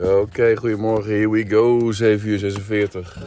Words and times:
Oké, 0.00 0.56
goedemorgen. 0.56 1.12
Here 1.12 1.28
we 1.30 1.46
go. 1.48 1.92
7 1.92 2.28
uur 2.28 2.38
46. 2.38 3.22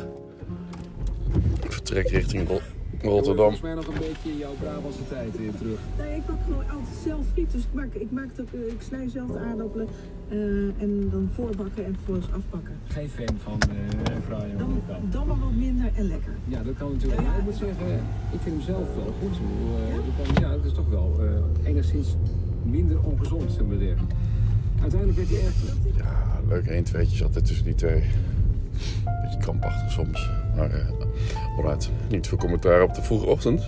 Vertrek 1.69 2.09
richting 2.09 2.47
Ro- 2.47 2.59
Rotterdam. 3.01 3.35
Volgens 3.37 3.61
mij 3.61 3.73
nog 3.73 3.87
een 3.87 3.93
beetje 3.99 4.37
jouw 4.37 4.53
Brabantse 4.59 5.07
tijd 5.09 5.35
in 5.35 5.53
terug. 5.57 5.79
Nee, 5.97 6.15
ik 6.15 6.25
bak 6.25 6.35
gewoon 6.45 6.63
altijd 6.69 6.95
zelf 7.05 7.25
friet. 7.33 7.51
Dus 7.51 7.61
ik 7.61 7.73
maak, 7.73 7.93
ik 7.93 8.11
maak 8.11 8.27
het 8.35 8.41
ook, 8.41 8.47
eh, 8.53 8.67
ik 8.73 8.81
snij 8.81 9.09
zelf 9.09 9.31
de 9.31 9.39
aardappelen 9.39 9.87
eh, 10.29 10.37
en 10.83 11.09
dan 11.11 11.29
voorbakken 11.35 11.85
en 11.85 11.93
vervolgens 11.95 12.27
afbakken. 12.31 12.75
Geen 12.87 13.09
fan 13.09 13.35
van 13.43 13.59
uh, 13.69 14.15
fraaie 14.27 14.55
Dan, 14.57 14.61
Amerikaan. 14.67 15.01
dan 15.09 15.27
maar 15.27 15.39
wat 15.39 15.51
minder 15.57 15.89
en 15.95 16.07
lekker. 16.07 16.33
Ja, 16.47 16.63
dat 16.63 16.73
kan 16.77 16.91
natuurlijk. 16.91 17.21
Maar 17.21 17.37
ik 17.37 17.43
moet 17.43 17.55
zeggen, 17.55 17.87
ik 18.35 18.39
vind 18.43 18.55
hem 18.55 18.61
zelf 18.61 18.87
wel 18.95 19.13
goed. 19.21 19.35
Ik 19.35 19.41
eh, 19.89 19.95
je 20.07 20.11
kan- 20.33 20.43
ja, 20.49 20.55
het 20.55 20.65
is 20.65 20.73
toch 20.73 20.89
wel 20.89 21.19
eh, 21.19 21.67
enigszins 21.69 22.15
minder 22.63 22.97
ongezond, 23.03 23.51
zullen 23.51 23.69
we 23.77 23.77
zeggen. 23.85 24.07
Uiteindelijk 24.83 25.17
werd 25.17 25.29
hij. 25.29 25.39
Ja, 25.97 26.39
leuk 26.47 26.67
1 26.67 26.83
tweetjes 26.83 27.23
altijd 27.23 27.45
tussen 27.45 27.65
die 27.65 27.75
twee. 27.75 28.03
Beetje 29.23 29.37
krampachtig 29.39 29.91
soms. 29.91 30.29
Maar 30.55 30.71
alright. 31.57 31.89
Niet 32.09 32.27
veel 32.27 32.37
commentaar 32.37 32.81
op 32.83 32.93
de 32.93 33.01
vroege 33.01 33.25
ochtend. 33.25 33.67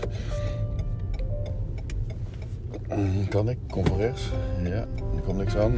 Mm, 2.95 3.27
Kan 3.29 3.49
ik? 3.49 3.57
Kom 3.70 3.85
van 3.85 3.97
rechts. 3.97 4.29
Ja, 4.63 4.70
er 5.15 5.21
komt 5.25 5.37
niks 5.37 5.55
aan. 5.55 5.73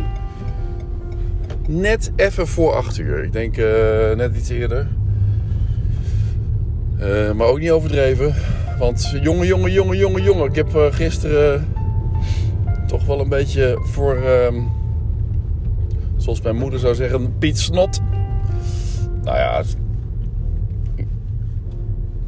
Net 1.67 2.12
even 2.16 2.48
voor 2.48 2.73
8 2.76 2.98
uur. 2.98 3.23
Ik 3.23 3.31
denk 3.31 3.58
eh, 3.58 4.16
net 4.16 4.36
iets 4.36 4.50
eerder. 4.50 4.88
Eh, 7.00 7.31
maar 7.31 7.48
ook 7.48 7.59
niet 7.59 7.72
overdreven. 7.72 8.36
Want 8.80 9.17
jongen, 9.22 9.48
jongen, 9.48 9.72
jongen, 9.72 9.98
jongen, 9.98 10.23
jongen. 10.23 10.45
Ik 10.50 10.56
heb 10.56 10.70
gisteren 10.92 11.67
toch 12.88 13.06
wel 13.06 13.20
een 13.20 13.30
beetje 13.30 13.80
voor... 13.84 14.16
ehm, 14.16 14.56
zoals 16.28 16.42
mijn 16.42 16.56
moeder 16.56 16.80
zou 16.80 16.95
zeggen, 16.95 17.38
Piet 17.38 17.59
Snot. 17.59 18.00
Nou 19.23 19.38
ja, 19.38 19.64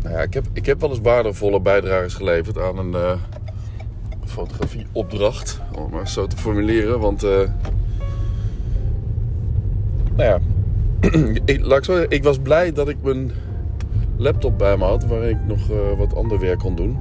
nou 0.02 0.16
ja 0.16 0.22
ik, 0.22 0.34
heb, 0.34 0.46
ik 0.54 0.66
heb 0.66 0.80
wel 0.80 0.90
eens 0.90 1.00
waardevolle 1.00 1.62
bijdrages 1.62 2.14
geleverd 2.14 2.58
aan 2.58 2.78
een 2.78 2.94
eh, 2.94 3.20
fotografieopdracht. 4.26 5.62
Om 5.78 5.92
maar 5.92 6.08
zo 6.08 6.28
te 6.28 6.38
formuleren. 6.38 7.00
Want, 7.00 7.22
nou 7.22 7.50
ja, 10.16 10.40
ik, 11.54 11.66
laat 11.66 11.78
ik, 11.78 11.84
zo 11.84 12.06
ik 12.08 12.24
was 12.24 12.38
blij 12.40 12.72
dat 12.72 12.90
ik 12.90 12.98
mijn 13.02 13.32
laptop 14.18 14.58
bij 14.58 14.78
me 14.78 14.84
had. 14.84 15.06
Waar 15.06 15.24
ik 15.24 15.38
nog 15.48 15.70
eh, 15.70 15.98
wat 15.98 16.16
ander 16.16 16.40
werk 16.40 16.60
kon 16.60 16.76
doen. 16.76 16.98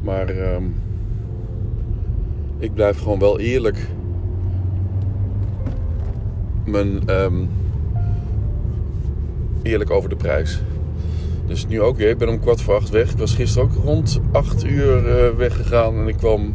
Maar 0.00 0.28
ehm, 0.28 0.64
ik 2.58 2.74
blijf 2.74 2.98
gewoon 2.98 3.18
wel 3.18 3.40
eerlijk 3.40 3.88
mijn 6.64 7.08
ehm, 7.08 7.44
eerlijk 9.62 9.90
over 9.90 10.08
de 10.08 10.16
prijs. 10.16 10.60
Dus 11.46 11.66
nu 11.66 11.80
ook 11.80 11.96
weer. 11.96 12.08
Ik 12.08 12.18
ben 12.18 12.28
om 12.28 12.40
kwart 12.40 12.60
voor 12.60 12.74
acht 12.74 12.90
weg. 12.90 13.10
Ik 13.10 13.18
was 13.18 13.34
gisteren 13.34 13.68
ook 13.68 13.84
rond 13.84 14.20
acht 14.32 14.64
uur 14.64 15.08
eh, 15.08 15.36
weggegaan. 15.36 15.94
En 15.98 16.08
ik 16.08 16.16
kwam 16.16 16.54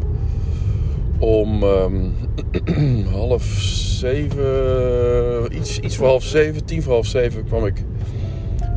om 1.20 1.64
ehm, 1.64 3.06
half 3.20 3.44
zeven, 4.00 5.56
iets, 5.56 5.80
iets 5.80 5.96
voor 5.96 6.08
half 6.08 6.24
zeven, 6.24 6.66
tien 6.66 6.84
voor 6.84 6.94
half 6.94 7.06
zeven 7.06 7.44
kwam 7.44 7.66
ik 7.66 7.84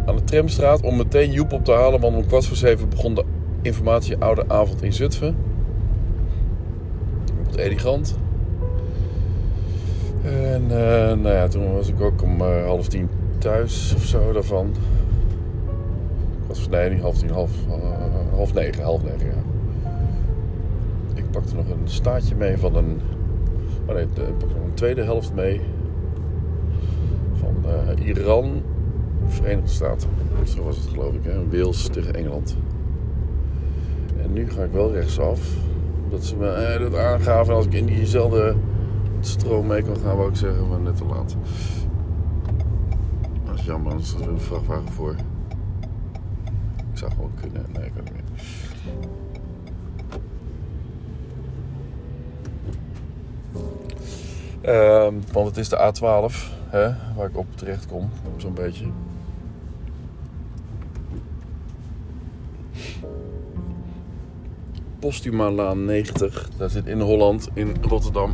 aan 0.07 0.17
de 0.17 0.25
tramstraat 0.25 0.83
om 0.83 0.97
meteen 0.97 1.31
Joep 1.31 1.53
op 1.53 1.65
te 1.65 1.73
halen. 1.73 2.01
Want 2.01 2.17
om 2.17 2.27
kwart 2.27 2.47
voor 2.47 2.57
zeven 2.57 2.89
begon 2.89 3.15
de 3.15 3.25
informatie 3.63 4.17
Oude 4.17 4.45
Avond 4.49 4.83
in 4.83 4.93
Zutphen. 4.93 5.37
Op 7.41 7.47
het 7.47 7.57
Eligant. 7.57 8.19
En 10.23 10.63
eh, 10.63 11.17
nou 11.17 11.29
ja, 11.29 11.49
toen 11.49 11.73
was 11.73 11.89
ik 11.89 12.01
ook 12.01 12.23
om 12.23 12.41
eh, 12.41 12.65
half 12.65 12.89
tien 12.89 13.09
thuis 13.39 13.95
of 13.97 14.05
zo 14.05 14.33
daarvan. 14.33 14.67
Ik 16.43 16.47
was 16.47 16.69
nee, 16.69 17.01
half 17.01 17.19
tien, 17.19 17.31
half, 17.31 17.51
eh, 17.69 18.35
half 18.37 18.55
negen, 18.55 18.83
half 18.83 19.03
negen, 19.03 19.27
ja. 19.27 19.43
Ik 21.15 21.31
pakte 21.31 21.55
nog 21.55 21.69
een 21.69 21.89
staartje 21.89 22.35
mee 22.35 22.59
van 22.59 22.77
een... 22.77 23.01
Oh 23.87 23.95
nee, 23.95 24.03
ik 24.03 24.39
pakte 24.39 24.55
nog 24.57 24.65
een 24.65 24.75
tweede 24.75 25.03
helft 25.03 25.35
mee. 25.35 25.61
Van 27.33 27.55
Iran, 28.05 28.63
Verenigde 29.27 29.71
Staten. 29.71 30.09
Zo 30.45 30.63
was 30.63 30.77
het 30.77 30.87
geloof 30.87 31.15
ik, 31.15 31.25
hè. 31.25 31.59
Wales 31.59 31.87
tegen 31.87 32.15
Engeland. 32.15 32.57
En 34.23 34.33
nu 34.33 34.51
ga 34.51 34.63
ik 34.63 34.73
wel 34.73 34.93
rechtsaf. 34.93 35.41
Omdat 36.05 36.25
ze 36.25 36.37
me 36.37 36.77
dat 36.91 37.01
aangaven 37.01 37.55
als 37.55 37.67
ik 37.67 37.73
in 37.73 37.87
diezelfde 37.87 38.55
stroom 39.27 39.67
mee 39.67 39.83
kan 39.83 39.97
gaan, 39.97 40.17
wou 40.17 40.29
ik 40.29 40.37
zeggen, 40.37 40.69
maar 40.69 40.81
net 40.81 40.97
te 40.97 41.05
laat. 41.05 41.37
Dat 43.45 43.59
is 43.59 43.65
jammer, 43.65 43.93
anders 43.93 44.15
is 44.15 44.21
er 44.21 44.29
een 44.29 44.41
vrachtwagen 44.41 44.93
voor. 44.93 45.15
Ik 46.93 46.99
zou 46.99 47.11
gewoon 47.11 47.33
kunnen. 47.41 47.67
Nee, 47.73 47.85
ik 47.85 47.93
kan 47.95 48.05
niet 48.05 48.13
meer. 48.13 48.23
Ehm, 54.61 55.15
want 55.33 55.47
het 55.47 55.57
is 55.57 55.69
de 55.69 55.77
A12, 55.77 56.35
hè, 56.69 56.95
waar 57.17 57.29
ik 57.29 57.37
op 57.37 57.47
terecht 57.55 57.87
kom, 57.87 58.11
zo'n 58.37 58.55
beetje. 58.55 58.87
Postuma-laan 64.99 65.85
90, 65.85 66.51
daar 66.57 66.71
zit 66.71 66.87
in 66.87 67.01
Holland, 67.01 67.49
in 67.55 67.77
Rotterdam. 67.81 68.33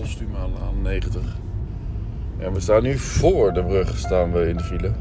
Postuma-laan 0.00 0.82
90. 0.82 1.36
En 2.38 2.52
we 2.52 2.60
staan 2.60 2.82
nu 2.82 2.98
voor 2.98 3.52
de 3.52 3.64
brug, 3.64 3.98
staan 3.98 4.32
we 4.32 4.48
in 4.48 4.56
de 4.56 4.62
file. 4.62 4.92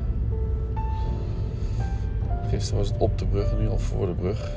Gisteren 2.50 2.79
was 2.79 2.88
het 2.88 2.97
op 2.97 3.17
de 3.17 3.25
brug 3.25 3.51
en 3.51 3.59
nu 3.59 3.69
al 3.69 3.78
voor 3.78 4.06
de 4.06 4.13
brug. 4.13 4.51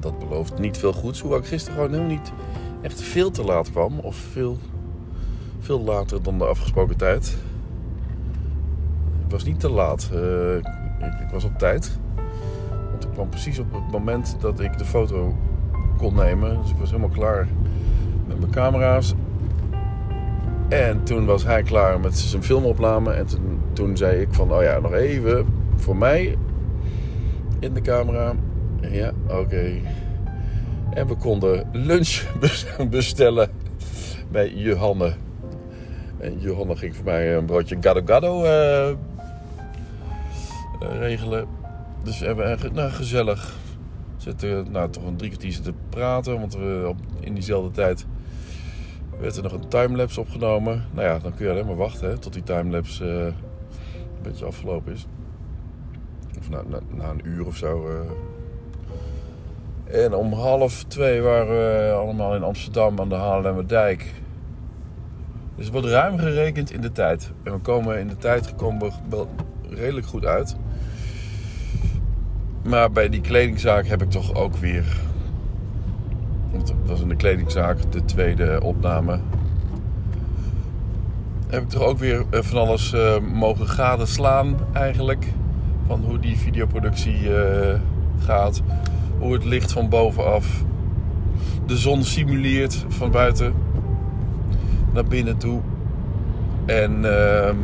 Dat 0.00 0.18
belooft 0.18 0.58
niet 0.58 0.78
veel 0.78 0.92
goeds. 0.92 1.20
Hoewel 1.20 1.38
ik 1.38 1.46
gisteren 1.46 1.74
gewoon 1.74 1.92
helemaal 1.92 2.16
niet 2.16 2.32
echt 2.80 3.02
veel 3.02 3.30
te 3.30 3.44
laat 3.44 3.70
kwam. 3.70 3.98
Of 3.98 4.16
veel, 4.16 4.58
veel 5.60 5.80
later 5.80 6.22
dan 6.22 6.38
de 6.38 6.44
afgesproken 6.44 6.96
tijd. 6.96 7.36
Ik 9.24 9.30
was 9.30 9.44
niet 9.44 9.60
te 9.60 9.70
laat. 9.70 10.10
Eh, 10.12 10.56
ik, 11.06 11.20
ik 11.20 11.30
was 11.32 11.44
op 11.44 11.58
tijd. 11.58 11.98
Want 12.90 13.04
ik 13.04 13.10
kwam 13.12 13.28
precies 13.28 13.58
op 13.58 13.72
het 13.72 13.90
moment 13.90 14.36
dat 14.40 14.60
ik 14.60 14.78
de 14.78 14.84
foto 14.84 15.36
kon 15.96 16.14
nemen. 16.14 16.60
Dus 16.60 16.70
ik 16.70 16.76
was 16.76 16.90
helemaal 16.90 17.16
klaar 17.16 17.48
met 18.26 18.38
mijn 18.38 18.52
camera's. 18.52 19.14
En 20.68 21.04
toen 21.04 21.24
was 21.24 21.44
hij 21.44 21.62
klaar 21.62 22.00
met 22.00 22.18
zijn 22.18 22.42
filmopname. 22.42 23.12
En 23.12 23.26
toen, 23.72 23.96
zei 23.96 24.20
ik 24.20 24.28
van, 24.30 24.52
oh 24.52 24.62
ja, 24.62 24.78
nog 24.78 24.92
even 24.92 25.46
voor 25.76 25.96
mij 25.96 26.36
in 27.58 27.72
de 27.72 27.80
camera. 27.80 28.32
Ja, 28.80 29.12
oké. 29.28 29.72
En 30.90 31.06
we 31.06 31.14
konden 31.14 31.68
lunch 31.72 32.22
bestellen 32.90 33.50
bij 34.30 34.52
Johanne. 34.54 35.12
En 36.18 36.38
Johanne 36.38 36.76
ging 36.76 36.96
voor 36.96 37.04
mij 37.04 37.36
een 37.36 37.44
broodje 37.44 37.76
gado 37.80 38.02
gado 38.04 38.44
eh, 38.44 38.88
eh, 38.88 38.96
regelen. 40.98 41.46
Dus 42.02 42.18
we 42.18 42.26
hebben 42.26 42.74
nou, 42.74 42.90
gezellig 42.90 43.56
zitten, 44.16 44.70
nou, 44.70 44.90
toch 44.90 45.06
een 45.06 45.16
drie 45.16 45.30
kwartier 45.30 45.52
zitten 45.52 45.74
praten. 45.88 46.40
Want 46.40 46.54
we 46.54 46.94
in 47.20 47.34
diezelfde 47.34 47.70
tijd 47.70 48.06
werd 49.20 49.36
er 49.36 49.42
nog 49.42 49.52
een 49.52 49.68
timelapse 49.68 50.20
opgenomen. 50.20 50.84
Nou 50.92 51.06
ja, 51.06 51.18
dan 51.18 51.34
kun 51.34 51.44
je 51.44 51.50
alleen 51.52 51.66
maar 51.66 51.76
wachten 51.76 52.08
hè, 52.08 52.18
tot 52.18 52.32
die 52.32 52.42
timelapse 52.42 53.04
eh, 53.04 53.24
een 53.24 54.22
beetje 54.22 54.44
afgelopen 54.44 54.92
is. 54.92 55.06
Of 56.38 56.48
na, 56.50 57.08
een 57.10 57.20
uur 57.24 57.46
of 57.46 57.56
zo. 57.56 57.88
eh. 57.88 58.00
En 60.04 60.14
om 60.14 60.32
half 60.32 60.84
twee 60.84 61.20
waren 61.20 61.48
we 61.48 61.92
allemaal 61.92 62.34
in 62.34 62.42
Amsterdam 62.42 63.00
aan 63.00 63.08
de 63.08 63.14
Haarlemmerdijk. 63.14 64.14
Dus 65.54 65.64
het 65.64 65.72
wordt 65.74 65.88
ruim 65.88 66.18
gerekend 66.18 66.70
in 66.72 66.80
de 66.80 66.92
tijd. 66.92 67.32
En 67.42 67.52
we 67.52 67.58
komen 67.58 67.98
in 67.98 68.08
de 68.08 68.16
tijd 68.16 68.46
gekomen 68.46 68.92
wel 69.08 69.28
redelijk 69.70 70.06
goed 70.06 70.24
uit. 70.24 70.56
Maar 72.64 72.90
bij 72.92 73.08
die 73.08 73.20
kledingzaak 73.20 73.86
heb 73.86 74.02
ik 74.02 74.10
toch 74.10 74.34
ook 74.34 74.56
weer 74.56 74.84
het 76.52 76.74
was 76.86 77.00
in 77.00 77.08
de 77.08 77.16
kledingzaak 77.16 77.92
de 77.92 78.04
tweede 78.04 78.60
opname. 78.62 79.20
Heb 81.46 81.62
ik 81.62 81.68
toch 81.68 81.82
ook 81.82 81.98
weer 81.98 82.24
eh, 82.30 82.40
van 82.42 82.58
alles 82.58 82.92
eh, 82.92 83.18
mogen 83.32 83.68
gadeslaan 83.68 84.56
eigenlijk. 84.72 85.26
Van 85.86 86.04
hoe 86.04 86.18
die 86.18 86.36
videoproductie 86.36 87.36
eh, 87.36 87.80
gaat. 88.18 88.62
Hoe 89.18 89.32
het 89.32 89.44
licht 89.44 89.72
van 89.72 89.88
bovenaf 89.88 90.64
de 91.66 91.76
zon 91.76 92.02
simuleert 92.02 92.84
van 92.88 93.10
buiten 93.10 93.54
naar 94.92 95.04
binnen 95.04 95.36
toe. 95.36 95.60
En 96.64 97.04
ehm, 97.04 97.56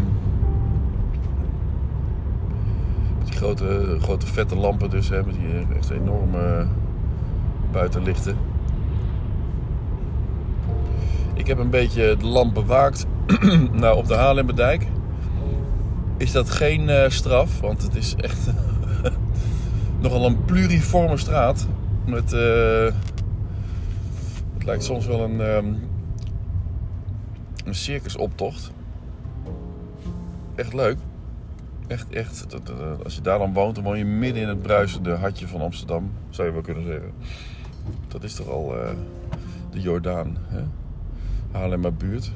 die 3.24 3.34
grote, 3.34 3.96
grote 4.00 4.26
vette 4.26 4.56
lampen 4.56 4.90
dus, 4.90 5.08
hè, 5.08 5.24
met 5.24 5.34
die 5.34 5.76
echt 5.76 5.90
enorme 5.90 6.66
buitenlichten. 7.72 8.36
Ik 11.42 11.48
heb 11.48 11.58
een 11.58 11.70
beetje 11.70 12.16
de 12.16 12.26
lamp 12.26 12.54
bewaakt 12.54 13.06
nou, 13.72 13.96
op 13.96 14.06
de 14.06 14.14
Haarlemmerdijk. 14.14 14.86
Is 16.16 16.32
dat 16.32 16.50
geen 16.50 16.88
eh, 16.88 17.10
straf, 17.10 17.60
want 17.60 17.82
het 17.82 17.94
is 17.94 18.14
echt 18.14 18.50
nogal 20.02 20.26
een 20.26 20.44
pluriforme 20.44 21.16
straat. 21.16 21.66
Met, 22.06 22.32
eh, 22.32 22.84
het 24.54 24.64
lijkt 24.64 24.84
soms 24.84 25.06
wel 25.06 25.20
een, 25.20 25.40
ehm, 25.40 25.74
een 27.64 27.74
circusoptocht. 27.74 28.70
Echt 30.54 30.72
leuk. 30.72 30.98
Echt, 31.86 32.10
echt. 32.10 32.46
Als 33.04 33.14
je 33.14 33.20
daar 33.20 33.38
dan 33.38 33.52
woont, 33.52 33.74
dan 33.74 33.84
woon 33.84 33.98
je 33.98 34.04
midden 34.04 34.42
in 34.42 34.48
het 34.48 34.62
bruisende 34.62 35.14
hartje 35.14 35.48
van 35.48 35.60
Amsterdam. 35.60 36.12
Zou 36.30 36.48
je 36.48 36.52
wel 36.54 36.62
kunnen 36.62 36.86
zeggen. 36.86 37.12
Dat 38.08 38.22
is 38.22 38.34
toch 38.34 38.48
al 38.48 38.76
eh, 38.78 38.90
de 39.70 39.80
Jordaan. 39.80 40.36
Hè? 40.40 40.62
Haarlemmer 41.52 41.94
buurt. 41.94 42.32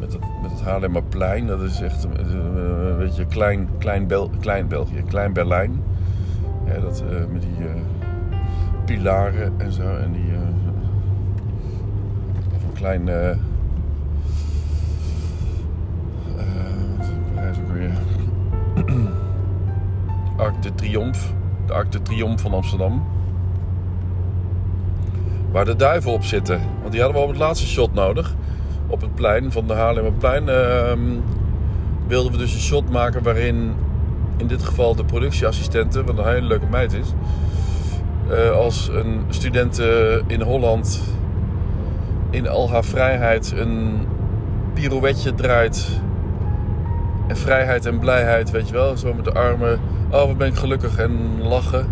Met 0.00 0.12
het, 0.12 0.22
met 0.42 0.50
het 0.50 0.60
Haarlemmerplein. 0.60 1.46
Dat 1.46 1.60
is 1.60 1.80
echt 1.80 2.04
een, 2.04 2.96
beetje 2.98 3.26
klein, 3.26 3.68
klein, 3.78 4.06
Bel, 4.06 4.30
klein 4.40 4.68
België. 4.68 5.02
Klein 5.02 5.32
Berlijn. 5.32 5.82
Ja, 6.66 6.80
dat, 6.80 7.04
eh, 7.10 7.26
met 7.32 7.42
die 7.42 7.66
eh, 7.66 7.80
pilaren 8.84 9.52
en 9.56 9.72
zo. 9.72 9.96
En 9.96 10.12
die... 10.12 10.32
of 12.54 12.62
een 12.62 12.72
klein... 12.72 13.08
eh, 13.08 13.36
wat 17.34 17.44
is 17.44 17.58
ook 17.58 17.72
weer? 17.72 17.92
Arc 20.36 20.62
de 20.62 20.74
Triomphe. 20.74 21.20
De 21.66 21.72
Arc 21.72 21.92
de 21.92 22.02
Triomphe 22.02 22.42
van 22.42 22.52
Amsterdam. 22.54 23.02
Waar 25.52 25.64
de 25.64 25.76
duiven 25.76 26.10
op 26.10 26.24
zitten. 26.24 26.60
Want 26.80 26.92
die 26.92 27.00
hadden 27.00 27.20
we 27.20 27.26
op 27.26 27.32
het 27.32 27.42
laatste 27.42 27.66
shot 27.66 27.94
nodig. 27.94 28.34
Op 28.86 29.00
het 29.00 29.14
plein 29.14 29.52
van 29.52 29.66
de 29.66 29.72
Haarlemmerplein. 29.72 30.48
ehm 30.48 31.00
wilden 32.06 32.32
we 32.32 32.38
dus 32.38 32.54
een 32.54 32.60
shot 32.60 32.90
maken 32.90 33.22
waarin 33.22 33.74
in 34.36 34.46
dit 34.46 34.62
geval 34.62 34.94
de 34.94 35.04
productieassistente, 35.04 36.04
wat 36.04 36.18
een 36.18 36.26
hele 36.26 36.46
leuke 36.46 36.66
meid 36.70 36.92
is, 36.92 37.06
eh, 38.28 38.50
als 38.50 38.88
een 38.88 39.20
student 39.28 39.78
eh, 39.78 40.16
in 40.26 40.40
Holland 40.40 41.02
in 42.30 42.48
al 42.48 42.70
haar 42.70 42.84
vrijheid 42.84 43.52
een 43.56 44.06
pirouetje 44.74 45.34
draait. 45.34 46.00
En 47.26 47.36
vrijheid 47.36 47.86
en 47.86 47.98
blijheid, 47.98 48.50
weet 48.50 48.68
je 48.68 48.74
wel. 48.74 48.96
Zo 48.96 49.14
met 49.14 49.24
de 49.24 49.32
armen. 49.32 49.80
Oh, 50.10 50.26
wat 50.26 50.38
ben 50.38 50.48
ik 50.48 50.54
gelukkig 50.54 50.96
en 50.96 51.42
lachen. 51.42 51.86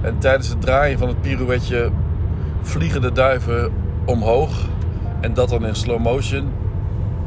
En 0.00 0.18
tijdens 0.18 0.48
het 0.48 0.60
draaien 0.60 0.98
van 0.98 1.08
het 1.08 1.20
pirouetje 1.20 1.90
vliegen 2.64 3.00
de 3.00 3.12
duiven 3.12 3.72
omhoog. 4.04 4.68
En 5.20 5.34
dat 5.34 5.48
dan 5.48 5.66
in 5.66 5.74
slow 5.74 6.00
motion. 6.00 6.42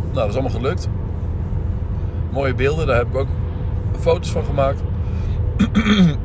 Nou, 0.01 0.13
dat 0.13 0.27
is 0.27 0.33
allemaal 0.33 0.59
gelukt. 0.59 0.87
Mooie 2.31 2.53
beelden, 2.53 2.87
daar 2.87 2.97
heb 2.97 3.07
ik 3.07 3.15
ook 3.15 3.27
foto's 3.99 4.31
van 4.31 4.43
gemaakt. 4.43 4.81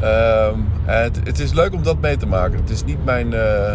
Ehm, 0.00 0.58
het, 0.84 1.20
het 1.24 1.38
is 1.38 1.52
leuk 1.52 1.74
om 1.74 1.82
dat 1.82 2.00
mee 2.00 2.16
te 2.16 2.26
maken. 2.26 2.58
Het 2.58 2.70
is 2.70 2.84
niet 2.84 3.04
mijn. 3.04 3.32
eh, 3.32 3.72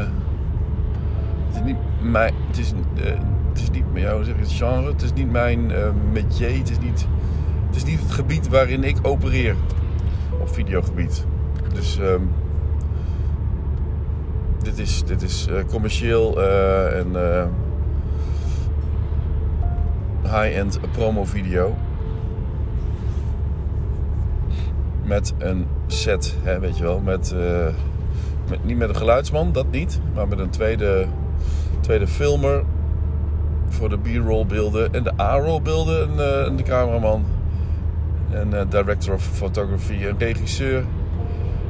het 1.47 1.55
is 1.55 1.61
niet 1.61 1.77
mijn. 2.01 2.33
Het 2.47 2.57
is, 2.57 2.73
eh, 2.95 3.11
het 3.49 3.61
is 3.61 3.69
niet 3.69 3.83
het 4.39 4.51
genre. 4.51 4.91
Het 4.91 5.01
is 5.01 5.13
niet 5.13 5.31
mijn 5.31 5.71
eh 5.71 5.89
métier. 6.11 6.57
Het 6.57 6.69
is 6.69 6.79
niet, 6.79 7.07
het 7.67 7.75
is 7.75 7.83
niet 7.83 7.99
het 7.99 8.11
gebied 8.11 8.47
waarin 8.47 8.83
ik 8.83 8.97
opereer. 9.01 9.55
Op 10.39 10.53
videogebied. 10.53 11.25
Dus. 11.73 11.99
ehm, 11.99 12.21
dit 14.63 14.79
is, 14.79 15.03
dit 15.03 15.21
is 15.21 15.47
eh, 15.47 15.55
commercieel 15.69 16.41
eh, 16.41 16.99
en 16.99 17.15
eh, 17.15 17.45
high-end 20.23 20.79
promo 20.91 21.23
video. 21.23 21.75
Met 25.03 25.33
een 25.37 25.67
set, 25.87 26.35
hè, 26.43 26.59
weet 26.59 26.77
je 26.77 26.83
wel. 26.83 26.99
Met, 26.99 27.35
met, 28.49 28.63
niet 28.65 28.77
met 28.77 28.89
een 28.89 28.95
geluidsman, 28.95 29.51
dat 29.51 29.71
niet. 29.71 29.99
Maar 30.13 30.27
met 30.27 30.39
een 30.39 30.49
tweede, 30.49 31.05
tweede 31.79 32.07
filmer 32.07 32.63
voor 33.67 33.89
de 33.89 33.97
B-roll 33.97 34.45
beelden. 34.45 34.93
En 34.93 35.03
de 35.03 35.11
A-roll 35.19 35.61
beelden 35.61 36.09
en, 36.09 36.45
en 36.45 36.55
de 36.55 36.63
cameraman. 36.63 37.25
En 38.31 38.69
director 38.69 39.13
of 39.13 39.23
photography 39.23 40.05
en 40.05 40.15
regisseur. 40.17 40.83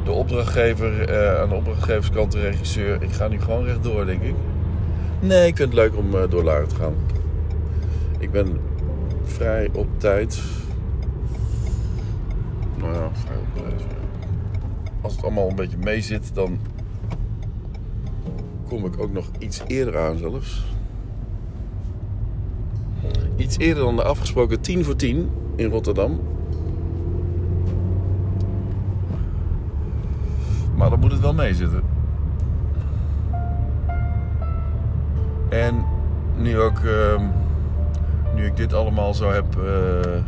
De 0.04 0.12
opdrachtgever, 0.12 1.10
eh, 1.10 1.42
aan 1.42 1.50
de 1.50 1.56
opdrachtgeverskant 1.56 2.32
de 2.32 2.40
regisseur. 2.40 3.02
Ik 3.02 3.12
ga 3.12 3.28
nu 3.28 3.42
gewoon 3.42 3.64
rechtdoor, 3.64 4.06
denk 4.06 4.22
ik. 4.22 4.34
Nee, 5.20 5.48
ik 5.48 5.58
vind 5.58 5.70
het 5.70 5.78
leuk 5.78 5.98
om 5.98 6.16
eh, 6.16 6.30
door 6.30 6.68
te 6.68 6.76
gaan. 6.76 6.94
Ik 8.20 8.32
ben 8.32 8.60
vrij 9.24 9.70
op 9.74 9.88
tijd. 9.98 10.42
Nou 12.78 12.94
ja, 12.94 13.10
vrij 13.14 13.38
op 13.38 13.64
tijd. 13.64 13.82
Als 15.02 15.16
het 15.16 15.24
allemaal 15.24 15.50
een 15.50 15.56
beetje 15.56 15.78
mee 15.78 16.02
zit, 16.02 16.32
dan 16.34 16.60
kom 18.68 18.86
ik 18.86 19.00
ook 19.00 19.14
nog 19.14 19.26
iets 19.40 19.62
eerder 19.68 19.98
aan 19.98 20.18
zelfs. 20.18 20.64
Iets 23.36 23.58
eerder 23.58 23.84
dan 23.84 23.96
de 23.96 24.04
afgesproken 24.04 24.62
10 24.62 24.84
voor 24.84 24.96
10 24.96 25.30
in 25.56 25.70
Rotterdam. 25.70 26.20
Maar 30.75 30.90
dan 30.90 31.00
moet 31.00 31.12
het 31.12 31.22
wel 31.22 31.34
meezitten. 31.34 31.81
En 35.50 35.86
nu 36.38 36.60
ook, 36.60 36.80
ehm, 36.80 37.22
nu 38.36 38.46
ik 38.46 38.58
dit 38.58 38.74
allemaal 38.74 39.14
zo 39.14 39.30
heb 39.30 39.58
eh, 39.58 40.22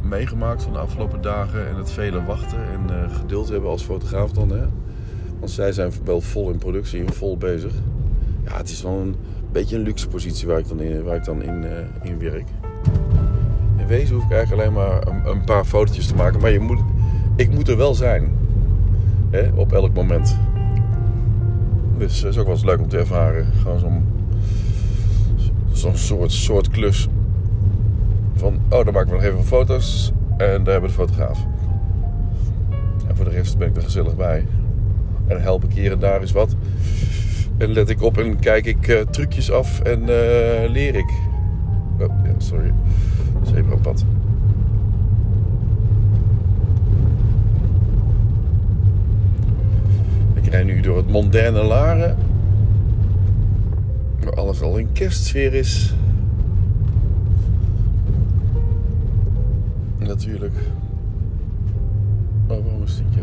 meegemaakt 0.00 0.62
van 0.62 0.72
de 0.72 0.78
afgelopen 0.78 1.20
dagen 1.22 1.68
en 1.68 1.76
het 1.76 1.90
vele 1.90 2.24
wachten 2.24 2.58
en 2.58 3.02
eh, 3.02 3.16
geduld 3.16 3.48
hebben 3.48 3.70
als 3.70 3.82
fotograaf 3.82 4.30
dan, 4.32 4.50
hè. 4.50 4.66
Want 5.38 5.50
zij 5.50 5.72
zijn 5.72 5.92
wel 6.04 6.20
vol 6.20 6.50
in 6.50 6.58
productie 6.58 7.04
en 7.04 7.12
vol 7.12 7.36
bezig. 7.36 7.72
Ja, 8.44 8.56
het 8.56 8.68
is 8.68 8.82
wel 8.82 8.92
een 8.92 9.16
beetje 9.52 9.76
een 9.76 9.82
luxe 9.82 10.08
positie 10.08 10.46
waar 10.46 10.58
ik 10.58 10.68
dan 10.68 10.80
in, 10.80 11.02
waar 11.02 11.16
ik 11.16 11.24
dan 11.24 11.42
in, 11.42 11.64
eh, 11.64 12.10
in 12.10 12.18
werk. 12.18 12.48
In 13.76 13.86
wezen 13.86 14.14
hoef 14.14 14.24
ik 14.24 14.30
eigenlijk 14.30 14.62
alleen 14.62 14.84
maar 14.84 15.06
een, 15.06 15.26
een 15.26 15.44
paar 15.44 15.64
fotootjes 15.64 16.06
te 16.06 16.14
maken, 16.14 16.40
maar 16.40 16.50
je 16.50 16.60
moet, 16.60 16.80
ik 17.36 17.50
moet 17.50 17.68
er 17.68 17.76
wel 17.76 17.94
zijn. 17.94 18.43
Op 19.54 19.72
elk 19.72 19.94
moment. 19.94 20.38
Dus 21.98 22.22
het 22.22 22.32
is 22.32 22.38
ook 22.38 22.46
wel 22.46 22.54
eens 22.54 22.64
leuk 22.64 22.80
om 22.80 22.88
te 22.88 22.98
ervaren. 22.98 23.46
Gewoon 23.62 24.04
zo'n 25.72 25.96
soort, 25.96 26.32
soort 26.32 26.68
klus. 26.68 27.08
Van, 28.34 28.60
oh, 28.70 28.84
dan 28.84 28.92
maken 28.92 29.08
we 29.08 29.14
nog 29.14 29.24
even 29.24 29.44
foto's. 29.44 30.12
En 30.36 30.64
daar 30.64 30.72
hebben 30.72 30.80
we 30.80 30.86
de 30.86 30.92
fotograaf. 30.92 31.46
En 33.08 33.16
voor 33.16 33.24
de 33.24 33.30
rest 33.30 33.58
ben 33.58 33.68
ik 33.68 33.76
er 33.76 33.82
gezellig 33.82 34.16
bij. 34.16 34.46
En 35.26 35.42
help 35.42 35.64
ik 35.64 35.72
hier 35.72 35.92
en 35.92 35.98
daar 35.98 36.20
eens 36.20 36.32
wat. 36.32 36.56
En 37.56 37.72
let 37.72 37.88
ik 37.88 38.02
op 38.02 38.18
en 38.18 38.38
kijk 38.38 38.66
ik 38.66 38.88
eh, 38.88 39.00
trucjes 39.00 39.50
af 39.50 39.80
en 39.80 40.00
eh, 40.00 40.70
leer 40.70 40.94
ik. 40.94 41.12
Oh, 41.98 42.08
ja, 42.24 42.34
sorry. 42.38 42.72
Zebrapad. 43.42 44.00
Ik 44.00 44.06
rijd 50.54 50.66
nu 50.66 50.80
door 50.80 50.96
het 50.96 51.08
moderne 51.10 51.62
Laren. 51.62 52.16
Waar 54.20 54.34
alles 54.34 54.60
al 54.60 54.76
in 54.76 54.92
kerstsfeer 54.92 55.54
is. 55.54 55.94
Natuurlijk. 59.98 60.54
Oh, 62.46 62.64
waarom 62.64 62.82
is 62.82 62.96
dit? 62.96 63.22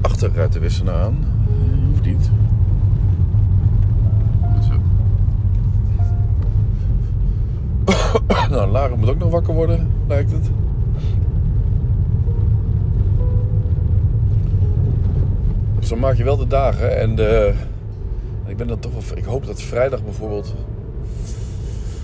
Achteruit 0.00 0.52
de 0.52 0.58
wisselen 0.58 0.94
aan. 0.94 1.24
Hoeft 1.88 2.04
niet. 2.04 2.30
Nou, 8.50 8.70
Laren 8.70 8.98
moet 8.98 9.08
ook 9.08 9.18
nog 9.18 9.30
wakker 9.30 9.54
worden, 9.54 9.88
lijkt 10.06 10.32
het. 10.32 10.50
Zo 15.82 15.96
maak 15.96 16.16
je 16.16 16.24
wel 16.24 16.36
de 16.36 16.46
dagen. 16.46 16.98
En 16.98 17.14
de, 17.14 17.54
ik 18.46 18.56
ben 18.56 18.66
dan 18.66 18.78
toch 18.78 18.92
ik 19.14 19.24
hoop 19.24 19.46
dat 19.46 19.62
vrijdag 19.62 20.04
bijvoorbeeld 20.04 20.54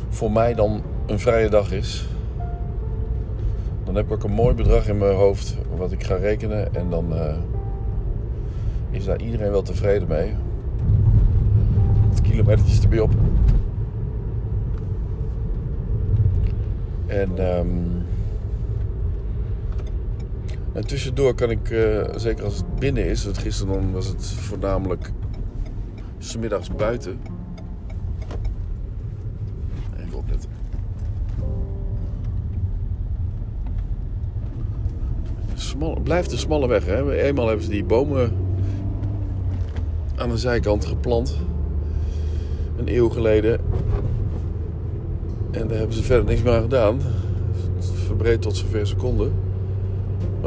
voor 0.08 0.32
mij 0.32 0.54
dan 0.54 0.82
een 1.06 1.18
vrije 1.18 1.48
dag 1.48 1.72
is. 1.72 2.08
Dan 3.84 3.94
heb 3.94 4.04
ik 4.04 4.12
ook 4.12 4.24
een 4.24 4.32
mooi 4.32 4.54
bedrag 4.54 4.88
in 4.88 4.98
mijn 4.98 5.16
hoofd 5.16 5.56
wat 5.76 5.92
ik 5.92 6.04
ga 6.04 6.16
rekenen. 6.16 6.74
En 6.74 6.90
dan 6.90 7.14
eh, 7.16 7.34
is 8.90 9.04
daar 9.04 9.20
iedereen 9.20 9.50
wel 9.50 9.62
tevreden 9.62 10.08
mee. 10.08 10.34
Het 12.10 12.20
kilometertjes 12.20 12.82
erbij 12.82 13.00
op. 13.00 13.12
En 17.06 17.38
ehm, 17.38 17.66
En 20.78 20.86
tussendoor 20.86 21.34
kan 21.34 21.50
ik, 21.50 21.70
eh, 21.70 22.04
zeker 22.16 22.44
als 22.44 22.56
het 22.56 22.78
binnen 22.78 23.04
is, 23.04 23.24
want 23.24 23.38
gisteren 23.38 23.72
dan 23.72 23.92
was 23.92 24.06
het 24.06 24.26
voornamelijk 24.26 25.12
smiddags 26.18 26.70
buiten. 26.70 27.20
Even 29.96 30.18
opletten. 30.18 30.50
Smal, 35.54 35.94
het 35.94 36.04
blijft 36.04 36.32
een 36.32 36.38
smalle 36.38 36.68
weg. 36.68 36.86
Hè? 36.86 37.12
Eenmaal 37.12 37.46
hebben 37.46 37.64
ze 37.64 37.70
die 37.70 37.84
bomen 37.84 38.32
aan 40.16 40.28
de 40.28 40.38
zijkant 40.38 40.84
geplant. 40.84 41.38
Een 42.76 42.94
eeuw 42.94 43.08
geleden. 43.08 43.60
En 45.50 45.68
daar 45.68 45.78
hebben 45.78 45.96
ze 45.96 46.02
verder 46.02 46.24
niks 46.24 46.42
meer 46.42 46.54
aan 46.54 46.62
gedaan. 46.62 47.00
Het 47.76 47.90
verbreed 48.06 48.42
tot 48.42 48.56
zover 48.56 48.86
ze 48.86 48.96
konden. 48.96 49.47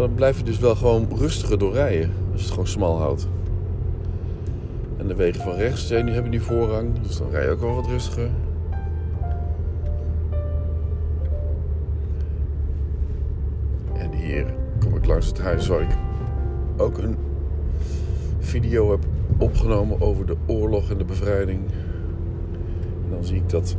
Dan 0.01 0.13
blijf 0.13 0.37
je 0.37 0.43
dus 0.43 0.59
wel 0.59 0.75
gewoon 0.75 1.07
rustiger 1.17 1.57
doorrijden. 1.57 2.09
Als 2.31 2.39
je 2.39 2.45
het 2.45 2.49
gewoon 2.49 2.67
smal 2.67 2.97
houdt. 2.97 3.27
En 4.97 5.07
de 5.07 5.15
wegen 5.15 5.41
van 5.41 5.55
rechts 5.55 5.87
zijn, 5.87 6.05
die 6.05 6.13
hebben 6.13 6.31
nu 6.31 6.39
voorrang. 6.39 7.01
Dus 7.01 7.17
dan 7.17 7.29
rij 7.29 7.43
je 7.43 7.49
ook 7.49 7.59
wel 7.59 7.75
wat 7.75 7.87
rustiger. 7.87 8.29
En 13.93 14.11
hier 14.11 14.45
kom 14.79 14.95
ik 14.95 15.05
langs 15.05 15.27
het 15.27 15.39
huis 15.39 15.67
waar 15.67 15.81
ik 15.81 15.97
ook 16.77 16.97
een 16.97 17.15
video 18.39 18.91
heb 18.91 19.05
opgenomen 19.37 20.01
over 20.01 20.25
de 20.25 20.35
oorlog 20.45 20.89
en 20.89 20.97
de 20.97 21.05
bevrijding. 21.05 21.59
En 23.03 23.09
dan 23.11 23.23
zie 23.23 23.35
ik 23.35 23.49
dat 23.49 23.75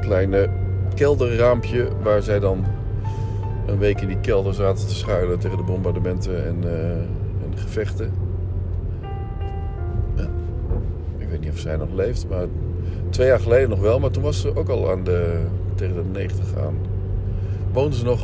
kleine 0.00 0.50
kelderraampje 0.94 1.88
waar 2.02 2.22
zij 2.22 2.40
dan 2.40 2.64
een 3.66 3.78
week 3.78 4.00
in 4.00 4.08
die 4.08 4.20
kelder 4.20 4.54
zaten 4.54 4.86
te 4.86 4.94
schuilen 4.94 5.38
tegen 5.38 5.56
de 5.56 5.62
bombardementen 5.62 6.46
en, 6.46 6.56
uh, 6.64 6.90
en 6.90 7.52
gevechten. 7.54 8.12
Ik 11.18 11.28
weet 11.28 11.40
niet 11.40 11.50
of 11.50 11.58
zij 11.58 11.76
nog 11.76 11.92
leeft, 11.92 12.28
maar 12.28 12.46
twee 13.10 13.26
jaar 13.26 13.40
geleden 13.40 13.68
nog 13.68 13.80
wel. 13.80 13.98
Maar 13.98 14.10
toen 14.10 14.22
was 14.22 14.40
ze 14.40 14.56
ook 14.56 14.68
al 14.68 14.90
aan 14.90 15.04
de, 15.04 15.40
tegen 15.74 15.94
de 15.94 16.02
90 16.12 16.56
aan. 16.58 16.74
Woonden 17.72 17.98
ze 17.98 18.04
nog... 18.04 18.20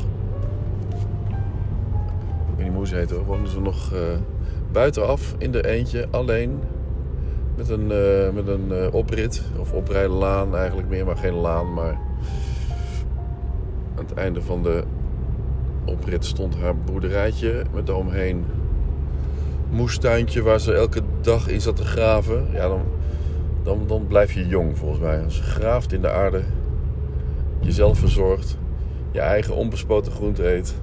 Ik 2.51 2.57
weet 2.57 2.67
niet 2.67 2.77
hoe 2.77 2.87
ze 2.87 2.97
heet 2.97 3.11
hoor. 3.11 3.25
Woonden 3.25 3.51
ze 3.51 3.61
nog 3.61 3.93
uh, 3.93 3.99
buitenaf 4.73 5.35
in 5.39 5.51
de 5.51 5.67
eentje, 5.67 6.07
alleen... 6.11 6.61
Met 7.57 7.69
een, 7.69 7.91
uh, 7.91 8.31
met 8.31 8.47
een 8.47 8.93
oprit, 8.93 9.43
of 9.59 9.73
oprijlaan 9.73 10.57
eigenlijk 10.57 10.89
meer, 10.89 11.05
maar 11.05 11.17
geen 11.17 11.35
laan. 11.35 11.75
Maar 11.75 11.99
aan 13.97 14.05
het 14.05 14.15
einde 14.15 14.43
van 14.43 14.63
de 14.63 14.85
oprit 15.87 16.25
stond 16.25 16.57
haar 16.57 16.77
boerderijtje 16.77 17.63
met 17.73 17.87
daaromheen 17.87 18.45
moestuintje 19.71 20.43
waar 20.43 20.61
ze 20.61 20.73
elke 20.73 21.01
dag 21.21 21.49
in 21.49 21.61
zat 21.61 21.77
te 21.77 21.85
graven. 21.85 22.47
Ja, 22.53 22.69
dan, 22.69 22.83
dan, 23.63 23.87
dan 23.87 24.07
blijf 24.07 24.33
je 24.33 24.47
jong 24.47 24.79
volgens 24.79 25.01
mij. 25.01 25.25
Als 25.25 25.37
je 25.37 25.43
graaft 25.43 25.93
in 25.93 26.01
de 26.01 26.11
aarde, 26.11 26.43
jezelf 27.61 27.99
verzorgt, 27.99 28.57
je 29.11 29.21
eigen 29.21 29.55
onbespoten 29.55 30.13
groente 30.13 30.53
eet, 30.55 30.75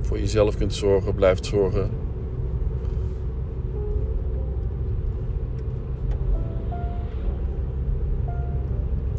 voor 0.00 0.18
jezelf 0.18 0.56
kunt 0.56 0.74
zorgen, 0.74 1.14
blijft 1.14 1.46
zorgen. 1.46 1.90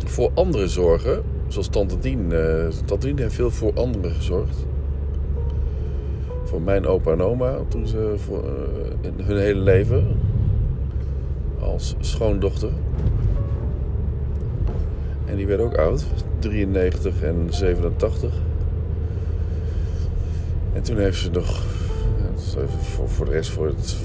Voor 0.05 0.31
anderen 0.33 0.69
zorgen, 0.69 1.23
zoals 1.47 1.67
Tante 1.67 1.99
Dien. 1.99 2.31
Uh, 2.31 2.67
Tante 2.85 3.07
Dien 3.07 3.17
heeft 3.17 3.33
veel 3.33 3.51
voor 3.51 3.73
anderen 3.73 4.15
gezorgd. 4.15 4.65
Voor 6.43 6.61
mijn 6.61 6.85
opa 6.85 7.11
en 7.11 7.21
oma 7.21 7.55
toen 7.67 7.87
ze 7.87 8.13
voor, 8.17 8.43
uh, 8.43 8.49
in 9.01 9.25
hun 9.25 9.37
hele 9.37 9.59
leven 9.59 10.19
als 11.59 11.95
schoondochter. 11.99 12.69
En 15.25 15.35
die 15.35 15.47
werd 15.47 15.61
ook 15.61 15.77
oud, 15.77 16.05
93 16.39 17.21
en 17.21 17.47
87. 17.49 18.33
En 20.73 20.81
toen 20.81 20.97
heeft 20.97 21.17
ze 21.17 21.31
nog 21.31 21.63
voor, 22.77 23.09
voor 23.09 23.25
de 23.25 23.31
rest 23.31 23.49
voor, 23.49 23.67
het, 23.67 23.97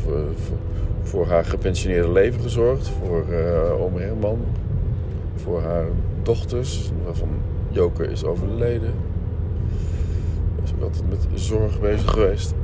voor 1.02 1.26
haar 1.26 1.45
gepensioneerde 1.45 2.11
leven 2.11 2.40
gezorgd. 2.40 2.88
Voor 2.88 3.25
uh, 3.30 3.80
oom 3.80 3.97
Herman. 3.97 4.38
Voor 5.37 5.62
haar 5.62 5.87
dochters, 6.28 6.90
waarvan 7.04 7.28
Joker 7.70 8.11
is 8.11 8.25
overleden. 8.25 8.92
Is 10.64 10.73
ook 10.75 10.82
altijd 10.82 11.08
met 11.08 11.40
zorg 11.40 11.80
bezig 11.80 12.11
geweest. 12.11 12.54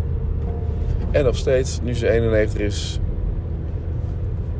En 1.11 1.25
nog 1.25 1.37
steeds, 1.37 1.80
nu 1.83 1.94
ze 1.94 2.11
91 2.11 2.61
is, 2.61 3.00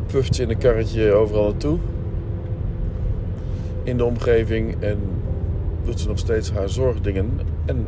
puft 0.07 0.35
ze 0.35 0.43
in 0.43 0.51
een 0.51 0.59
karretje 0.59 1.13
overal 1.13 1.45
naartoe. 1.45 1.79
In 3.83 3.97
de 3.97 4.05
omgeving 4.05 4.77
en 4.81 4.99
doet 5.85 6.01
ze 6.01 6.09
nog 6.09 6.19
steeds 6.19 6.53
haar 6.53 6.69
zorgdingen. 6.69 7.41
En 7.65 7.87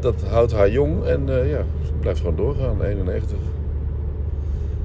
dat 0.00 0.22
houdt 0.22 0.52
haar 0.52 0.70
jong 0.70 1.04
en 1.04 1.28
uh, 1.28 1.50
ja, 1.50 1.64
ze 1.86 1.92
blijft 2.00 2.20
gewoon 2.20 2.36
doorgaan, 2.36 2.82
91. 2.82 3.36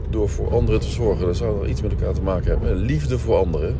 Door 0.10 0.30
voor 0.30 0.54
anderen 0.54 0.80
te 0.80 0.90
zorgen, 0.90 1.26
dat 1.26 1.38
zou 1.38 1.64
er 1.64 1.70
iets 1.70 1.82
met 1.82 1.92
elkaar 1.92 2.14
te 2.14 2.22
maken 2.22 2.50
hebben. 2.50 2.76
Liefde 2.76 3.20
voor 3.20 3.36
anderen. 3.36 3.76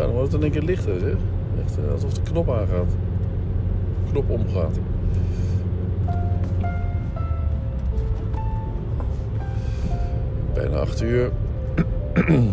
Dan 0.00 0.10
wordt 0.10 0.32
het 0.32 0.42
in 0.42 0.42
één 0.42 0.50
keer 0.50 0.62
lichter, 0.62 1.00
hè? 1.00 1.10
Echt 1.64 1.78
uh, 1.84 1.92
alsof 1.92 2.12
de 2.12 2.22
knop 2.22 2.50
aangaat. 2.50 2.90
De 4.04 4.10
knop 4.10 4.30
omgaat. 4.30 4.78
Bijna 10.54 10.76
8 10.76 11.02
uur. 11.02 11.30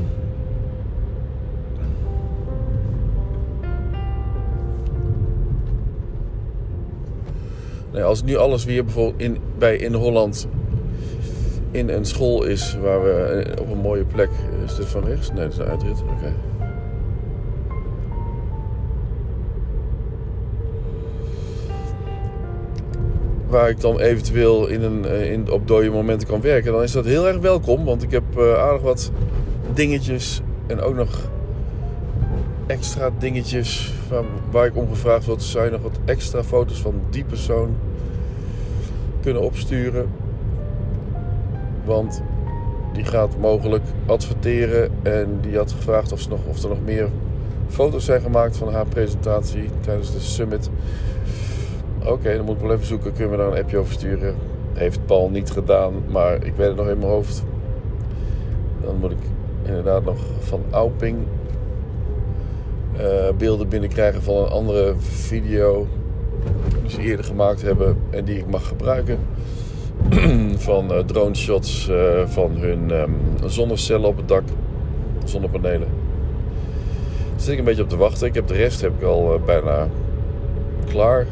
Nee, 7.91 8.05
als 8.05 8.23
nu 8.23 8.35
alles 8.35 8.65
weer 8.65 8.83
bijvoorbeeld 8.83 9.21
in, 9.21 9.37
bij 9.57 9.75
in 9.75 9.93
Holland 9.93 10.47
in 11.71 11.89
een 11.89 12.05
school 12.05 12.43
is 12.43 12.77
waar 12.81 13.03
we 13.03 13.43
op 13.61 13.71
een 13.71 13.77
mooie 13.77 14.03
plek. 14.03 14.29
Is 14.65 14.75
dit 14.75 14.85
van 14.85 15.03
rechts? 15.03 15.31
Nee, 15.31 15.43
dat 15.43 15.51
is 15.51 15.57
een 15.57 15.65
uitrit. 15.65 16.01
Oké. 16.01 16.33
Waar 23.47 23.69
ik 23.69 23.81
dan 23.81 23.99
eventueel 23.99 24.67
in 24.67 24.81
een, 24.81 25.05
in, 25.05 25.51
op 25.51 25.67
dode 25.67 25.89
momenten 25.89 26.27
kan 26.27 26.41
werken, 26.41 26.71
dan 26.71 26.83
is 26.83 26.91
dat 26.91 27.05
heel 27.05 27.27
erg 27.27 27.37
welkom. 27.37 27.85
Want 27.85 28.03
ik 28.03 28.11
heb 28.11 28.23
uh, 28.37 28.53
aardig 28.53 28.81
wat 28.81 29.11
dingetjes 29.73 30.41
en 30.67 30.81
ook 30.81 30.95
nog 30.95 31.29
extra 32.67 33.09
dingetjes 33.19 33.93
waar, 34.09 34.23
waar 34.51 34.65
ik 34.65 34.75
om 34.75 34.87
gevraagd 34.89 35.25
word. 35.25 35.43
Zou 35.43 35.65
je 35.65 35.71
nog 35.71 35.81
wat 35.81 35.99
extra 36.05 36.43
foto's 36.43 36.81
van 36.81 37.01
die 37.09 37.23
persoon 37.23 37.75
kunnen 39.21 39.41
opsturen? 39.41 40.09
Want 41.85 42.21
die 42.93 43.05
gaat 43.05 43.37
mogelijk 43.39 43.83
adverteren 44.05 44.91
en 45.03 45.37
die 45.41 45.57
had 45.57 45.71
gevraagd 45.71 46.29
nog, 46.29 46.39
of 46.47 46.63
er 46.63 46.69
nog 46.69 46.83
meer 46.85 47.09
foto's 47.69 48.05
zijn 48.05 48.21
gemaakt 48.21 48.57
van 48.57 48.73
haar 48.73 48.85
presentatie 48.85 49.69
tijdens 49.79 50.13
de 50.13 50.19
summit. 50.19 50.69
Oké, 52.07 52.35
dan 52.35 52.45
moet 52.45 52.55
ik 52.55 52.61
wel 52.61 52.71
even 52.71 52.85
zoeken. 52.85 53.13
Kunnen 53.13 53.31
we 53.31 53.37
daar 53.37 53.51
een 53.51 53.63
appje 53.63 53.77
over 53.77 53.93
sturen? 53.93 54.35
Heeft 54.73 55.05
Paul 55.05 55.29
niet 55.29 55.51
gedaan, 55.51 55.93
maar 56.09 56.33
ik 56.33 56.55
weet 56.55 56.67
het 56.67 56.75
nog 56.75 56.87
in 56.87 56.97
mijn 56.97 57.11
hoofd. 57.11 57.43
Dan 58.83 58.95
moet 58.99 59.11
ik 59.11 59.17
inderdaad 59.63 60.03
nog 60.03 60.17
van 60.39 60.63
Auping 60.71 61.17
uh, 62.99 63.03
beelden 63.37 63.69
binnenkrijgen 63.69 64.23
van 64.23 64.35
een 64.35 64.49
andere 64.49 64.93
video 64.99 65.87
die 66.81 66.89
ze 66.89 67.01
eerder 67.01 67.25
gemaakt 67.25 67.61
hebben 67.61 67.97
en 68.09 68.25
die 68.25 68.37
ik 68.37 68.47
mag 68.47 68.67
gebruiken. 68.67 69.19
van 70.67 70.91
uh, 70.91 70.99
drone 70.99 71.35
shots 71.35 71.89
uh, 71.89 72.27
van 72.27 72.51
hun 72.57 72.91
um, 72.91 73.15
zonnecellen 73.45 74.07
op 74.07 74.17
het 74.17 74.27
dak, 74.27 74.43
zonnepanelen. 75.23 75.87
Zit 77.35 77.51
ik 77.51 77.59
een 77.59 77.65
beetje 77.65 77.83
op 77.83 77.89
te 77.89 77.97
wachten. 77.97 78.27
Ik 78.27 78.33
heb 78.33 78.47
de 78.47 78.53
rest 78.53 78.81
heb 78.81 78.91
ik 78.97 79.03
al 79.03 79.39
bijna 79.45 79.87
klaar. 80.85 81.27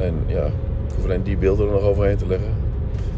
Alleen, 0.00 0.18
ja, 0.26 0.44
ik 0.44 0.94
hoef 0.94 1.04
alleen 1.04 1.22
die 1.22 1.36
beelden 1.36 1.66
er 1.66 1.72
nog 1.72 1.82
overheen 1.82 2.16
te 2.16 2.26
leggen. 2.26 2.54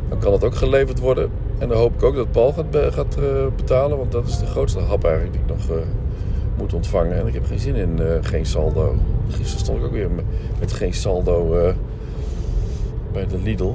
Dan 0.08 0.18
kan 0.18 0.32
het 0.32 0.44
ook 0.44 0.54
geleverd 0.54 0.98
worden. 0.98 1.30
En 1.58 1.68
dan 1.68 1.78
hoop 1.78 1.94
ik 1.94 2.02
ook 2.02 2.14
dat 2.14 2.30
Paul 2.30 2.52
gaat, 2.52 2.66
gaat 2.92 3.16
betalen, 3.56 3.98
want 3.98 4.12
dat 4.12 4.26
is 4.26 4.38
de 4.38 4.46
grootste 4.46 4.78
hap 4.78 5.04
eigenlijk 5.04 5.32
die 5.32 5.42
ik 5.42 5.48
nog 5.48 5.78
moet 6.58 6.72
ontvangen. 6.72 7.18
En 7.18 7.26
ik 7.26 7.34
heb 7.34 7.46
geen 7.46 7.58
zin 7.58 7.74
in 7.74 8.00
uh, 8.00 8.06
geen 8.20 8.46
saldo. 8.46 8.94
Gisteren 9.28 9.58
stond 9.64 9.78
ik 9.78 9.84
ook 9.84 9.92
weer 9.92 10.10
met, 10.58 10.72
geen 10.72 10.94
saldo 10.94 11.48
bij 13.12 13.26
de 13.26 13.38
Lidl. 13.42 13.72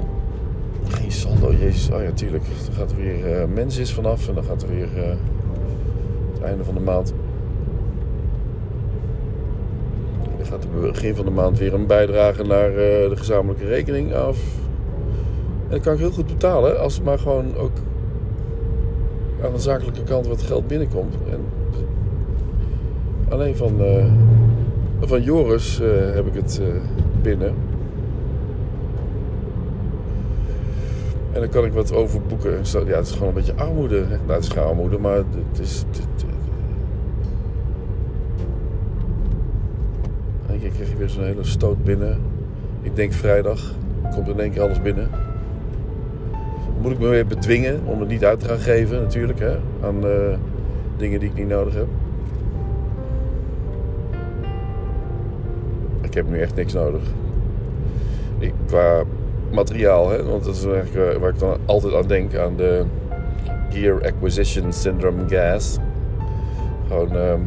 Geen 0.88 1.12
saldo, 1.12 1.52
jezus. 1.52 1.90
Oh 1.90 2.02
ja, 2.02 2.10
tuurlijk. 2.10 2.44
Dan 2.64 2.74
gaat 2.74 2.90
er 2.90 2.96
weer 2.96 3.48
mens 3.48 3.76
is 3.76 3.92
vanaf 3.92 4.28
en 4.28 4.34
dan 4.34 4.44
gaat 4.44 4.62
er 4.62 4.68
weer 4.68 4.88
het 6.32 6.42
einde 6.42 6.64
van 6.64 6.74
de 6.74 6.80
maand. 6.80 7.14
Gaat 10.48 10.64
er 10.64 10.80
begin 10.80 11.14
van 11.14 11.24
de 11.24 11.30
maand 11.30 11.58
weer 11.58 11.74
een 11.74 11.86
bijdrage 11.86 12.42
naar 12.42 12.68
eh, 12.68 13.08
de 13.08 13.16
gezamenlijke 13.16 13.66
rekening 13.66 14.14
af. 14.14 14.38
En 15.64 15.70
dat 15.70 15.80
kan 15.80 15.92
ik 15.92 15.98
heel 15.98 16.10
goed 16.10 16.26
betalen 16.26 16.80
als 16.80 16.94
het 16.94 17.04
maar 17.04 17.18
gewoon 17.18 17.56
ook 17.56 17.76
aan 19.42 19.52
de 19.52 19.58
zakelijke 19.58 20.02
kant 20.02 20.26
wat 20.26 20.42
geld 20.42 20.66
binnenkomt. 20.66 21.14
En 21.30 21.40
alleen 23.28 23.56
van, 23.56 23.80
eh, 23.80 24.04
van 25.00 25.22
Joris 25.22 25.80
eh, 25.80 25.88
heb 26.14 26.26
ik 26.26 26.34
het 26.34 26.60
binnen. 27.22 27.54
En 31.32 31.40
dan 31.40 31.48
kan 31.48 31.64
ik 31.64 31.72
wat 31.72 31.92
overboeken. 31.92 32.50
Ja, 32.86 32.96
het 32.96 33.06
is 33.06 33.12
gewoon 33.12 33.28
een 33.28 33.34
beetje 33.34 33.54
armoede. 33.54 34.00
Nou, 34.08 34.32
het 34.32 34.42
is 34.42 34.48
geen 34.48 34.62
armoede, 34.62 34.98
maar 34.98 35.16
het 35.16 35.58
is... 35.60 35.84
Het, 35.90 36.17
Eén 40.62 40.72
keer 40.72 40.88
je 40.88 40.96
weer 40.96 41.08
zo'n 41.08 41.24
hele 41.24 41.44
stoot 41.44 41.84
binnen. 41.84 42.20
Ik 42.82 42.96
denk 42.96 43.12
vrijdag 43.12 43.74
komt 44.14 44.28
in 44.28 44.40
één 44.40 44.50
keer 44.50 44.62
alles 44.62 44.82
binnen. 44.82 45.10
Moet 46.80 46.92
ik 46.92 46.98
me 46.98 47.08
weer 47.08 47.26
bedwingen 47.26 47.80
om 47.84 48.00
het 48.00 48.08
niet 48.08 48.24
uit 48.24 48.40
te 48.40 48.46
gaan 48.46 48.58
geven, 48.58 49.00
natuurlijk. 49.00 49.38
Hè, 49.38 49.56
aan 49.82 50.06
eh, 50.06 50.36
dingen 50.96 51.20
die 51.20 51.28
ik 51.28 51.34
niet 51.34 51.48
nodig 51.48 51.74
heb. 51.74 51.86
Ik 56.00 56.14
heb 56.14 56.28
nu 56.28 56.40
echt 56.40 56.54
niks 56.54 56.72
nodig. 56.72 57.02
Ik, 58.38 58.52
qua 58.66 59.02
materiaal, 59.52 60.10
hè, 60.10 60.24
want 60.24 60.44
dat 60.44 60.54
is 60.54 60.64
eigenlijk 60.64 61.14
eh, 61.14 61.20
waar 61.20 61.30
ik 61.30 61.38
dan 61.38 61.56
altijd 61.64 61.94
aan 61.94 62.06
denk. 62.06 62.36
Aan 62.36 62.56
de 62.56 62.84
Gear 63.70 64.02
Acquisition 64.04 64.72
Syndrome 64.72 65.28
Gas. 65.28 65.78
Gewoon 66.88 67.16
ehm, 67.16 67.40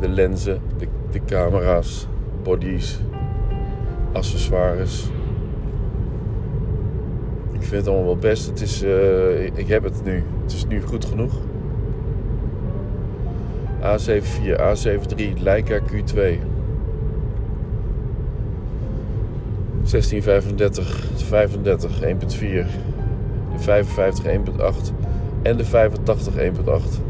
de 0.00 0.08
lenzen, 0.08 0.60
de, 0.78 0.86
de 1.12 1.20
camera's, 1.24 2.06
bodies, 2.42 3.00
accessoires. 4.12 5.10
Ik 7.52 7.62
vind 7.62 7.70
het 7.70 7.86
allemaal 7.86 8.04
wel 8.04 8.16
best. 8.16 8.46
Het 8.46 8.60
is, 8.60 8.82
eh, 8.82 9.44
ik, 9.44 9.68
heb 9.68 9.84
het 9.84 10.04
nu. 10.04 10.24
Het 10.42 10.52
is 10.52 10.66
nu 10.66 10.80
goed 10.80 11.04
genoeg. 11.04 11.32
A74, 13.80 14.56
A73, 14.58 15.42
Leica 15.42 15.78
Q2. 15.78 16.38
1635, 19.82 21.06
35, 21.14 22.02
1.4. 22.02 22.66
De 23.52 23.58
55, 23.58 24.24
1.8. 24.24 24.92
En 25.42 25.56
de 25.56 25.64
85, 25.64 26.36
1.8. 26.36 27.00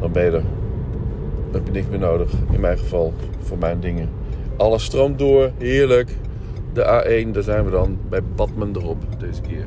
Dan 0.00 0.12
ben 0.12 0.24
je 0.24 0.30
er. 0.30 0.42
Dan 1.50 1.60
heb 1.60 1.66
je 1.66 1.72
niks 1.72 1.86
meer 1.88 1.98
nodig. 1.98 2.30
In 2.50 2.60
mijn 2.60 2.78
geval, 2.78 3.12
voor 3.42 3.58
mijn 3.58 3.80
dingen. 3.80 4.08
Alles 4.56 4.84
stroomt 4.84 5.18
door, 5.18 5.50
heerlijk. 5.58 6.16
De 6.72 6.80
A1, 7.26 7.30
daar 7.32 7.42
zijn 7.42 7.64
we 7.64 7.70
dan 7.70 7.98
bij 8.08 8.20
Badmen 8.36 8.76
erop 8.76 9.02
deze 9.18 9.40
keer. 9.40 9.64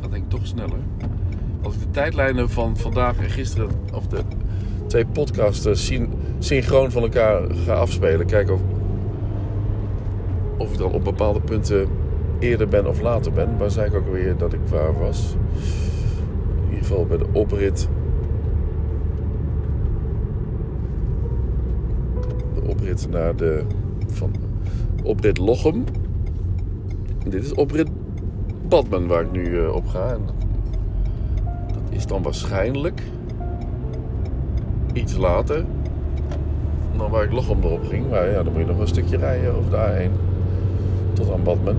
Gaat 0.00 0.10
denk 0.10 0.24
ik 0.24 0.30
toch 0.30 0.46
sneller. 0.46 0.78
Als 1.62 1.74
ik 1.74 1.80
de 1.80 1.90
tijdlijnen 1.90 2.50
van 2.50 2.76
vandaag 2.76 3.18
en 3.18 3.30
gisteren, 3.30 3.68
of 3.94 4.06
de 4.06 4.20
twee 4.86 5.06
podcasten 5.06 5.76
syn- 5.76 6.12
synchroon 6.38 6.90
van 6.90 7.02
elkaar 7.02 7.42
ga 7.64 7.74
afspelen, 7.74 8.26
kijk 8.26 8.50
of, 8.50 8.60
of 10.56 10.72
ik 10.72 10.78
dan 10.78 10.92
op 10.92 11.04
bepaalde 11.04 11.40
punten 11.40 11.86
eerder 12.38 12.68
ben 12.68 12.86
of 12.86 13.00
later 13.00 13.32
ben. 13.32 13.58
Waar 13.58 13.70
zei 13.70 13.86
ik 13.86 13.94
ook 13.94 14.12
weer 14.12 14.36
dat 14.36 14.52
ik 14.52 14.60
waar 14.68 14.98
was? 14.98 15.36
In 16.64 16.74
ieder 16.74 16.86
geval 16.86 17.06
bij 17.06 17.16
de 17.18 17.26
oprit. 17.32 17.88
De 22.54 22.62
oprit 22.82 23.10
naar 23.10 23.36
de 23.36 23.64
van 24.06 24.30
oprit 25.02 25.38
Lochem. 25.38 25.84
Dit 27.28 27.44
is 27.44 27.54
oprit 27.54 27.88
Badmen 28.68 29.06
waar 29.06 29.22
ik 29.22 29.32
nu 29.32 29.58
eh, 29.58 29.74
op 29.74 29.86
ga. 29.86 30.12
En 30.12 30.20
dat 31.66 31.82
is 31.90 32.06
dan 32.06 32.22
waarschijnlijk 32.22 33.02
iets 34.92 35.16
later 35.16 35.64
dan 36.96 37.10
waar 37.10 37.24
ik 37.24 37.32
Lochem 37.32 37.62
erop 37.62 37.86
ging. 37.86 38.10
Maar 38.10 38.30
ja, 38.30 38.42
dan 38.42 38.52
moet 38.52 38.62
je 38.62 38.68
nog 38.68 38.78
een 38.78 38.88
stukje 38.88 39.16
rijden 39.16 39.54
over 39.54 39.72
A1 39.72 40.10
tot 41.12 41.32
aan 41.32 41.42
Badmen. 41.42 41.76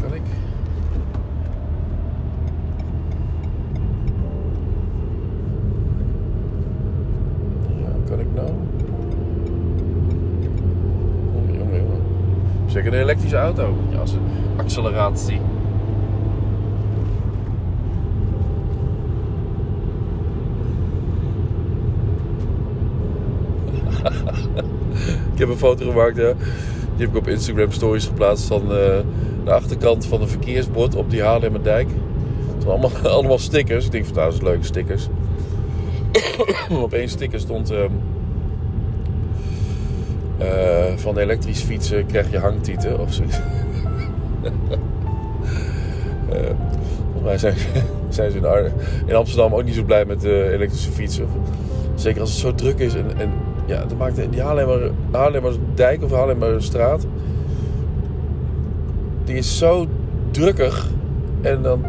Kan 0.00 0.14
ik? 0.14 0.22
Ja, 7.80 7.88
kan 8.08 8.20
ik 8.20 8.26
nou? 8.34 8.50
Jongen, 11.32 11.54
jongen, 11.58 11.76
jongen. 11.76 12.02
Zeker 12.66 12.94
een 12.94 13.04
elektrische 13.32 13.36
auto. 13.36 13.76
Ja, 13.90 14.02
acceleratie. 14.56 15.40
ik 25.32 25.38
heb 25.38 25.48
een 25.48 25.56
foto 25.56 25.90
gemaakt, 25.90 26.16
ja. 26.16 26.32
Die 26.96 27.06
heb 27.06 27.08
ik 27.08 27.16
op 27.16 27.28
Instagram 27.28 27.70
stories 27.70 28.06
geplaatst 28.06 28.46
van 28.46 28.62
eh, 28.62 28.98
de 29.44 29.52
achterkant 29.52 30.06
van 30.06 30.20
een 30.20 30.28
verkeersbord 30.28 30.94
op 30.94 31.10
die 31.10 31.22
Haarlemmerdijk. 31.22 31.88
Het 31.88 32.62
zijn 32.62 32.70
allemaal, 32.70 32.90
allemaal 33.16 33.38
stickers. 33.38 33.84
Ik 33.84 33.92
denk 33.92 34.06
van, 34.06 34.28
is 34.28 34.40
leuke 34.40 34.64
stickers. 34.64 35.08
op 36.82 36.92
één 36.92 37.08
sticker 37.08 37.40
stond... 37.40 37.70
eh, 37.70 37.84
van 40.98 41.18
elektrisch 41.18 41.62
fietsen 41.62 42.06
krijg 42.06 42.30
je 42.30 42.38
hangtieten 42.38 43.00
of 43.00 43.12
zoiets. 43.12 43.38
Eh, 46.32 46.38
volgens 47.12 47.24
mij 47.24 47.38
zijn, 47.38 47.54
zijn 48.08 48.30
ze 48.30 48.70
in, 49.06 49.14
Amsterdam 49.14 49.54
ook 49.54 49.64
niet 49.64 49.74
zo 49.74 49.82
blij 49.82 50.04
met 50.04 50.20
de 50.20 50.50
elektrische 50.52 50.90
fietsen. 50.90 51.26
Zeker 51.94 52.20
als 52.20 52.30
het 52.30 52.38
zo 52.38 52.54
druk 52.54 52.78
is. 52.78 52.94
En, 52.94 53.18
en 53.18 53.30
ja, 53.66 53.84
dat 53.84 53.98
maakt 53.98 54.30
die 54.30 54.42
Haarlemmer, 54.42 54.90
Haarlemmerdijk 55.10 56.02
of 56.02 56.12
Haarlemmerstraat... 56.12 57.06
Die 59.24 59.36
is 59.36 59.58
zo 59.58 59.86
drukkig. 60.30 60.88
En 61.40 61.62
dan... 61.62 61.84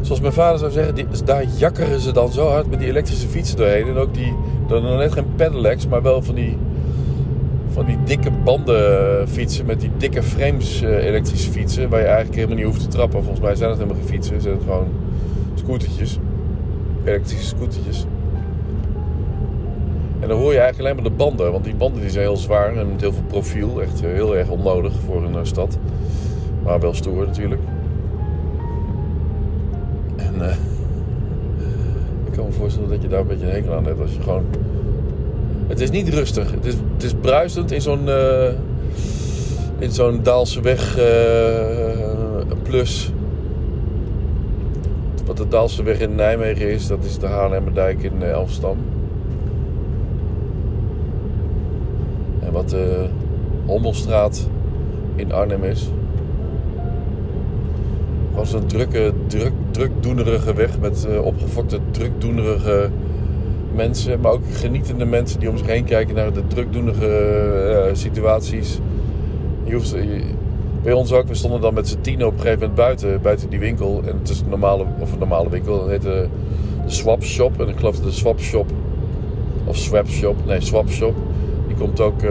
Zoals 0.00 0.20
mijn 0.20 0.32
vader 0.32 0.58
zou 0.58 0.70
zeggen, 0.70 0.94
die, 0.94 1.06
daar 1.24 1.44
jakkeren 1.56 2.00
ze 2.00 2.12
dan 2.12 2.32
zo 2.32 2.48
hard 2.48 2.70
met 2.70 2.78
die 2.78 2.88
elektrische 2.88 3.28
fietsen 3.28 3.56
doorheen. 3.56 3.86
En 3.86 3.96
ook 3.96 4.14
die, 4.14 4.34
dan 4.68 4.96
net 4.96 5.12
geen 5.12 5.34
pedelecs, 5.36 5.86
maar 5.86 6.02
wel 6.02 6.22
van 6.22 6.34
die 6.34 6.56
van 7.72 7.84
die 7.84 7.98
dikke 8.04 8.30
banden 8.44 9.28
fietsen 9.28 9.66
met 9.66 9.80
die 9.80 9.90
dikke 9.96 10.22
frames 10.22 10.82
eh, 10.82 11.06
elektrische 11.06 11.50
fietsen. 11.50 11.88
Waar 11.88 12.00
je 12.00 12.06
eigenlijk 12.06 12.36
helemaal 12.36 12.56
niet 12.56 12.66
hoeft 12.66 12.80
te 12.80 12.88
trappen. 12.88 13.22
Volgens 13.22 13.44
mij 13.44 13.54
zijn 13.54 13.70
het 13.70 13.78
helemaal 13.78 14.00
geen 14.00 14.10
fietsen. 14.10 14.40
Zijn 14.40 14.54
het 14.54 14.62
gewoon 14.62 14.88
scootertjes. 15.54 16.18
Elektrische 17.04 17.46
scootertjes. 17.46 18.06
En 20.22 20.28
dan 20.28 20.38
hoor 20.38 20.52
je 20.52 20.58
eigenlijk 20.58 20.78
alleen 20.80 21.02
maar 21.02 21.12
de 21.12 21.24
banden. 21.24 21.52
Want 21.52 21.64
die 21.64 21.74
banden 21.74 22.00
die 22.00 22.10
zijn 22.10 22.24
heel 22.24 22.36
zwaar 22.36 22.76
en 22.76 22.88
met 22.88 23.00
heel 23.00 23.12
veel 23.12 23.22
profiel. 23.26 23.82
Echt 23.82 24.02
eh, 24.02 24.10
heel 24.10 24.36
erg 24.36 24.48
onnodig 24.48 24.92
voor 25.06 25.24
een 25.24 25.34
eh, 25.34 25.40
stad. 25.42 25.78
Maar 26.62 26.80
wel 26.80 26.94
stoer 26.94 27.26
natuurlijk. 27.26 27.60
En 30.16 30.42
eh, 30.42 30.56
ik 32.26 32.32
kan 32.32 32.44
me 32.44 32.52
voorstellen 32.52 32.88
dat 32.88 33.02
je 33.02 33.08
daar 33.08 33.20
een 33.20 33.26
beetje 33.26 33.46
een 33.46 33.52
hekel 33.52 33.74
aan 33.74 33.84
hebt. 33.84 34.00
Als 34.00 34.14
je 34.14 34.20
gewoon 34.20 34.44
het 35.72 35.80
is 35.80 35.90
niet 35.90 36.08
rustig. 36.08 36.50
Het 36.50 36.66
is, 36.66 36.74
het 36.92 37.02
is 37.02 37.12
bruisend 37.20 37.72
in 37.72 37.80
zo'n 37.80 38.08
eh, 38.08 38.52
in 39.78 39.90
zo'n 39.90 40.22
Daalse 40.22 40.60
weg 40.60 40.98
eh, 40.98 42.56
plus. 42.62 43.12
Wat 45.26 45.36
de 45.36 45.48
Daalse 45.48 45.82
weg 45.82 46.00
in 46.00 46.14
Nijmegen 46.14 46.70
is, 46.70 46.86
dat 46.86 47.04
is 47.04 47.18
de 47.18 47.26
Haarlemmerdijk 47.26 48.02
in 48.02 48.22
eh, 48.22 48.34
Amsterdam. 48.34 48.76
En 52.40 52.52
wat 52.52 52.68
de 52.68 53.06
Hommelstraat 53.66 54.48
in 55.14 55.32
Arnhem 55.32 55.64
is. 55.64 55.90
Gewoon 58.30 58.46
zo'n 58.46 58.66
drukke, 58.66 59.12
druk, 59.26 59.52
drukdoenerige 59.70 60.54
weg 60.54 60.78
met 60.80 61.06
eh, 61.06 61.24
opgefokte, 61.24 61.78
drukdoenerige 61.90 62.90
mensen, 63.74 64.20
maar 64.20 64.32
ook 64.32 64.42
genietende 64.52 65.04
mensen 65.04 65.40
die 65.40 65.50
om 65.50 65.56
zich 65.56 65.66
heen 65.66 65.84
kijken 65.84 66.14
naar 66.14 66.32
de 66.32 66.46
drukdoenige 66.46 67.06
eh, 67.06 67.94
situaties. 67.94 68.78
Je 69.64 69.74
hoeft, 69.74 69.96
bij 70.82 70.92
ons 70.92 71.12
ook, 71.12 71.26
we 71.26 71.34
stonden 71.34 71.60
dan 71.60 71.74
met 71.74 71.88
z'n 71.88 72.00
tien 72.00 72.24
op 72.24 72.32
een 72.32 72.40
gegeven 72.40 72.58
moment 72.58 72.76
buiten, 72.76 73.22
buiten 73.22 73.50
die 73.50 73.58
winkel. 73.58 74.02
En 74.06 74.18
het 74.18 74.28
is 74.28 74.40
een 74.40 74.48
normale, 74.48 74.84
of 74.98 75.12
een 75.12 75.18
normale 75.18 75.48
winkel, 75.48 75.78
dat 75.78 75.88
heet 75.88 76.02
de, 76.02 76.28
de 76.84 76.90
Swap 76.90 77.22
Shop. 77.22 77.60
En 77.60 77.68
ik 77.68 77.76
geloof 77.76 78.00
de 78.00 78.10
Swap 78.10 78.40
Shop, 78.40 78.70
of 79.64 79.76
Swap 79.76 80.08
Shop, 80.08 80.36
nee 80.46 80.60
Swap 80.60 80.88
Shop, 80.88 81.14
die 81.66 81.76
komt 81.76 82.00
ook 82.00 82.22
eh, 82.22 82.30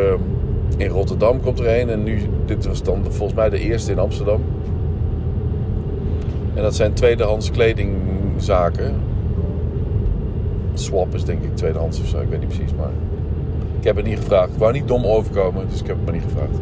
in 0.78 0.88
Rotterdam 0.88 1.42
komt 1.42 1.60
er 1.60 1.80
een. 1.80 1.90
En 1.90 2.04
nu, 2.04 2.20
dit 2.46 2.66
was 2.66 2.84
dan 2.84 3.04
volgens 3.10 3.34
mij 3.34 3.50
de 3.50 3.60
eerste 3.60 3.92
in 3.92 4.00
Amsterdam. 4.00 4.42
En 6.54 6.62
dat 6.62 6.76
zijn 6.76 6.94
tweedehands 6.94 7.52
kledingzaken. 7.52 8.96
Swap 10.74 11.16
is 11.16 11.24
denk 11.24 11.44
ik 11.44 11.56
tweedehands 11.56 12.00
of 12.00 12.08
zo, 12.08 12.20
ik 12.20 12.30
weet 12.30 12.40
niet 12.40 12.48
precies, 12.48 12.74
maar 12.78 12.92
Ik 13.82 13.88
heb 13.88 13.96
het 13.96 14.06
niet 14.06 14.18
gevraagd. 14.18 14.54
Ik 14.54 14.60
wou 14.60 14.74
niet 14.74 14.88
dom 14.88 15.06
overkomen, 15.06 15.70
dus 15.70 15.80
ik 15.80 15.88
heb 15.88 15.96
het 15.96 16.06
maar 16.06 16.14
niet 16.14 16.24
gevraagd. 16.24 16.58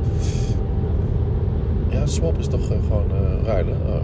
Ja, 1.90 2.06
swap 2.06 2.38
is 2.38 2.48
toch 2.48 2.70
eh, 2.72 2.78
gewoon 2.88 3.12
eh, 3.12 3.46
ruilen. 3.46 3.78
Uh, 3.88 3.96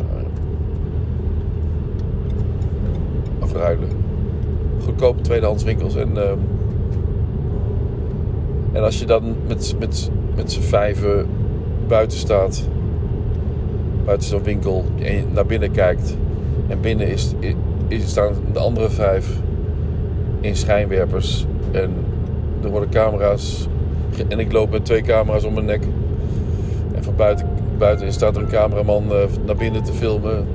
of 3.40 3.54
ruilen. 3.54 3.90
Goedkope 4.84 5.22
tweedehands 5.22 5.64
winkels. 5.64 5.96
En, 5.96 6.18
ehm, 6.18 6.38
en 8.72 8.84
als 8.84 9.00
je 9.00 9.06
dan 9.06 9.36
met, 9.48 9.76
met, 9.80 10.12
met 10.36 10.52
z'n 10.52 10.62
vijven 10.62 11.28
buiten 11.88 12.18
staat, 12.18 12.68
buiten 14.06 14.28
zo'n 14.28 14.44
winkel, 14.44 14.86
en 15.02 15.16
je 15.16 15.24
naar 15.34 15.46
binnen 15.46 15.72
kijkt. 15.72 16.18
En 16.68 16.82
binnen 16.82 17.08
is, 17.08 17.34
is, 17.88 18.10
staan 18.10 18.34
de 18.54 18.60
andere 18.60 18.90
vijf 18.90 19.44
in 20.46 20.56
schijnwerpers. 20.56 21.46
En 21.72 21.92
er 22.64 22.70
worden 22.70 22.90
camera's. 22.90 23.68
En 24.28 24.40
ik 24.40 24.52
loop 24.52 24.72
met 24.72 24.86
twee 24.86 25.02
camera's 25.02 25.44
om 25.44 25.54
mijn 25.54 25.66
nek. 25.66 25.84
En 26.96 27.04
van 27.04 27.16
buiten, 27.16 27.48
buiten 27.78 28.14
staat 28.14 28.36
er 28.36 28.42
een 28.42 28.50
cameraman 28.50 29.04
uh, 29.12 29.18
naar 29.46 29.56
binnen 29.56 29.84
te 29.84 29.94
filmen. 29.94 30.46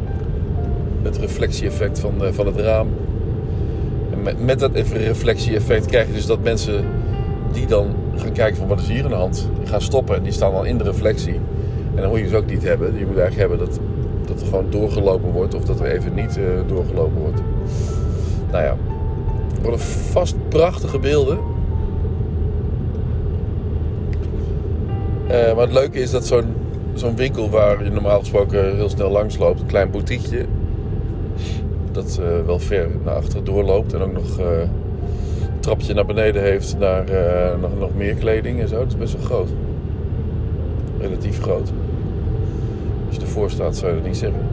Met 1.03 1.19
reflectie-effect 1.19 1.99
van, 1.99 2.15
uh, 2.23 2.29
van 2.31 2.47
het 2.47 2.57
raam. 2.57 2.89
En 4.13 4.23
met, 4.23 4.45
met 4.45 4.59
dat 4.59 4.71
reflectie-effect 4.93 5.87
krijg 5.87 6.07
je 6.07 6.13
dus 6.13 6.27
dat 6.27 6.43
mensen 6.43 6.85
die 7.53 7.67
dan 7.67 7.87
gaan 8.17 8.33
kijken 8.33 8.57
van 8.57 8.69
wat 8.69 8.81
is 8.81 8.89
hier 8.89 9.05
aan 9.05 9.11
de 9.11 9.17
hand, 9.17 9.49
gaan 9.65 9.81
stoppen 9.81 10.17
en 10.17 10.23
die 10.23 10.33
staan 10.33 10.53
dan 10.53 10.67
in 10.67 10.79
de 10.79 10.85
reflectie. 10.85 11.35
En 11.95 12.01
dan 12.01 12.09
moet 12.09 12.19
je 12.19 12.25
dus 12.25 12.35
ook 12.35 12.47
niet 12.47 12.63
hebben. 12.63 12.99
Je 12.99 13.07
moet 13.07 13.19
eigenlijk 13.19 13.49
hebben 13.49 13.59
dat, 13.59 13.81
dat 14.27 14.41
er 14.41 14.47
gewoon 14.47 14.71
doorgelopen 14.71 15.31
wordt 15.31 15.55
of 15.55 15.65
dat 15.65 15.81
er 15.81 15.87
even 15.87 16.15
niet 16.15 16.39
uh, 16.39 16.45
doorgelopen 16.67 17.21
wordt. 17.21 17.41
Nou 18.51 18.65
ja, 18.65 18.71
het 18.71 18.90
worden 19.63 19.81
vast 19.81 20.49
prachtige 20.49 20.99
beelden. 20.99 21.39
Uh, 25.31 25.55
maar 25.55 25.65
het 25.65 25.73
leuke 25.73 25.99
is 25.99 26.11
dat 26.11 26.27
zo'n 26.27 26.55
zo'n 26.95 27.17
winkel 27.17 27.51
waar 27.51 27.85
je 27.85 27.91
normaal 27.91 28.19
gesproken 28.19 28.77
heel 28.77 28.89
snel 28.89 29.11
langs 29.11 29.39
loopt, 29.39 29.61
een 29.61 29.67
klein 29.67 29.91
boutiqueje, 29.91 30.45
dat 31.93 32.21
uh, 32.21 32.47
wel 32.47 32.59
ver 32.59 32.89
naar 33.05 33.15
achteren 33.15 33.45
doorloopt 33.45 33.93
en 33.93 34.01
ook 34.01 34.13
nog 34.13 34.39
uh, 34.39 34.47
een 34.61 35.61
trapje 35.61 35.95
naar 35.95 36.07
beneden 36.07 36.43
heeft 36.43 36.79
naar 36.79 37.05
nog, 37.61 37.79
nog 37.79 37.95
meer 37.95 38.15
kleding 38.15 38.61
en 38.61 38.69
zo. 38.69 38.81
Het 38.81 38.89
is 38.89 38.97
best 38.97 39.13
wel 39.13 39.23
groot. 39.23 39.49
Relatief 41.01 41.41
groot. 41.41 41.73
Als 43.07 43.17
je 43.17 43.21
ervoor 43.21 43.51
staat 43.51 43.77
zou 43.77 43.91
je 43.91 43.97
dat 43.97 44.07
niet 44.07 44.17
zeggen. 44.17 44.50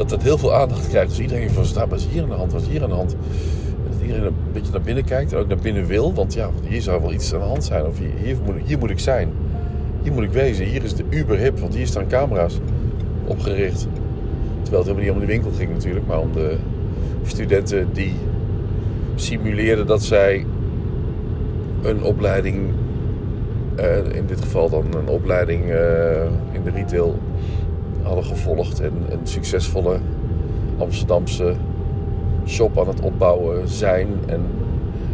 Dat 0.00 0.10
het 0.10 0.22
heel 0.22 0.38
veel 0.38 0.54
aandacht 0.54 0.88
krijgt. 0.88 1.08
Dus 1.08 1.20
iedereen 1.20 1.50
van 1.50 1.64
staat, 1.64 1.88
wat 1.88 1.98
is 1.98 2.06
hier 2.06 2.22
aan 2.22 2.28
de 2.28 2.34
hand? 2.34 2.52
Wat 2.52 2.62
is 2.62 2.68
hier 2.68 2.82
aan 2.82 2.88
de 2.88 2.94
hand? 2.94 3.16
Dat 3.90 4.00
iedereen 4.02 4.26
een 4.26 4.34
beetje 4.52 4.72
naar 4.72 4.80
binnen 4.80 5.04
kijkt 5.04 5.32
en 5.32 5.38
ook 5.38 5.48
naar 5.48 5.58
binnen 5.58 5.86
wil. 5.86 6.14
Want 6.14 6.34
ja, 6.34 6.50
hier 6.68 6.82
zou 6.82 7.00
wel 7.00 7.12
iets 7.12 7.34
aan 7.34 7.40
de 7.40 7.46
hand 7.46 7.64
zijn. 7.64 7.86
Of 7.86 7.98
hier, 7.98 8.10
hier, 8.22 8.36
moet, 8.44 8.54
hier 8.64 8.78
moet 8.78 8.90
ik 8.90 8.98
zijn. 8.98 9.32
Hier 10.02 10.12
moet 10.12 10.22
ik 10.22 10.32
wezen. 10.32 10.66
Hier 10.66 10.84
is 10.84 10.94
de 10.94 11.04
uber 11.08 11.38
hip, 11.38 11.58
want 11.58 11.74
hier 11.74 11.86
staan 11.86 12.06
camera's 12.06 12.58
opgericht. 13.24 13.86
Terwijl 14.62 14.84
het 14.84 14.92
helemaal 14.92 15.02
niet 15.02 15.10
om 15.10 15.20
de 15.20 15.26
winkel 15.26 15.50
ging 15.50 15.72
natuurlijk, 15.72 16.06
maar 16.06 16.20
om 16.20 16.32
de 16.32 16.56
studenten 17.22 17.88
die 17.92 18.14
simuleerden 19.14 19.86
dat 19.86 20.02
zij 20.02 20.46
een 21.82 22.02
opleiding, 22.02 22.72
uh, 23.78 24.14
in 24.14 24.26
dit 24.26 24.40
geval 24.40 24.70
dan 24.70 24.84
een 24.96 25.08
opleiding 25.08 25.64
uh, 25.64 26.24
in 26.52 26.62
de 26.64 26.70
retail, 26.70 27.18
hadden 28.02 28.24
gevolgd 28.24 28.80
en 28.80 28.92
een 29.08 29.26
succesvolle 29.26 29.98
Amsterdamse 30.78 31.54
shop 32.46 32.78
aan 32.78 32.88
het 32.88 33.00
opbouwen 33.00 33.68
zijn. 33.68 34.08
En 34.26 34.40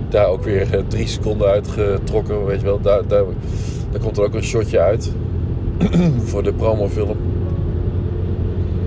daar 0.08 0.26
ook 0.26 0.42
weer 0.42 0.84
drie 0.88 1.06
seconden 1.06 1.48
uitgetrokken, 1.48 2.46
weet 2.46 2.60
je 2.60 2.66
wel. 2.66 2.80
Daar, 2.80 3.06
daar, 3.06 3.24
daar 3.90 4.00
komt 4.00 4.16
er 4.16 4.24
ook 4.24 4.34
een 4.34 4.42
shotje 4.42 4.80
uit 4.80 5.12
voor 6.30 6.42
de 6.42 6.52
promofilm. 6.52 7.16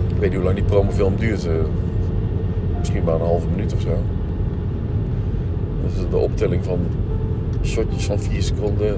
Ik 0.08 0.16
weet 0.20 0.30
niet 0.30 0.34
hoe 0.34 0.44
lang 0.44 0.56
die 0.56 0.66
promofilm 0.66 1.16
duurt. 1.16 1.46
Uh, 1.46 1.52
misschien 2.78 3.04
maar 3.04 3.14
een 3.14 3.22
halve 3.22 3.48
minuut 3.48 3.74
of 3.74 3.82
zo. 3.82 3.98
Dat 5.82 5.92
is 5.92 6.10
de 6.10 6.18
optelling 6.18 6.64
van 6.66 6.80
shotjes 7.64 8.06
van 8.06 8.20
4 8.20 8.42
seconden. 8.44 8.96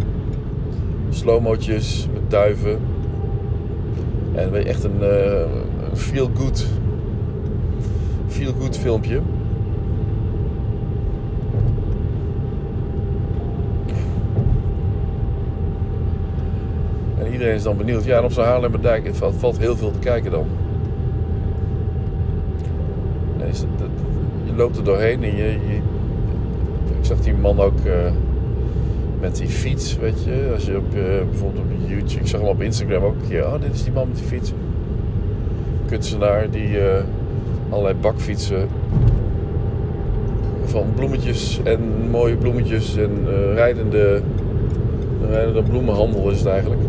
Slowmootjes 1.09 2.07
met 2.13 2.31
duiven. 2.31 2.79
En 4.33 4.65
echt 4.65 4.83
een, 4.83 4.97
uh, 5.01 5.39
een 5.89 5.97
feel 5.97 6.29
good 6.33 6.67
feel 8.27 8.53
good 8.59 8.77
filmpje. 8.77 9.21
En 17.19 17.31
iedereen 17.31 17.55
is 17.55 17.63
dan 17.63 17.77
benieuwd. 17.77 18.03
Ja, 18.03 18.17
en 18.17 18.23
op 18.23 18.31
zo'n 18.31 18.43
Haarlemmerdijk 18.43 19.15
valt, 19.37 19.57
heel 19.57 19.75
veel 19.75 19.91
te 19.91 19.99
kijken 19.99 20.31
dan. 20.31 20.45
je 24.45 24.53
loopt 24.55 24.77
er 24.77 24.83
doorheen 24.83 25.23
en 25.23 25.35
je, 25.35 25.43
je 25.43 25.79
ik 26.99 27.05
zag 27.05 27.19
die 27.19 27.33
man 27.33 27.59
ook 27.59 27.79
uh, 27.85 27.93
met 29.21 29.35
die 29.35 29.47
fiets, 29.47 29.97
weet 29.97 30.23
je. 30.23 30.49
Als 30.53 30.65
je 30.65 30.77
op, 30.77 30.95
uh, 30.95 31.03
bijvoorbeeld 31.29 31.63
op 31.63 31.87
YouTube, 31.87 32.19
ik 32.19 32.27
zag 32.27 32.39
hem 32.39 32.49
op 32.49 32.61
Instagram 32.61 33.03
ook 33.03 33.15
een 33.21 33.29
keer. 33.29 33.45
Oh, 33.45 33.61
dit 33.61 33.73
is 33.73 33.83
die 33.83 33.93
man 33.93 34.07
met 34.07 34.17
die 34.17 34.25
fiets. 34.25 34.53
Kunstenaar 35.85 36.49
die 36.49 36.69
uh, 36.69 36.83
allerlei 37.69 37.95
bakfietsen 37.95 38.67
van 40.63 40.85
bloemetjes 40.95 41.59
en 41.63 41.79
mooie 42.09 42.35
bloemetjes 42.35 42.97
en 42.97 43.11
uh, 43.27 43.53
rijdende, 43.53 44.21
rijdende 45.29 45.63
bloemenhandel 45.63 46.29
is 46.29 46.37
het 46.37 46.47
eigenlijk. 46.47 46.81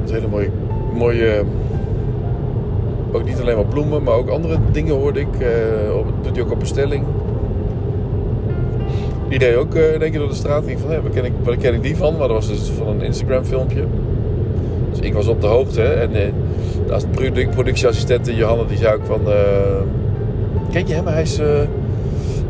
Het 0.00 0.10
hele 0.10 0.28
mooie, 0.28 0.50
mooie, 0.94 1.44
ook 3.12 3.24
niet 3.24 3.40
alleen 3.40 3.56
maar 3.56 3.66
bloemen, 3.66 4.02
maar 4.02 4.14
ook 4.14 4.28
andere 4.28 4.58
dingen 4.72 4.94
hoorde 4.94 5.20
ik. 5.20 5.34
Op, 5.98 6.06
doet 6.22 6.36
hij 6.36 6.44
ook 6.44 6.50
op 6.50 6.58
bestelling. 6.58 7.04
Die 9.28 9.38
reed 9.38 9.56
ook 9.56 9.74
uh, 9.74 9.94
in 9.94 10.02
één 10.02 10.10
keer 10.10 10.20
door 10.20 10.28
de 10.28 10.34
straat. 10.34 10.66
Ik 10.66 10.78
van, 10.78 10.90
hé, 10.90 11.02
waar, 11.02 11.10
ken 11.10 11.24
ik, 11.24 11.32
ken 11.58 11.80
die 11.80 11.96
van? 11.96 12.16
Maar 12.16 12.28
dat 12.28 12.36
was 12.36 12.48
dus 12.48 12.68
van 12.68 12.86
een 12.86 13.02
Instagram 13.02 13.44
filmpje. 13.44 13.84
Dus 14.90 15.00
ik 15.00 15.14
was 15.14 15.26
op 15.26 15.40
de 15.40 15.46
hoogte. 15.46 15.82
En 15.82 16.10
uh, 16.10 17.32
de 17.34 17.48
productieassistent 17.48 18.26
Johanna 18.26 18.64
die 18.64 18.76
zei 18.76 18.94
ook 18.94 19.04
van... 19.04 19.20
Uh, 19.26 19.34
ken 20.70 20.86
je 20.86 20.94
hem? 20.94 21.06
Hij 21.06 21.22
is, 21.22 21.40
uh, 21.40 21.46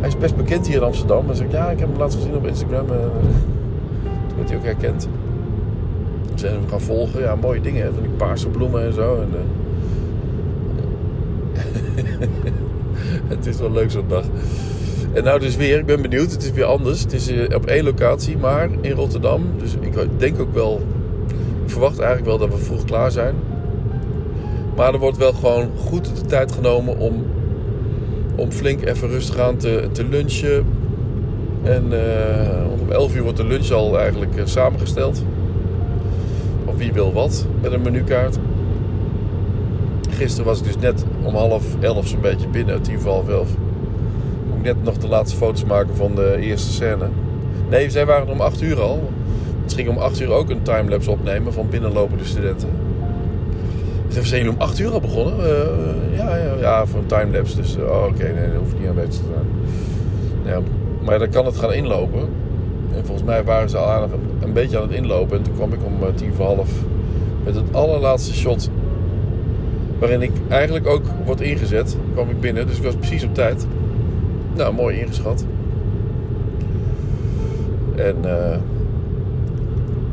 hij 0.00 0.08
is 0.08 0.18
best 0.18 0.36
bekend 0.36 0.66
hier 0.66 0.76
in 0.76 0.82
Amsterdam. 0.82 1.28
En 1.28 1.36
zei 1.36 1.48
ik, 1.48 1.54
ja, 1.54 1.70
ik 1.70 1.78
heb 1.78 1.88
hem 1.88 1.98
laatst 1.98 2.18
gezien 2.18 2.36
op 2.36 2.46
Instagram. 2.46 2.86
Uh, 2.90 2.96
toen 4.26 4.36
werd 4.36 4.48
hij 4.48 4.58
ook 4.58 4.64
herkend. 4.64 5.08
Toen 6.26 6.38
zijn 6.38 6.60
we 6.60 6.68
gaan 6.68 6.80
volgen. 6.80 7.20
Ja, 7.20 7.34
mooie 7.34 7.60
dingen. 7.60 7.82
Hè? 7.82 7.92
Van 7.92 8.02
die 8.02 8.12
paarse 8.16 8.48
bloemen 8.48 8.84
en 8.84 8.92
zo. 8.92 9.20
En, 9.20 9.28
het 13.34 13.46
is 13.46 13.58
wel 13.58 13.72
leuk 13.72 13.90
zo'n 13.90 14.08
dag. 14.08 14.24
En 15.18 15.24
nou 15.24 15.40
dus 15.40 15.56
weer, 15.56 15.78
ik 15.78 15.86
ben 15.86 16.02
benieuwd. 16.02 16.30
Het 16.30 16.42
is 16.42 16.52
weer 16.52 16.64
anders. 16.64 17.00
Het 17.00 17.12
is 17.12 17.30
op 17.54 17.66
één 17.66 17.84
locatie, 17.84 18.36
maar 18.36 18.68
in 18.80 18.90
Rotterdam. 18.90 19.42
Dus 19.58 19.74
ik 19.80 19.92
denk 20.16 20.40
ook 20.40 20.54
wel... 20.54 20.80
Ik 21.64 21.70
verwacht 21.70 21.98
eigenlijk 21.98 22.28
wel 22.28 22.38
dat 22.38 22.58
we 22.58 22.64
vroeg 22.64 22.84
klaar 22.84 23.10
zijn. 23.10 23.34
Maar 24.76 24.92
er 24.92 24.98
wordt 24.98 25.16
wel 25.16 25.32
gewoon 25.32 25.70
goed 25.76 26.16
de 26.16 26.26
tijd 26.26 26.52
genomen 26.52 26.98
om, 26.98 27.26
om 28.36 28.50
flink 28.50 28.84
even 28.84 29.08
rustig 29.08 29.38
aan 29.38 29.56
te, 29.56 29.88
te 29.92 30.04
lunchen. 30.04 30.66
En 31.62 31.84
uh, 31.92 32.80
om 32.80 32.90
11 32.90 33.14
uur 33.16 33.22
wordt 33.22 33.38
de 33.38 33.46
lunch 33.46 33.70
al 33.70 33.98
eigenlijk 33.98 34.36
uh, 34.36 34.42
samengesteld. 34.46 35.22
Of 36.64 36.76
wie 36.76 36.92
wil 36.92 37.12
wat 37.12 37.46
met 37.60 37.72
een 37.72 37.82
menukaart. 37.82 38.38
Gisteren 40.10 40.46
was 40.46 40.58
ik 40.58 40.64
dus 40.64 40.76
net 40.76 41.04
om 41.22 41.34
half 41.34 41.64
elf 41.80 42.06
zo'n 42.06 42.20
beetje 42.20 42.48
binnen, 42.48 42.82
tien 42.82 43.00
voor 43.00 43.12
half 43.12 43.28
elf. 43.28 43.48
Net 44.68 44.84
nog 44.84 44.98
de 44.98 45.08
laatste 45.08 45.36
foto's 45.36 45.64
maken 45.64 45.96
van 45.96 46.14
de 46.14 46.36
eerste 46.40 46.72
scène. 46.72 47.08
Nee, 47.70 47.90
zij 47.90 48.06
waren 48.06 48.28
om 48.28 48.40
8 48.40 48.62
uur 48.62 48.80
al. 48.80 49.10
Ging 49.66 49.88
om 49.88 49.98
8 49.98 50.20
uur 50.20 50.30
ook 50.30 50.50
een 50.50 50.62
timelapse 50.62 51.10
opnemen 51.10 51.52
van 51.52 51.68
binnenlopende 51.68 52.24
studenten. 52.24 52.68
Dus 54.08 54.28
zijn 54.28 54.40
jullie 54.42 54.56
om 54.56 54.62
8 54.62 54.78
uur 54.78 54.90
al 54.90 55.00
begonnen? 55.00 55.34
Uh, 55.38 56.16
ja, 56.16 56.36
ja, 56.36 56.54
ja, 56.60 56.86
voor 56.86 57.00
een 57.00 57.06
timelapse. 57.06 57.56
Dus 57.56 57.76
uh, 57.76 57.82
oh, 57.82 58.04
oké, 58.04 58.22
nee, 58.22 58.52
dat 58.52 58.60
hoeft 58.60 58.78
niet 58.78 58.88
aan 58.88 58.94
mee 58.94 59.08
te 59.08 59.16
staan. 59.16 59.46
Ja, 60.44 60.60
maar 61.04 61.18
dan 61.18 61.28
kan 61.28 61.46
het 61.46 61.56
gaan 61.56 61.72
inlopen. 61.72 62.28
En 62.94 63.04
volgens 63.04 63.26
mij 63.26 63.44
waren 63.44 63.70
ze 63.70 63.76
al 63.76 63.90
aan, 63.90 64.10
een 64.40 64.52
beetje 64.52 64.76
aan 64.76 64.88
het 64.88 64.96
inlopen. 64.96 65.36
En 65.36 65.42
toen 65.42 65.54
kwam 65.54 65.72
ik 65.72 65.84
om 65.84 66.02
uh, 66.02 66.08
tien 66.14 66.34
voor 66.34 66.46
half 66.46 66.70
met 67.44 67.54
het 67.54 67.74
allerlaatste 67.74 68.34
shot. 68.34 68.70
Waarin 69.98 70.22
ik 70.22 70.32
eigenlijk 70.48 70.86
ook 70.86 71.02
word 71.24 71.40
ingezet. 71.40 71.96
kwam 72.12 72.30
ik 72.30 72.40
binnen, 72.40 72.66
dus 72.66 72.76
ik 72.76 72.82
was 72.82 72.94
precies 72.94 73.24
op 73.24 73.34
tijd. 73.34 73.66
Nou, 74.58 74.74
mooi 74.74 75.00
ingeschat. 75.00 75.44
En, 77.96 78.16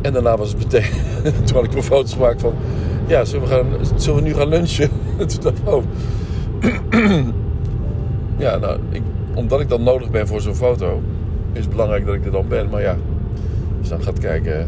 en 0.02 0.14
daarna 0.14 0.38
was 0.38 0.50
het 0.50 0.58
meteen. 0.58 0.92
toen 1.46 1.56
had 1.56 1.64
ik 1.64 1.72
mijn 1.72 1.84
foto's 1.84 2.14
gemaakt 2.14 2.42
van 2.42 2.54
ja, 3.08 3.26
zullen 3.26 3.48
we, 3.48 3.54
gaan, 3.54 4.16
we 4.16 4.22
nu 4.22 4.34
gaan 4.34 4.48
lunchen? 4.48 4.90
Toen 5.18 5.42
dacht 5.42 5.58
ik, 5.58 5.70
oh. 5.70 5.84
ja, 8.46 8.58
nou, 8.58 8.80
ik, 8.90 9.02
omdat 9.34 9.62
ik 9.62 9.70
dan 9.70 9.84
nodig 9.84 10.10
ben 10.10 10.28
voor 10.28 10.42
zo'n 10.42 10.56
foto, 10.56 11.02
is 11.54 11.60
het 11.60 11.70
belangrijk 11.70 12.06
dat 12.06 12.16
ik 12.16 12.26
er 12.26 12.32
dan 12.32 12.48
ben. 12.48 12.70
Maar 12.70 12.82
ja, 12.82 12.98
als 13.80 13.88
je 13.88 13.90
dan 13.90 14.04
gaat 14.04 14.20
kijken 14.20 14.68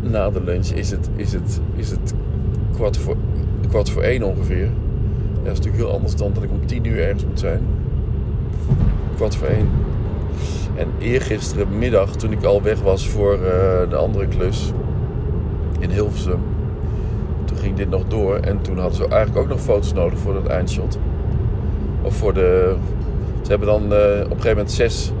na 0.00 0.30
de 0.30 0.42
lunch, 0.44 0.66
is 0.66 0.90
het, 0.90 1.10
is 1.16 1.32
het, 1.32 1.60
is 1.76 1.90
het 1.90 2.14
kwart, 2.74 2.96
voor, 2.96 3.16
kwart 3.68 3.90
voor 3.90 4.02
één 4.02 4.22
ongeveer. 4.22 4.68
Dat 5.42 5.52
is 5.52 5.58
natuurlijk 5.58 5.82
heel 5.84 5.92
anders 5.92 6.16
dan 6.16 6.32
dat 6.32 6.42
ik 6.42 6.50
om 6.50 6.66
tien 6.66 6.84
uur 6.84 7.00
ergens 7.00 7.24
moet 7.24 7.38
zijn. 7.38 7.60
Kwart 9.20 9.36
voor 9.36 9.46
één. 9.48 9.70
En 10.76 10.92
eergisteren 10.98 11.78
middag, 11.78 12.16
toen 12.16 12.32
ik 12.32 12.44
al 12.44 12.62
weg 12.62 12.80
was 12.80 13.08
voor 13.08 13.32
eh, 13.32 13.90
de 13.90 13.96
andere 13.96 14.26
klus 14.26 14.72
in 15.78 15.90
Hilversum, 15.90 16.40
toen 17.44 17.56
ging 17.56 17.76
dit 17.76 17.90
nog 17.90 18.04
door. 18.08 18.36
En 18.36 18.60
toen 18.60 18.78
hadden 18.78 18.96
ze 18.96 19.08
eigenlijk 19.08 19.42
ook 19.42 19.48
nog 19.48 19.60
foto's 19.60 19.92
nodig 19.92 20.18
voor 20.18 20.32
dat 20.32 20.46
eindshot. 20.46 20.98
Of 22.02 22.14
voor 22.14 22.34
de. 22.34 22.76
Ze 23.42 23.50
hebben 23.50 23.68
dan 23.68 23.82
eh, 23.82 24.20
op 24.24 24.30
een 24.30 24.30
gegeven 24.30 24.48
moment 24.48 24.70
zes, 24.70 25.12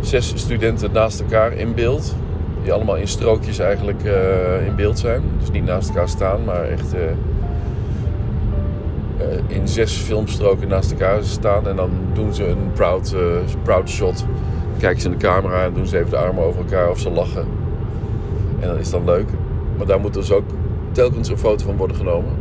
zes 0.00 0.32
studenten 0.34 0.92
naast 0.92 1.20
elkaar 1.20 1.52
in 1.52 1.74
beeld. 1.74 2.14
Die 2.62 2.72
allemaal 2.72 2.96
in 2.96 3.08
strookjes 3.08 3.58
eigenlijk 3.58 4.04
eh, 4.04 4.66
in 4.66 4.76
beeld 4.76 4.98
zijn. 4.98 5.22
Dus 5.38 5.50
niet 5.50 5.64
naast 5.64 5.88
elkaar 5.88 6.08
staan, 6.08 6.44
maar 6.44 6.64
echt 6.64 6.94
eh, 9.18 9.56
in 9.56 9.68
zes 9.68 9.96
filmstroken 9.96 10.68
naast 10.68 10.90
elkaar 10.90 11.24
staan. 11.24 11.68
En 11.68 11.76
dan 11.76 11.90
doen 12.12 12.34
ze 12.34 12.46
een 12.46 12.72
proud, 12.72 13.12
eh, 13.12 13.20
proud 13.62 13.88
shot. 13.88 14.18
Dan 14.70 14.78
kijken 14.78 15.00
ze 15.00 15.06
in 15.06 15.18
de 15.18 15.24
camera 15.26 15.64
en 15.64 15.72
doen 15.72 15.86
ze 15.86 15.98
even 15.98 16.10
de 16.10 16.16
armen 16.16 16.44
over 16.44 16.60
elkaar 16.60 16.90
of 16.90 16.98
ze 16.98 17.10
lachen. 17.10 17.46
En 18.60 18.68
dan 18.68 18.78
is 18.78 18.90
dat 18.90 19.04
leuk. 19.04 19.28
Maar 19.76 19.86
daar 19.86 20.00
moet 20.00 20.14
dus 20.14 20.32
ook 20.32 20.44
telkens 20.92 21.28
een 21.28 21.38
foto 21.38 21.64
van 21.64 21.76
worden 21.76 21.96
genomen. 21.96 22.32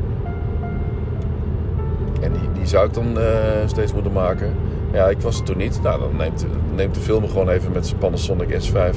En 2.22 2.32
die, 2.32 2.52
die 2.54 2.66
zou 2.66 2.88
ik 2.88 2.94
dan 2.94 3.20
eh, 3.20 3.26
steeds 3.66 3.94
moeten 3.94 4.12
maken. 4.12 4.54
Ja, 4.92 5.08
ik 5.08 5.22
was 5.22 5.40
er 5.40 5.46
toen 5.46 5.58
niet. 5.58 5.80
Nou, 5.84 6.00
dan 6.00 6.16
neemt, 6.18 6.46
neemt 6.76 6.96
de 6.96 7.02
filmer 7.02 7.30
gewoon 7.30 7.50
even 7.50 7.72
met 7.72 7.88
zijn 7.88 8.00
Panasonic 8.00 8.50
S5 8.50 8.96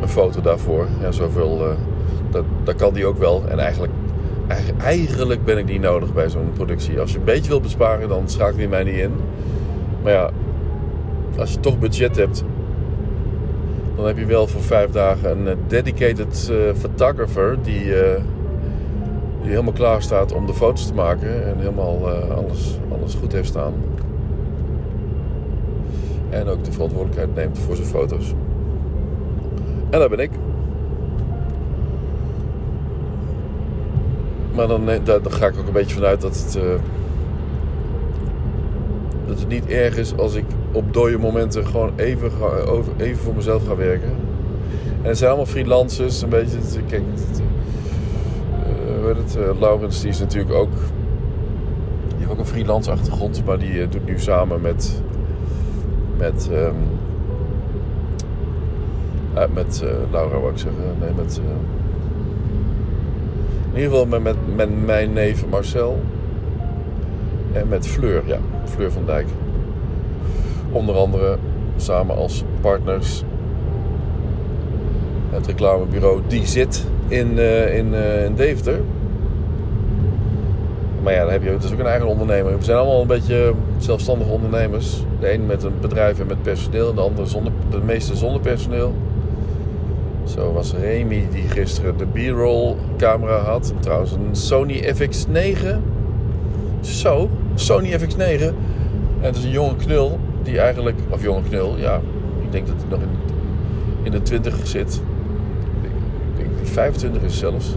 een 0.00 0.08
foto 0.08 0.40
daarvoor. 0.40 0.86
Ja, 1.00 1.12
zoveel. 1.12 1.76
dat, 2.30 2.44
dat 2.64 2.74
kan 2.74 2.94
die 2.94 3.06
ook 3.06 3.18
wel. 3.18 3.42
En 3.48 3.58
eigenlijk, 3.58 3.92
eigenlijk, 4.78 5.44
ben 5.44 5.58
ik 5.58 5.66
niet 5.66 5.80
nodig 5.80 6.12
bij 6.12 6.28
zo'n 6.28 6.52
productie. 6.52 7.00
Als 7.00 7.12
je 7.12 7.18
een 7.18 7.24
beetje 7.24 7.48
wil 7.48 7.60
besparen, 7.60 8.08
dan 8.08 8.28
schakel 8.28 8.60
je 8.60 8.68
mij 8.68 8.84
niet 8.84 8.96
in. 8.96 9.12
Maar 10.02 10.12
ja, 10.12 10.30
als 11.38 11.52
je 11.52 11.60
toch 11.60 11.78
budget 11.78 12.16
hebt, 12.16 12.44
dan 13.96 14.06
heb 14.06 14.18
je 14.18 14.26
wel 14.26 14.46
voor 14.46 14.62
vijf 14.62 14.90
dagen 14.90 15.30
een 15.30 15.48
eh, 15.48 15.54
dedicated 15.66 16.50
eh, 16.50 16.74
photographer 16.74 17.62
die, 17.62 17.94
eh, 17.94 18.20
die 19.42 19.50
helemaal 19.50 19.72
klaar 19.72 20.02
staat 20.02 20.32
om 20.32 20.46
de 20.46 20.54
foto's 20.54 20.86
te 20.86 20.94
maken 20.94 21.46
en 21.46 21.58
helemaal 21.58 22.10
eh, 22.10 22.36
alles, 22.36 22.78
alles 22.92 23.14
goed 23.14 23.32
heeft 23.32 23.48
staan. 23.48 23.72
En 26.30 26.48
ook 26.48 26.64
de 26.64 26.72
verantwoordelijkheid 26.72 27.34
neemt 27.34 27.58
voor 27.58 27.76
zijn 27.76 27.88
foto's. 27.88 28.34
En 29.90 29.98
daar 29.98 30.08
ben 30.08 30.18
ik. 30.18 30.30
Maar 34.60 34.68
dan, 34.68 34.88
eh, 34.88 34.98
ga 35.28 35.46
ik 35.46 35.58
ook 35.58 35.66
een 35.66 35.72
beetje 35.72 35.94
vanuit 35.94 36.20
dat 36.20 36.36
het, 36.44 36.56
eh, 36.56 36.62
dat 39.26 39.38
het 39.38 39.48
niet 39.48 39.66
erg 39.66 39.96
is 39.96 40.16
als 40.16 40.34
ik 40.34 40.44
op 40.72 40.92
dode 40.94 41.18
momenten 41.18 41.66
gewoon 41.66 41.92
even, 41.96 42.30
over, 42.68 42.92
even 42.96 43.22
voor 43.22 43.34
mezelf 43.34 43.66
ga 43.66 43.76
werken. 43.76 44.08
En 45.02 45.08
het 45.08 45.18
zijn 45.18 45.28
allemaal 45.30 45.46
freelancers, 45.52 46.22
een 46.22 46.28
beetje. 46.28 46.56
het- 46.56 46.78
Kijk, 46.88 47.02
het, 47.14 47.40
eh, 47.40 48.98
hoe 48.98 49.06
heet 49.06 49.16
het, 49.16 49.36
eh, 49.36 49.60
Laurens 49.60 50.00
die 50.00 50.10
is 50.10 50.18
natuurlijk 50.18 50.54
ook. 50.54 50.72
Die 52.08 52.16
heeft 52.18 52.30
ook 52.30 52.38
een 52.38 52.46
freelance 52.46 52.90
achtergrond, 52.90 53.42
maar 53.44 53.58
die 53.58 53.80
eh, 53.82 53.90
doet 53.90 54.06
nu 54.06 54.18
samen 54.18 54.60
met. 54.60 55.02
Met. 56.18 56.48
ehm, 56.52 56.74
eh, 59.34 59.44
met 59.54 59.82
eh, 59.84 59.90
Laura 60.12 60.38
wou 60.38 60.52
ik 60.52 60.58
zeggen. 60.58 60.82
Nee, 61.00 61.10
met. 61.16 61.40
eh, 61.44 61.79
in 63.72 63.76
ieder 63.76 63.90
geval 63.90 64.20
met, 64.20 64.36
met, 64.56 64.84
mijn 64.84 65.12
neef 65.12 65.46
Marcel. 65.46 66.00
En 67.52 67.68
met 67.68 67.86
Fleur, 67.86 68.22
ja. 68.26 68.38
Fleur 68.64 68.92
van 68.92 69.06
Dijk. 69.06 69.26
Onder 70.72 70.94
andere 70.94 71.38
samen 71.76 72.16
als 72.16 72.44
partners. 72.60 73.22
Het 75.30 75.46
reclamebureau 75.46 76.20
die 76.26 76.46
zit 76.46 76.86
in, 77.08 77.38
eh, 77.38 77.78
in, 77.78 77.94
eh, 77.94 78.24
in 78.24 78.34
Deventer. 78.34 78.80
Maar 81.02 81.12
ja, 81.12 81.22
dan 81.22 81.32
heb 81.32 81.42
je 81.42 81.56
dus 81.60 81.72
ook 81.72 81.78
een 81.78 81.86
eigen 81.86 82.08
ondernemer. 82.08 82.58
We 82.58 82.64
zijn 82.64 82.78
allemaal 82.78 83.00
een 83.00 83.06
beetje 83.06 83.52
zelfstandige 83.78 84.30
ondernemers. 84.30 85.04
De 85.20 85.32
een 85.32 85.46
met 85.46 85.62
een 85.62 85.80
bedrijf 85.80 86.20
en 86.20 86.26
met 86.26 86.42
personeel. 86.42 86.94
De 86.94 87.00
andere 87.00 87.26
zonder, 87.26 87.52
de 87.70 87.80
meeste 87.84 88.16
zonder 88.16 88.40
personeel. 88.40 88.94
Zo 90.34 90.52
was 90.52 90.72
Remy 90.72 91.28
die 91.30 91.48
gisteren 91.48 91.96
de 91.96 92.06
B-roll 92.06 92.76
camera 92.96 93.38
had. 93.38 93.72
Trouwens 93.80 94.12
een 94.12 94.36
Sony 94.36 94.94
FX9. 94.94 95.66
Zo, 96.80 97.30
Sony 97.54 97.98
FX9. 97.98 98.18
En 98.20 98.54
het 99.20 99.36
is 99.36 99.44
een 99.44 99.50
jonge 99.50 99.76
knul 99.76 100.18
die 100.42 100.60
eigenlijk... 100.60 100.98
Of 101.08 101.22
jonge 101.22 101.42
knul, 101.48 101.76
ja. 101.76 102.00
Ik 102.42 102.52
denk 102.52 102.66
dat 102.66 102.76
hij 102.78 102.90
nog 102.90 103.00
in, 103.00 103.08
in 104.02 104.10
de 104.10 104.22
20 104.22 104.66
zit. 104.66 105.02
Ik 105.82 105.90
denk 106.36 106.50
hij 106.56 106.66
25 106.66 107.22
is 107.22 107.38
zelfs. 107.38 107.74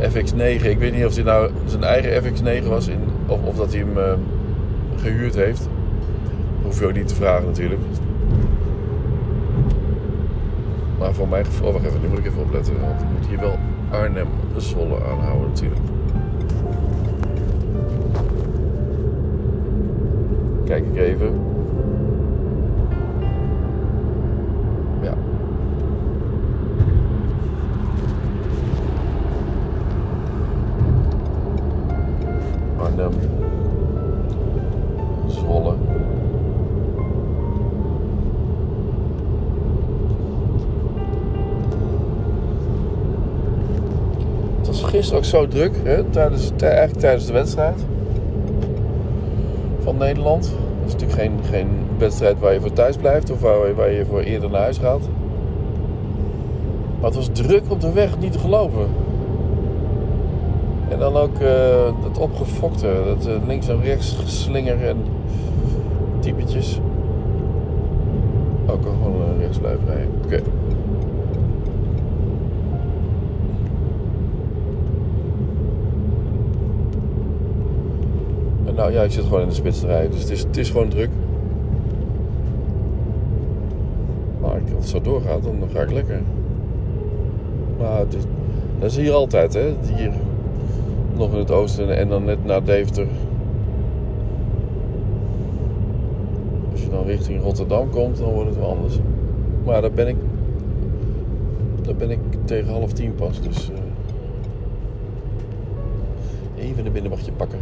FX9. 0.00 0.64
Ik 0.64 0.78
weet 0.78 0.94
niet 0.94 1.04
of 1.04 1.14
hij 1.14 1.24
nou 1.24 1.50
zijn 1.66 1.84
eigen 1.84 2.22
FX9 2.22 2.68
was. 2.68 2.88
In, 2.88 3.00
of, 3.26 3.42
of 3.44 3.56
dat 3.56 3.72
hij 3.72 3.80
hem 3.80 3.98
eh, 3.98 4.12
gehuurd 5.02 5.34
heeft. 5.34 5.68
Hoef 6.62 6.78
je 6.78 6.86
ook 6.86 6.94
niet 6.94 7.08
te 7.08 7.14
vragen 7.14 7.46
natuurlijk. 7.46 7.80
Maar 11.02 11.14
voor 11.14 11.28
mijn 11.28 11.44
gevoel... 11.44 11.72
Wacht 11.72 11.84
even. 11.84 12.00
Nu 12.00 12.08
moet 12.08 12.18
ik 12.18 12.26
even 12.26 12.42
opletten. 12.42 12.80
Want 12.80 13.00
ik 13.00 13.08
moet 13.18 13.26
hier 13.26 13.40
wel 13.40 13.58
Arnhem 13.90 14.26
Zwolle 14.56 15.04
aanhouden 15.04 15.48
natuurlijk. 15.48 15.80
Kijk 20.64 20.84
ik 20.86 20.96
even. 20.96 21.51
Was 45.12 45.20
ook 45.20 45.40
zo 45.40 45.48
druk, 45.48 45.72
hè? 45.82 46.04
Tijdens, 46.04 46.50
tij- 46.56 46.68
eigenlijk 46.68 47.00
tijdens 47.00 47.26
de 47.26 47.32
wedstrijd 47.32 47.84
van 49.82 49.96
Nederland. 49.96 50.42
Dat 50.80 50.86
is 50.86 50.92
natuurlijk 50.92 51.20
geen, 51.20 51.32
geen 51.50 51.68
wedstrijd 51.98 52.38
waar 52.40 52.52
je 52.52 52.60
voor 52.60 52.72
thuis 52.72 52.96
blijft 52.96 53.30
of 53.30 53.40
waar, 53.40 53.68
je- 53.68 53.74
waar 53.74 53.90
je 53.92 54.04
voor 54.06 54.20
eerder 54.20 54.50
naar 54.50 54.60
huis 54.60 54.78
gaat. 54.78 55.00
Maar 57.00 57.10
het 57.10 57.14
was 57.14 57.28
druk 57.32 57.62
op 57.68 57.80
de 57.80 57.92
weg, 57.92 58.18
niet 58.18 58.32
te 58.32 58.38
geloven. 58.38 58.86
En 60.88 60.98
dan 60.98 61.16
ook 61.16 61.38
eh 61.40 61.92
dat 62.02 62.18
opgefokte, 62.18 62.86
dat 63.06 63.26
eh, 63.26 63.32
links 63.46 63.68
en 63.68 63.82
rechts 63.82 64.16
geslinger 64.22 64.86
en 64.88 64.96
typetjes. 66.20 66.80
Ook 68.66 68.82
gewoon 68.82 69.14
eh, 69.14 69.40
rechts 69.40 69.58
blijven 69.58 69.86
rijden. 69.86 70.08
Oké. 70.24 70.40
Nou 78.82 78.94
ja, 78.94 79.02
ik 79.02 79.10
zit 79.10 79.24
gewoon 79.24 79.40
in 79.40 79.48
de 79.48 79.54
spits 79.54 79.80
te 79.80 79.86
rijden, 79.86 80.10
dus 80.10 80.20
het 80.20 80.30
is, 80.30 80.42
het 80.42 80.56
is 80.56 80.70
gewoon 80.70 80.88
druk. 80.88 81.10
Maar 84.40 84.50
als 84.50 84.60
het 84.74 84.88
zo 84.88 85.00
doorgaat, 85.00 85.42
dan 85.42 85.62
ga 85.72 85.80
ik 85.80 85.92
lekker. 85.92 86.20
Maar 87.78 88.04
dat 88.78 88.90
is 88.90 88.96
hier 88.96 89.12
altijd, 89.12 89.54
hè? 89.54 89.74
Hier 89.96 90.12
nog 91.16 91.32
in 91.32 91.38
het 91.38 91.50
oosten 91.50 91.96
en 91.96 92.08
dan 92.08 92.24
net 92.24 92.44
naar 92.44 92.64
Deventer. 92.64 93.06
Als 96.72 96.82
je 96.82 96.88
dan 96.88 97.04
richting 97.04 97.42
Rotterdam 97.42 97.90
komt, 97.90 98.18
dan 98.18 98.32
wordt 98.32 98.48
het 98.48 98.58
wel 98.58 98.68
anders. 98.68 98.98
Maar 99.64 99.80
daar 99.80 99.92
ben 99.92 100.08
ik, 100.08 100.16
daar 101.82 101.96
ben 101.96 102.10
ik 102.10 102.18
tegen 102.44 102.72
half 102.72 102.92
tien 102.92 103.14
pas, 103.14 103.40
dus 103.40 103.70
eh, 106.56 106.68
even 106.68 106.84
de 106.84 106.90
binnenwachtje 106.90 107.32
pakken. 107.32 107.58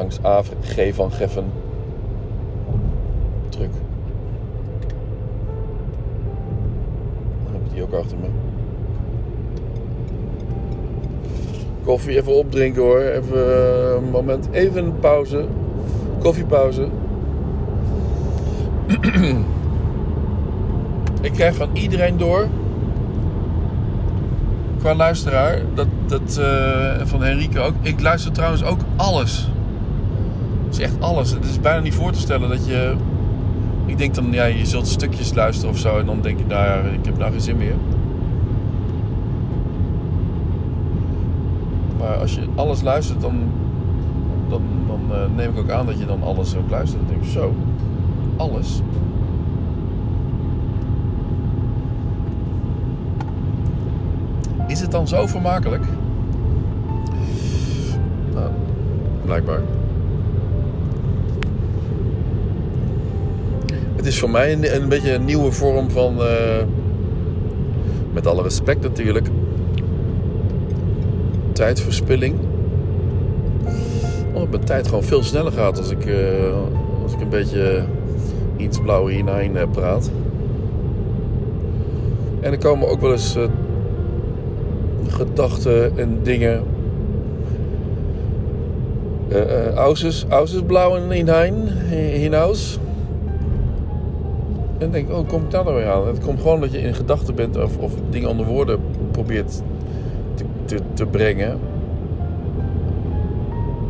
Langs 0.00 0.24
A, 0.24 0.42
G 0.62 0.94
van 0.94 1.12
Geffen. 1.12 1.44
Druk. 3.48 3.70
Dan 7.44 7.52
heb 7.52 7.64
ik 7.64 7.72
die 7.72 7.82
ook 7.82 7.92
achter 7.92 8.18
me. 8.18 8.26
Koffie 11.84 12.16
even 12.16 12.32
opdrinken 12.32 12.82
hoor. 12.82 13.00
Even 13.00 13.36
eh, 13.36 13.94
een 13.96 14.10
moment. 14.10 14.48
Even 14.50 14.84
een 14.84 14.98
pauze. 14.98 15.44
Koffiepauze. 16.18 16.88
ik 21.28 21.32
krijg 21.32 21.54
van 21.54 21.68
iedereen 21.72 22.16
door. 22.16 22.48
Qua 24.78 24.94
luisteraar. 24.94 25.62
Dat, 25.74 25.86
dat, 26.06 26.38
eh, 26.38 27.06
van 27.06 27.22
Henrike 27.22 27.60
ook. 27.60 27.74
Ik 27.80 28.00
luister 28.00 28.32
trouwens 28.32 28.64
ook 28.64 28.80
alles. 28.96 29.48
Echt 30.80 31.00
alles. 31.00 31.30
Het 31.30 31.44
is 31.44 31.60
bijna 31.60 31.80
niet 31.80 31.94
voor 31.94 32.12
te 32.12 32.18
stellen 32.18 32.48
dat 32.48 32.66
je... 32.66 32.94
Ik 33.86 33.98
denk 33.98 34.14
dan, 34.14 34.32
ja, 34.32 34.44
je 34.44 34.66
zult 34.66 34.86
stukjes 34.86 35.34
luisteren 35.34 35.70
of 35.70 35.78
zo. 35.78 35.98
En 35.98 36.06
dan 36.06 36.20
denk 36.20 36.38
je, 36.38 36.44
nou 36.46 36.64
ja, 36.64 36.90
ik 36.90 37.04
heb 37.04 37.18
nou 37.18 37.30
geen 37.30 37.40
zin 37.40 37.56
meer. 37.56 37.74
Maar 41.98 42.16
als 42.16 42.34
je 42.34 42.40
alles 42.54 42.82
luistert, 42.82 43.20
dan, 43.20 43.42
dan, 44.48 44.62
dan 44.86 45.00
eh, 45.16 45.22
neem 45.36 45.50
ik 45.50 45.58
ook 45.58 45.70
aan 45.70 45.86
dat 45.86 45.98
je 45.98 46.06
dan 46.06 46.22
alles 46.22 46.56
ook 46.56 46.70
luistert. 46.70 47.00
Dan 47.00 47.10
denk 47.10 47.22
ik, 47.22 47.30
zo, 47.30 47.54
alles. 48.36 48.80
Is 54.66 54.80
het 54.80 54.90
dan 54.90 55.08
zo 55.08 55.26
vermakelijk? 55.26 55.84
Nou, 58.34 58.50
blijkbaar. 59.24 59.60
Het 64.00 64.08
is 64.08 64.18
voor 64.18 64.30
mij 64.30 64.52
een, 64.52 64.74
een 64.74 64.88
beetje 64.88 65.12
een 65.12 65.24
nieuwe 65.24 65.52
vorm 65.52 65.90
van. 65.90 66.22
eh, 66.22 66.64
met 68.12 68.26
alle 68.26 68.42
respect 68.42 68.82
natuurlijk. 68.82 69.26
Tijdverspilling. 71.52 72.34
Omdat 74.32 74.50
mijn 74.50 74.64
tijd 74.64 74.86
gewoon 74.86 75.02
veel 75.02 75.22
sneller 75.22 75.52
gaat 75.52 75.78
als 75.78 75.90
ik, 75.90 76.06
eh, 76.06 76.16
als 77.02 77.12
ik 77.12 77.20
een 77.20 77.28
beetje 77.28 77.82
iets 78.56 78.80
blauw 78.80 79.06
hinein 79.06 79.56
eh, 79.56 79.70
praat. 79.70 80.10
En 82.40 82.52
er 82.52 82.58
komen 82.58 82.88
ook 82.88 83.00
wel 83.00 83.12
eens 83.12 83.36
gedachten 85.08 85.98
en 85.98 86.18
dingen. 86.22 86.62
eh 89.28 89.38
uh, 89.38 89.74
auses, 89.74 90.26
auses 90.28 90.60
blauw 90.66 90.96
in 90.96 91.28
hinaus. 91.90 92.78
En 94.80 94.90
denk 94.90 95.10
oh, 95.10 95.28
kom 95.28 95.42
ik 95.42 95.50
daar 95.50 95.64
nou 95.64 95.76
weer 95.76 95.90
aan? 95.90 96.06
Het 96.06 96.20
komt 96.20 96.40
gewoon 96.40 96.60
dat 96.60 96.72
je 96.72 96.78
in 96.78 96.94
gedachten 96.94 97.34
bent 97.34 97.56
of, 97.56 97.78
of 97.78 97.92
dingen 98.10 98.28
onder 98.28 98.46
woorden 98.46 98.80
probeert 99.10 99.62
te, 100.34 100.44
te, 100.64 100.78
te 100.94 101.06
brengen. 101.06 101.58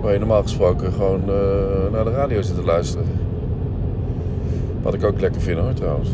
Waar 0.01 0.13
je 0.13 0.19
normaal 0.19 0.43
gesproken 0.43 0.93
gewoon 0.93 1.21
uh, 1.21 1.93
naar 1.93 2.05
de 2.05 2.11
radio 2.11 2.43
zit 2.43 2.55
te 2.55 2.65
luisteren. 2.65 3.07
Wat 4.83 4.95
ik 4.95 5.05
ook 5.05 5.21
lekker 5.21 5.41
vind 5.41 5.59
hoor 5.59 5.73
trouwens. 5.73 6.09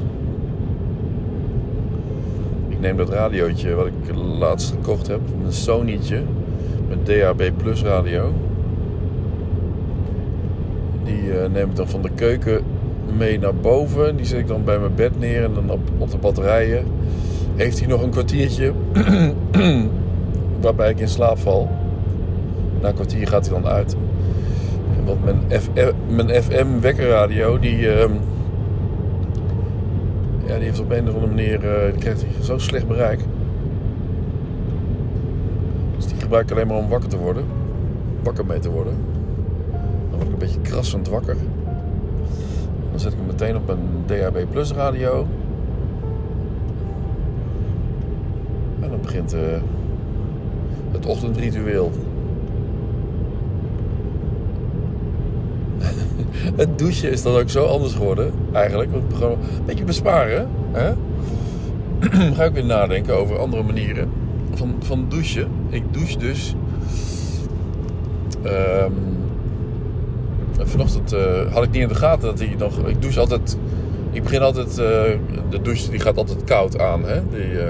Ik 2.69 2.81
neem 2.81 2.97
dat 2.97 3.09
radiootje 3.09 3.75
wat 3.75 3.87
ik 3.87 4.15
laatst 4.15 4.71
gekocht 4.71 5.07
heb. 5.07 5.21
Een 5.45 5.53
Sony'tje. 5.53 6.21
Met 6.89 7.07
DAB 7.07 7.51
Plus 7.57 7.83
radio. 7.83 8.33
Die 11.05 11.23
uh, 11.23 11.47
neem 11.53 11.71
ik 11.71 11.77
dan 11.77 11.89
van 11.89 12.03
de 12.03 12.11
keuken 12.15 12.65
mee 13.16 13.38
naar 13.38 13.55
boven. 13.55 14.16
Die 14.16 14.27
zet 14.27 14.38
ik 14.38 14.47
dan 14.47 14.64
bij 14.64 14.79
mijn 14.79 14.95
bed 14.95 15.19
neer. 15.19 15.45
En 15.45 15.55
dan 15.55 15.71
op, 15.71 15.81
op 15.99 16.11
de 16.11 16.19
batterijen 16.19 16.85
heeft 17.57 17.79
hij 17.79 17.88
nog 17.88 18.03
een 18.03 18.11
kwartiertje. 18.11 18.73
waarbij 20.61 20.90
ik 20.90 21.01
in 21.01 21.09
slaap 21.09 21.38
val. 21.38 21.69
Na 22.81 22.88
een 22.88 22.95
kwartier 22.95 23.29
gaat 23.29 23.47
hij 23.47 23.61
dan 23.61 23.71
uit. 23.71 23.97
Want 25.05 25.25
mijn, 25.25 25.61
F, 25.61 25.71
mijn 26.09 26.42
FM 26.42 26.81
wekkerradio 26.81 27.59
die... 27.59 27.79
Uh, 27.79 28.05
ja, 30.47 30.55
die 30.55 30.64
heeft 30.64 30.81
op 30.81 30.90
een 30.90 31.09
of 31.09 31.14
andere 31.14 31.27
manier... 31.27 31.64
Uh, 31.64 31.92
die 31.92 32.01
krijgt 32.01 32.21
hij 32.21 32.45
zo 32.45 32.59
slecht 32.59 32.87
bereik. 32.87 33.21
Dus 35.97 36.07
die 36.07 36.21
gebruik 36.21 36.45
ik 36.45 36.51
alleen 36.51 36.66
maar 36.66 36.77
om 36.77 36.88
wakker 36.88 37.09
te 37.09 37.19
worden. 37.19 37.45
Wakker 38.23 38.47
mee 38.47 38.59
te 38.59 38.71
worden. 38.71 38.95
Dan 40.11 40.19
word 40.19 40.27
ik 40.27 40.33
een 40.33 40.38
beetje 40.38 40.61
krassend 40.61 41.09
wakker. 41.09 41.37
Dan 42.96 43.04
zet 43.04 43.12
ik 43.12 43.18
hem 43.18 43.26
meteen 43.26 43.56
op 43.56 43.68
een 43.68 44.02
DHB 44.06 44.50
Plus 44.50 44.72
radio. 44.72 45.26
En 48.80 48.90
dan 48.90 49.00
begint 49.00 49.35
uh, 49.35 49.40
het 50.92 51.06
ochtendritueel. 51.06 51.92
het 56.62 56.78
douchen 56.78 57.11
is 57.11 57.22
dan 57.22 57.35
ook 57.35 57.50
zo 57.50 57.64
anders 57.64 57.94
geworden, 57.94 58.32
eigenlijk. 58.52 58.90
Want 58.90 59.22
een 59.22 59.38
beetje 59.64 59.85
besparen. 59.85 60.48
Hè? 60.72 60.92
Ga 62.37 62.44
ik 62.44 62.52
weer 62.52 62.64
nadenken 62.64 63.16
over 63.16 63.38
andere 63.38 63.62
manieren 63.62 64.09
van, 64.54 64.74
van 64.78 65.06
douchen. 65.09 65.48
Ik 65.68 65.82
douche 65.92 66.18
dus. 66.18 66.54
Um, 68.44 69.15
vanochtend 70.62 71.12
uh, 71.12 71.53
had 71.53 71.64
ik 71.64 71.71
niet 71.71 71.83
in 71.83 71.88
de 71.88 71.95
gaten 71.95 72.29
dat 72.29 72.38
hij 72.38 72.55
nog. 72.59 72.79
Ik 72.87 73.03
douche 73.03 73.21
altijd. 73.21 73.57
Ik 74.11 74.23
begin 74.23 74.40
altijd. 74.40 74.69
Uh, 74.69 74.77
de 75.51 75.62
douche 75.62 75.90
die 75.90 76.01
gaat 76.01 76.16
altijd 76.16 76.45
koud 76.45 76.79
aan. 76.79 77.05
Hè? 77.05 77.21
Die, 77.31 77.53
uh, 77.53 77.62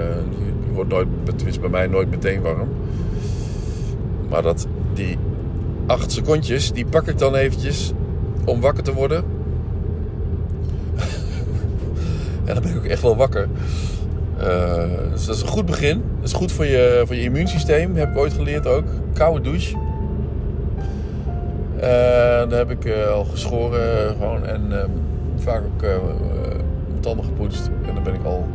die 0.65 0.73
wordt 0.73 0.89
nooit. 0.89 1.07
Tenminste 1.35 1.59
bij 1.61 1.69
mij 1.69 1.87
nooit 1.87 2.09
meteen 2.09 2.41
warm. 2.41 2.69
Maar 4.29 4.41
dat. 4.41 4.67
Die 4.93 5.17
acht 5.85 6.11
secondjes. 6.11 6.71
Die 6.71 6.85
pak 6.85 7.07
ik 7.07 7.17
dan 7.17 7.35
eventjes. 7.35 7.91
Om 8.45 8.61
wakker 8.61 8.83
te 8.83 8.93
worden. 8.93 9.23
en 12.45 12.53
dan 12.53 12.63
ben 12.63 12.71
ik 12.71 12.77
ook 12.77 12.85
echt 12.85 13.01
wel 13.01 13.15
wakker. 13.15 13.47
dus 15.11 15.25
dat 15.25 15.35
is 15.35 15.41
een 15.41 15.47
goed 15.47 15.65
begin. 15.65 16.03
Dat 16.19 16.27
is 16.27 16.33
goed 16.33 16.51
voor 16.51 16.65
je, 16.65 17.03
voor 17.05 17.15
je 17.15 17.21
immuunsysteem. 17.21 17.95
Heb 17.95 18.09
ik 18.09 18.17
ooit 18.17 18.33
geleerd 18.33 18.67
ook. 18.67 18.85
Koude 19.13 19.41
douche. 19.41 19.86
Uh, 21.77 21.83
daar 22.49 22.57
heb 22.57 22.71
ik 22.71 22.85
uh, 22.85 23.07
al 23.07 23.23
geschoren 23.23 24.15
gewoon 24.19 24.45
en 24.45 24.61
uh, 24.71 24.77
vaak 25.35 25.61
ook 25.65 25.81
mijn 25.81 26.99
tanden 26.99 27.25
gepoetst. 27.25 27.69
En 27.87 27.93
dan 27.93 28.03
ben 28.03 28.13
ik, 28.13 28.23
al, 28.23 28.47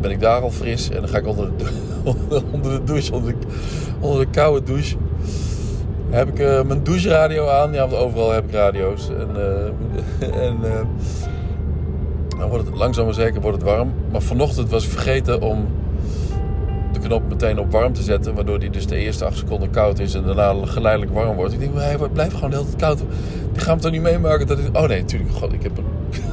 ben 0.00 0.10
ik 0.10 0.20
daar 0.20 0.40
al 0.40 0.50
fris. 0.50 0.90
En 0.90 1.00
dan 1.00 1.08
ga 1.08 1.18
ik 1.18 1.26
onder 1.26 1.50
de, 1.56 1.66
onder 2.52 2.72
de 2.72 2.84
douche, 2.84 3.14
onder 3.14 3.32
de, 3.40 3.46
onder 4.00 4.20
de 4.20 4.30
koude 4.30 4.66
douche. 4.66 4.96
Heb 6.10 6.28
ik 6.28 6.66
mijn 6.66 6.82
doucheradio 6.82 7.48
aan. 7.48 7.72
Ja, 7.72 7.88
want 7.88 8.02
overal 8.02 8.32
heb 8.32 8.44
ik 8.44 8.52
radio's. 8.52 9.08
En, 9.08 9.28
en 10.44 10.56
dan 12.38 12.48
wordt 12.48 12.66
het 12.66 12.76
langzaam 12.76 13.04
maar 13.04 13.14
zeker 13.14 13.40
wordt 13.40 13.56
het 13.56 13.66
warm. 13.66 13.92
Maar 14.12 14.22
vanochtend 14.22 14.70
was 14.70 14.84
ik 14.84 14.90
vergeten 14.90 15.42
om 15.42 15.66
knop 17.08 17.28
meteen 17.28 17.58
op 17.58 17.72
warm 17.72 17.92
te 17.92 18.02
zetten. 18.02 18.34
Waardoor 18.34 18.58
die 18.58 18.70
dus 18.70 18.86
de 18.86 18.96
eerste 18.96 19.24
8 19.24 19.36
seconden 19.36 19.70
koud 19.70 19.98
is 19.98 20.14
en 20.14 20.22
daarna 20.22 20.66
geleidelijk 20.66 21.12
warm 21.12 21.36
wordt. 21.36 21.52
Ik 21.52 21.60
denk, 21.60 21.74
hij 21.74 21.96
blijft 22.12 22.34
gewoon 22.34 22.50
de 22.50 22.56
hele 22.56 22.68
tijd 22.68 22.80
koud. 22.80 22.98
Die 23.52 23.62
gaan 23.62 23.76
we 23.76 23.82
toch 23.82 23.92
niet 23.92 24.02
meemaken? 24.02 24.46
Dat 24.46 24.58
ik, 24.58 24.76
oh 24.76 24.88
nee, 24.88 25.00
natuurlijk. 25.00 25.30
God, 25.30 25.52
ik 25.52 25.62
heb 25.62 25.76
hem. 25.76 25.84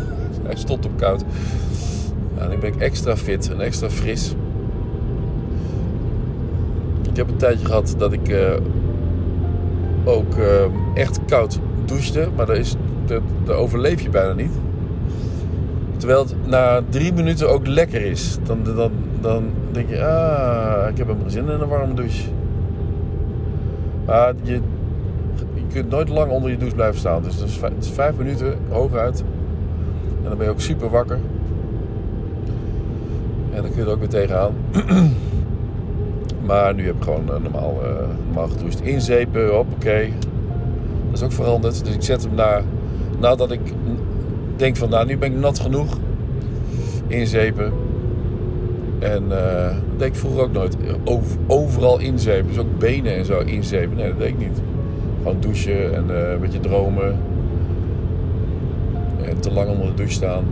hij 0.48 0.56
stond 0.56 0.86
op 0.86 0.98
koud. 0.98 1.24
En 2.38 2.50
nu 2.50 2.58
ben 2.58 2.74
ik 2.74 2.80
extra 2.80 3.18
fit 3.18 3.52
en 3.52 3.62
extra 3.62 3.90
fris. 3.90 4.34
Ik 7.10 7.16
heb 7.16 7.30
een 7.30 7.38
tijdje 7.38 7.66
gehad 7.66 7.96
dat 7.98 8.14
ik 8.14 8.30
uh, 8.30 8.52
ook 10.04 10.38
uh, 10.38 10.46
echt 10.94 11.20
koud 11.28 11.60
douchte. 11.86 12.30
Maar 12.36 12.46
daar, 12.46 12.58
is, 12.58 12.76
daar, 13.06 13.20
daar 13.46 13.56
overleef 13.56 14.02
je 14.02 14.10
bijna 14.10 14.34
niet. 14.34 14.52
Terwijl 15.98 16.20
het 16.20 16.48
na 16.48 16.82
drie 16.90 17.14
minuten 17.14 17.50
ook 17.50 17.68
lekker 17.68 18.02
is. 18.02 18.38
Dan, 18.44 18.64
dan, 18.64 18.92
dan 19.26 19.44
denk 19.72 19.90
je, 19.90 20.04
ah, 20.04 20.90
ik 20.90 20.98
heb 20.98 21.08
helemaal 21.08 21.30
zin 21.30 21.50
in 21.50 21.62
een 21.62 21.68
warme 21.68 21.94
douche. 21.94 22.24
Maar 24.06 24.34
je, 24.42 24.60
je 25.54 25.62
kunt 25.74 25.90
nooit 25.90 26.10
lang 26.10 26.32
onder 26.32 26.50
je 26.50 26.58
douche 26.58 26.76
blijven 26.76 27.00
staan. 27.00 27.24
Dus 27.24 27.36
het 27.36 27.74
is, 27.80 27.90
vijf, 27.90 28.16
minuten 28.18 28.58
hooguit. 28.70 29.24
En 30.24 30.30
dan 30.30 30.38
ben 30.38 30.46
je 30.46 30.52
ook 30.52 30.62
super 30.62 30.90
wakker. 30.90 31.20
En 33.54 33.62
dan 33.62 33.72
kun 33.72 33.80
je 33.80 33.86
er 33.86 33.92
ook 33.92 34.00
weer 34.00 34.10
tegenaan. 34.10 34.54
maar 36.48 36.76
nu 36.76 36.86
heb 36.86 36.96
ik 36.96 37.04
gewoon 37.04 37.24
uh, 37.30 37.36
normaal, 37.42 37.78
uh, 37.84 37.90
normaal 38.26 38.48
gedoucht. 38.48 38.82
Inzepen, 38.82 39.50
hoppakee. 39.50 40.14
Dat 41.10 41.20
is 41.20 41.24
ook 41.24 41.32
veranderd. 41.32 41.86
Dus 41.86 41.96
ik 41.96 42.04
zet 42.04 42.24
hem 42.24 42.36
na, 42.36 42.62
nadat 43.20 43.52
ik 43.52 43.74
denk 44.56 44.78
van, 44.78 44.90
nou, 44.90 45.06
nu 45.06 45.18
ben 45.18 45.32
ik 45.32 45.38
nat 45.38 45.60
genoeg. 45.60 45.98
Inzepen. 47.08 47.85
En 49.06 49.24
uh, 49.24 49.68
dat 49.68 50.00
deed 50.00 50.08
ik 50.08 50.16
vroeger 50.16 50.42
ook 50.42 50.52
nooit. 50.52 50.78
Over, 51.04 51.38
overal 51.48 52.00
inzepen. 52.00 52.48
Dus 52.48 52.58
ook 52.58 52.80
benen 52.80 53.16
en 53.16 53.26
zo 53.26 53.40
inzepen. 53.40 53.98
Nee, 53.98 54.08
dat 54.08 54.20
deed 54.20 54.28
ik 54.28 54.38
niet. 54.38 54.62
Gewoon 55.18 55.38
douchen 55.40 55.96
en 55.96 56.06
uh, 56.10 56.32
een 56.32 56.40
beetje 56.40 56.60
dromen. 56.60 57.20
En 59.26 59.40
te 59.40 59.52
lang 59.52 59.70
onder 59.70 59.88
de 59.88 59.94
douche 59.94 60.14
staan. 60.14 60.44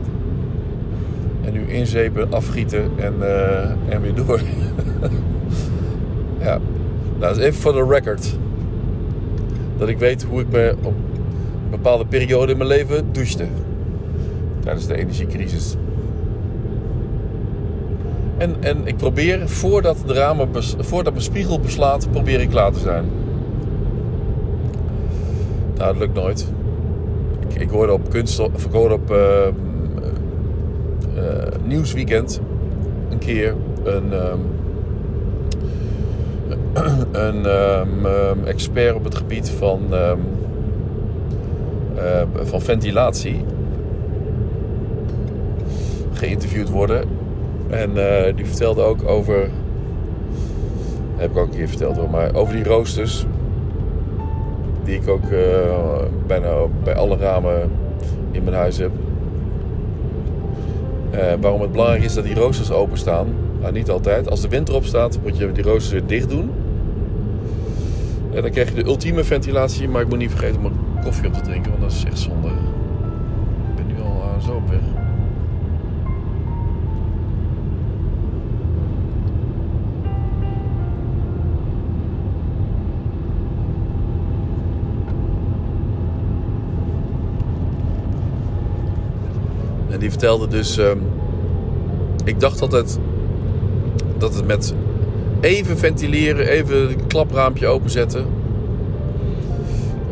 En 1.45 1.53
nu 1.53 1.71
inzepen, 1.71 2.33
afgieten 2.33 2.91
en, 2.95 3.13
uh, 3.19 3.69
en 3.89 4.01
weer 4.01 4.15
door. 4.15 4.41
ja. 6.39 6.59
Nou, 7.19 7.33
dat 7.33 7.37
is 7.37 7.43
even 7.43 7.61
voor 7.61 7.73
de 7.73 7.85
record. 7.85 8.37
Dat 9.77 9.89
ik 9.89 9.97
weet 9.97 10.23
hoe 10.23 10.41
ik 10.41 10.49
me 10.49 10.75
op 10.81 10.93
bepaalde 11.69 12.05
periode 12.05 12.51
in 12.51 12.57
mijn 12.57 12.69
leven 12.69 13.05
douchte. 13.11 13.45
Tijdens 14.59 14.87
de 14.87 14.95
energiecrisis. 14.95 15.75
En, 18.43 18.55
en 18.59 18.77
ik 18.87 18.97
probeer, 18.97 19.49
voordat, 19.49 19.97
de 20.05 20.13
ramen 20.13 20.49
voordat 20.77 21.13
mijn 21.13 21.25
spiegel 21.25 21.59
beslaat, 21.59 22.11
probeer 22.11 22.41
ik 22.41 22.49
klaar 22.49 22.71
te 22.71 22.79
zijn. 22.79 23.05
Nou, 25.77 25.91
dat 25.91 25.97
lukt 25.97 26.13
nooit. 26.13 26.47
Ik, 27.47 27.61
ik 27.61 27.69
hoorde 27.69 27.93
op 27.93 28.09
kunst, 28.09 28.39
ik 28.39 28.73
op 28.73 29.11
eh, 29.11 29.47
eh, 29.47 29.53
Nieuwsweekend 31.63 32.41
een 33.09 33.17
keer 33.17 33.55
een, 33.83 34.13
ehm, 34.13 34.39
een 37.27 37.45
ehm, 37.45 38.05
ehm, 38.05 38.45
expert 38.45 38.95
op 38.95 39.03
het 39.03 39.15
gebied 39.15 39.49
van, 39.49 39.79
ehm, 39.91 40.19
eh, 41.95 42.21
van 42.43 42.61
ventilatie 42.61 43.45
geïnterviewd 46.13 46.69
worden. 46.69 47.22
En 47.73 47.97
eh, 47.97 48.35
die 48.35 48.45
vertelde 48.45 48.81
ook 48.81 49.09
over. 49.09 49.49
Heb 51.15 51.31
ik 51.31 51.37
ook 51.37 51.47
een 51.47 51.55
keer 51.55 51.67
verteld 51.67 51.97
hoor, 51.97 52.09
maar 52.09 52.35
over 52.35 52.55
die 52.55 52.63
roosters. 52.63 53.25
Die 54.83 54.95
ik 54.95 55.07
ook 55.07 55.23
eh, 55.23 56.01
bijna 56.27 56.49
bij 56.83 56.95
alle 56.95 57.17
ramen 57.17 57.71
in 58.31 58.43
mijn 58.43 58.55
huis 58.55 58.77
heb. 58.77 58.91
Eh, 61.11 61.33
waarom 61.41 61.61
het 61.61 61.71
belangrijk 61.71 62.03
is 62.03 62.13
dat 62.13 62.23
die 62.23 62.35
roosters 62.35 62.71
openstaan. 62.71 63.27
Nou, 63.61 63.73
niet 63.73 63.89
altijd. 63.89 64.29
Als 64.29 64.41
de 64.41 64.47
wind 64.47 64.69
erop 64.69 64.85
staat, 64.85 65.19
moet 65.23 65.37
je 65.37 65.51
die 65.51 65.63
roosters 65.63 65.91
weer 65.91 66.05
dicht 66.05 66.29
doen. 66.29 66.51
En 68.33 68.41
dan 68.41 68.51
krijg 68.51 68.69
je 68.69 68.75
de 68.75 68.89
ultieme 68.89 69.23
ventilatie. 69.23 69.89
Maar 69.89 70.01
ik 70.01 70.09
moet 70.09 70.17
niet 70.17 70.31
vergeten 70.31 70.57
om 70.59 70.65
een 70.65 71.03
koffie 71.03 71.27
op 71.27 71.33
te 71.33 71.41
drinken, 71.41 71.71
want 71.71 71.83
dat 71.83 71.91
is 71.91 72.03
echt 72.03 72.19
zonde. 72.19 72.47
Ik 72.47 73.75
ben 73.75 73.87
nu 73.87 74.01
al 74.01 74.41
zo 74.41 74.51
op 74.51 74.69
weg. 74.69 74.92
En 89.93 89.99
die 89.99 90.09
vertelde 90.09 90.47
dus. 90.47 90.77
ehm, 90.77 90.97
ik 92.25 92.39
dacht 92.39 92.61
altijd 92.61 92.99
dat 94.17 94.35
het 94.35 94.47
met 94.47 94.73
even 95.41 95.77
ventileren, 95.77 96.47
even 96.47 96.89
een 96.89 97.07
klapraampje 97.07 97.67
openzetten. 97.67 98.25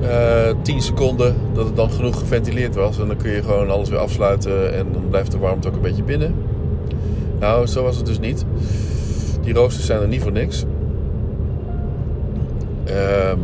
eh 0.01 0.53
10 0.61 0.81
seconden, 0.81 1.35
dat 1.53 1.65
het 1.65 1.75
dan 1.75 1.91
genoeg 1.91 2.19
geventileerd 2.19 2.75
was. 2.75 2.99
En 2.99 3.07
dan 3.07 3.17
kun 3.17 3.31
je 3.31 3.43
gewoon 3.43 3.69
alles 3.69 3.89
weer 3.89 3.99
afsluiten 3.99 4.73
en 4.73 4.87
dan 4.93 5.09
blijft 5.09 5.31
de 5.31 5.37
warmte 5.37 5.67
ook 5.67 5.75
een 5.75 5.81
beetje 5.81 6.03
binnen. 6.03 6.35
Nou, 7.39 7.67
zo 7.67 7.83
was 7.83 7.95
het 7.97 8.05
dus 8.05 8.19
niet. 8.19 8.45
Die 9.43 9.53
roosters 9.53 9.85
zijn 9.85 10.01
er 10.01 10.07
niet 10.07 10.21
voor 10.21 10.31
niks. 10.31 10.65
Ehm, 12.83 13.37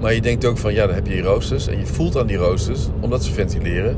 maar 0.00 0.14
je 0.14 0.20
denkt 0.20 0.44
ook 0.44 0.58
van, 0.58 0.72
ja, 0.74 0.86
dan 0.86 0.94
heb 0.94 1.06
je 1.06 1.12
die 1.12 1.22
roosters. 1.22 1.68
En 1.68 1.78
je 1.78 1.86
voelt 1.86 2.16
aan 2.16 2.26
die 2.26 2.36
roosters, 2.36 2.88
omdat 3.00 3.24
ze 3.24 3.32
ventileren, 3.32 3.96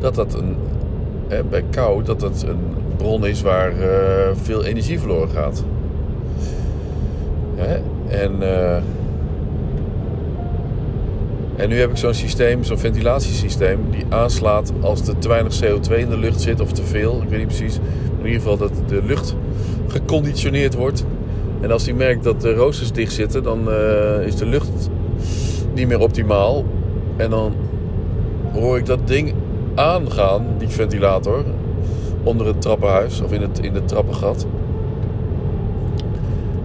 dat 0.00 0.14
dat 0.14 0.34
een, 0.34 0.54
bij 1.50 1.64
kou, 1.70 2.04
dat 2.04 2.20
dat 2.20 2.44
een 2.48 2.58
bron 2.96 3.26
is 3.26 3.42
waar 3.42 3.80
eh, 3.80 4.30
veel 4.42 4.64
energie 4.64 4.98
verloren 4.98 5.28
gaat. 5.28 5.64
Hè? 7.54 7.74
En, 8.08 8.42
eh, 8.42 8.76
en 11.56 11.68
nu 11.68 11.78
heb 11.78 11.90
ik 11.90 11.96
zo'n 11.96 12.14
systeem, 12.14 12.64
zo'n 12.64 12.78
ventilatiesysteem, 12.78 13.78
die 13.90 14.04
aanslaat 14.08 14.72
als 14.80 15.08
er 15.08 15.18
te 15.18 15.28
weinig 15.28 15.60
CO2 15.60 15.98
in 15.98 16.08
de 16.08 16.18
lucht 16.18 16.40
zit 16.40 16.60
of 16.60 16.72
te 16.72 16.82
veel. 16.82 17.22
Ik 17.22 17.28
weet 17.28 17.38
niet 17.38 17.56
precies. 17.56 17.78
In 18.18 18.26
ieder 18.26 18.40
geval 18.40 18.56
dat 18.56 18.72
de 18.86 19.02
lucht 19.06 19.36
geconditioneerd 19.88 20.74
wordt. 20.74 21.04
En 21.60 21.70
als 21.70 21.84
die 21.84 21.94
merkt 21.94 22.24
dat 22.24 22.40
de 22.40 22.54
roosters 22.54 22.92
dicht 22.92 23.12
zitten, 23.12 23.42
dan 23.42 23.70
eh, 23.70 24.26
is 24.26 24.36
de 24.36 24.46
lucht 24.46 24.90
niet 25.74 25.88
meer 25.88 26.00
optimaal. 26.00 26.64
En 27.16 27.30
dan 27.30 27.54
hoor 28.52 28.78
ik 28.78 28.86
dat 28.86 29.06
ding 29.06 29.32
aangaan, 29.80 30.46
die 30.58 30.68
ventilator, 30.68 31.44
onder 32.22 32.46
het 32.46 32.60
trappenhuis 32.60 33.20
of 33.20 33.32
in 33.32 33.40
het, 33.40 33.58
in 33.58 33.74
het 33.74 33.88
trappengat. 33.88 34.46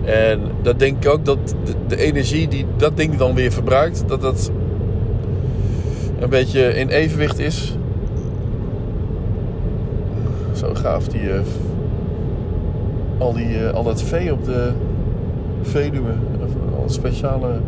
En 0.03 0.39
dat 0.61 0.80
denk 0.80 1.03
ik 1.03 1.11
ook 1.11 1.26
dat 1.26 1.55
de, 1.88 1.97
energie 1.97 2.47
die 2.47 2.66
dat 2.78 2.97
ding 2.97 3.18
dan 3.18 3.34
weer 3.34 3.51
verbruikt, 3.51 4.03
dat 4.07 4.22
dat 4.22 4.51
een 6.20 6.30
beetje 6.30 6.74
in 6.74 6.89
evenwicht 6.89 7.39
is. 7.39 7.78
Zo 10.53 10.74
gaaf 10.74 11.07
die. 11.07 11.32
eh, 11.32 11.39
al, 13.18 13.34
die 13.34 13.66
eh, 13.66 13.74
al 13.74 13.84
dat 13.84 14.01
vee 14.01 14.32
op 14.32 14.45
de 14.45 14.72
Veluwe. 15.61 16.13
Al 16.78 16.89
speciale. 16.89 17.59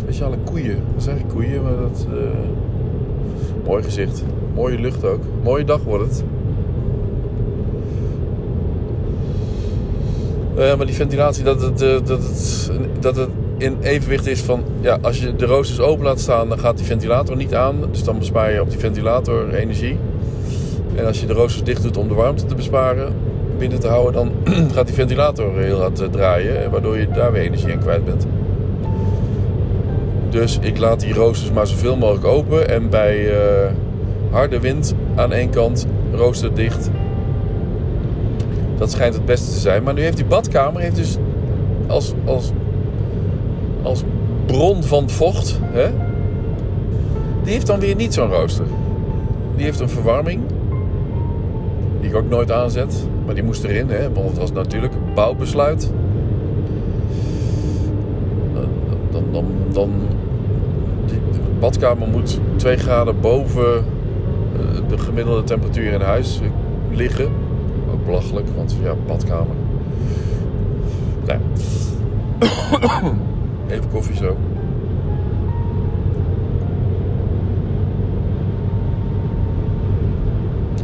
Speciale 0.00 0.36
koeien. 0.44 0.78
Dat 0.94 1.02
zijn 1.02 1.26
koeien, 1.26 1.62
maar 1.62 1.76
dat. 1.76 2.06
eh, 2.10 3.66
mooi 3.66 3.82
gezicht. 3.82 4.24
Mooie 4.54 4.78
lucht 4.78 5.04
ook. 5.04 5.22
Mooie 5.42 5.64
dag 5.64 5.82
wordt 5.82 6.04
het. 6.04 6.24
Eh, 10.56 10.76
maar 10.76 10.86
die 10.86 10.94
ventilatie, 10.94 11.44
dat 11.44 11.62
het, 11.62 11.82
eh, 11.82 11.92
dat, 12.04 12.22
het, 12.22 12.70
dat 13.00 13.16
het 13.16 13.28
in 13.58 13.76
evenwicht 13.80 14.26
is 14.26 14.40
van... 14.40 14.62
Ja, 14.80 14.98
als 15.02 15.20
je 15.20 15.36
de 15.36 15.46
roosters 15.46 15.80
open 15.80 16.04
laat 16.04 16.20
staan, 16.20 16.48
dan 16.48 16.58
gaat 16.58 16.76
die 16.76 16.86
ventilator 16.86 17.36
niet 17.36 17.54
aan. 17.54 17.76
Dus 17.90 18.04
dan 18.04 18.18
bespaar 18.18 18.52
je 18.52 18.60
op 18.60 18.70
die 18.70 18.78
ventilator 18.78 19.54
energie. 19.54 19.96
En 20.94 21.06
als 21.06 21.20
je 21.20 21.26
de 21.26 21.32
roosters 21.32 21.64
dicht 21.64 21.82
doet 21.82 21.96
om 21.96 22.08
de 22.08 22.14
warmte 22.14 22.44
te 22.46 22.54
besparen, 22.54 23.12
binnen 23.58 23.80
te 23.80 23.88
houden... 23.88 24.12
dan 24.12 24.32
gaat 24.74 24.86
die 24.86 24.94
ventilator 24.94 25.58
heel 25.58 25.80
hard 25.80 26.12
draaien. 26.12 26.62
en 26.64 26.70
Waardoor 26.70 26.98
je 26.98 27.08
daar 27.08 27.32
weer 27.32 27.42
energie 27.42 27.72
aan 27.72 27.78
kwijt 27.78 28.04
bent. 28.04 28.26
Dus 30.30 30.58
ik 30.60 30.78
laat 30.78 31.00
die 31.00 31.14
roosters 31.14 31.52
maar 31.52 31.66
zoveel 31.66 31.96
mogelijk 31.96 32.24
open. 32.24 32.68
En 32.68 32.90
bij 32.90 33.30
eh, 33.30 33.70
harde 34.30 34.60
wind 34.60 34.94
aan 35.14 35.32
één 35.32 35.50
kant, 35.50 35.86
rooster 36.12 36.54
dicht. 36.54 36.90
Dat 38.78 38.90
schijnt 38.90 39.14
het 39.14 39.24
beste 39.24 39.52
te 39.52 39.58
zijn. 39.58 39.82
Maar 39.82 39.94
nu 39.94 40.02
heeft 40.02 40.16
die 40.16 40.26
badkamer 40.26 40.82
heeft 40.82 40.96
dus 40.96 41.16
als, 41.86 42.12
als, 42.24 42.52
als 43.82 44.02
bron 44.46 44.82
van 44.82 45.10
vocht. 45.10 45.60
Hè? 45.62 45.88
Die 47.42 47.52
heeft 47.52 47.66
dan 47.66 47.80
weer 47.80 47.94
niet 47.94 48.14
zo'n 48.14 48.30
rooster. 48.30 48.64
Die 49.56 49.64
heeft 49.64 49.80
een 49.80 49.88
verwarming. 49.88 50.42
Die 52.00 52.10
ik 52.10 52.16
ook 52.16 52.28
nooit 52.28 52.52
aanzet. 52.52 53.06
Maar 53.24 53.34
die 53.34 53.44
moest 53.44 53.64
erin, 53.64 53.88
hè? 53.88 54.12
want 54.12 54.28
het 54.28 54.38
was 54.38 54.52
natuurlijk 54.52 54.94
een 54.94 55.14
bouwbesluit. 55.14 55.92
Dan, 59.32 59.44
dan, 59.72 59.90
die, 61.06 61.20
de 61.32 61.38
badkamer 61.60 62.08
moet 62.08 62.40
2 62.56 62.76
graden 62.76 63.20
boven 63.20 63.76
eh, 63.76 64.88
de 64.88 64.98
gemiddelde 64.98 65.44
temperatuur 65.44 65.92
in 65.92 66.00
huis 66.00 66.40
liggen. 66.90 67.28
Ook 67.92 68.04
belachelijk, 68.04 68.46
want 68.56 68.76
ja, 68.82 68.94
badkamer. 69.06 69.56
Nou. 71.26 71.40
Even 73.68 73.90
koffie 73.90 74.16
zo. 74.16 74.36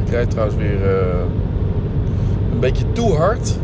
Ik 0.05 0.13
rijd 0.13 0.31
trouwens 0.31 0.57
weer 0.57 0.85
eh, 0.85 1.19
een 2.53 2.61
beetje 2.61 2.93
toe 2.93 3.13
hard. 3.13 3.59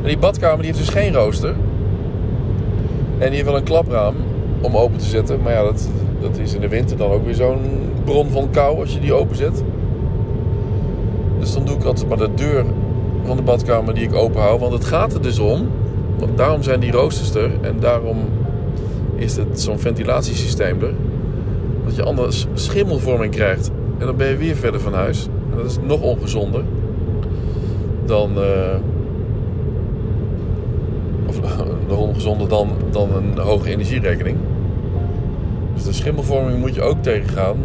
Maar 0.00 0.10
die 0.10 0.18
badkamer 0.18 0.56
die 0.56 0.66
heeft 0.66 0.78
dus 0.78 0.88
geen 0.88 1.12
rooster. 1.12 1.54
En 3.22 3.32
heeft 3.32 3.44
wel 3.44 3.56
een 3.56 3.62
klapraam 3.62 4.14
om 4.60 4.76
open 4.76 4.98
te 4.98 5.04
zetten. 5.04 5.42
Maar 5.42 5.52
ja, 5.52 5.62
dat, 5.62 5.88
dat 6.20 6.38
is 6.38 6.54
in 6.54 6.60
de 6.60 6.68
winter 6.68 6.96
dan 6.96 7.10
ook 7.10 7.24
weer 7.24 7.34
zo'n 7.34 7.60
bron 8.04 8.30
van 8.30 8.50
kou 8.50 8.78
als 8.78 8.92
je 8.92 9.00
die 9.00 9.12
openzet. 9.12 9.62
Dus 11.38 11.52
dan 11.52 11.64
doe 11.64 11.76
ik 11.76 11.84
altijd 11.84 12.08
maar 12.08 12.18
de 12.18 12.34
deur 12.34 12.64
van 13.24 13.36
de 13.36 13.42
badkamer 13.42 13.94
die 13.94 14.04
ik 14.04 14.14
open 14.14 14.40
hou. 14.40 14.58
Want 14.58 14.72
het 14.72 14.84
gaat 14.84 15.14
er 15.14 15.22
dus 15.22 15.38
om. 15.38 15.68
Want 16.18 16.38
daarom 16.38 16.62
zijn 16.62 16.80
die 16.80 16.92
roosters 16.92 17.34
er. 17.34 17.50
En 17.60 17.76
daarom 17.80 18.18
is 19.14 19.36
het 19.36 19.60
zo'n 19.60 19.78
ventilatiesysteem 19.78 20.82
er. 20.82 20.94
Dat 21.84 21.96
je 21.96 22.02
anders 22.02 22.46
schimmelvorming 22.54 23.32
krijgt. 23.32 23.70
En 23.98 24.06
dan 24.06 24.16
ben 24.16 24.28
je 24.28 24.36
weer 24.36 24.56
verder 24.56 24.80
van 24.80 24.94
huis. 24.94 25.28
En 25.50 25.56
dat 25.56 25.66
is 25.66 25.78
nog 25.82 26.00
ongezonder. 26.00 26.62
Dan... 28.04 28.30
eh, 28.36 28.76
of 31.26 31.40
nog 31.88 31.98
ongezonder 32.12 32.48
dan, 32.48 32.68
dan 32.90 33.14
een 33.14 33.38
hoge 33.38 33.70
energierekening. 33.70 34.36
Dus 35.74 35.84
de 35.84 35.92
schimmelvorming 35.92 36.58
moet 36.58 36.74
je 36.74 36.82
ook 36.82 37.02
tegengaan. 37.02 37.56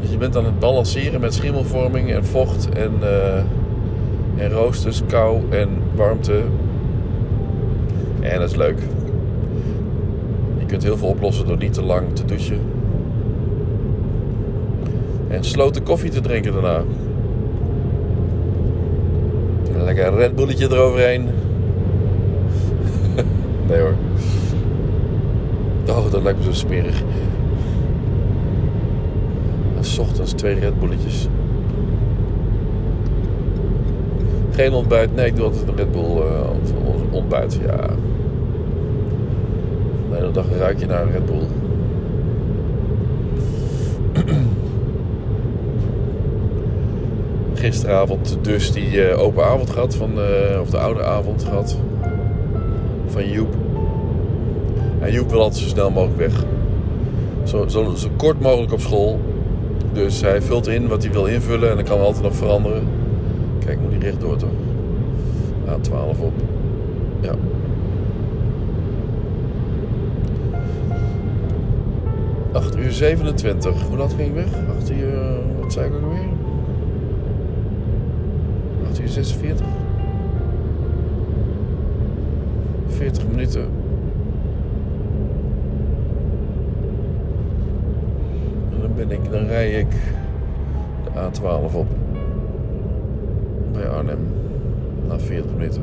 Dus 0.00 0.10
je 0.10 0.16
bent 0.16 0.36
aan 0.36 0.44
het 0.44 0.58
balanceren 0.58 1.20
met 1.20 1.34
schimmelvorming 1.34 2.12
en 2.12 2.24
vocht 2.24 2.68
en, 2.68 2.92
eh, 3.00 3.36
en 4.36 4.50
roosters, 4.50 5.02
kou 5.06 5.40
en 5.50 5.68
warmte. 5.94 6.42
En 8.20 8.38
dat 8.38 8.50
is 8.50 8.56
leuk. 8.56 8.78
kunt 10.66 10.84
heel 10.84 10.96
veel 10.96 11.08
oplossen 11.08 11.46
door 11.46 11.56
niet 11.56 11.72
te 11.72 11.82
lang 11.82 12.14
te 12.14 12.24
douchen. 12.24 12.60
En 15.28 15.44
sloten 15.44 15.82
koffie 15.82 16.10
te 16.10 16.20
drinken 16.20 16.52
daarna. 16.52 16.82
Een 19.74 19.84
lekker 19.84 20.14
Red 20.14 20.34
Bulletje 20.34 20.68
eroverheen. 20.70 21.28
Nee 23.72 23.80
hoor. 23.80 23.94
Oh, 25.88 26.10
dat 26.10 26.22
lijkt 26.22 26.38
me 26.38 26.44
zo 26.44 26.52
smerig. 26.52 27.02
En 29.76 30.00
ochtends 30.00 30.32
twee 30.32 30.58
Red 30.58 30.80
Bulletjes. 30.80 31.28
Geen 34.50 34.72
ontbijt. 34.72 35.14
Nee, 35.14 35.26
ik 35.26 35.36
doe 35.36 35.44
altijd 35.44 35.68
een 35.68 35.76
Red 35.76 35.92
Bull 35.92 36.16
uh, 36.16 36.50
ontbijt. 37.10 37.58
Ja. 37.66 37.86
De 40.10 40.16
hele 40.16 40.30
dag 40.30 40.44
ruik 40.58 40.78
je 40.78 40.86
naar 40.86 41.02
een 41.02 41.12
Red 41.12 41.26
Bull. 41.26 41.46
Gisteravond 47.54 48.38
dus 48.42 48.72
die 48.72 49.10
uh, 49.10 49.22
open 49.22 49.44
avond 49.44 49.70
gehad. 49.70 49.94
Van, 49.94 50.10
uh, 50.10 50.60
of 50.60 50.70
de 50.70 50.78
oude 50.78 51.04
avond 51.04 51.44
gehad. 51.44 51.78
Van 53.06 53.28
Joep. 53.28 53.61
En 55.02 55.12
Joep 55.12 55.30
wil 55.30 55.40
altijd 55.40 55.62
zo 55.62 55.68
snel 55.68 55.90
mogelijk 55.90 56.18
weg. 56.18 56.44
Zo, 57.42 57.68
zo, 57.68 57.94
zo 57.94 58.08
kort 58.16 58.40
mogelijk 58.40 58.72
op 58.72 58.80
school. 58.80 59.20
Dus 59.92 60.20
hij 60.20 60.42
vult 60.42 60.66
in 60.66 60.88
wat 60.88 61.02
hij 61.02 61.12
wil 61.12 61.26
invullen. 61.26 61.70
En 61.70 61.76
dan 61.76 61.84
kan 61.84 62.00
altijd 62.00 62.22
nog 62.22 62.34
veranderen. 62.34 62.82
Kijk, 63.64 63.80
moet 63.80 63.90
hij 63.90 64.00
rechtdoor 64.00 64.36
toch? 64.36 64.48
A12 65.66 66.20
op. 66.20 66.32
Ja. 67.20 67.34
Acht 72.52 72.76
uur 72.76 72.92
27. 72.92 73.82
Hoe 73.88 73.96
laat 73.96 74.14
ging 74.16 74.28
ik 74.28 74.34
weg? 74.34 74.46
8 74.78 74.90
uur... 74.90 75.40
Wat 75.60 75.72
zei 75.72 75.86
ik 75.86 75.94
ook 75.94 76.02
alweer? 76.02 76.28
8 78.88 79.00
uur 79.00 79.08
46. 79.08 79.66
40 82.88 83.28
minuten. 83.28 83.62
En 88.72 88.80
dan 88.80 88.94
ben 88.96 89.10
ik... 89.10 89.30
Dan 89.30 89.46
rij 89.62 89.80
ik 89.80 89.90
de 91.04 91.10
A12 91.10 91.74
op 91.74 91.86
bij 93.72 93.88
Arnhem 93.88 94.18
na 95.08 95.18
40 95.18 95.52
minuten. 95.52 95.82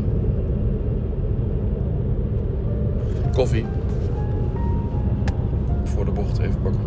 Koffie. 3.34 3.65
Voor 5.84 6.05
de 6.05 6.11
bocht 6.11 6.39
even 6.39 6.61
pakken. 6.61 6.82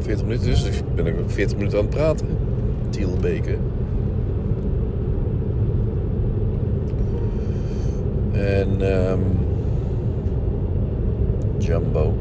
...40 0.00 0.24
minuten 0.24 0.46
dus, 0.46 0.64
dus 0.64 0.78
ik 0.78 0.94
ben 0.94 1.18
ook 1.18 1.30
40 1.30 1.56
minuten 1.56 1.78
aan 1.78 1.84
het 1.84 1.94
praten. 1.94 2.26
Tielbeke. 2.90 3.56
En... 8.38 8.80
Um, 8.80 9.20
Jumbo. 11.58 12.12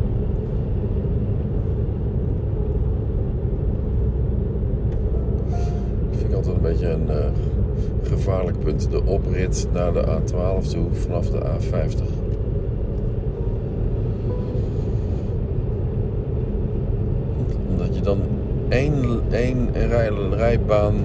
altijd 6.36 6.56
een 6.56 6.62
beetje 6.62 6.90
een 6.90 7.08
uh, 7.10 7.26
gevaarlijk 8.04 8.60
punt. 8.60 8.92
De 8.92 9.06
oprit 9.06 9.68
naar 9.74 9.94
de 9.94 10.04
A12 10.04 10.70
toe 10.70 10.94
vanaf 10.94 11.30
de 11.30 11.38
A50. 11.38 12.04
Omdat 17.70 17.96
je 17.96 18.02
dan 18.02 18.20
één, 18.70 19.22
één 19.32 19.70
rij, 19.74 20.10
rijbaan. 20.32 20.96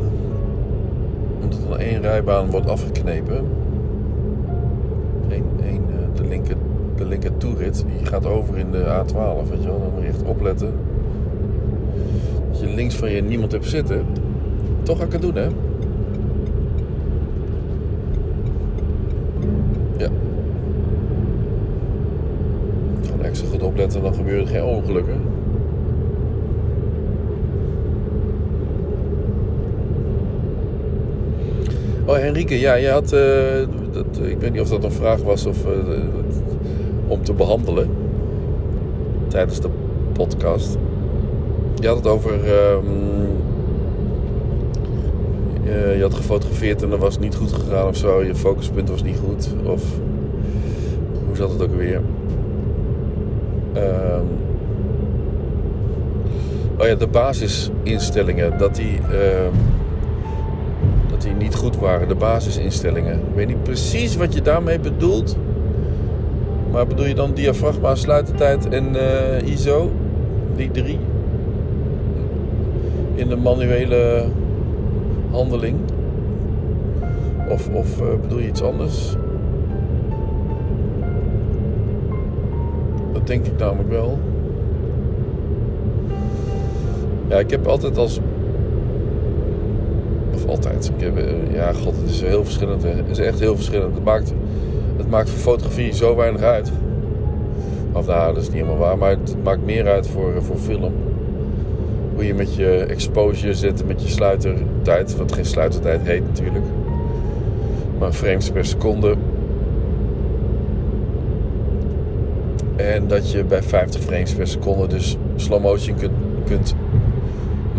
Omdat 1.42 1.58
dan 1.68 1.78
één 1.78 2.00
rijbaan 2.00 2.50
wordt 2.50 2.68
afgeknepen. 2.68 3.61
Linker 7.12 7.36
toerit 7.36 7.84
die 7.98 8.06
gaat 8.06 8.26
over 8.26 8.58
in 8.58 8.70
de 8.70 8.84
A12. 8.84 9.50
Weet 9.50 9.62
je 9.62 9.68
wel, 9.68 9.80
dan 9.80 9.92
moet 9.94 10.02
je 10.02 10.08
echt 10.08 10.22
opletten. 10.22 10.72
Dat 12.50 12.60
je 12.60 12.66
links 12.66 12.94
van 12.94 13.10
je 13.10 13.22
niemand 13.22 13.52
hebt 13.52 13.66
zitten 13.66 14.04
toch 14.82 14.98
ga 14.98 15.04
ik 15.04 15.12
het 15.12 15.22
doen, 15.22 15.34
hè? 15.34 15.46
Ja. 19.96 20.08
Gewoon 23.04 23.24
extra 23.24 23.48
goed 23.48 23.62
opletten, 23.62 24.02
dan 24.02 24.14
gebeuren 24.14 24.42
er 24.42 24.50
geen 24.50 24.64
ongelukken. 24.64 25.20
Oh, 32.04 32.16
Henrike, 32.16 32.60
ja, 32.60 32.74
je 32.74 32.88
had. 32.88 33.12
Uh, 33.12 33.68
dat, 33.92 34.26
ik 34.26 34.38
weet 34.38 34.52
niet 34.52 34.60
of 34.60 34.68
dat 34.68 34.84
een 34.84 34.92
vraag 34.92 35.22
was 35.22 35.46
of. 35.46 35.64
Om 35.64 36.51
te 37.22 37.32
behandelen. 37.32 37.90
Tijdens 39.28 39.60
de 39.60 39.68
podcast. 40.12 40.78
Je 41.74 41.86
had 41.86 41.96
het 41.96 42.06
over. 42.06 42.32
Uh, 42.44 42.76
uh, 45.64 45.96
je 45.96 46.02
had 46.02 46.14
gefotografeerd 46.14 46.82
en 46.82 46.90
dat 46.90 46.98
was 46.98 47.18
niet 47.18 47.34
goed 47.34 47.52
gegaan 47.52 47.86
of 47.86 47.96
zo. 47.96 48.22
Je 48.22 48.34
focuspunt 48.34 48.88
was 48.88 49.02
niet 49.02 49.18
goed. 49.24 49.48
Of 49.64 49.82
hoe 51.26 51.36
zat 51.36 51.50
het 51.50 51.62
ook 51.62 51.76
weer? 51.76 52.00
Um, 53.76 54.28
oh 56.78 56.86
ja, 56.86 56.94
de 56.94 57.06
basisinstellingen. 57.06 58.58
Dat 58.58 58.74
die, 58.74 58.98
uh, 58.98 59.48
dat 61.10 61.22
die 61.22 61.32
niet 61.32 61.54
goed 61.54 61.76
waren. 61.76 62.08
De 62.08 62.14
basisinstellingen. 62.14 63.14
Ik 63.14 63.34
weet 63.34 63.46
niet 63.46 63.62
precies 63.62 64.16
wat 64.16 64.34
je 64.34 64.42
daarmee 64.42 64.80
bedoelt. 64.80 65.36
Maar 66.72 66.86
bedoel 66.86 67.06
je 67.06 67.14
dan 67.14 67.34
diafragma, 67.34 67.94
sluitertijd 67.94 68.68
en 68.68 68.84
uh, 68.94 69.52
ISO? 69.52 69.90
Die 70.56 70.70
drie? 70.70 70.98
In 73.14 73.28
de 73.28 73.36
manuele 73.36 74.24
handeling? 75.30 75.76
Of, 77.48 77.68
of 77.68 78.00
uh, 78.00 78.06
bedoel 78.20 78.38
je 78.38 78.48
iets 78.48 78.62
anders? 78.62 79.16
Dat 83.12 83.26
denk 83.26 83.46
ik 83.46 83.58
namelijk 83.58 83.90
wel. 83.90 84.18
Ja, 87.28 87.38
ik 87.38 87.50
heb 87.50 87.66
altijd 87.66 87.98
als. 87.98 88.20
Of 90.34 90.46
altijd. 90.46 90.92
Ik 90.96 91.04
heb, 91.04 91.18
uh, 91.18 91.54
ja, 91.54 91.72
god, 91.72 91.96
het 91.96 92.10
is 92.10 92.20
heel 92.20 92.44
verschillend. 92.44 92.82
Het 92.82 93.08
is 93.10 93.18
echt 93.18 93.40
heel 93.40 93.56
verschillend. 93.56 93.94
Het 93.94 94.04
maakt, 94.04 94.32
het 95.02 95.10
maakt 95.10 95.30
voor 95.30 95.38
fotografie 95.38 95.92
zo 95.92 96.16
weinig 96.16 96.42
uit. 96.42 96.72
Of 97.92 98.06
nou, 98.06 98.34
dat 98.34 98.42
is 98.42 98.48
niet 98.48 98.56
helemaal 98.56 98.78
waar. 98.78 98.98
Maar 98.98 99.10
het 99.10 99.36
maakt 99.42 99.64
meer 99.64 99.88
uit 99.88 100.06
voor, 100.06 100.42
voor 100.42 100.56
film 100.56 100.92
hoe 102.14 102.26
je 102.26 102.34
met 102.34 102.54
je 102.54 102.86
exposure 102.88 103.54
zit, 103.54 103.86
met 103.86 104.02
je 104.02 104.08
sluitertijd. 104.08 105.16
Wat 105.16 105.32
geen 105.32 105.44
sluitertijd 105.44 106.00
heet 106.02 106.22
natuurlijk. 106.26 106.64
Maar 107.98 108.12
frames 108.12 108.50
per 108.50 108.64
seconde. 108.64 109.14
En 112.76 113.08
dat 113.08 113.30
je 113.30 113.44
bij 113.44 113.62
50 113.62 114.00
frames 114.00 114.32
per 114.32 114.46
seconde 114.46 114.86
dus 114.86 115.16
slow 115.36 115.62
motion 115.62 115.96
kunt, 115.96 116.12
kunt 116.46 116.74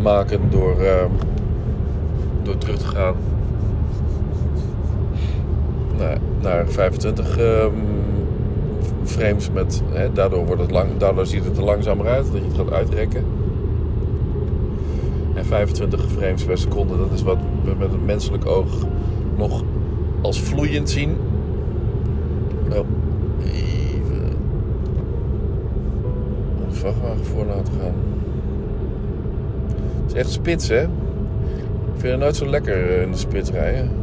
maken 0.01 0.39
door, 0.49 0.75
uh, 0.81 1.05
door 2.43 2.57
terug 2.57 2.77
te 2.77 2.85
gaan 2.85 3.15
naar, 6.43 6.63
naar 6.63 6.67
25 6.67 7.39
um, 7.39 7.71
frames. 9.03 9.49
Met, 9.51 9.81
hè, 9.91 10.11
daardoor, 10.11 10.45
wordt 10.45 10.61
het 10.61 10.71
lang, 10.71 10.97
daardoor 10.97 11.25
ziet 11.25 11.45
het 11.45 11.57
er 11.57 11.63
langzamer 11.63 12.07
uit 12.07 12.25
dat 12.31 12.41
je 12.41 12.47
het 12.47 12.57
gaat 12.57 12.71
uitrekken. 12.71 13.23
En 15.33 15.45
25 15.45 16.05
frames 16.17 16.43
per 16.43 16.57
seconde, 16.57 16.97
dat 16.97 17.11
is 17.11 17.23
wat 17.23 17.37
we 17.63 17.73
met 17.77 17.91
het 17.91 18.05
menselijk 18.05 18.45
oog 18.45 18.71
nog 19.37 19.63
als 20.21 20.41
vloeiend 20.41 20.89
zien. 20.89 21.17
Nou, 22.69 22.85
even 23.39 24.35
een 26.67 26.73
vrachtwagen 26.73 27.25
voor 27.25 27.45
laten 27.45 27.73
gaan. 27.79 27.93
Het 30.01 30.11
is 30.11 30.13
echt 30.13 30.31
spits, 30.31 30.67
hè? 30.67 30.81
Ik 30.81 31.99
vind 31.99 32.11
het 32.11 32.19
nooit 32.19 32.35
zo 32.35 32.47
lekker 32.47 32.89
eh, 32.89 33.01
in 33.01 33.11
de 33.11 33.17
spits 33.17 33.51
rijden. 33.51 34.02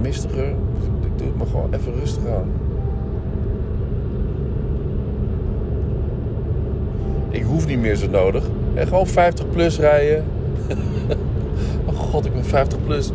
Mistiger. 0.00 0.54
Doe 1.16 1.26
het 1.26 1.36
maar 1.36 1.46
gewoon 1.46 1.74
even 1.74 1.94
rustig 1.94 2.26
aan. 2.26 2.50
Ik 7.30 7.42
hoef 7.42 7.66
niet 7.66 7.78
meer 7.78 7.96
zo 7.96 8.08
nodig. 8.08 8.44
En 8.74 8.86
gewoon 8.86 9.06
50 9.06 9.50
plus 9.50 9.78
rijden. 9.78 10.24
oh 11.88 11.98
god, 11.98 12.26
ik 12.26 12.32
ben 12.32 12.44
50 12.44 12.78
plus. 12.84 13.10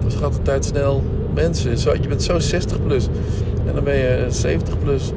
Dan 0.00 0.10
gaat 0.10 0.32
de 0.32 0.42
tijd 0.42 0.64
snel. 0.64 1.02
Mensen, 1.34 2.00
je 2.02 2.08
bent 2.08 2.22
zo 2.22 2.38
60 2.38 2.82
plus. 2.82 3.08
En 3.66 3.74
dan 3.74 3.84
ben 3.84 3.96
je 3.96 4.26
70 4.28 4.78
plus. 4.78 5.12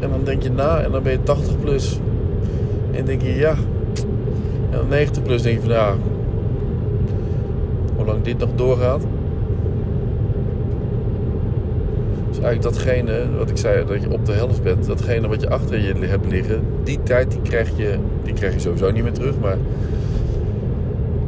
En 0.00 0.10
dan 0.10 0.24
denk 0.24 0.42
je 0.42 0.50
na 0.50 0.80
en 0.80 0.90
dan 0.90 1.02
ben 1.02 1.12
je 1.12 1.22
80 1.22 1.60
plus. 1.60 2.00
En 2.92 3.04
denk 3.04 3.22
je 3.22 3.34
ja. 3.34 3.54
En 4.76 4.82
dan 4.82 4.90
90 4.90 5.22
plus 5.22 5.42
denk 5.42 5.54
je 5.54 5.60
van 5.60 5.70
ja. 5.70 5.94
Hoe 7.96 8.04
lang 8.04 8.22
dit 8.22 8.38
nog 8.38 8.48
doorgaat. 8.54 9.02
Dus 12.28 12.38
eigenlijk 12.40 12.62
datgene 12.62 13.36
wat 13.38 13.50
ik 13.50 13.56
zei, 13.56 13.84
dat 13.86 14.02
je 14.02 14.10
op 14.10 14.26
de 14.26 14.32
helft 14.32 14.62
bent. 14.62 14.86
Datgene 14.86 15.28
wat 15.28 15.40
je 15.40 15.48
achter 15.48 15.80
je 15.80 16.06
hebt 16.06 16.26
liggen. 16.28 16.62
Die 16.84 16.98
tijd 17.02 17.30
die 17.30 17.40
krijg 17.42 17.76
je, 17.76 17.98
die 18.22 18.32
krijg 18.32 18.54
je 18.54 18.60
sowieso 18.60 18.90
niet 18.90 19.02
meer 19.02 19.12
terug. 19.12 19.38
Maar 19.40 19.56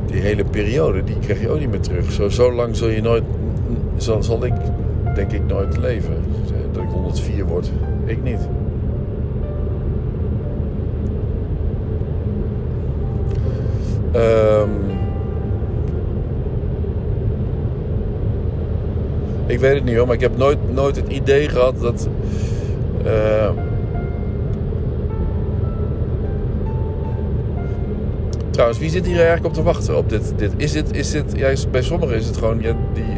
die 0.06 0.20
hele 0.20 0.44
periode 0.44 1.04
die 1.04 1.18
krijg 1.18 1.40
je 1.40 1.48
ook 1.48 1.58
niet 1.58 1.70
meer 1.70 1.80
terug. 1.80 2.12
Zo, 2.12 2.28
zo 2.28 2.52
lang 2.52 2.76
zul 2.76 2.88
je 2.88 3.02
nooit, 3.02 3.24
zal, 3.96 4.22
zal 4.22 4.44
ik 4.44 4.54
denk 5.14 5.32
ik 5.32 5.46
nooit 5.46 5.76
leven. 5.76 6.16
Dat 6.72 6.82
ik 6.82 6.88
104 6.88 7.44
word. 7.44 7.70
Ik 8.04 8.22
niet. 8.22 8.40
Ehm, 14.12 14.70
ik 19.46 19.58
weet 19.58 19.74
het 19.74 19.84
niet 19.84 19.96
hoor, 19.96 20.06
maar 20.06 20.14
ik 20.14 20.20
heb 20.20 20.36
nooit, 20.36 20.58
nooit 20.74 20.96
het 20.96 21.08
idee 21.08 21.48
gehad 21.48 21.80
dat. 21.80 22.08
eh, 23.04 23.50
trouwens, 28.50 28.80
wie 28.80 28.90
zit 28.90 29.06
hier 29.06 29.16
eigenlijk 29.16 29.46
op 29.46 29.54
te 29.54 29.62
wachten 29.62 29.96
op 29.96 30.08
dit? 30.10 30.32
dit? 30.36 30.52
Is 30.56 30.72
dit, 30.72 30.96
is 30.96 31.10
dit 31.10 31.70
bij 31.70 31.82
sommigen 31.82 32.16
is 32.16 32.26
het 32.26 32.36
gewoon 32.36 32.58
die, 32.58 32.74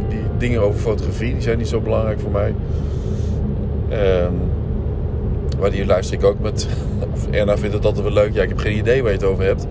die 0.09 0.21
dingen 0.39 0.61
over 0.63 0.81
fotografie, 0.81 1.33
die 1.33 1.43
zijn 1.43 1.59
niet 1.59 1.69
zo 1.69 1.81
belangrijk 1.81 2.21
voor 2.21 2.31
mij. 2.31 2.55
Ehm, 3.89 4.33
maar 5.61 5.71
die 5.71 5.87
luister 5.87 6.19
ik 6.19 6.25
ook 6.25 6.41
met. 6.41 6.69
Of 7.15 7.27
Erna 7.31 7.59
vindt 7.59 7.75
het 7.75 7.85
altijd 7.85 8.05
wel 8.05 8.13
leuk. 8.13 8.35
Ja, 8.35 8.43
ik 8.43 8.49
heb 8.49 8.59
geen 8.59 8.77
idee 8.77 9.03
waar 9.03 9.13
je 9.13 9.19
het 9.19 9.27
over 9.27 9.45
hebt. 9.45 9.67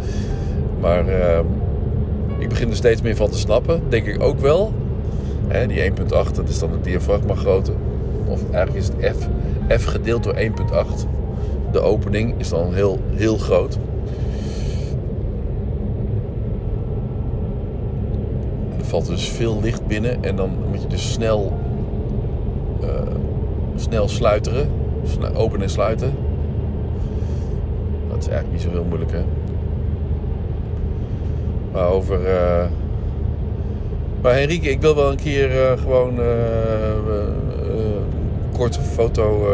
Maar 0.80 1.08
ehm, 1.08 1.46
ik 2.38 2.50
begin 2.50 2.70
er 2.70 2.76
steeds 2.76 3.02
meer 3.02 3.16
van 3.16 3.30
te 3.30 3.38
snappen. 3.38 3.82
Denk 3.90 4.06
ik 4.06 4.22
ook 4.22 4.40
wel. 4.40 4.74
Hè, 5.48 5.68
die 5.68 5.92
1.8, 5.92 6.06
dat 6.10 6.50
is 6.50 6.60
dan 6.60 6.72
de 6.72 6.82
diafragmagrootte. 6.82 7.72
Of 8.28 8.42
eigenlijk 8.52 8.86
is 8.86 8.88
het 8.88 9.16
F, 9.18 9.28
F 9.82 9.86
gedeeld 9.86 10.24
door 10.24 10.36
1.8. 10.36 11.08
De 11.72 11.80
opening 11.80 12.34
is 12.38 12.50
dan 12.50 12.74
heel, 12.74 13.00
heel 13.16 13.38
groot. 13.38 13.78
Er 18.78 18.86
valt 18.86 19.08
dus 19.08 19.30
veel 19.30 19.60
licht 19.62 19.88
binnen. 19.88 20.24
En 20.24 20.36
dan 20.36 20.50
moet 20.70 20.82
je 20.82 20.88
dus 20.88 21.12
snel, 21.12 21.58
eh, 22.82 22.90
snel 23.76 24.08
sluiteren. 24.08 24.70
Openen 25.36 25.62
en 25.62 25.70
sluiten. 25.70 26.14
Dat 28.10 28.18
is 28.18 28.28
eigenlijk 28.28 28.52
niet 28.52 28.62
zo 28.62 28.70
heel 28.70 28.86
moeilijk, 28.90 29.12
hè. 29.12 29.24
Maar 31.80 31.90
over. 31.90 32.26
eh, 32.26 32.66
Maar 34.22 34.34
Henrike, 34.34 34.70
ik 34.70 34.82
wil 34.82 34.96
wel 34.96 35.12
een 35.12 35.18
keer 35.18 35.62
eh, 35.62 35.78
gewoon. 35.78 36.20
eh, 36.20 36.26
een 37.70 38.58
korte 38.58 38.82
foto. 38.82 39.48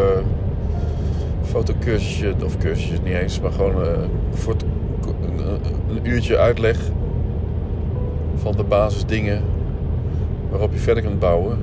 fotocursusje, 1.44 2.34
of 2.44 2.58
cursusje 2.58 2.98
niet 3.04 3.14
eens, 3.14 3.40
maar 3.40 3.52
gewoon 3.52 3.74
voor 4.32 4.56
een, 5.90 6.00
uurtje 6.04 6.38
uitleg 6.38 6.78
van 8.36 8.56
de 8.56 8.64
basisdingen 8.64 9.42
waarop 10.50 10.72
je 10.74 10.80
verder 10.80 11.04
kunt 11.04 11.20
bouwen. 11.20 11.58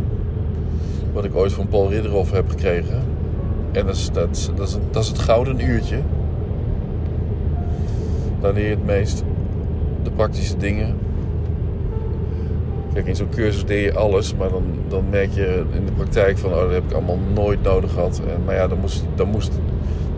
Wat 1.13 1.25
ik 1.25 1.37
ooit 1.37 1.53
van 1.53 1.69
Paul 1.69 1.91
Ridderhoff 1.91 2.31
heb 2.33 2.49
gekregen. 2.49 3.03
En 3.73 3.87
dat 3.87 3.97
is, 3.97 4.11
dat, 4.13 4.51
dat, 4.57 4.69
is, 4.69 4.77
dat 4.91 5.03
is 5.03 5.09
het 5.09 5.19
gouden 5.19 5.65
uurtje. 5.65 5.99
Dan 8.41 8.55
leer 8.55 8.65
je 8.65 8.71
het 8.71 8.85
meest 8.85 9.25
de 10.03 10.11
praktische 10.11 10.57
dingen. 10.57 10.97
Kijk, 12.95 13.07
in 13.07 13.17
zo'n 13.17 13.29
cursus 13.29 13.65
leer 13.67 13.83
je 13.83 13.95
alles, 13.95 14.35
maar 14.37 14.49
dan, 14.51 14.63
dan 14.89 15.05
merk 15.11 15.31
je 15.33 15.63
in 15.73 15.87
de 15.87 15.93
praktijk 15.93 16.39
van, 16.39 16.51
oh, 16.51 16.61
dat 16.61 16.71
heb 16.73 16.85
ik 16.85 16.93
allemaal 16.93 17.19
nooit 17.35 17.63
nodig 17.63 17.93
gehad. 17.93 18.21
Maar 18.45 18.55
ja, 18.55 18.69
dan 18.69 18.79
moest, 18.79 19.05
dan, 19.15 19.29
moest, 19.29 19.53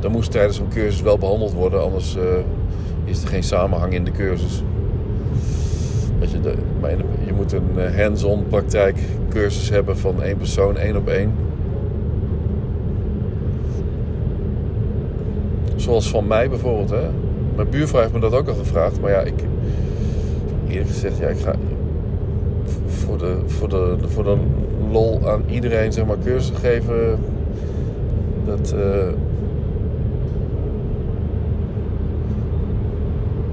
dan 0.00 0.10
moest 0.12 0.30
tijdens 0.30 0.56
zo'n 0.56 0.68
cursus 0.68 1.00
wel 1.02 1.18
behandeld 1.18 1.52
worden, 1.52 1.82
anders 1.82 2.16
eh, 2.16 2.22
is 3.04 3.22
er 3.22 3.28
geen 3.28 3.42
samenhang 3.42 3.92
in 3.92 4.04
de 4.04 4.10
cursus. 4.10 4.62
Weet 6.18 6.30
je, 6.30 6.40
de, 6.40 6.54
de- 6.80 6.96
je 7.26 7.32
moet 7.32 7.52
een 7.52 7.78
eh, 7.78 8.02
hands-on 8.04 8.46
praktijkcursus 8.48 9.70
hebben 9.70 9.98
van 9.98 10.22
één 10.22 10.36
persoon, 10.36 10.76
één 10.76 10.96
op 10.96 11.08
één. 11.08 11.32
Zoals 15.76 16.10
van 16.10 16.26
mij 16.26 16.48
bijvoorbeeld. 16.48 16.90
Hè? 16.90 17.08
Mijn 17.56 17.68
buurvrouw 17.70 18.00
heeft 18.00 18.12
me 18.12 18.20
dat 18.20 18.34
ook 18.34 18.48
al 18.48 18.54
gevraagd. 18.54 19.00
Maar 19.00 19.10
ja, 19.10 19.20
ik... 19.20 19.34
Eerlijk 20.74 20.90
gezegd, 20.92 21.18
ja, 21.18 21.26
ik 21.28 21.38
ga... 21.38 21.54
Voor 22.86 23.18
de, 23.18 23.36
voor, 23.46 23.68
de, 23.68 23.96
voor 24.06 24.24
de 24.24 24.36
lol 24.90 25.28
aan 25.28 25.42
iedereen, 25.50 25.92
zeg 25.92 26.06
maar, 26.06 26.16
cursus 26.24 26.56
geven... 26.56 27.18
Dat... 28.44 28.74
eh, 28.78 29.08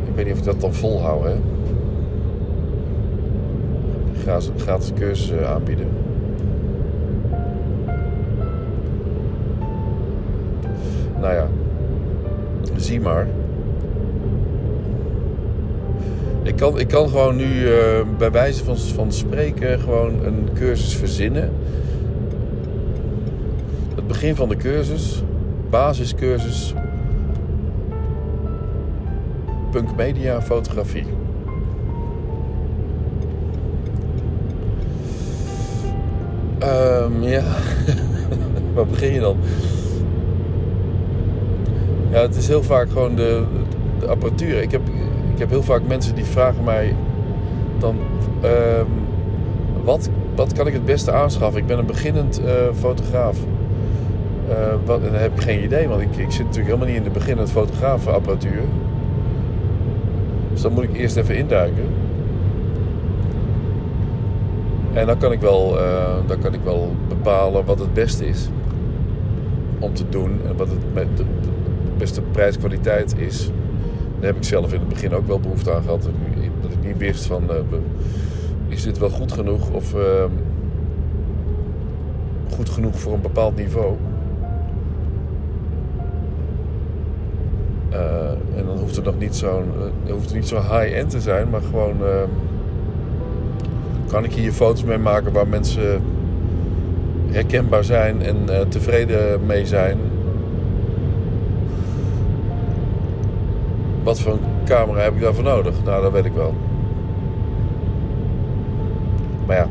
Ik 0.07 0.15
weet 0.17 0.25
niet 0.25 0.33
of 0.33 0.39
ik 0.39 0.45
dat 0.45 0.61
dan 0.61 0.73
volhoud, 0.73 1.23
hè. 1.23 1.35
Ze 4.39 4.51
gratis 4.57 4.91
cursus 4.95 5.41
aanbieden. 5.41 5.87
Nou 11.19 11.33
ja, 11.33 11.47
zie 12.75 13.01
maar. 13.01 13.27
Ik 16.43 16.55
kan, 16.55 16.79
ik 16.79 16.87
kan 16.87 17.09
gewoon 17.09 17.35
nu 17.35 17.71
eh, 17.73 18.01
bij 18.17 18.31
wijze 18.31 18.63
van, 18.63 18.77
van 18.77 19.11
spreken 19.11 19.79
gewoon 19.79 20.25
een 20.25 20.49
cursus 20.53 20.95
verzinnen. 20.95 21.51
Het 23.95 24.07
begin 24.07 24.35
van 24.35 24.49
de 24.49 24.55
cursus, 24.55 25.23
basiscursus, 25.69 26.73
punk 29.71 29.95
media 29.95 30.41
fotografie. 30.41 31.05
Ehm, 36.59 37.23
ja, 37.23 37.43
waar 38.73 38.85
begin 38.85 39.13
je 39.13 39.19
dan? 39.19 39.37
Ja, 42.11 42.21
het 42.21 42.35
is 42.35 42.47
heel 42.47 42.63
vaak 42.63 42.89
gewoon 42.89 43.15
de, 43.15 43.43
de 43.99 44.07
apparatuur. 44.07 44.61
Ik 44.61 44.71
heb, 44.71 44.81
heb 45.41 45.49
heel 45.49 45.63
vaak 45.63 45.81
mensen 45.87 46.15
die 46.15 46.25
vragen 46.25 46.63
mij 46.63 46.95
dan... 47.79 47.95
ehm, 48.41 48.85
wat, 49.83 50.09
wat 50.35 50.53
kan 50.53 50.67
ik 50.67 50.73
het 50.73 50.85
beste 50.85 51.11
aanschaffen? 51.11 51.61
Ik 51.61 51.67
ben 51.67 51.77
een 51.77 51.85
beginnend 51.85 52.41
eh, 52.43 52.53
fotograaf. 52.79 53.37
Eh, 54.49 54.55
wat, 54.85 55.01
en 55.01 55.11
dan 55.11 55.21
heb 55.21 55.33
ik 55.33 55.41
geen 55.41 55.63
idee, 55.63 55.87
want 55.87 56.01
ik, 56.01 56.07
ik 56.15 56.31
zit 56.31 56.45
natuurlijk 56.45 56.65
helemaal 56.65 56.87
niet 56.87 56.95
in 56.95 57.03
de 57.03 57.09
beginnend 57.09 57.51
fotografenapparatuur. 57.51 58.61
Dus 60.51 60.61
dan 60.61 60.73
moet 60.73 60.83
ik 60.83 60.93
eerst 60.93 61.15
even 61.15 61.35
induiken. 61.35 61.85
En 64.93 65.07
dan 65.07 65.17
kan 65.17 65.31
ik 65.31 65.39
wel, 65.39 65.79
eh, 65.79 66.15
dan 66.25 66.39
kan 66.39 66.53
ik 66.53 66.59
wel 66.63 66.95
bepalen 67.07 67.65
wat 67.65 67.79
het 67.79 67.93
beste 67.93 68.25
is 68.25 68.49
om 69.79 69.93
te 69.93 70.09
doen 70.09 70.39
en 70.47 70.57
wat 70.57 70.67
het 70.67 70.93
met 70.93 71.17
de, 71.17 71.23
de 71.23 71.49
beste 71.97 72.21
prijskwaliteit 72.21 73.15
is. 73.17 73.49
Daar 74.21 74.29
heb 74.29 74.39
ik 74.39 74.47
zelf 74.47 74.73
in 74.73 74.79
het 74.79 74.89
begin 74.89 75.13
ook 75.13 75.27
wel 75.27 75.39
behoefte 75.39 75.73
aan 75.73 75.81
gehad. 75.81 76.01
Dat 76.61 76.71
ik, 76.71 76.83
niet 76.83 76.97
wist 76.97 77.25
van 77.25 77.49
eh, 77.49 77.55
is 78.67 78.83
dit 78.83 78.97
wel 78.97 79.09
goed 79.09 79.31
genoeg 79.31 79.69
of 79.71 79.93
ehm, 79.93 80.29
goed 82.49 82.69
genoeg 82.69 82.99
voor 82.99 83.13
een 83.13 83.21
bepaald 83.21 83.55
niveau. 83.55 83.95
Eh, 87.89 88.29
en 88.29 88.65
dan 88.65 88.77
hoeft 88.77 88.95
het 88.95 89.05
nog 89.05 89.19
niet 89.19 89.35
zo'n 89.35 89.65
eh, 90.05 90.11
hoeft 90.11 90.25
het 90.25 90.33
niet 90.33 90.47
zo 90.47 90.55
high-end 90.55 91.09
te 91.09 91.21
zijn, 91.21 91.49
maar 91.49 91.61
gewoon 91.61 91.95
ehm, 92.03 92.29
kan 94.07 94.23
ik 94.23 94.33
hier 94.33 94.51
foto's 94.51 94.83
mee 94.83 94.97
maken 94.97 95.31
waar 95.31 95.47
mensen 95.47 96.01
herkenbaar 97.27 97.83
zijn 97.83 98.21
en 98.21 98.69
tevreden 98.69 99.45
mee 99.45 99.65
zijn. 99.65 99.97
Wat 104.03 104.19
voor 104.19 104.31
een 104.31 104.39
camera 104.65 105.01
heb 105.01 105.13
ik 105.13 105.21
daarvoor 105.21 105.43
nodig? 105.43 105.83
Nou, 105.83 106.01
dat 106.01 106.11
weet 106.11 106.25
ik 106.25 106.33
wel. 106.33 106.53
Maar 109.45 109.55
ja, 109.55 109.67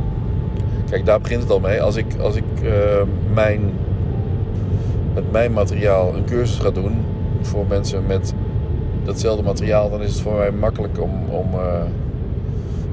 Kijk, 0.90 1.06
daar 1.06 1.20
begint 1.20 1.42
het 1.42 1.50
al 1.50 1.60
mee. 1.60 1.82
Als 1.82 1.96
ik, 1.96 2.06
als 2.20 2.36
ik 2.36 2.44
eh, 2.62 3.02
mijn, 3.34 3.60
met 5.14 5.32
mijn 5.32 5.52
materiaal 5.52 6.14
een 6.14 6.24
cursus 6.24 6.58
ga 6.58 6.70
doen 6.70 7.04
voor 7.40 7.66
mensen 7.66 8.06
met 8.06 8.34
datzelfde 9.04 9.42
materiaal, 9.42 9.90
dan 9.90 10.02
is 10.02 10.12
het 10.12 10.20
voor 10.20 10.34
mij 10.34 10.50
makkelijk 10.50 11.00
om, 11.00 11.10
om, 11.28 11.46
eh, 11.52 11.82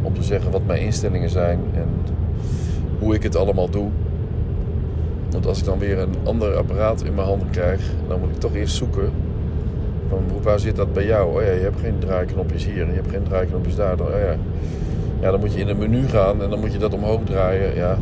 om 0.01 0.13
te 0.13 0.23
zeggen 0.23 0.51
wat 0.51 0.65
mijn 0.65 0.81
instellingen 0.81 1.29
zijn 1.29 1.59
en 1.73 1.87
hoe 2.99 3.15
ik 3.15 3.23
het 3.23 3.35
allemaal 3.35 3.69
doe. 3.69 3.89
Want 5.29 5.45
als 5.45 5.59
ik 5.59 5.65
dan 5.65 5.79
weer 5.79 5.99
een 5.99 6.15
ander 6.23 6.55
apparaat 6.55 7.03
in 7.03 7.15
mijn 7.15 7.27
handen 7.27 7.49
krijg, 7.49 7.81
dan 8.07 8.19
moet 8.19 8.29
ik 8.29 8.39
toch 8.39 8.55
eerst 8.55 8.75
zoeken. 8.75 9.11
Van 10.09 10.23
waar 10.41 10.59
zit 10.59 10.75
dat 10.75 10.93
bij 10.93 11.05
jou? 11.05 11.35
Oh 11.35 11.41
ja, 11.41 11.51
je 11.51 11.61
hebt 11.61 11.79
geen 11.79 11.99
draaiknopjes 11.99 12.65
hier 12.65 12.81
en 12.81 12.89
je 12.89 12.95
hebt 12.95 13.09
geen 13.09 13.23
draaiknopjes 13.23 13.75
daar. 13.75 13.97
Dan, 13.97 14.07
oh 14.07 14.13
ja. 14.13 14.35
ja, 15.19 15.31
dan 15.31 15.39
moet 15.39 15.53
je 15.53 15.59
in 15.59 15.67
een 15.67 15.77
menu 15.77 16.07
gaan 16.07 16.41
en 16.41 16.49
dan 16.49 16.59
moet 16.59 16.71
je 16.71 16.79
dat 16.79 16.93
omhoog 16.93 17.23
draaien. 17.23 17.75
Ja. 17.75 17.97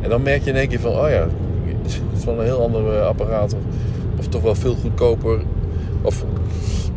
En 0.00 0.10
dan 0.10 0.22
merk 0.22 0.42
je 0.42 0.50
in 0.50 0.56
één 0.56 0.68
keer 0.68 0.80
van, 0.80 0.90
oh 0.90 1.10
ja, 1.10 1.26
het 1.82 2.00
is 2.16 2.24
wel 2.24 2.38
een 2.38 2.44
heel 2.44 2.62
ander 2.62 2.96
eh, 2.96 3.06
apparaat. 3.06 3.56
Of, 4.18 4.28
toch 4.28 4.42
wel 4.42 4.54
veel 4.54 4.74
goedkoper. 4.74 5.42
Of 6.02 6.24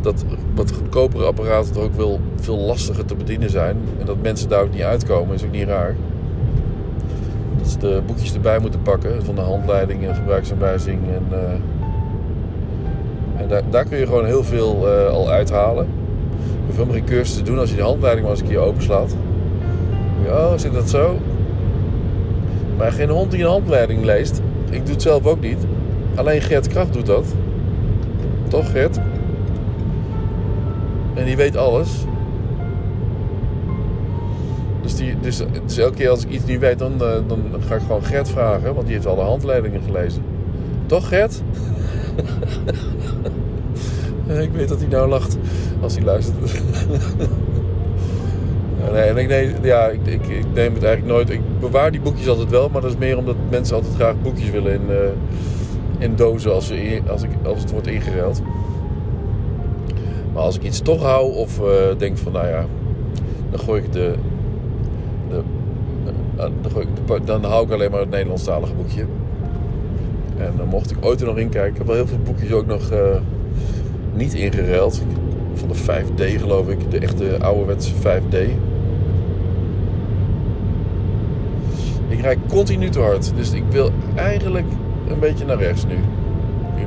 dat 0.02 0.26
wat 0.56 0.72
goedkopere 0.72 1.26
apparaten 1.26 1.74
toch 1.74 1.84
ook 1.84 1.96
wel 1.96 2.20
veel 2.36 2.58
lastiger 2.58 3.06
te 3.06 3.16
bedienen 3.16 3.50
zijn. 3.50 3.78
En 4.00 4.06
dat 4.06 4.22
mensen 4.22 4.50
daar 4.50 4.64
ook 4.64 4.74
niet 4.74 4.82
uitkomen, 4.82 5.36
is 5.36 5.44
ook 5.44 5.52
niet 5.52 5.68
raar. 5.68 5.96
Dat 7.58 7.68
ze 7.68 7.78
de 7.78 8.02
boekjes 8.06 8.34
erbij 8.34 8.60
moeten 8.60 8.82
pakken 8.82 9.26
van 9.26 9.36
de 9.36 9.42
handleiding 9.42 10.08
en 10.08 10.16
gebruiksaanwijzing. 10.16 11.00
En, 11.14 11.40
eh, 11.40 11.54
daar, 13.48 13.62
daar 13.70 13.86
kun 13.86 13.98
je 13.98 14.06
gewoon 14.06 14.26
heel 14.26 14.44
veel 14.44 14.88
eh, 14.88 15.10
al 15.10 15.30
uithalen. 15.30 15.86
Je 15.86 16.60
hoeft 16.66 16.78
helemaal 16.78 16.96
geen 16.96 17.06
cursus 17.06 17.36
te 17.36 17.44
doen 17.44 17.60
als 17.60 17.70
je 17.70 17.76
de 17.76 17.82
handleiding 17.82 18.26
maar 18.28 18.36
eens 18.36 18.44
een 18.44 18.50
keer 18.50 18.60
openslaat. 18.60 19.16
Oh, 20.28 20.54
zit 20.56 20.74
dat 20.74 20.90
zo? 20.90 21.18
Maar 22.78 22.92
geen 22.92 23.10
hond 23.10 23.32
die 23.32 23.44
een 23.44 23.50
handleiding 23.50 24.04
leest. 24.04 24.42
Ik 24.70 24.86
doe 24.86 24.94
het 24.94 25.02
zelf 25.02 25.26
ook 25.26 25.42
niet. 25.42 25.66
Alleen 26.16 26.42
Gert 26.42 26.68
Kracht 26.68 26.94
doet 26.94 27.06
dat. 27.06 27.26
Toch, 28.48 28.72
Gert? 28.72 29.00
En 31.14 31.26
die 31.26 31.36
weet 31.36 31.58
alles. 31.58 32.06
Dus, 34.82 34.96
die, 34.96 35.20
dus, 35.20 35.42
dus 35.66 35.78
elke 35.78 35.96
keer 35.96 36.10
als 36.10 36.24
ik 36.24 36.30
iets 36.30 36.46
niet 36.46 36.60
weet, 36.60 36.80
dan, 36.80 36.94
eh, 36.94 37.16
dan 37.28 37.40
ga 37.68 37.76
ik 37.76 37.82
gewoon 37.82 38.04
Gert 38.04 38.30
vragen. 38.30 38.74
Want 38.74 38.86
die 38.86 38.96
heeft 38.96 39.08
alle 39.08 39.24
handleidingen 39.24 39.82
gelezen. 39.82 40.24
Toch, 40.86 41.08
Gert? 41.08 41.42
Ik 44.28 44.52
weet 44.52 44.70
dat 44.70 44.80
hij 44.80 44.88
nou 44.88 45.10
lacht 45.10 45.38
als 45.82 45.96
hij 45.96 46.04
luistert. 46.04 46.62
nee, 48.92 49.02
en 49.02 49.18
ik, 49.18 49.28
nee, 49.28 49.54
ja, 49.62 49.88
ik, 49.88 50.06
ik, 50.06 50.28
ik, 50.28 50.46
neem 50.54 50.74
het 50.74 50.84
eigenlijk 50.84 51.06
nooit. 51.06 51.30
Ik 51.30 51.42
bewaar 51.60 51.92
die 51.92 52.02
boekjes 52.02 52.28
altijd 52.28 52.50
wel, 52.50 52.70
maar 52.70 52.82
dat 52.82 52.92
is 52.92 52.98
meer 52.98 53.18
omdat 53.18 53.36
mensen 53.50 53.76
altijd 53.76 53.96
graag 53.96 54.22
boekjes 54.22 54.50
willen 54.50 54.74
in, 54.74 54.90
uh, 54.90 54.98
in 55.98 56.16
dozen 56.16 56.54
als, 56.54 56.68
ze, 56.68 57.02
als, 57.08 57.24
ik, 57.24 57.30
als 57.44 57.62
het 57.62 57.72
wordt 57.72 57.88
ingeruild. 57.88 58.42
Maar 60.34 60.44
als 60.44 60.56
ik 60.56 60.64
iets 60.64 60.82
toch 60.82 61.02
hou 61.02 61.34
of 61.34 61.60
uh, 61.60 61.66
denk 61.98 62.18
van, 62.18 62.32
nou 62.32 62.48
ja, 62.48 62.66
dan 63.50 63.60
gooi 63.60 63.82
ik 63.82 63.92
de. 63.92 64.14
de 65.30 65.42
dan, 66.36 66.52
gooi 66.72 66.86
ik 66.86 67.08
de, 67.08 67.24
dan 67.26 67.44
hou 67.44 67.66
ik 67.66 67.72
alleen 67.72 67.92
maar 67.92 68.00
het 68.00 68.10
Nederlandstalige 68.10 68.74
boekje. 68.74 69.06
En 70.46 70.54
dan 70.58 70.68
mocht 70.68 70.92
ik 70.92 70.98
ooit 71.02 71.22
er 71.22 71.28
nog 71.28 71.38
in 71.38 71.50
kijken. 71.50 71.72
Ik 71.72 71.78
heb 71.78 71.88
wel 71.88 71.96
heel 71.96 72.08
veel 72.08 72.22
boekjes 72.24 72.52
ook 72.52 72.66
nog 72.66 72.92
uh, 72.92 73.00
niet 74.14 74.34
ingeruild. 74.34 75.04
Van 75.54 75.68
de 75.68 75.76
5D 75.76 76.40
geloof 76.40 76.68
ik, 76.68 76.92
de 76.92 77.00
echte 77.00 77.38
ouderwetse 77.40 77.94
5D. 77.94 78.38
Ik 82.08 82.22
rijd 82.22 82.38
continu 82.48 82.90
te 82.90 83.00
hard, 83.00 83.32
dus 83.36 83.52
ik 83.52 83.64
wil 83.70 83.92
eigenlijk 84.16 84.68
een 85.08 85.20
beetje 85.20 85.46
naar 85.46 85.58
rechts 85.58 85.86
nu. 85.86 85.96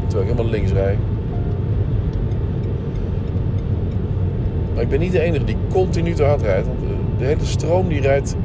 Terwijl 0.06 0.30
ik 0.30 0.36
helemaal 0.36 0.52
links 0.52 0.72
rijd. 0.72 0.98
Maar 4.74 4.82
ik 4.82 4.88
ben 4.88 5.00
niet 5.00 5.12
de 5.12 5.20
enige 5.20 5.44
die 5.44 5.56
continu 5.68 6.12
te 6.12 6.24
hard 6.24 6.42
rijdt. 6.42 6.66
Want 6.66 6.78
de 7.18 7.24
hele 7.24 7.44
stroom 7.44 7.88
die 7.88 8.00
rijdt 8.00 8.36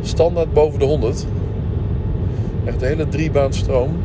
standaard 0.00 0.52
boven 0.52 0.78
de 0.78 0.84
100. 0.84 1.26
Echt 2.66 2.80
de 2.80 2.86
hele 2.86 3.08
driebaan 3.08 3.52
stroom. 3.52 3.96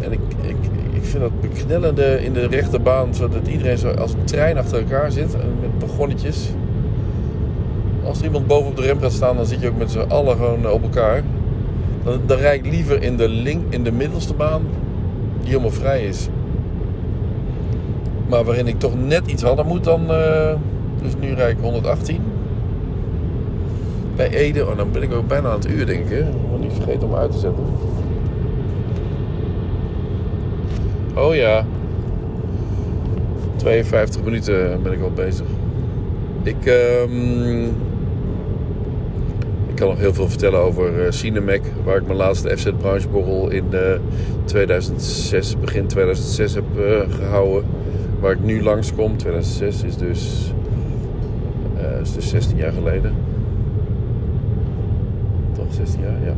En 0.00 0.12
ik, 0.12 0.20
ik, 0.42 0.56
ik 0.92 1.04
vind 1.04 1.22
dat 1.22 1.40
beknellende 1.40 2.24
in 2.24 2.32
de 2.32 2.46
rechterbaan. 2.46 3.14
Zodat 3.14 3.46
iedereen 3.46 3.78
zo 3.78 3.90
als 3.90 4.12
een 4.12 4.24
trein 4.24 4.58
achter 4.58 4.78
elkaar 4.78 5.12
zit. 5.12 5.36
Met 5.60 5.88
wagonnetjes. 5.88 6.48
Als 8.04 8.18
er 8.18 8.24
iemand 8.24 8.46
boven 8.46 8.70
op 8.70 8.76
de 8.76 8.82
rem 8.82 9.00
gaat 9.00 9.12
staan, 9.12 9.36
dan 9.36 9.46
zit 9.46 9.60
je 9.60 9.68
ook 9.68 9.78
met 9.78 9.90
z'n 9.90 9.98
allen 9.98 10.36
gewoon 10.36 10.70
op 10.70 10.82
elkaar. 10.82 11.22
Dan, 12.04 12.20
dan 12.26 12.38
rijd 12.38 12.64
ik 12.64 12.72
liever 12.72 13.02
in 13.02 13.16
de, 13.16 13.28
link, 13.28 13.62
in 13.72 13.84
de 13.84 13.92
middelste 13.92 14.34
baan. 14.34 14.62
Die 15.40 15.48
helemaal 15.48 15.70
vrij 15.70 16.04
is. 16.04 16.28
Maar 18.28 18.44
waarin 18.44 18.66
ik 18.66 18.78
toch 18.78 18.94
net 19.06 19.26
iets 19.26 19.42
harder 19.42 19.66
moet 19.66 19.84
dan. 19.84 20.00
Uh, 20.10 20.52
dus 21.02 21.12
nu 21.20 21.34
rijd 21.34 21.56
ik 21.56 21.62
118. 21.62 22.33
Bij 24.16 24.30
Ede, 24.30 24.66
oh, 24.66 24.76
dan 24.76 24.92
ben 24.92 25.02
ik 25.02 25.12
ook 25.12 25.28
bijna 25.28 25.48
aan 25.48 25.54
het 25.54 25.70
uur, 25.70 25.86
denk 25.86 26.10
ik. 26.10 26.18
Ik 26.18 26.60
niet 26.60 26.72
vergeten 26.72 27.08
om 27.08 27.14
uit 27.14 27.32
te 27.32 27.38
zetten. 27.38 27.64
Oh 31.14 31.34
ja. 31.34 31.66
52 33.56 34.22
minuten 34.22 34.82
ben 34.82 34.92
ik 34.92 35.02
al 35.02 35.10
bezig. 35.10 35.46
Ik, 36.42 36.66
um, 36.66 37.64
ik 39.68 39.74
kan 39.74 39.88
nog 39.88 39.98
heel 39.98 40.14
veel 40.14 40.28
vertellen 40.28 40.60
over 40.60 41.04
uh, 41.04 41.10
Cinemec, 41.10 41.62
waar 41.84 41.96
ik 41.96 42.06
mijn 42.06 42.18
laatste 42.18 42.56
FZ 42.56 42.70
brancheborrel 42.78 43.50
in 43.50 43.64
uh, 43.72 43.80
2006, 44.44 45.58
begin 45.60 45.86
2006 45.86 46.54
heb 46.54 46.64
uh, 46.76 47.00
gehouden 47.08 47.64
waar 48.20 48.32
ik 48.32 48.42
nu 48.42 48.62
langskom, 48.62 49.16
2006, 49.16 49.82
is 49.82 49.96
dus, 49.96 50.52
is 52.02 52.12
dus 52.12 52.28
16 52.28 52.56
jaar 52.56 52.72
geleden. 52.72 53.23
Toch 55.74 55.86
16 55.86 56.00
jaar, 56.00 56.24
ja. 56.24 56.34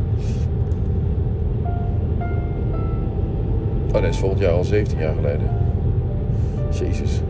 Oh 3.95 4.01
nee, 4.01 4.11
is 4.11 4.18
volgend 4.18 4.41
jaar 4.41 4.53
al 4.53 4.64
17 4.64 4.99
jaar 4.99 5.14
geleden. 5.14 5.49
Jezus. 6.70 7.20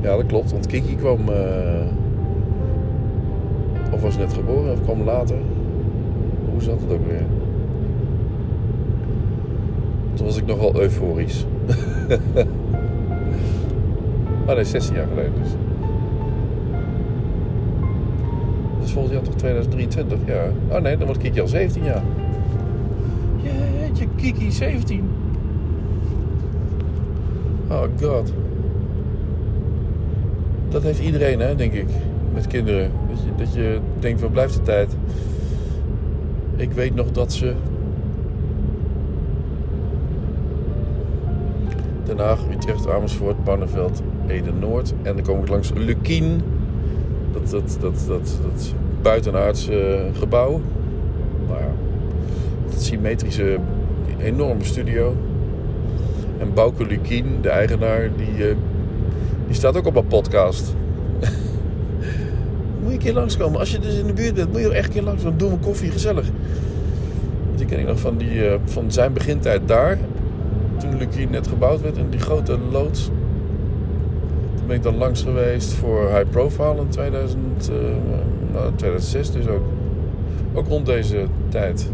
Ja, 0.00 0.16
dat 0.16 0.26
klopt, 0.26 0.52
want 0.52 0.66
Kiki 0.66 0.96
kwam. 0.96 1.20
Uh, 1.28 1.86
of 3.92 4.00
was 4.00 4.16
net 4.16 4.32
geboren 4.32 4.72
of 4.72 4.82
kwam 4.82 5.02
later. 5.02 5.36
Hoe 6.50 6.62
zat 6.62 6.80
het 6.80 6.92
ook 6.92 7.06
weer? 7.06 7.26
Toen 10.14 10.26
was 10.26 10.36
ik 10.36 10.46
nogal 10.46 10.80
euforisch. 10.80 11.44
Oh 14.48 14.54
nee, 14.54 14.64
16 14.64 14.94
jaar 14.94 15.06
geleden 15.06 15.32
dus. 15.42 15.67
Is 18.88 18.94
volgend 18.94 19.14
jaar 19.14 19.22
toch 19.22 19.34
2023, 19.34 20.18
ja. 20.26 20.44
Oh 20.68 20.80
nee, 20.80 20.96
dan 20.96 21.06
wordt 21.06 21.22
Kiki 21.22 21.40
al 21.40 21.48
17 21.48 21.84
jaar. 21.84 22.02
Jeetje, 23.42 24.06
Kiki 24.16 24.52
17. 24.52 25.10
Oh 27.70 27.82
god. 28.00 28.32
Dat 30.68 30.82
heeft 30.82 31.00
iedereen, 31.00 31.40
hè, 31.40 31.54
denk 31.54 31.72
ik. 31.72 31.88
Met 32.34 32.46
kinderen. 32.46 32.90
Dat 33.08 33.18
je, 33.18 33.30
dat 33.36 33.54
je 33.54 33.78
denkt, 33.98 34.20
waar 34.20 34.30
blijft 34.30 34.54
de 34.54 34.62
tijd? 34.62 34.96
Ik 36.56 36.72
weet 36.72 36.94
nog 36.94 37.10
dat 37.10 37.32
ze 37.32 37.54
Den 42.04 42.18
Haag, 42.18 42.38
Utrecht, 42.52 42.88
Amersfoort, 42.88 43.44
Barneveld, 43.44 44.02
Ede-Noord. 44.26 44.94
En 45.02 45.14
dan 45.14 45.24
kom 45.24 45.40
ik 45.40 45.48
langs 45.48 45.72
Lukien. 45.74 46.40
Dat, 47.40 47.50
dat, 47.50 47.76
dat, 47.80 48.04
dat, 48.08 48.38
dat 48.42 48.74
gebouw. 50.12 50.60
Ja, 51.48 51.70
dat 52.70 52.82
symmetrische, 52.82 53.58
enorme 54.18 54.64
studio. 54.64 55.16
En 56.38 56.54
Bouke 56.54 56.86
Lukien, 56.86 57.38
de 57.40 57.48
eigenaar, 57.48 58.10
die, 58.16 58.48
uh, 58.48 58.54
die 59.46 59.54
staat 59.54 59.76
ook 59.76 59.86
op 59.86 59.96
een 59.96 60.06
podcast. 60.06 60.74
moet 62.80 62.88
je 62.88 62.92
een 62.92 62.98
keer 62.98 63.12
langskomen. 63.12 63.58
Als 63.58 63.70
je 63.70 63.78
dus 63.78 63.98
in 63.98 64.06
de 64.06 64.12
buurt 64.12 64.34
bent, 64.34 64.52
moet 64.52 64.60
je 64.60 64.72
echt 64.72 64.86
een 64.86 64.92
keer 64.92 65.02
langs. 65.02 65.22
Dan 65.22 65.36
doen 65.36 65.50
we 65.50 65.58
koffie, 65.58 65.90
gezellig. 65.90 66.26
Die 67.56 67.66
ken 67.66 67.78
ik 67.78 67.86
nog 67.86 68.00
van, 68.00 68.16
die, 68.16 68.34
uh, 68.34 68.54
van 68.64 68.92
zijn 68.92 69.12
begintijd 69.12 69.68
daar 69.68 69.98
toen 70.78 70.98
Lukien 70.98 71.30
net 71.30 71.46
gebouwd 71.46 71.80
werd 71.80 71.96
in 71.96 72.10
die 72.10 72.20
grote 72.20 72.58
loods. 72.70 73.10
Ben 74.68 74.76
ik 74.76 74.82
dan 74.82 74.96
langs 74.96 75.22
geweest 75.22 75.72
voor 75.72 76.08
High 76.08 76.30
Profile 76.30 76.76
in 76.76 76.88
2000, 76.88 77.70
uh, 77.70 77.76
nou, 78.52 78.74
2006 78.74 79.30
dus 79.30 79.46
ook. 79.46 79.62
Ook 80.54 80.66
rond 80.66 80.86
deze 80.86 81.26
tijd. 81.48 81.90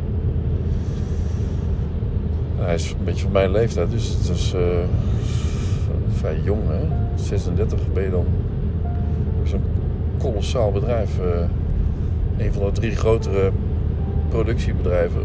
hij 2.56 2.74
is 2.74 2.90
een 2.90 3.04
beetje 3.04 3.22
van 3.22 3.32
mijn 3.32 3.50
leeftijd, 3.50 3.90
dus 3.90 4.08
het 4.08 4.28
was 4.28 4.54
uh, 4.54 4.60
vrij 6.08 6.40
jong 6.42 6.62
hè. 6.66 6.80
36 7.14 7.92
ben 7.92 8.02
je 8.02 8.10
dan. 8.10 8.26
Zo'n 9.42 9.62
kolossaal 10.18 10.72
bedrijf. 10.72 11.18
Uh, 11.18 12.44
een 12.46 12.52
van 12.52 12.64
de 12.64 12.72
drie 12.72 12.96
grotere 12.96 13.52
productiebedrijven. 14.28 15.22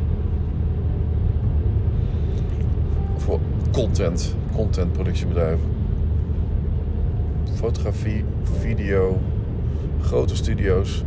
Voor 3.18 3.40
content, 3.72 4.36
contentproductiebedrijven. 4.56 5.79
Fotografie, 7.60 8.24
video, 8.60 9.18
grote 10.02 10.36
studio's, 10.36 11.04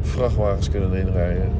vrachtwagens 0.00 0.70
kunnen 0.70 0.92
erin 0.92 1.12
rijden. 1.12 1.50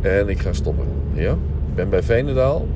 En 0.00 0.28
ik 0.28 0.38
ga 0.38 0.52
stoppen. 0.52 0.86
Ja, 1.12 1.32
ik 1.32 1.74
ben 1.74 1.90
bij 1.90 2.02
Veenendaal. 2.02 2.66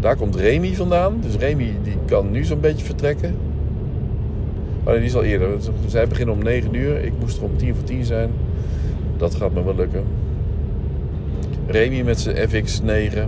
Daar 0.00 0.16
komt 0.16 0.36
Remy 0.36 0.74
vandaan. 0.74 1.20
Dus 1.20 1.36
Remy 1.36 1.72
die 1.82 1.96
kan 2.06 2.30
nu 2.30 2.44
zo'n 2.44 2.60
beetje 2.60 2.84
vertrekken. 2.84 3.34
Oh 4.84 4.92
die 4.92 5.02
is 5.02 5.14
al 5.14 5.24
eerder. 5.24 5.58
Zij 5.86 6.08
beginnen 6.08 6.34
om 6.34 6.42
9 6.42 6.74
uur. 6.74 7.04
Ik 7.04 7.12
moest 7.20 7.36
er 7.36 7.44
om 7.44 7.56
10 7.56 7.74
voor 7.74 7.84
10 7.84 8.04
zijn. 8.04 8.30
Dat 9.16 9.34
gaat 9.34 9.52
me 9.52 9.64
wel 9.64 9.74
lukken. 9.76 10.04
Remy 11.66 12.02
met 12.02 12.20
zijn 12.20 12.48
FX9. 12.48 13.18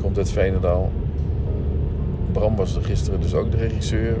Komt 0.00 0.18
uit 0.18 0.30
Veenendaal. 0.30 0.92
Bram 2.32 2.56
was 2.56 2.76
er 2.76 2.84
gisteren 2.84 3.20
dus 3.20 3.34
ook 3.34 3.50
de 3.50 3.56
regisseur. 3.56 4.16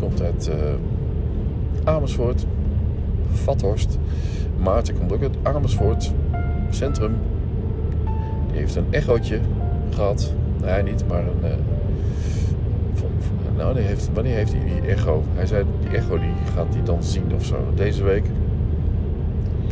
Komt 0.00 0.22
uit 0.22 0.50
uh, 0.54 0.54
Amersfoort. 1.84 2.46
Vathorst. 3.32 3.98
Maarten 4.62 4.98
komt 4.98 5.12
ook 5.12 5.22
uit 5.22 5.36
Amersfoort. 5.42 6.12
Centrum. 6.70 7.16
Die 8.50 8.58
heeft 8.58 8.76
een 8.76 8.86
echootje 8.90 9.40
gehad. 9.90 10.32
Nee, 10.62 10.82
niet, 10.82 11.04
maar 11.08 11.22
een... 11.22 11.50
Uh, 11.50 11.50
nou, 13.56 13.74
die 13.74 13.82
heeft, 13.82 14.10
wanneer 14.14 14.34
heeft 14.34 14.52
hij 14.52 14.64
die 14.64 14.90
echo? 14.90 15.22
Hij 15.34 15.46
zei, 15.46 15.64
die 15.80 15.96
echo 15.96 16.18
die 16.18 16.32
gaat 16.54 16.74
hij 16.74 16.82
dan 16.82 17.02
zien 17.02 17.34
of 17.34 17.44
zo. 17.44 17.56
Deze 17.74 18.04
week. 18.04 18.24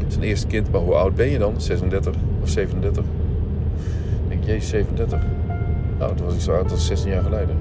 Zijn 0.09 0.23
eerste 0.23 0.47
kind, 0.47 0.73
maar 0.73 0.81
hoe 0.81 0.95
oud 0.95 1.15
ben 1.15 1.29
je 1.29 1.39
dan? 1.39 1.61
36 1.61 2.15
of 2.43 2.49
37? 2.49 3.05
Ik 3.05 3.09
denk, 4.29 4.45
jee, 4.45 4.61
37. 4.61 5.21
Nou, 5.99 6.15
toen 6.15 6.27
was 6.27 6.35
ik 6.35 6.41
zo 6.41 6.53
oud 6.53 6.71
als 6.71 6.87
16 6.87 7.11
jaar 7.11 7.23
geleden. 7.23 7.57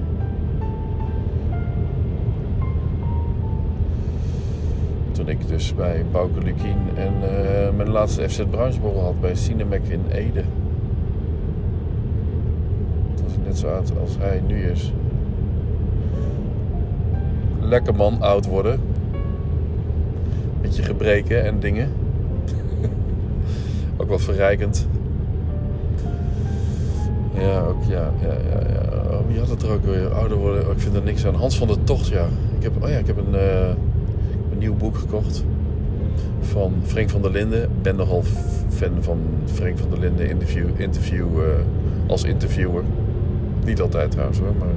Toen 5.12 5.28
ik 5.28 5.48
dus 5.48 5.74
bij 5.74 6.04
Bouke 6.12 6.42
Lukien 6.42 6.78
en 6.94 7.12
uh, 7.22 7.76
mijn 7.76 7.88
laatste 7.88 8.28
FC 8.28 8.50
Bruinsborrel 8.50 9.02
had 9.02 9.20
bij 9.20 9.34
Cinemac 9.34 9.84
in 9.84 10.04
Ede. 10.10 10.42
Toen 13.14 13.24
was 13.24 13.34
ik 13.34 13.44
net 13.44 13.58
zo 13.58 13.68
oud 13.68 13.92
als 14.00 14.16
hij 14.18 14.42
nu 14.46 14.62
is. 14.62 14.92
Lekker 17.60 17.94
man, 17.94 18.22
oud 18.22 18.46
worden. 18.46 18.80
Beetje 20.60 20.82
gebreken 20.82 21.44
en 21.44 21.60
dingen. 21.60 21.92
ook 23.96 24.08
wat 24.08 24.20
verrijkend. 24.20 24.88
Ja, 27.34 27.60
ook 27.60 27.84
ja, 27.88 28.12
ja, 28.20 28.32
ja, 28.50 28.60
ja. 28.72 29.00
Oh, 29.10 29.26
wie 29.28 29.38
had 29.38 29.48
het 29.48 29.62
er 29.62 29.70
ook 29.70 29.84
weer? 29.84 30.14
Ouder 30.14 30.36
worden. 30.36 30.66
Oh, 30.66 30.72
ik 30.72 30.80
vind 30.80 30.94
er 30.94 31.02
niks 31.02 31.26
aan. 31.26 31.34
Hans 31.34 31.58
van 31.58 31.66
der 31.66 31.84
Tocht, 31.84 32.06
ja. 32.06 32.26
Ik 32.56 32.62
heb, 32.62 32.82
oh 32.82 32.88
ja, 32.88 32.96
ik 32.96 33.06
heb 33.06 33.16
een, 33.16 33.34
uh, 33.34 33.68
een 34.52 34.58
nieuw 34.58 34.74
boek 34.74 34.96
gekocht 34.96 35.44
van 36.40 36.72
Frank 36.82 37.10
van 37.10 37.22
der 37.22 37.30
Linden. 37.30 37.62
Ik 37.62 37.82
ben 37.82 37.96
nogal 37.96 38.22
fan 38.68 38.90
van 39.00 39.18
Frank 39.44 39.78
van 39.78 39.90
der 39.90 39.98
Linden 39.98 40.30
interview, 40.30 40.66
interview 40.76 41.26
uh, 41.38 41.44
als 42.06 42.24
interviewer. 42.24 42.82
Niet 43.64 43.80
altijd 43.80 44.10
trouwens 44.10 44.38
hoor, 44.38 44.54
maar 44.58 44.68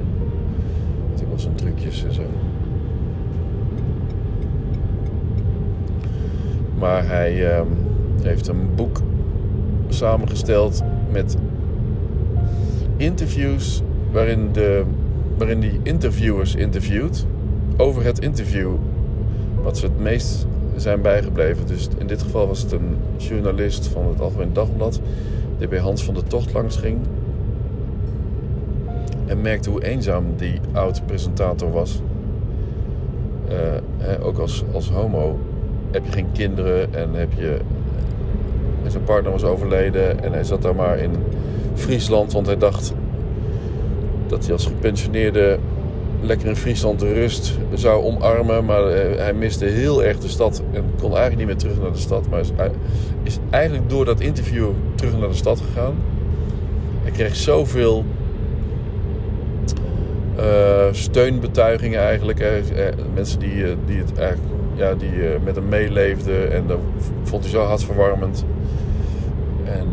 ik 1.22 1.28
wel 1.28 1.38
zijn 1.38 1.54
trucjes 1.54 2.04
en 2.04 2.14
zo. 2.14 2.22
Maar 6.78 7.06
hij 7.06 7.58
um, 7.58 7.66
heeft 8.22 8.48
een 8.48 8.74
boek 8.74 9.00
samengesteld 9.88 10.82
met 11.10 11.36
interviews 12.96 13.82
waarin, 14.12 14.48
de, 14.52 14.82
waarin 15.38 15.60
die 15.60 15.80
interviewers 15.82 16.54
interviewt 16.54 17.26
over 17.76 18.04
het 18.04 18.18
interview 18.18 18.70
wat 19.62 19.78
ze 19.78 19.84
het 19.84 20.00
meest 20.00 20.46
zijn 20.76 21.02
bijgebleven. 21.02 21.66
Dus 21.66 21.88
in 21.98 22.06
dit 22.06 22.22
geval 22.22 22.46
was 22.46 22.62
het 22.62 22.72
een 22.72 22.96
journalist 23.16 23.86
van 23.86 24.06
het 24.06 24.20
Algemeen 24.20 24.52
Dagblad 24.52 25.00
die 25.58 25.68
bij 25.68 25.78
Hans 25.78 26.04
van 26.04 26.14
der 26.14 26.24
Tocht 26.24 26.52
langs 26.52 26.76
ging 26.76 26.98
en 29.26 29.40
merkte 29.40 29.70
hoe 29.70 29.84
eenzaam 29.84 30.24
die 30.36 30.60
oud-presentator 30.72 31.72
was. 31.72 32.02
Uh, 33.50 34.26
ook 34.26 34.38
als, 34.38 34.64
als 34.72 34.90
homo 34.90 35.38
heb 35.90 36.04
je 36.04 36.12
geen 36.12 36.32
kinderen 36.32 36.94
en 36.94 37.14
heb 37.14 37.32
je. 37.36 37.58
Zijn 38.86 39.04
partner 39.04 39.32
was 39.32 39.44
overleden 39.44 40.22
en 40.22 40.32
hij 40.32 40.44
zat 40.44 40.62
daar 40.62 40.74
maar 40.74 40.98
in 40.98 41.10
Friesland, 41.74 42.32
want 42.32 42.46
hij 42.46 42.58
dacht 42.58 42.92
dat 44.26 44.44
hij 44.44 44.52
als 44.52 44.66
gepensioneerde 44.66 45.58
lekker 46.20 46.48
in 46.48 46.56
Friesland 46.56 47.00
de 47.00 47.12
rust 47.12 47.58
zou 47.74 48.04
omarmen. 48.04 48.64
Maar 48.64 48.86
eh, 48.88 49.18
hij 49.18 49.32
miste 49.32 49.64
heel 49.64 50.04
erg 50.04 50.18
de 50.18 50.28
stad 50.28 50.62
en 50.72 50.84
kon 51.00 51.16
eigenlijk 51.16 51.36
niet 51.36 51.46
meer 51.46 51.56
terug 51.56 51.80
naar 51.80 51.92
de 51.92 51.98
stad. 51.98 52.28
Maar 52.28 52.40
is 53.22 53.38
eigenlijk 53.50 53.90
door 53.90 54.04
dat 54.04 54.20
interview 54.20 54.68
terug 54.94 55.18
naar 55.18 55.28
de 55.28 55.34
stad 55.34 55.60
gegaan. 55.60 55.94
Hij 57.02 57.10
kreeg 57.10 57.36
zoveel 57.36 58.04
uh, 60.38 60.44
steunbetuigingen 60.90 62.00
eigenlijk. 62.00 62.40
Uh, 62.40 62.48
mensen 63.14 63.38
die, 63.38 63.64
die 63.86 63.98
het 63.98 64.18
eigenlijk 64.18 64.52
ja, 64.74 64.94
die 64.94 65.10
met 65.44 65.54
hem 65.54 65.68
meeleefden 65.68 66.52
en 66.52 66.66
dat 66.66 66.78
vond 67.22 67.42
hij 67.42 67.52
zo 67.52 67.62
hartverwarmend. 67.64 68.44
En 69.64 69.88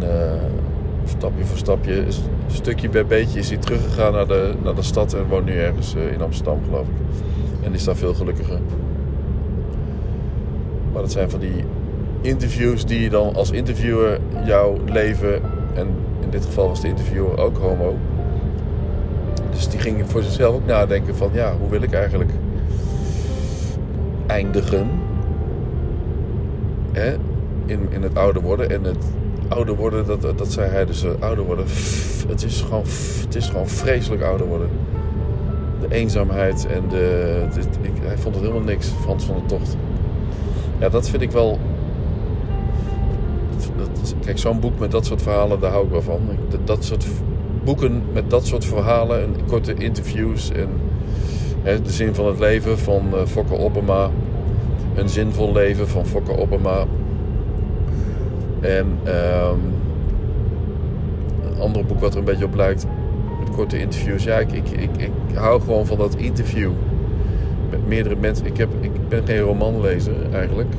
stapje 1.09 1.45
voor 1.45 1.57
stapje, 1.57 2.03
stukje 2.47 2.89
bij 2.89 3.05
beetje, 3.05 3.39
is 3.39 3.49
hij 3.49 3.57
teruggegaan 3.57 4.13
naar 4.13 4.27
de, 4.27 4.53
naar 4.63 4.75
de 4.75 4.81
stad 4.81 5.13
en 5.13 5.27
woont 5.27 5.45
nu 5.45 5.57
ergens 5.57 5.93
in 5.93 6.21
Amsterdam, 6.21 6.59
geloof 6.65 6.87
ik. 6.87 7.25
En 7.65 7.73
is 7.73 7.83
daar 7.83 7.95
veel 7.95 8.13
gelukkiger. 8.13 8.59
Maar 10.93 11.01
dat 11.01 11.11
zijn 11.11 11.29
van 11.29 11.39
die 11.39 11.63
interviews 12.21 12.85
die 12.85 13.09
dan 13.09 13.35
als 13.35 13.51
interviewer 13.51 14.19
jouw 14.45 14.77
leven, 14.85 15.41
en 15.73 15.87
in 16.19 16.29
dit 16.29 16.45
geval 16.45 16.67
was 16.67 16.81
de 16.81 16.87
interviewer 16.87 17.37
ook 17.37 17.57
homo, 17.57 17.97
dus 19.51 19.67
die 19.69 19.79
ging 19.79 20.09
voor 20.09 20.23
zichzelf 20.23 20.55
ook 20.55 20.65
nadenken 20.65 21.15
van 21.15 21.29
ja, 21.33 21.53
hoe 21.59 21.69
wil 21.69 21.81
ik 21.81 21.93
eigenlijk 21.93 22.31
eindigen 24.25 24.89
hè, 26.91 27.15
in, 27.65 27.87
in 27.89 28.03
het 28.03 28.15
ouder 28.15 28.41
worden. 28.41 28.69
En 28.69 28.83
het 28.83 29.05
ouder 29.49 29.75
worden, 29.75 30.05
dat, 30.05 30.21
dat 30.21 30.51
zei 30.51 30.69
hij 30.69 30.85
dus, 30.85 31.05
ouder 31.19 31.45
worden, 31.45 31.65
het 32.27 32.43
is, 32.43 32.61
gewoon, 32.61 32.83
het 33.25 33.35
is 33.35 33.47
gewoon 33.47 33.67
vreselijk 33.67 34.21
ouder 34.21 34.47
worden. 34.47 34.69
De 35.81 35.95
eenzaamheid 35.95 36.67
en 36.67 36.83
de, 36.89 37.43
ik, 37.81 37.91
hij 38.01 38.17
vond 38.17 38.35
het 38.35 38.43
helemaal 38.43 38.67
niks, 38.67 38.91
Frans 39.01 39.23
van 39.23 39.35
de 39.35 39.45
Tocht. 39.45 39.77
Ja, 40.79 40.89
dat 40.89 41.09
vind 41.09 41.21
ik 41.21 41.31
wel... 41.31 41.59
Dat, 43.77 44.15
kijk, 44.25 44.37
zo'n 44.37 44.59
boek 44.59 44.79
met 44.79 44.91
dat 44.91 45.05
soort 45.05 45.21
verhalen, 45.21 45.59
daar 45.59 45.71
hou 45.71 45.85
ik 45.85 45.91
wel 45.91 46.01
van. 46.01 46.21
Dat, 46.49 46.67
dat 46.67 46.85
soort 46.85 47.05
boeken 47.63 48.03
met 48.13 48.29
dat 48.29 48.47
soort 48.47 48.65
verhalen 48.65 49.21
en 49.21 49.35
korte 49.47 49.73
interviews 49.73 50.51
en 50.51 50.69
hè, 51.61 51.81
de 51.81 51.91
zin 51.91 52.15
van 52.15 52.25
het 52.25 52.39
leven 52.39 52.79
van 52.79 53.03
uh, 53.13 53.19
Fokker 53.25 53.57
Oppema. 53.57 54.09
Een 54.95 55.09
zinvol 55.09 55.51
leven 55.53 55.87
van 55.87 56.05
Fokker 56.05 56.35
Oppema. 56.35 56.85
En 58.61 58.99
um, 59.07 59.73
een 61.51 61.59
ander 61.61 61.85
boek 61.85 61.99
wat 61.99 62.13
er 62.13 62.19
een 62.19 62.25
beetje 62.25 62.45
op 62.45 62.55
lijkt, 62.55 62.85
met 63.39 63.49
korte 63.49 63.79
interviews. 63.79 64.23
Ja, 64.23 64.37
ik, 64.37 64.51
ik, 64.51 64.69
ik, 64.97 65.11
hou 65.33 65.61
gewoon 65.61 65.85
van 65.85 65.97
dat 65.97 66.15
interview 66.15 66.71
met 67.69 67.87
meerdere 67.87 68.15
mensen. 68.15 68.45
Ik, 68.45 68.57
heb, 68.57 68.69
ik 68.81 69.09
ben 69.09 69.25
geen 69.25 69.39
romanlezer 69.39 70.33
eigenlijk. 70.33 70.73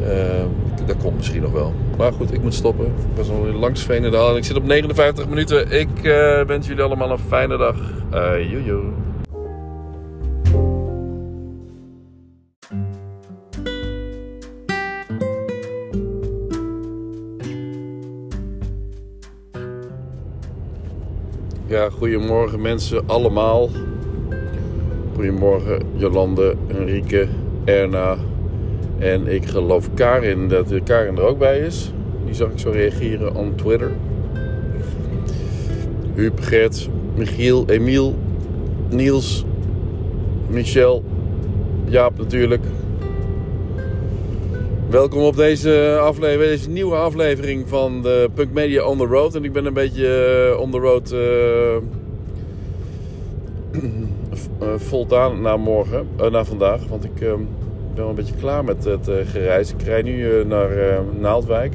Uh, 0.00 0.44
dat 0.86 0.96
komt 0.96 1.16
misschien 1.16 1.42
nog 1.42 1.52
wel. 1.52 1.72
Maar 1.96 2.12
goed, 2.12 2.32
ik 2.32 2.42
moet 2.42 2.54
stoppen. 2.54 2.86
Ik 2.86 3.14
ben 3.14 3.24
zo 3.24 3.52
langs 3.52 3.82
Veenendaal 3.82 4.30
en 4.30 4.36
ik 4.36 4.44
zit 4.44 4.56
op 4.56 4.64
59 4.64 5.28
minuten. 5.28 5.70
Ik 5.70 5.88
uh, 6.02 6.40
wens 6.42 6.66
jullie 6.66 6.82
allemaal 6.82 7.10
een 7.10 7.18
fijne 7.18 7.56
dag. 7.56 7.76
Uh, 8.14 8.50
jojo. 8.50 8.92
Goedemorgen 21.90 22.60
mensen 22.60 23.02
allemaal. 23.06 23.68
Goedemorgen 25.14 25.82
Jolande, 25.96 26.54
Enrique, 26.66 27.26
Erna, 27.64 28.16
en 28.98 29.26
ik 29.26 29.46
geloof 29.46 29.94
Karin, 29.94 30.48
dat 30.48 30.82
Karin 30.84 31.16
er 31.16 31.22
ook 31.22 31.38
bij 31.38 31.58
is. 31.58 31.92
Die 32.24 32.34
zag 32.34 32.50
ik 32.50 32.58
zo 32.58 32.70
reageren 32.70 33.34
op 33.34 33.58
Twitter. 33.58 33.90
Huub, 36.14 36.40
Gert, 36.40 36.88
Michiel, 37.14 37.64
Emiel, 37.66 38.14
Niels, 38.90 39.44
Michel, 40.48 41.04
Jaap 41.84 42.18
natuurlijk. 42.18 42.64
Welkom 44.90 45.22
op 45.22 45.36
deze, 45.36 45.98
aflevering, 46.00 46.50
deze 46.50 46.70
nieuwe 46.70 46.94
aflevering 46.94 47.68
van 47.68 48.02
de 48.02 48.30
Punk 48.34 48.52
Media 48.52 48.84
On 48.84 48.98
The 48.98 49.04
Road. 49.04 49.34
En 49.34 49.44
ik 49.44 49.52
ben 49.52 49.66
een 49.66 49.74
beetje 49.74 50.50
uh, 50.54 50.60
on 50.60 50.70
the 50.70 50.78
road 50.78 51.12
uh, 51.12 51.76
uh, 54.62 54.68
voldaan 54.90 55.40
na 55.40 55.56
morgen, 55.56 56.06
naar 56.30 56.44
vandaag. 56.44 56.86
Want 56.88 57.04
ik 57.04 57.14
ben 57.14 57.48
wel 57.94 58.08
een 58.08 58.14
beetje 58.14 58.34
klaar 58.34 58.64
met 58.64 58.84
het 58.84 59.10
gereis. 59.24 59.72
Ik 59.72 59.82
rij 59.82 60.02
nu 60.02 60.44
naar 60.44 60.70
Naaldwijk. 61.18 61.74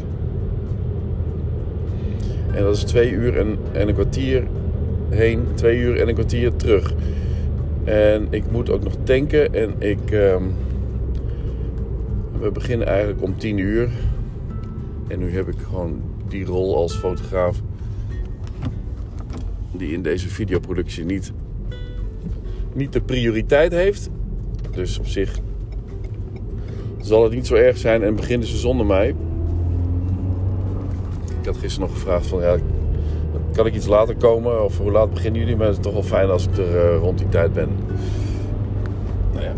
En 2.54 2.64
dat 2.64 2.76
is 2.76 2.84
twee 2.84 3.12
uur 3.12 3.38
en, 3.38 3.58
en 3.72 3.88
een 3.88 3.94
kwartier 3.94 4.44
heen, 5.10 5.48
twee 5.54 5.78
uur 5.78 6.00
en 6.00 6.08
een 6.08 6.14
kwartier 6.14 6.56
terug. 6.56 6.94
En 7.84 8.28
ik 8.30 8.44
moet 8.52 8.70
ook 8.70 8.84
nog 8.84 8.94
tanken 9.04 9.54
en 9.54 9.74
ik... 9.80 10.14
We 12.42 12.52
beginnen 12.52 12.88
eigenlijk 12.88 13.22
om 13.22 13.38
10 13.38 13.58
uur. 13.58 13.90
En 15.08 15.20
nu 15.20 15.36
heb 15.36 15.48
ik 15.48 15.58
gewoon 15.68 16.02
die 16.28 16.46
rol 16.46 16.76
als 16.76 16.96
fotograaf. 16.96 17.62
Die 19.72 19.94
in 19.94 20.02
deze 20.02 20.30
videoproductie 20.30 21.06
niet, 21.06 21.32
niet 22.74 22.94
de 22.94 23.02
prioriteit 23.02 23.72
heeft. 23.72 24.10
Dus 24.72 25.00
op 25.00 25.08
zich 25.08 25.40
zal 27.02 27.24
het 27.24 27.34
niet 27.34 27.48
zo 27.48 27.56
erg 27.56 27.78
zijn 27.78 28.04
en 28.04 28.16
beginnen 28.16 28.48
ze 28.48 28.58
zonder 28.58 28.86
mij. 28.86 29.16
Ik 31.40 31.46
had 31.46 31.58
gisteren 31.58 31.88
nog 31.88 31.98
gevraagd 31.98 32.28
van 32.28 32.42
ja, 32.42 32.58
kan 33.54 33.66
ik 33.66 33.76
iets 33.76 33.88
later 33.88 34.16
komen? 34.16 34.64
Of 34.64 34.78
hoe 34.78 34.92
laat 34.92 35.14
beginnen 35.14 35.40
jullie? 35.40 35.56
Maar 35.56 35.68
het 35.68 35.78
is 35.78 35.84
toch 35.84 35.94
wel 35.94 36.04
fijn 36.04 36.30
als 36.30 36.48
ik 36.48 36.58
er 36.58 36.94
uh, 36.94 36.98
rond 37.00 37.18
die 37.18 37.30
tijd 37.30 37.54
ben. 37.54 37.70
Nou 39.34 39.46
ja. 39.46 39.54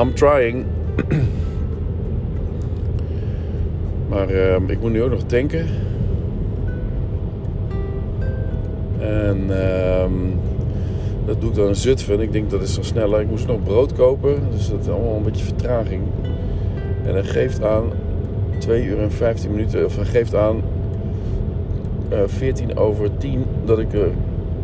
I'm 0.00 0.14
trying. 0.14 0.64
maar 4.10 4.30
uh, 4.30 4.54
ik 4.66 4.80
moet 4.80 4.92
nu 4.92 5.02
ook 5.02 5.10
nog 5.10 5.22
tanken. 5.22 5.66
En 8.98 9.46
uh, 9.50 10.04
dat 11.26 11.40
doe 11.40 11.50
ik 11.50 11.56
dan 11.56 11.68
in 11.68 11.76
Zutphen. 11.76 12.20
Ik 12.20 12.32
denk 12.32 12.50
dat 12.50 12.62
is 12.62 12.74
zo 12.74 12.82
sneller. 12.82 13.20
Ik 13.20 13.28
moest 13.28 13.46
nog 13.46 13.62
brood 13.62 13.92
kopen. 13.92 14.42
Dus 14.50 14.70
dat 14.70 14.80
is 14.80 14.88
allemaal 14.88 15.16
een 15.16 15.22
beetje 15.22 15.44
vertraging. 15.44 16.02
En 17.06 17.14
dat 17.14 17.26
geeft 17.26 17.64
aan 17.64 17.84
2 18.58 18.84
uur 18.84 18.98
en 18.98 19.12
15 19.12 19.50
minuten. 19.50 19.84
Of 19.84 19.98
geeft 20.02 20.34
aan 20.34 20.62
uh, 22.12 22.22
eh, 22.22 22.28
14 22.28 22.76
over 22.76 23.16
10 23.16 23.44
dat 23.64 23.78
ik, 23.78 23.90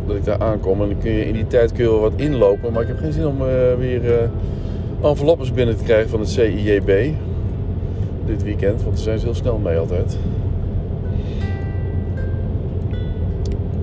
dat 0.07 0.15
ik 0.15 0.23
daar 0.23 0.39
aankom. 0.39 0.81
En 0.81 0.89
dan 0.89 0.97
kun 0.97 1.11
je 1.11 1.25
in 1.25 1.33
die 1.33 1.47
tijd 1.47 1.71
kun 1.71 1.83
je 1.83 1.89
wel 1.89 1.99
wat 1.99 2.13
inlopen. 2.15 2.73
Maar 2.73 2.81
ik 2.81 2.87
heb 2.87 2.97
geen 2.97 3.13
zin 3.13 3.27
om 3.27 3.41
uh, 3.41 3.47
weer 3.77 4.29
enveloppes 5.05 5.53
binnen 5.53 5.77
te 5.77 5.83
krijgen 5.83 6.09
van 6.09 6.19
het 6.19 6.29
CIJB. 6.29 7.13
Dit 8.25 8.43
weekend, 8.43 8.83
want 8.83 8.95
daar 8.95 9.03
zijn 9.03 9.19
ze 9.19 9.25
heel 9.25 9.35
snel 9.35 9.57
mee 9.57 9.77
altijd. 9.77 10.17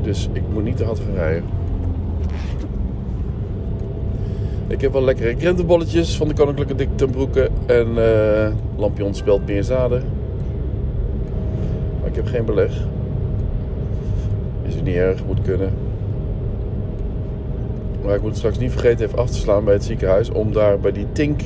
Dus 0.02 0.28
ik 0.32 0.42
moet 0.52 0.64
niet 0.64 0.76
te 0.76 0.84
hard 0.84 0.98
gaan 0.98 1.14
rijden. 1.14 1.44
Ik 4.66 4.80
heb 4.80 4.92
wel 4.92 5.02
lekkere 5.04 5.34
krentenbolletjes 5.34 6.16
van 6.16 6.28
de 6.28 6.34
Koninklijke 6.34 6.74
Dik 6.74 6.88
ten. 6.94 7.10
En 7.66 7.88
uh, 7.96 8.48
lampion 8.76 9.14
spelt 9.14 9.46
meer 9.46 9.64
zaden. 9.64 10.02
Maar 12.00 12.08
ik 12.08 12.14
heb 12.14 12.26
geen 12.26 12.44
beleg. 12.44 12.86
Is 14.62 14.74
het 14.74 14.84
niet 14.84 14.94
erg, 14.94 15.24
moet 15.26 15.42
kunnen. 15.42 15.70
Maar 18.04 18.14
ik 18.14 18.22
moet 18.22 18.36
straks 18.36 18.58
niet 18.58 18.70
vergeten 18.70 19.06
even 19.06 19.18
af 19.18 19.30
te 19.30 19.38
slaan 19.38 19.64
bij 19.64 19.74
het 19.74 19.84
ziekenhuis. 19.84 20.30
Om 20.30 20.52
daar 20.52 20.78
bij 20.78 20.92
die 20.92 21.06
Tink 21.12 21.40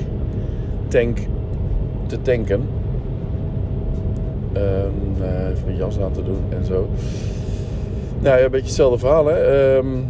tank 0.89 1.19
te 2.07 2.23
tanken. 2.23 2.69
En 4.53 4.93
uh, 5.21 5.49
even 5.51 5.65
mijn 5.65 5.77
jas 5.77 6.01
aan 6.01 6.13
te 6.13 6.23
doen 6.23 6.43
en 6.49 6.65
zo. 6.65 6.89
Nou 8.21 8.39
ja, 8.39 8.45
een 8.45 8.51
beetje 8.51 8.67
hetzelfde 8.67 8.99
verhaal 8.99 9.27
hè. 9.27 9.77
Um, 9.77 10.09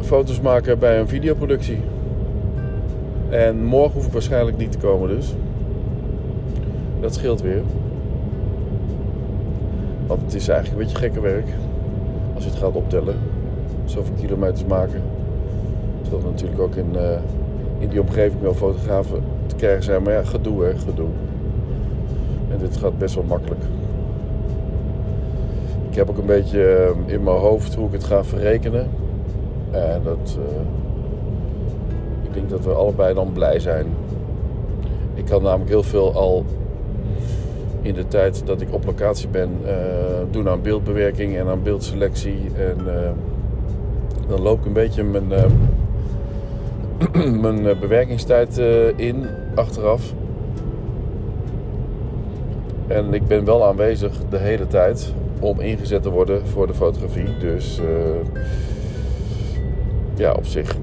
foto's 0.00 0.40
maken 0.40 0.78
bij 0.78 0.98
een 0.98 1.08
videoproductie. 1.08 1.78
En 3.28 3.64
morgen 3.64 3.92
hoef 3.92 4.06
ik 4.06 4.12
waarschijnlijk 4.12 4.56
niet 4.56 4.72
te 4.72 4.78
komen 4.78 5.08
dus. 5.08 5.34
Dat 7.00 7.14
scheelt 7.14 7.40
weer. 7.40 7.62
Want 10.06 10.22
het 10.22 10.34
is 10.34 10.48
eigenlijk 10.48 10.80
een 10.80 10.86
beetje 10.86 11.02
gekke 11.02 11.20
werk. 11.20 11.46
Als 12.40 12.48
je 12.48 12.54
het 12.54 12.64
gaat 12.64 12.74
optellen. 12.74 13.14
Zoveel 13.84 14.14
kilometers 14.20 14.64
maken. 14.64 15.02
Zodat 16.02 16.22
natuurlijk 16.22 16.60
ook 16.60 16.74
in, 16.74 16.90
uh, 16.94 17.10
in 17.78 17.88
die 17.88 18.00
omgeving 18.00 18.40
wel 18.40 18.54
fotografen 18.54 19.22
te 19.46 19.54
krijgen 19.54 19.82
zijn. 19.82 20.02
Maar 20.02 20.12
ja, 20.12 20.22
gedoe 20.22 20.64
hè, 20.64 20.78
gedoe. 20.78 21.08
En 22.50 22.58
dit 22.58 22.76
gaat 22.76 22.98
best 22.98 23.14
wel 23.14 23.24
makkelijk. 23.24 23.60
Ik 25.90 25.96
heb 25.96 26.10
ook 26.10 26.18
een 26.18 26.26
beetje 26.26 26.92
uh, 27.06 27.12
in 27.14 27.22
mijn 27.22 27.36
hoofd 27.36 27.74
hoe 27.74 27.86
ik 27.86 27.92
het 27.92 28.04
ga 28.04 28.24
verrekenen. 28.24 28.88
En 29.70 30.00
dat... 30.04 30.38
Uh, 30.38 30.60
ik 32.22 32.34
denk 32.34 32.50
dat 32.50 32.64
we 32.64 32.72
allebei 32.72 33.14
dan 33.14 33.32
blij 33.32 33.58
zijn. 33.58 33.86
Ik 35.14 35.24
kan 35.24 35.42
namelijk 35.42 35.70
heel 35.70 35.82
veel 35.82 36.14
al 36.14 36.44
in 37.82 37.94
de 37.94 38.08
tijd 38.08 38.42
dat 38.46 38.60
ik 38.60 38.68
op 38.70 38.84
locatie 38.84 39.28
ben 39.28 39.50
uh, 39.64 39.70
doen 40.30 40.48
aan 40.48 40.62
beeldbewerking 40.62 41.36
en 41.36 41.46
aan 41.46 41.62
beeldselectie. 41.62 42.50
En 42.56 42.76
uh, 42.86 43.10
dan 44.28 44.40
loop 44.40 44.58
ik 44.58 44.66
een 44.66 44.72
beetje 44.72 45.02
mijn, 45.02 45.32
uh, 45.32 45.44
mijn 47.46 47.78
bewerkingstijd 47.80 48.58
in 48.96 49.26
achteraf. 49.54 50.12
En 52.86 53.14
ik 53.14 53.26
ben 53.26 53.44
wel 53.44 53.66
aanwezig 53.66 54.12
de 54.30 54.38
hele 54.38 54.66
tijd 54.66 55.12
om 55.40 55.60
ingezet 55.60 56.02
te 56.02 56.10
worden 56.10 56.46
voor 56.46 56.66
de 56.66 56.74
fotografie. 56.74 57.38
Dus 57.38 57.80
ja, 60.14 60.32
op 60.32 60.46
zich 60.46 60.76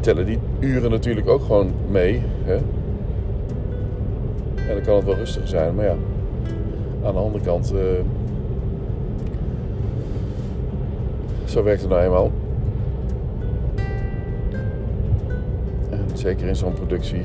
tellen 0.00 0.26
die 0.26 0.38
uren 0.60 0.90
natuurlijk 0.90 1.28
ook 1.28 1.42
gewoon 1.42 1.72
mee. 1.90 2.22
Hè? 2.44 2.58
En 4.68 4.74
dan 4.74 4.82
kan 4.82 4.96
het 4.96 5.04
wel 5.04 5.14
rustig 5.14 5.48
zijn. 5.48 5.74
Maar 5.74 5.84
ja, 5.84 5.96
aan 7.04 7.14
de 7.14 7.20
andere 7.20 7.44
kant... 7.44 7.72
Uh, 7.74 7.80
zo 11.44 11.62
werkt 11.62 11.80
het 11.80 11.90
nou 11.90 12.02
eenmaal. 12.02 12.30
En 15.90 16.06
zeker 16.14 16.46
in 16.46 16.56
zo'n 16.56 16.72
productie 16.72 17.22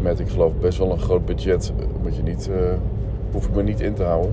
met, 0.00 0.20
ik 0.20 0.28
geloof, 0.28 0.52
best 0.60 0.78
wel 0.78 0.92
een 0.92 0.98
groot 0.98 1.24
budget... 1.24 1.72
Moet 2.02 2.16
je 2.16 2.22
niet, 2.22 2.48
uh, 2.50 2.72
hoef 3.32 3.46
ik 3.46 3.54
me 3.54 3.62
niet 3.62 3.80
in 3.80 3.94
te 3.94 4.02
houden. 4.02 4.32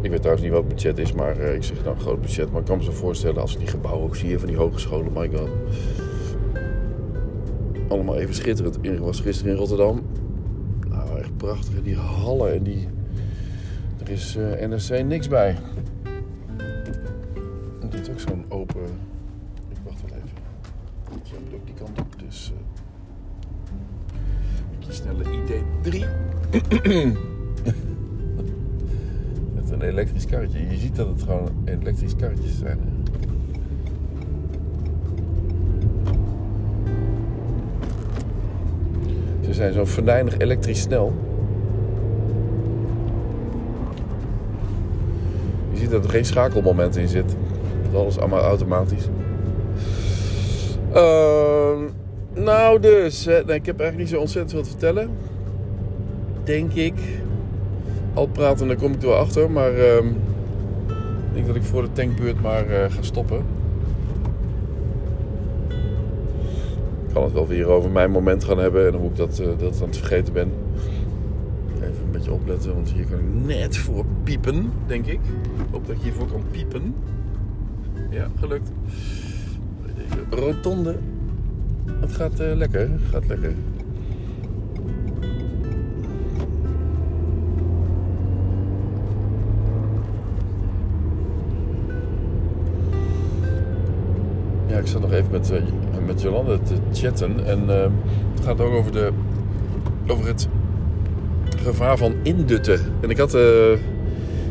Ik 0.00 0.10
weet 0.10 0.18
trouwens 0.18 0.42
niet 0.42 0.52
wat 0.52 0.64
het 0.64 0.74
budget 0.74 0.98
is, 0.98 1.12
maar 1.12 1.38
uh, 1.38 1.54
ik 1.54 1.62
zeg 1.62 1.84
nou 1.84 1.96
groot 1.96 2.20
budget. 2.20 2.50
Maar 2.50 2.60
ik 2.60 2.66
kan 2.66 2.76
me 2.76 2.84
zo 2.84 2.92
voorstellen 2.92 3.40
als 3.40 3.52
ik 3.52 3.58
die 3.58 3.68
gebouwen 3.68 4.04
ook 4.04 4.16
zie 4.16 4.38
van 4.38 4.48
die 4.48 4.56
hogescholen. 4.56 5.12
My 5.12 5.30
god 5.34 5.48
allemaal 7.90 8.16
even 8.16 8.34
schitterend. 8.34 8.78
Ik 8.80 8.98
was 8.98 9.20
gisteren 9.20 9.52
in 9.52 9.58
Rotterdam. 9.58 10.02
Nou, 10.88 11.18
echt 11.18 11.36
prachtig. 11.36 11.82
Die 11.82 11.96
hallen 11.96 12.54
en 12.54 12.62
die... 12.62 12.88
Er 14.02 14.10
is 14.10 14.36
uh, 14.36 14.62
eh, 14.62 14.70
NRC 14.70 15.04
niks 15.04 15.28
bij. 15.28 15.56
En 17.80 17.90
dit 17.90 18.00
is 18.00 18.10
ook 18.10 18.20
zo'n 18.20 18.44
open... 18.48 18.82
Ik 19.68 19.76
wacht 19.84 20.00
wel 20.00 20.16
even. 20.16 20.28
Je 21.22 21.34
moet 21.44 21.54
ook 21.54 21.66
die 21.66 21.74
kant 21.74 22.00
op, 22.00 22.14
dus... 22.28 22.52
Uh... 22.54 22.58
Een 24.88 24.94
snelle 24.94 25.24
ID3. 25.24 26.06
Met 29.54 29.70
een 29.70 29.82
elektrisch 29.82 30.26
karretje. 30.26 30.70
Je 30.70 30.76
ziet 30.76 30.96
dat 30.96 31.08
het 31.08 31.22
gewoon 31.22 31.50
elektrisch 31.64 32.16
karretjes 32.16 32.58
zijn. 32.58 32.78
Ze 39.50 39.56
zijn 39.56 39.72
zo 39.72 39.84
venijnig 39.84 40.38
elektrisch 40.38 40.80
snel. 40.80 41.12
Je 45.72 45.78
ziet 45.78 45.90
dat 45.90 46.04
er 46.04 46.10
geen 46.10 46.24
schakelmoment 46.24 46.96
in 46.96 47.08
zit. 47.08 47.36
Dat 47.82 48.00
alles 48.00 48.18
allemaal 48.18 48.40
automatisch. 48.40 49.08
Uh, 50.94 51.78
nou 52.34 52.80
dus, 52.80 53.24
nee, 53.24 53.36
ik 53.36 53.66
heb 53.66 53.80
eigenlijk 53.80 53.96
niet 53.96 54.08
zo 54.08 54.20
ontzettend 54.20 54.50
veel 54.50 54.62
te 54.62 54.68
vertellen. 54.68 55.10
Denk 56.44 56.72
ik. 56.72 56.94
Al 58.14 58.26
praten, 58.26 58.66
daar 58.66 58.76
kom 58.76 58.92
ik 58.92 59.02
er 59.02 59.08
wel 59.08 59.18
achter. 59.18 59.50
Maar 59.50 59.72
uh, 59.72 59.96
ik 59.96 61.34
denk 61.34 61.46
dat 61.46 61.56
ik 61.56 61.62
voor 61.62 61.82
de 61.82 61.92
tankbeurt 61.92 62.42
maar 62.42 62.70
uh, 62.70 62.76
ga 62.88 63.02
stoppen. 63.02 63.44
Kan 67.12 67.22
het 67.22 67.32
wel 67.32 67.46
weer 67.46 67.66
over 67.66 67.90
mijn 67.90 68.10
moment 68.10 68.44
gaan 68.44 68.58
hebben. 68.58 68.86
En 68.86 68.94
hoe 68.94 69.08
ik 69.10 69.16
dat, 69.16 69.40
uh, 69.40 69.46
dat 69.58 69.80
aan 69.80 69.88
het 69.88 69.96
vergeten 69.96 70.32
ben. 70.32 70.52
Even 71.74 72.04
een 72.04 72.10
beetje 72.10 72.32
opletten, 72.32 72.74
want 72.74 72.90
hier 72.90 73.04
kan 73.04 73.18
ik 73.18 73.46
net 73.46 73.76
voor 73.76 74.04
piepen, 74.24 74.72
denk 74.86 75.06
ik. 75.06 75.20
Ik 75.56 75.66
hoop 75.70 75.86
dat 75.86 75.96
ik 75.96 76.02
hiervoor 76.02 76.26
kan 76.26 76.42
piepen. 76.50 76.94
Ja, 78.10 78.28
gelukt. 78.38 78.70
Rotonde. 80.30 80.96
Het 82.00 82.12
gaat 82.12 82.40
eh, 82.40 82.54
lekker, 82.54 82.90
gaat 83.10 83.26
lekker. 83.26 83.54
Ja, 94.66 94.78
ik 94.78 94.86
zat 94.86 95.00
nog 95.00 95.12
even 95.12 95.30
met, 95.30 95.50
eh, 95.50 95.62
met 96.12 96.22
Jolande 96.22 96.58
te 96.62 96.74
chatten. 96.92 97.46
En 97.46 97.62
eh, 97.68 97.82
het 98.34 98.44
gaat 98.44 98.60
ook 98.60 98.72
over, 98.72 98.92
de, 98.92 99.10
over 100.06 100.26
het 100.26 100.48
gevaar 101.62 101.98
van 101.98 102.14
indutten. 102.22 102.80
En 103.00 103.10
ik 103.10 103.16
had 103.16 103.34
eh, 103.34 103.42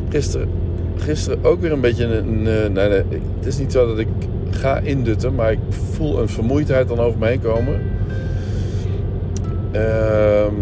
gisteren, 0.08 0.48
gisteren 0.96 1.44
ook 1.44 1.60
weer 1.60 1.72
een 1.72 1.80
beetje 1.80 2.04
een... 2.04 2.46
eh, 2.46 2.68
nee, 2.68 2.88
nee, 2.88 3.04
het 3.36 3.46
is 3.46 3.58
niet 3.58 3.72
zo 3.72 3.86
dat 3.86 3.98
ik 3.98 4.08
ga 4.50 4.78
indutten, 4.78 5.34
maar 5.34 5.52
ik 5.52 5.58
voel 5.68 6.20
een 6.20 6.28
vermoeidheid 6.28 6.88
dan 6.88 6.98
over 6.98 7.18
me 7.18 7.26
heen 7.26 7.40
komen. 7.40 7.80
Ehm 9.72 10.54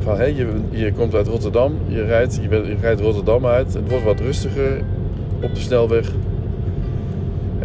van, 0.00 0.16
hé, 0.16 0.24
je, 0.24 0.46
je 0.70 0.92
komt 0.92 1.14
uit 1.14 1.26
Rotterdam, 1.26 1.72
je 1.86 2.04
rijdt, 2.04 2.40
je 2.42 2.76
rijdt 2.80 3.00
Rotterdam 3.00 3.46
uit. 3.46 3.74
Het 3.74 3.88
wordt 3.88 4.04
wat 4.04 4.20
rustiger 4.20 4.82
op 5.42 5.54
de 5.54 5.60
snelweg. 5.60 6.12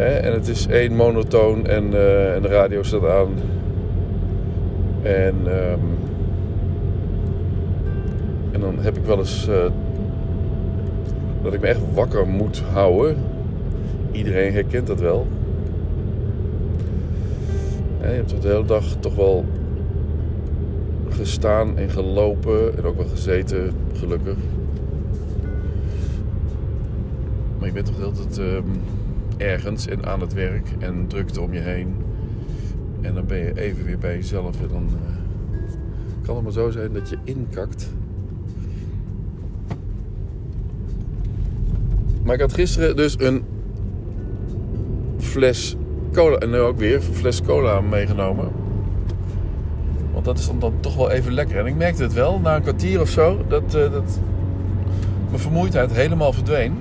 En 0.00 0.32
het 0.32 0.48
is 0.48 0.66
één 0.66 0.94
monotoon 0.94 1.66
en, 1.66 1.84
eh, 1.84 2.42
de 2.42 2.48
radio 2.48 2.82
staat 2.82 3.04
aan. 3.04 3.28
En, 5.02 5.34
ehm, 5.44 5.80
en 8.52 8.60
dan 8.60 8.78
heb 8.78 8.96
ik 8.96 9.04
wel 9.04 9.18
eens 9.18 9.48
eh, 9.48 9.64
dat 11.42 11.54
ik 11.54 11.60
me 11.60 11.66
echt 11.66 11.80
wakker 11.94 12.26
moet 12.26 12.62
houden. 12.72 13.16
Iedereen 14.12 14.52
herkent 14.52 14.86
dat 14.86 15.00
wel. 15.00 15.26
Je 18.00 18.06
hebt 18.06 18.42
de 18.42 18.48
hele 18.48 18.64
dag 18.64 18.84
toch 19.00 19.14
wel 19.14 19.44
gestaan 21.08 21.78
en 21.78 21.90
gelopen 21.90 22.76
en 22.78 22.84
ook 22.84 22.96
wel 22.96 23.06
gezeten, 23.06 23.72
gelukkig. 23.94 24.36
Maar 27.58 27.68
je 27.68 27.74
bent 27.74 27.86
toch 27.86 27.96
de 27.96 28.02
hele 28.02 28.14
tijd 28.14 28.38
ehm, 28.38 28.68
ergens 29.40 29.86
en 29.86 30.06
aan 30.06 30.20
het 30.20 30.32
werk 30.32 30.68
en 30.78 31.06
drukte 31.06 31.40
om 31.40 31.52
je 31.52 31.60
heen. 31.60 31.94
En 33.00 33.14
dan 33.14 33.26
ben 33.26 33.38
je 33.38 33.60
even 33.60 33.84
weer 33.84 33.98
bij 33.98 34.14
jezelf 34.14 34.60
en 34.60 34.68
dan 34.68 34.88
eh, 34.88 35.10
kan 36.22 36.34
het 36.34 36.44
maar 36.44 36.52
zo 36.52 36.70
zijn 36.70 36.92
dat 36.92 37.08
je 37.08 37.18
inkakt. 37.24 37.90
Maar 42.22 42.34
ik 42.34 42.40
had 42.40 42.52
gisteren 42.52 42.96
dus 42.96 43.20
een 43.20 43.42
fles 45.18 45.76
cola, 46.12 46.36
en 46.36 46.50
nu 46.50 46.58
ook 46.58 46.78
weer, 46.78 46.94
een 46.94 47.02
fles 47.02 47.42
cola 47.42 47.80
meegenomen. 47.80 48.48
Want 50.12 50.24
dat 50.24 50.38
is 50.38 50.50
dan, 50.58 50.74
toch 50.80 50.96
wel 50.96 51.10
even 51.10 51.32
lekker. 51.32 51.58
En 51.58 51.66
ik 51.66 51.76
merkte 51.76 52.02
het 52.02 52.12
wel, 52.12 52.38
na 52.38 52.56
een 52.56 52.62
kwartier 52.62 53.00
of 53.00 53.08
zo, 53.08 53.44
dat, 53.48 53.74
eh, 53.74 53.92
dat 53.92 54.20
mijn 55.28 55.42
vermoeidheid 55.42 55.92
helemaal 55.92 56.32
verdween. 56.32 56.78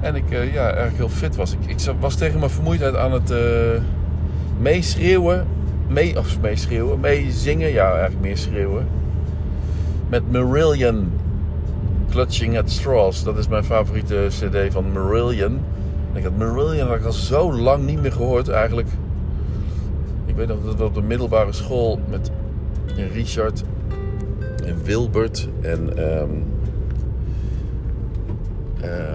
En 0.00 0.14
ik 0.14 0.30
eh, 0.30 0.52
ja, 0.52 0.64
eigenlijk 0.64 0.96
heel 0.96 1.08
fit 1.08 1.36
was. 1.36 1.52
Ik, 1.52 1.58
ik 1.66 1.94
was 2.00 2.14
tegen 2.14 2.38
mijn 2.38 2.50
vermoeidheid 2.50 2.96
aan 2.96 3.12
het 3.12 3.30
eh, 3.30 3.38
meeschreeuwen. 4.60 5.46
Mee, 5.88 6.18
of 6.18 6.40
meeschreeuwen, 6.40 7.00
meezingen. 7.00 7.72
Ja, 7.72 7.90
eigenlijk 7.90 8.20
meer 8.20 8.36
schreeuwen. 8.36 8.86
Met 10.08 10.32
Marillion. 10.32 11.12
Clutching 12.10 12.58
at 12.58 12.70
Straws. 12.70 13.24
Dat 13.24 13.38
is 13.38 13.48
mijn 13.48 13.64
favoriete 13.64 14.26
cd 14.28 14.72
van 14.72 14.92
Marillion. 14.92 15.60
Ik 16.12 16.22
had 16.22 16.36
Marillion 16.36 16.88
had 16.88 16.96
ik 16.96 17.04
al 17.04 17.12
zo 17.12 17.52
lang 17.52 17.86
niet 17.86 18.02
meer 18.02 18.12
gehoord 18.12 18.48
eigenlijk. 18.48 18.88
Ik 20.26 20.36
weet 20.36 20.48
nog 20.48 20.64
dat 20.64 20.74
we 20.74 20.84
op 20.84 20.94
de 20.94 21.02
middelbare 21.02 21.52
school 21.52 22.00
met 22.10 22.30
Richard 23.12 23.62
en 24.64 24.76
Wilbert 24.84 25.48
en... 25.60 25.96
eh, 25.96 26.22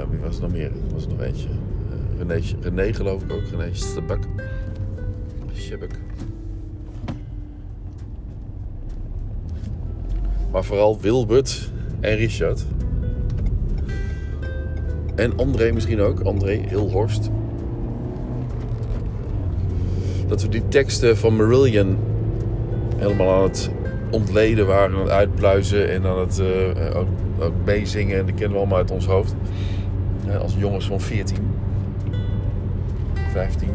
wie 0.09 0.19
was 0.19 0.35
er 0.35 0.41
nog 0.41 0.51
meer? 0.51 0.65
Er 0.65 0.93
was 0.93 1.03
er 1.03 1.09
nog 1.09 1.21
eentje. 1.21 1.47
Eh, 1.47 2.17
René, 2.17 2.41
René 2.61 2.93
geloof 2.93 3.23
ik 3.23 3.31
ook. 3.31 3.43
René 3.51 3.69
Stabak. 3.71 4.23
Shebek. 5.55 5.91
Maar 10.51 10.63
vooral 10.63 10.99
Wilbert 11.01 11.71
en 11.99 12.15
Richard. 12.15 12.65
En 15.15 15.37
André 15.37 15.71
misschien 15.71 16.01
ook. 16.01 16.19
André 16.19 16.61
Hilhorst. 16.67 17.29
Dat 20.27 20.41
we 20.41 20.49
die 20.49 20.67
teksten 20.67 21.17
van 21.17 21.35
Marillion 21.35 21.97
helemaal 22.97 23.35
aan 23.35 23.43
het 23.43 23.69
ontleden 24.13 24.65
waren. 24.65 24.95
Aan 24.95 25.01
het 25.01 25.09
uitpluizen 25.09 25.89
en 25.89 26.05
aan 26.05 26.19
het 26.19 26.39
eh, 26.39 26.97
ook, 26.99 27.07
meezingen. 27.65 28.17
En 28.19 28.25
dat 28.25 28.35
kennen 28.35 28.51
we 28.51 28.57
allemaal 28.57 28.77
uit 28.77 28.91
ons 28.91 29.05
hoofd. 29.05 29.35
Als 30.41 30.55
jongens 30.57 30.85
van 30.87 31.01
14, 31.01 31.37
15. 33.31 33.67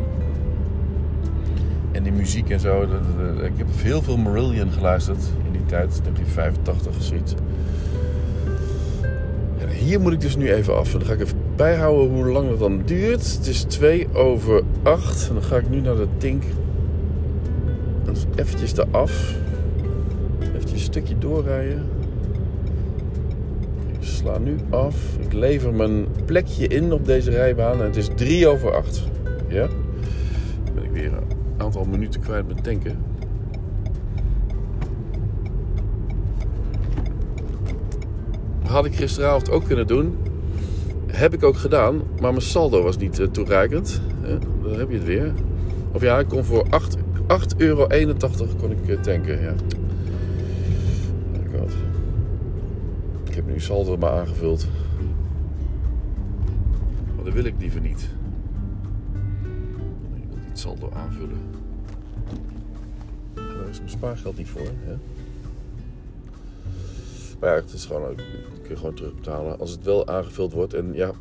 En 1.93 2.03
die 2.03 2.13
muziek 2.13 2.51
en 2.51 2.61
zo. 2.61 2.81
dat- 2.87 3.45
ik 3.45 3.53
heb 3.57 3.67
heel 3.73 4.03
veel 4.03 4.17
Marillion 4.17 4.71
geluisterd 4.73 5.19
in 5.47 5.53
die 5.53 5.67
tijd, 5.67 6.01
1985 6.03 6.97
of 6.97 7.03
zoiets. 7.03 7.35
En 9.59 9.69
hier 9.69 10.01
moet 10.01 10.13
ik 10.13 10.21
dus 10.21 10.37
nu 10.37 10.53
even 10.53 10.77
af. 10.77 10.93
En 10.93 10.99
dan 10.99 11.09
ga 11.09 11.15
ik 11.15 11.21
even 11.21 11.39
bijhouden 11.57 12.15
hoe 12.15 12.25
lang 12.27 12.49
dat 12.49 12.59
dan 12.59 12.83
duurt. 12.85 13.33
Het 13.37 13.47
is 13.47 13.63
2 13.63 14.09
over 14.15 14.63
8. 14.83 15.29
En 15.29 15.35
dan 15.35 15.43
ga 15.43 15.57
ik 15.57 15.69
nu 15.71 15.81
naar 15.81 15.97
de 15.97 16.07
Tink. 16.19 16.43
Dan 18.05 18.15
eventjes 18.37 18.77
eraf. 18.77 19.35
Stukje 20.89 21.19
doorrijden. 21.19 21.85
Ik 23.89 24.05
sla 24.07 24.39
nu 24.39 24.57
af. 24.71 25.17
Ik 25.21 25.33
lever 25.33 25.75
mijn 25.75 26.07
plekje 26.25 26.67
in 26.67 26.93
op 26.93 27.05
deze 27.05 27.31
rijbaan. 27.31 27.79
En 27.79 27.85
het 27.85 27.97
is 27.97 28.09
3 28.15 28.49
over 28.49 28.75
8. 28.75 29.03
Ja? 29.49 29.67
Dan 30.65 30.75
ben 30.75 30.85
ik 30.85 30.91
weer 30.91 31.13
een 31.13 31.37
aantal 31.57 31.85
minuten 31.85 32.21
kwijt 32.21 32.49
met 32.49 32.65
tanken. 32.65 32.99
Had 38.63 38.85
ik 38.85 38.95
gisteravond 38.95 39.51
ook 39.51 39.65
kunnen 39.65 39.87
doen. 39.87 40.17
Heb 41.07 41.35
ik 41.35 41.45
ook 41.45 41.57
gedaan. 41.57 42.03
Maar 42.21 42.31
mijn 42.31 42.43
saldo 42.43 42.83
was 42.83 42.97
niet 42.97 43.19
eh, 43.19 43.27
toereikend. 43.27 44.01
Hè? 44.21 44.39
Dan 44.63 44.79
heb 44.79 44.91
je 44.91 44.97
het 44.97 45.07
weer. 45.07 45.33
Of 45.93 46.03
ja, 46.03 46.19
ik 46.19 46.29
kon 46.29 46.45
voor 46.45 46.67
8 46.71 46.97
8,81 46.97 47.57
euro 47.57 47.87
kon 48.59 48.71
ik 48.71 48.89
eh, 48.89 49.01
tanken. 49.01 49.41
Ja. 49.41 49.55
Nu 53.59 53.65
saldo 53.65 53.97
maar 53.97 54.11
aangevuld. 54.11 54.67
Maar 57.17 57.25
dat 57.25 57.35
wil 57.35 57.45
ik 57.45 57.55
liever 57.59 57.81
niet. 57.81 58.01
Ik 60.15 60.29
wil 60.29 60.39
niet 60.49 60.59
saldo 60.59 60.91
aanvullen. 60.95 61.39
Daar 63.35 63.69
is 63.69 63.79
mijn 63.79 63.91
spaargeld 63.91 64.37
niet 64.37 64.49
voor. 64.49 64.67
Hè? 64.85 64.97
Maar 67.41 67.51
ja, 67.51 67.55
het 67.55 67.73
is 67.73 67.85
gewoon, 67.85 68.03
dat 68.03 68.17
kun 68.63 68.69
je 68.69 68.77
gewoon 68.77 68.95
terugbetalen. 68.95 69.59
Als 69.59 69.71
het 69.71 69.85
wel 69.85 70.07
aangevuld 70.07 70.53
wordt. 70.53 70.75
En 70.75 70.93
ja, 70.95 71.13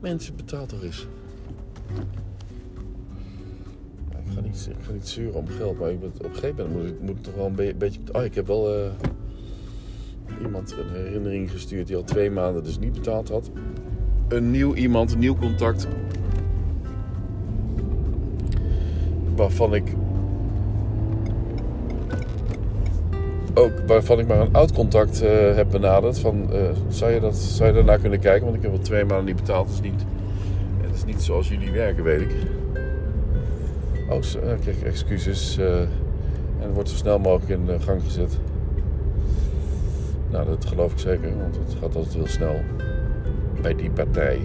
mensen 0.00 0.36
betaal 0.36 0.66
toch 0.66 0.82
eens. 0.82 1.06
Ik 4.08 4.34
ga, 4.34 4.40
niet, 4.40 4.70
ik 5.18 5.34
om 5.34 5.46
geld, 5.46 5.78
maar 5.78 5.90
ik 5.90 6.00
moet, 6.00 6.18
op 6.18 6.24
een 6.24 6.34
gegeven 6.34 6.56
moment 6.56 6.72
moet 6.72 6.90
ik, 6.90 7.00
moet 7.00 7.24
toch 7.24 7.34
wel 7.34 7.46
een 7.46 7.54
be- 7.54 7.74
beetje... 7.78 8.00
Oh, 8.12 8.24
ik 8.24 8.34
heb 8.34 8.46
wel 8.46 8.74
eh, 8.74 8.90
iemand 10.42 10.74
een 10.78 11.02
herinnering 11.02 11.50
gestuurd 11.50 11.86
die 11.86 11.96
al 11.96 12.04
twee 12.04 12.30
maanden 12.30 12.64
dus 12.64 12.78
niet 12.78 12.92
betaald 12.92 13.28
had. 13.28 13.50
Een 14.28 14.50
nieuw 14.50 14.74
iemand, 14.74 15.12
een 15.12 15.18
nieuw 15.18 15.36
contact. 15.36 15.86
Waarvan 19.36 19.74
ik 19.74 19.84
ook 23.54 23.72
waarvan 23.86 24.18
ik 24.18 24.26
maar 24.26 24.40
een 24.40 24.52
oud 24.54 24.72
contact 24.72 25.22
eh, 25.22 25.54
heb 25.54 25.66
benaderd. 25.70 26.18
Van, 26.18 26.52
eh, 26.52 26.60
zou, 26.88 27.12
je 27.12 27.20
dat, 27.20 27.36
zou 27.36 27.68
je 27.68 27.74
daarnaar 27.74 27.98
kunnen 27.98 28.20
kijken? 28.20 28.44
Want 28.44 28.56
ik 28.56 28.62
heb 28.62 28.72
al 28.72 28.78
twee 28.78 29.04
maanden 29.04 29.26
niet 29.26 29.36
betaald. 29.36 29.68
Is 29.70 29.80
niet, 29.80 30.04
het 30.80 30.94
is 30.96 31.04
niet 31.04 31.22
zoals 31.22 31.48
jullie 31.48 31.70
werken, 31.70 32.04
weet 32.04 32.20
ik. 32.20 32.34
Oh, 34.10 34.20
dan 34.46 34.60
krijg 34.60 34.76
ik 34.76 34.82
excuses. 34.82 35.58
eh, 35.58 35.80
en 36.60 36.72
wordt 36.72 36.88
zo 36.88 36.96
snel 36.96 37.18
mogelijk 37.18 37.48
in 37.60 37.70
eh, 37.70 37.80
gang 37.80 38.02
gezet. 38.02 38.38
Nou, 40.30 40.46
dat 40.46 40.64
geloof 40.64 40.92
ik 40.92 40.98
zeker, 40.98 41.38
want 41.38 41.56
het 41.56 41.74
gaat 41.80 41.96
altijd 41.96 42.14
heel 42.14 42.26
snel 42.26 42.60
bij 43.62 43.74
die 43.74 43.90
partij. 43.90 44.40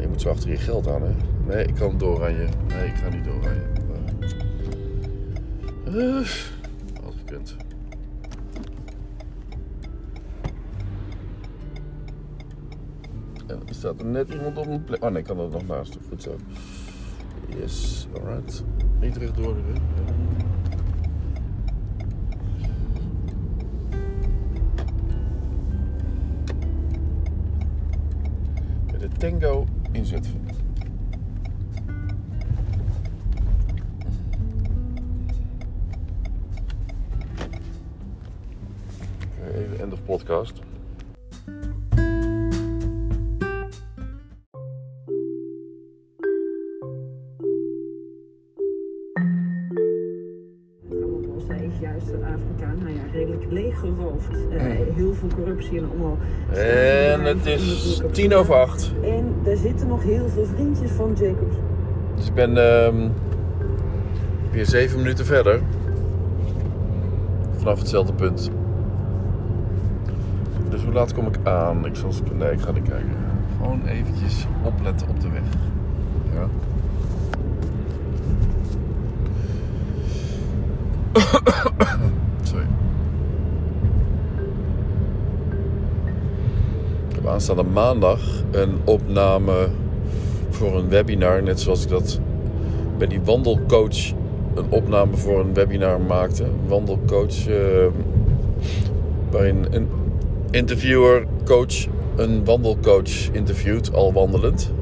Je 0.00 0.08
moet 0.08 0.20
zo 0.20 0.28
achter 0.28 0.50
je 0.50 0.56
geld 0.56 0.88
aan, 0.88 1.02
hè? 1.02 1.12
Nee, 1.46 1.66
ik 1.66 1.74
kan 1.74 1.98
doorrijden. 1.98 2.48
Nee, 2.68 2.86
ik 2.86 2.94
ga 2.94 3.08
niet 3.08 3.24
doorrijden. 3.24 3.72
Uh, 5.88 6.26
had 7.02 7.14
gekund. 7.16 7.56
En 13.46 13.60
er 13.66 13.74
staat 13.74 14.00
er 14.00 14.06
net 14.06 14.28
iemand 14.28 14.58
op 14.58 14.66
een 14.66 14.84
plek. 14.84 15.04
Oh 15.04 15.10
nee, 15.10 15.18
ik 15.18 15.24
kan 15.26 15.38
er 15.38 15.48
nog 15.48 15.66
naast. 15.66 15.98
Goed 16.08 16.22
zo. 16.22 16.36
Yes, 17.58 18.08
alright. 18.14 18.64
Niet 19.00 19.16
rechtdoor 19.16 19.54
weer. 19.54 19.80
Tango 29.24 29.66
in 29.94 30.04
Zutphen. 30.04 30.44
Even 39.48 39.80
end 39.80 39.94
of 39.94 40.00
podcast. 40.00 40.60
Leeggeroofd. 53.54 54.32
Uh, 54.52 54.62
heel 54.94 55.14
veel 55.14 55.28
corruptie 55.34 55.78
en 55.78 55.88
allemaal. 55.90 56.18
En 56.52 57.24
het 57.24 57.46
is 57.46 58.00
tien 58.10 58.34
over 58.34 58.54
acht. 58.54 58.92
En 59.02 59.34
daar 59.42 59.56
zitten 59.56 59.88
nog 59.88 60.02
heel 60.02 60.28
veel 60.28 60.46
vriendjes 60.46 60.90
van 60.90 61.14
Jacobs. 61.18 61.56
Dus 62.16 62.26
ik 62.26 62.34
ben 62.34 62.56
ehm, 62.56 63.08
weer 64.50 64.66
zeven 64.66 64.98
minuten 64.98 65.24
verder. 65.24 65.60
Vanaf 67.56 67.78
hetzelfde 67.78 68.12
punt. 68.12 68.50
Dus 70.70 70.82
hoe 70.82 70.92
laat 70.92 71.14
kom 71.14 71.26
ik 71.26 71.36
aan? 71.42 71.86
Ik 71.86 71.96
zal 71.96 72.06
eens, 72.06 72.20
nee, 72.38 72.52
ik 72.52 72.60
ga 72.60 72.72
niet 72.72 72.88
kijken. 72.88 73.10
Gewoon 73.56 73.86
eventjes 73.86 74.46
opletten 74.62 75.08
op 75.08 75.20
de 75.20 75.28
weg. 75.30 75.42
Ja. 76.34 76.48
aanstaande 87.34 87.62
maandag 87.62 88.20
een 88.50 88.78
opname 88.84 89.68
voor 90.50 90.78
een 90.78 90.88
webinar. 90.88 91.42
Net 91.42 91.60
zoals 91.60 91.82
ik 91.82 91.88
dat 91.88 92.20
bij 92.98 93.06
die 93.06 93.20
wandelcoach 93.24 94.12
een 94.54 94.66
opname 94.68 95.16
voor 95.16 95.40
een 95.40 95.54
webinar 95.54 96.00
maakte. 96.00 96.44
Een 96.44 96.68
wandelcoach 96.68 97.46
eh, 97.46 97.86
waarin 99.30 99.66
een 99.70 99.88
interviewer, 100.50 101.26
coach, 101.44 101.86
een 102.16 102.44
wandelcoach 102.44 103.30
interviewt, 103.32 103.94
al 103.94 104.12
wandelend. 104.12 104.72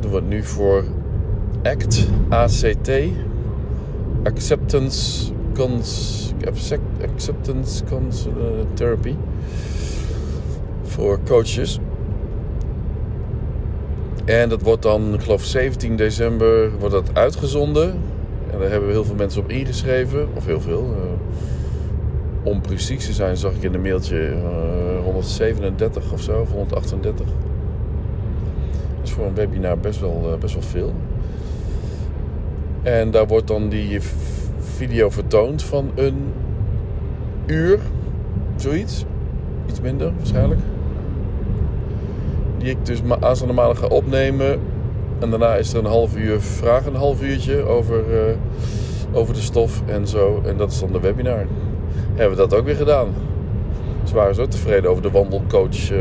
Dat 0.00 0.10
wordt 0.10 0.28
nu 0.28 0.42
voor 0.42 0.84
ACT, 1.62 2.06
ACT, 2.28 2.90
Acceptance 4.22 5.32
Cons, 5.54 6.32
Acceptance 7.02 7.84
Cons, 7.84 8.26
uh, 8.26 8.32
Therapy, 8.74 9.14
voor 10.92 11.18
coaches. 11.24 11.78
En 14.24 14.48
dat 14.48 14.62
wordt 14.62 14.82
dan, 14.82 15.14
ik 15.14 15.20
geloof 15.20 15.44
17 15.44 15.96
december, 15.96 16.78
wordt 16.78 16.94
dat 16.94 17.10
uitgezonden. 17.12 17.90
En 18.50 18.58
daar 18.58 18.70
hebben 18.70 18.88
we 18.88 18.94
heel 18.94 19.04
veel 19.04 19.14
mensen 19.14 19.42
op 19.42 19.50
ingeschreven. 19.50 20.28
Of 20.34 20.46
heel 20.46 20.60
veel. 20.60 20.94
Uh, 20.96 21.02
om 22.42 22.60
precies 22.60 23.06
te 23.06 23.12
zijn 23.12 23.36
zag 23.36 23.52
ik 23.52 23.62
in 23.62 23.74
een 23.74 23.82
mailtje 23.82 24.30
uh, 24.30 25.04
137 25.04 26.12
of 26.12 26.20
zo, 26.20 26.40
of 26.40 26.50
138. 26.50 27.26
Dat 27.26 27.34
is 29.02 29.10
voor 29.10 29.26
een 29.26 29.34
webinar 29.34 29.78
best 29.78 30.00
wel, 30.00 30.22
uh, 30.32 30.38
best 30.38 30.54
wel 30.54 30.62
veel. 30.62 30.92
En 32.82 33.10
daar 33.10 33.26
wordt 33.26 33.46
dan 33.46 33.68
die 33.68 34.00
video 34.58 35.10
vertoond 35.10 35.62
van 35.62 35.90
een 35.94 36.32
uur, 37.46 37.78
zoiets. 38.56 39.04
Iets 39.68 39.80
minder 39.80 40.12
waarschijnlijk. 40.16 40.60
Die 42.62 42.70
ik 42.70 42.86
dus 42.86 43.02
aanstaande 43.20 43.54
maandag 43.54 43.78
ga 43.78 43.86
opnemen. 43.86 44.60
En 45.18 45.30
daarna 45.30 45.54
is 45.54 45.72
er 45.72 45.78
een 45.78 45.90
half 45.90 46.16
uur 46.16 46.40
vragen, 46.40 46.92
een 46.92 47.00
half 47.00 47.22
uurtje 47.22 47.62
over, 47.62 48.04
uh, 48.10 48.36
over 49.12 49.34
de 49.34 49.40
stof 49.40 49.82
en 49.86 50.06
zo. 50.06 50.42
En 50.44 50.56
dat 50.56 50.70
is 50.70 50.80
dan 50.80 50.92
de 50.92 51.00
webinar. 51.00 51.46
Hebben 52.14 52.36
we 52.36 52.48
dat 52.48 52.54
ook 52.54 52.64
weer 52.64 52.76
gedaan. 52.76 53.08
Ze 54.04 54.14
waren 54.14 54.34
zo 54.34 54.46
tevreden 54.46 54.90
over 54.90 55.02
de 55.02 55.10
wandelcoach 55.10 55.90
uh, 55.90 55.98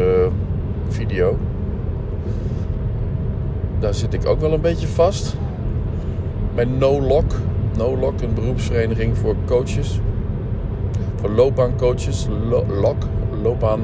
video. 0.88 1.38
Daar 3.80 3.94
zit 3.94 4.14
ik 4.14 4.26
ook 4.26 4.40
wel 4.40 4.54
een 4.54 4.62
beetje 4.62 4.88
vast. 4.88 5.36
Bij 6.56 6.66
NoLock. 6.66 7.32
NoLock, 7.78 8.22
een 8.22 8.34
beroepsvereniging 8.34 9.18
voor 9.18 9.36
coaches. 9.46 10.00
Voor 11.16 11.30
loopbaancoaches. 11.30 12.28
Lo 12.50 12.66
Lock, 12.82 13.04
loopbaan 13.42 13.80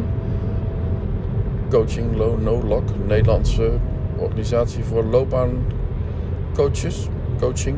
coaching, 1.70 2.16
NoLock. 2.42 2.84
Nederlandse 3.08 3.72
organisatie 4.18 4.84
voor 4.84 5.04
loopbaancoaches. 5.04 7.08
Coaching. 7.40 7.78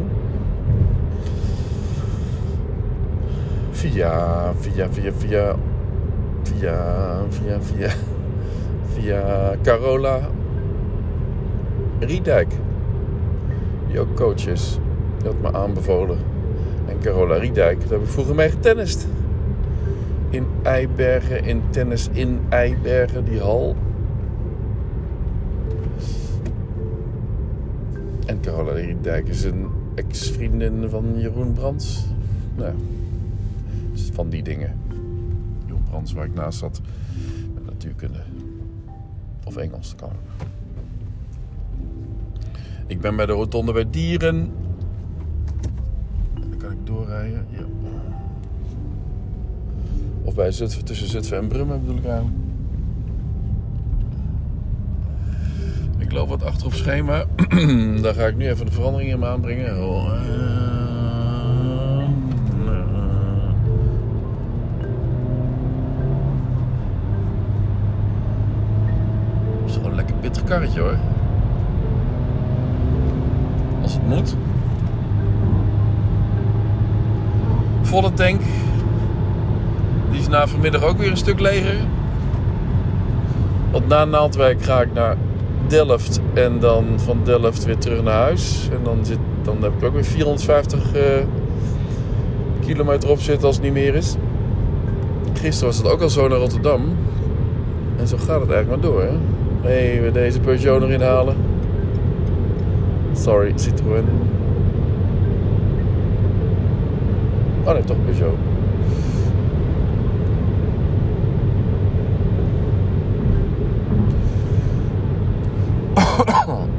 Via, 3.72 4.54
via, 4.60 4.88
via, 4.92 5.12
via, 5.14 5.56
via, 6.44 6.76
via, 7.30 7.62
via, 7.62 7.90
via 8.94 9.56
Carola 9.64 10.20
Riedijk. 12.00 12.54
Die 13.88 14.00
ook 14.00 14.16
coach 14.16 14.48
is. 14.48 14.78
Die 15.18 15.28
had 15.28 15.42
me 15.42 15.54
aanbevolen. 15.58 16.18
En 16.88 16.98
Carola 17.02 17.36
Riedijk, 17.36 17.80
daar 17.80 17.90
heb 17.90 18.02
ik 18.02 18.08
vroeger 18.08 18.36
mee 18.36 18.50
getennist. 18.50 19.08
In 20.30 20.46
Eibergen, 20.64 21.44
in 21.44 21.62
tennis 21.70 22.10
in 22.12 22.40
Eibergen, 22.50 23.26
die 23.26 23.40
hal. 23.40 23.76
En 28.26 28.40
Carola 28.42 28.72
Riedijk 28.72 29.28
is 29.28 29.44
een 29.44 29.68
ex-vriendin 29.96 30.90
van 30.90 31.20
Jeroen 31.20 31.54
Brands. 31.54 32.06
Nou, 32.56 32.74
van 34.14 34.30
die 34.30 34.44
dingen. 34.44 34.76
Jeroen 35.66 35.84
Brands, 35.90 36.14
waar 36.14 36.26
ik 36.26 36.34
naast 36.34 36.60
zat. 36.60 36.82
Met 37.54 37.66
natuurkunde. 37.66 38.20
Of 39.44 39.56
Engels, 39.56 39.96
kan 39.96 40.10
ook. 40.10 40.48
Ik 42.88 43.02
ben 43.02 43.16
bij 43.16 43.26
de 43.26 43.32
rotonde 43.32 43.74
bij 43.74 43.90
Dieren. 43.90 44.52
Dan 46.34 46.58
kan 46.58 46.72
ik 46.72 46.78
doorrijden. 46.84 47.46
Ja. 47.50 47.79
Of 50.30 50.36
bij 50.36 50.52
Zutphen, 50.52 50.86
tussen 50.86 51.08
Zutphen 51.08 51.38
en 51.38 51.48
Brummen 51.48 51.80
bedoel 51.80 51.98
ik 51.98 52.06
eigenlijk. 52.06 52.36
Ik 55.98 56.12
loop 56.12 56.30
wat 56.30 56.44
achter 56.44 56.66
op 56.66 56.74
schema. 56.74 57.26
Daar 58.02 58.14
ga 58.14 58.26
ik 58.26 58.36
nu 58.36 58.48
even 58.48 58.66
de 58.66 58.72
verandering 58.72 59.12
in 59.12 59.26
aanbrengen. 59.26 59.88
Oh, 59.88 60.14
lekker 69.96 70.16
pittig 70.16 70.44
karretje 70.44 70.80
hoor. 70.80 70.98
Als 73.82 73.94
het 73.94 74.08
moet. 74.08 74.36
Volle 77.82 78.14
tank. 78.14 78.42
Die 80.12 80.20
is 80.20 80.28
na 80.28 80.48
vanmiddag 80.48 80.84
ook 80.84 80.98
weer 80.98 81.10
een 81.10 81.18
stuk 81.18 81.40
leger. 81.40 81.76
Want 83.72 83.88
na 83.88 84.06
Naaldwijk 84.06 84.64
ga 84.64 84.82
ik 84.82 84.94
naar 84.94 85.18
Delft 85.68 86.20
en 86.34 86.60
dan 86.60 86.86
van 86.96 87.20
Delft 87.24 87.66
weer 87.66 87.78
terug 87.78 88.04
naar 88.04 88.22
huis. 88.22 88.70
En 88.72 88.80
dan, 88.84 89.06
zit, 89.06 89.18
dan 89.42 89.58
heb 89.62 89.72
ik 89.78 89.84
ook 89.84 89.94
weer 89.94 90.06
450 90.06 90.96
uh, 90.96 91.02
kilometer 92.66 93.10
op 93.10 93.20
zitten 93.20 93.48
als 93.48 93.56
het 93.56 93.66
niet 93.66 93.74
meer 93.74 93.96
is. 93.96 94.16
Gisteren 95.34 95.68
was 95.68 95.78
het 95.78 95.88
ook 95.92 96.02
al 96.02 96.10
zo 96.10 96.28
naar 96.28 96.38
Rotterdam. 96.38 96.82
En 97.98 98.08
zo 98.08 98.18
gaat 98.18 98.42
het 98.42 98.52
eigenlijk 98.52 98.82
maar 98.82 98.92
door. 98.92 99.08
Even 99.66 100.14
deze 100.14 100.40
Peugeot 100.40 100.82
erin 100.82 101.02
halen. 101.02 101.36
Sorry, 103.14 103.52
Citroën. 103.56 104.06
Oh 107.64 107.74
nee, 107.74 107.84
toch 107.84 107.98
Peugeot. 108.06 108.38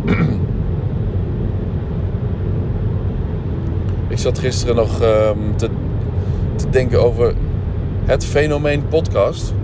Ik 0.04 0.16
zat 4.20 4.38
gisteren 4.38 4.76
nog 4.76 5.00
ehm, 5.00 5.38
te, 5.56 5.68
te 6.56 6.70
denken 6.70 7.02
over 7.02 7.34
het 8.04 8.24
fenomeen 8.24 8.88
podcast. 8.88 9.54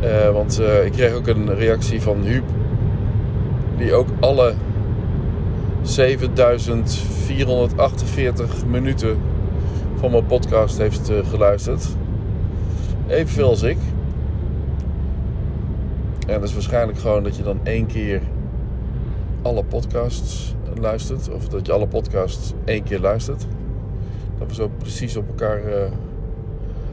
Eh, 0.00 0.30
want 0.30 0.58
eh, 0.58 0.84
ik 0.84 0.92
kreeg 0.92 1.14
ook 1.14 1.26
een 1.26 1.54
reactie 1.54 2.02
van 2.02 2.22
Huub. 2.22 2.44
Die 3.76 3.94
ook 3.94 4.08
alle 4.20 4.54
7448 5.82 8.66
minuten 8.66 9.18
van 9.94 10.10
mijn 10.10 10.26
podcast 10.26 10.78
heeft 10.78 11.10
uh, 11.10 11.16
geluisterd. 11.30 11.86
Evenveel 13.06 13.48
als 13.48 13.62
ik. 13.62 13.78
En 16.26 16.40
dat 16.40 16.48
is 16.48 16.52
waarschijnlijk 16.52 16.98
gewoon 16.98 17.22
dat 17.22 17.36
je 17.36 17.42
dan 17.42 17.60
één 17.62 17.86
keer 17.86 18.20
alle 19.42 19.64
podcasts 19.64 20.54
luistert. 20.78 21.30
Of 21.30 21.48
dat 21.48 21.66
je 21.66 21.72
alle 21.72 21.86
podcasts 21.86 22.52
één 22.64 22.82
keer 22.82 23.00
luistert. 23.00 23.46
Dat 24.38 24.48
we 24.48 24.54
zo 24.54 24.68
precies 24.68 25.16
op 25.16 25.28
elkaar 25.28 25.68
uh, 25.68 25.74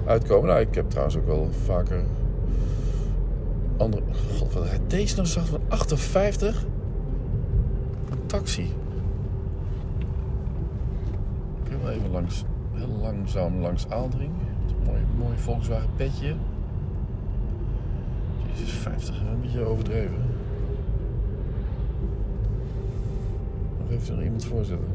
uitkomen. 0.06 0.48
Nou, 0.50 0.60
ik 0.60 0.76
heb 0.76 0.90
trouwens 0.90 1.18
ook 1.18 1.26
wel 1.26 1.50
vaker 1.66 2.04
andere... 3.78 4.04
God, 4.38 4.54
wat 4.54 4.66
deze 4.88 5.16
nou 5.16 5.28
zag 5.28 5.48
van 5.48 5.62
58? 5.68 6.66
Een 8.10 8.26
taxi. 8.26 8.74
Ik 11.64 11.78
wil 11.82 11.90
even 11.90 12.12
langs, 12.12 12.44
heel 12.74 12.98
langzaam 13.02 13.62
langs 13.62 13.90
Aaldring. 13.90 14.32
Mooi, 14.86 15.02
mooi 15.18 15.38
Volkswagen 15.38 15.90
petje. 15.96 16.36
Jezus, 18.52 18.72
50, 18.72 19.16
een 19.20 19.42
beetje 19.42 19.66
overdreven. 19.66 20.31
Even 23.92 24.18
er 24.18 24.24
iemand 24.24 24.46
voorzetten. 24.46 24.88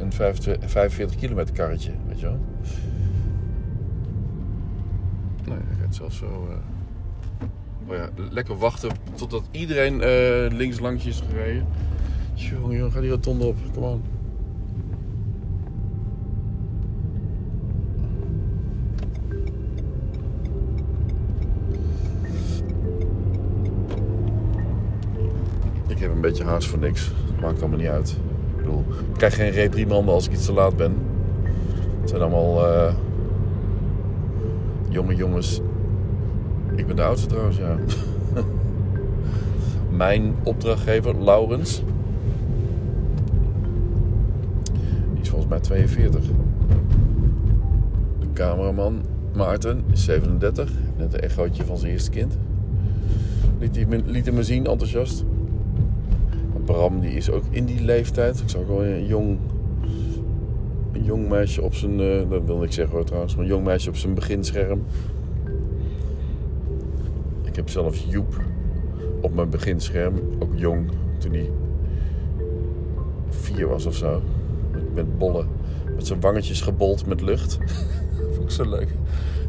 Een, 0.00 0.12
een 0.62 0.68
45 0.68 1.16
kilometer 1.16 1.54
karretje, 1.54 1.92
weet 2.06 2.20
je 2.20 2.26
wel. 2.26 2.38
Nee, 5.44 5.58
hij 5.66 5.76
gaat 5.80 5.94
zelfs 5.94 6.16
zo. 6.16 6.48
Uh... 6.50 6.56
Oh 7.86 7.96
ja, 7.96 8.08
lekker 8.30 8.58
wachten 8.58 8.90
totdat 9.14 9.48
iedereen 9.50 9.94
uh, 9.94 10.58
links 10.58 10.78
langs 10.78 11.06
is 11.06 11.20
gereden. 11.20 11.66
Jongen, 12.34 12.76
jongen, 12.76 12.92
ga 12.92 13.00
die 13.00 13.10
rotonde 13.10 13.44
op. 13.46 13.56
Kom 13.74 13.84
aan. 13.84 14.02
Beetje 26.28 26.44
haast 26.44 26.68
voor 26.68 26.78
niks. 26.78 27.10
Maakt 27.40 27.60
allemaal 27.60 27.78
niet 27.78 27.88
uit. 27.88 28.10
Ik 28.50 28.56
bedoel, 28.56 28.84
ik 28.88 29.16
krijg 29.16 29.34
geen 29.34 29.50
reprimanden 29.50 30.14
als 30.14 30.26
ik 30.26 30.32
iets 30.32 30.44
te 30.44 30.52
laat 30.52 30.76
ben. 30.76 30.96
Het 32.00 32.08
zijn 32.08 32.22
allemaal 32.22 32.66
uh, 32.66 32.94
jonge 34.88 35.14
jongens. 35.14 35.60
Ik 36.74 36.86
ben 36.86 36.96
de 36.96 37.02
oudste 37.02 37.26
trouwens, 37.26 37.56
ja. 37.56 37.76
Mijn 40.04 40.34
opdrachtgever, 40.42 41.24
Laurens. 41.24 41.82
Die 45.12 45.22
is 45.22 45.28
volgens 45.28 45.50
mij 45.50 45.60
42. 45.60 46.24
De 48.20 48.26
cameraman, 48.32 49.00
Maarten, 49.34 49.84
is 49.92 50.04
37. 50.04 50.70
Net 50.96 51.14
een 51.14 51.20
echootje 51.20 51.64
van 51.64 51.78
zijn 51.78 51.92
eerste 51.92 52.10
kind. 52.10 52.38
Liet, 53.58 53.76
hij 53.76 53.86
me, 53.86 54.02
liet 54.06 54.26
hem 54.26 54.34
me 54.34 54.42
zien, 54.42 54.66
enthousiast. 54.66 55.24
Bram 56.68 57.00
die 57.00 57.10
is 57.10 57.30
ook 57.30 57.42
in 57.50 57.64
die 57.64 57.82
leeftijd. 57.82 58.40
Ik 58.40 58.48
zag 58.48 58.60
gewoon 58.66 58.84
een 58.84 59.06
jong, 59.06 59.38
een 60.92 61.04
jong 61.04 61.28
meisje 61.28 61.62
op 61.62 61.74
zijn, 61.74 62.00
uh, 62.00 62.30
dat 62.30 62.44
wil 62.44 62.62
ik 62.62 62.72
zeggen 62.72 62.94
hoor 62.94 63.04
trouwens, 63.04 63.34
maar 63.34 63.44
een 63.44 63.50
jong 63.50 63.64
meisje 63.64 63.88
op 63.88 63.96
zijn 63.96 64.14
beginscherm. 64.14 64.84
Ik 67.44 67.56
heb 67.56 67.68
zelf 67.68 67.96
Joep 68.08 68.40
op 69.20 69.34
mijn 69.34 69.50
beginscherm, 69.50 70.14
ook 70.38 70.52
jong, 70.54 70.90
toen 71.18 71.32
hij 71.32 71.50
vier 73.28 73.68
was 73.68 73.86
of 73.86 73.94
zo. 73.94 74.22
Met, 74.94 75.18
bollen, 75.18 75.46
met 75.96 76.06
zijn 76.06 76.20
wangetjes 76.20 76.60
gebold 76.60 77.06
met 77.06 77.20
lucht. 77.20 77.58
Vond 78.32 78.44
ik 78.44 78.50
zo 78.50 78.68
leuk. 78.68 78.94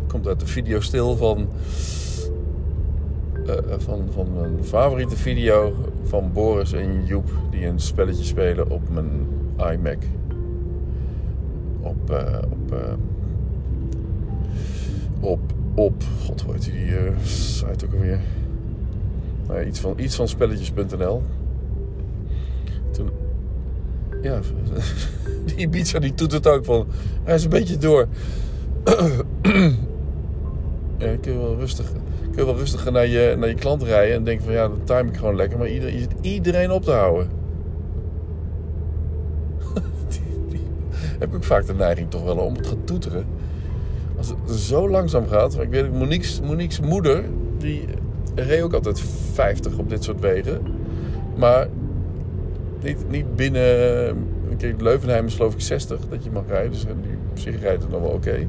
Komt 0.07 0.27
uit 0.27 0.39
de 0.39 0.47
video 0.47 0.79
stil 0.79 1.15
van 1.15 1.47
uh, 3.49 3.55
van, 3.77 4.07
van 4.13 4.33
mijn 4.33 4.63
favoriete 4.63 5.15
video 5.15 5.73
van 6.09 6.31
Boris 6.33 6.73
en 6.73 7.05
Joep 7.05 7.31
die 7.49 7.65
een 7.65 7.79
spelletje 7.79 8.23
spelen 8.23 8.69
op 8.69 8.89
mijn 8.89 9.27
iMac. 9.57 9.97
Op, 11.81 12.11
uh, 12.11 12.37
op, 12.49 12.73
uh, 12.73 12.93
op, 15.19 15.39
op, 15.73 16.03
god 16.25 16.45
heet 16.51 16.63
die 16.63 16.85
uh, 16.85 17.17
site 17.23 17.85
ook 17.85 17.93
alweer? 17.93 18.19
Iets 19.67 19.79
van, 19.79 19.93
iets 19.97 20.15
van 20.15 20.27
spelletjes.nl. 20.27 21.23
Toen, 22.91 23.09
ja, 24.21 24.39
die 25.45 25.55
Ibiza 25.55 25.99
die 25.99 26.13
doet 26.13 26.31
het 26.31 26.47
ook 26.47 26.65
van, 26.65 26.87
hij 27.23 27.35
is 27.35 27.43
een 27.43 27.49
beetje 27.49 27.77
door. 27.77 28.07
ja, 30.97 31.15
kun 31.21 31.31
je 31.31 31.37
wel 31.37 31.55
rustig 31.55 31.91
kun 32.39 32.47
je 32.47 32.53
wel 32.53 32.63
rustig 32.63 32.91
naar 32.91 33.07
je, 33.07 33.35
naar 33.37 33.49
je 33.49 33.55
klant 33.55 33.83
rijden 33.83 34.15
en 34.15 34.23
denken 34.23 34.45
van 34.45 34.53
ja, 34.53 34.67
dan 34.67 34.83
time 34.83 35.09
ik 35.09 35.17
gewoon 35.17 35.35
lekker. 35.35 35.57
Maar 35.57 35.67
iedereen, 35.67 35.93
je 35.93 35.99
zit 35.99 36.13
iedereen 36.21 36.71
op 36.71 36.83
te 36.83 36.91
houden. 36.91 37.29
heb 41.19 41.35
ik 41.35 41.43
vaak 41.43 41.65
de 41.65 41.73
neiging 41.73 42.09
toch 42.09 42.23
wel 42.23 42.37
om 42.37 42.55
het 42.55 42.63
te 42.63 42.83
toeteren. 42.83 43.25
Als 44.17 44.29
het 44.29 44.59
zo 44.59 44.89
langzaam 44.89 45.27
gaat. 45.27 45.59
Ik 45.59 45.69
weet 45.69 45.93
Monique's, 45.93 46.41
Monique's 46.41 46.79
moeder, 46.79 47.23
die 47.57 47.85
reed 48.35 48.61
ook 48.61 48.73
altijd 48.73 49.01
50 49.33 49.77
op 49.77 49.89
dit 49.89 50.03
soort 50.03 50.19
wegen. 50.19 50.61
Maar 51.35 51.67
niet, 52.81 53.09
niet 53.09 53.35
binnen... 53.35 54.27
Kijk, 54.57 54.81
Leuvenheim 54.81 55.25
is 55.25 55.35
geloof 55.35 55.53
ik 55.53 55.61
60 55.61 55.99
dat 56.09 56.23
je 56.23 56.31
mag 56.31 56.43
rijden. 56.47 56.71
Dus 56.71 56.81
die 56.81 57.17
op 57.29 57.39
zich 57.39 57.59
rijdt 57.59 57.81
het 57.81 57.91
nog 57.91 58.01
wel 58.01 58.11
oké. 58.11 58.47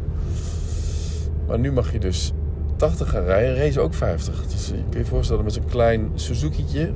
Maar 1.46 1.58
nu 1.58 1.72
mag 1.72 1.92
je 1.92 1.98
dus 1.98 2.32
80 2.80 3.10
gaan 3.10 3.24
rijden, 3.24 3.56
race 3.56 3.80
ook 3.80 3.94
50. 3.94 4.46
Dus 4.46 4.68
je 4.68 4.82
kun 4.90 5.00
je 5.00 5.06
voorstellen 5.06 5.44
met 5.44 5.52
zo'n 5.52 5.64
klein 5.64 6.10
Suzuki'tje. 6.14 6.92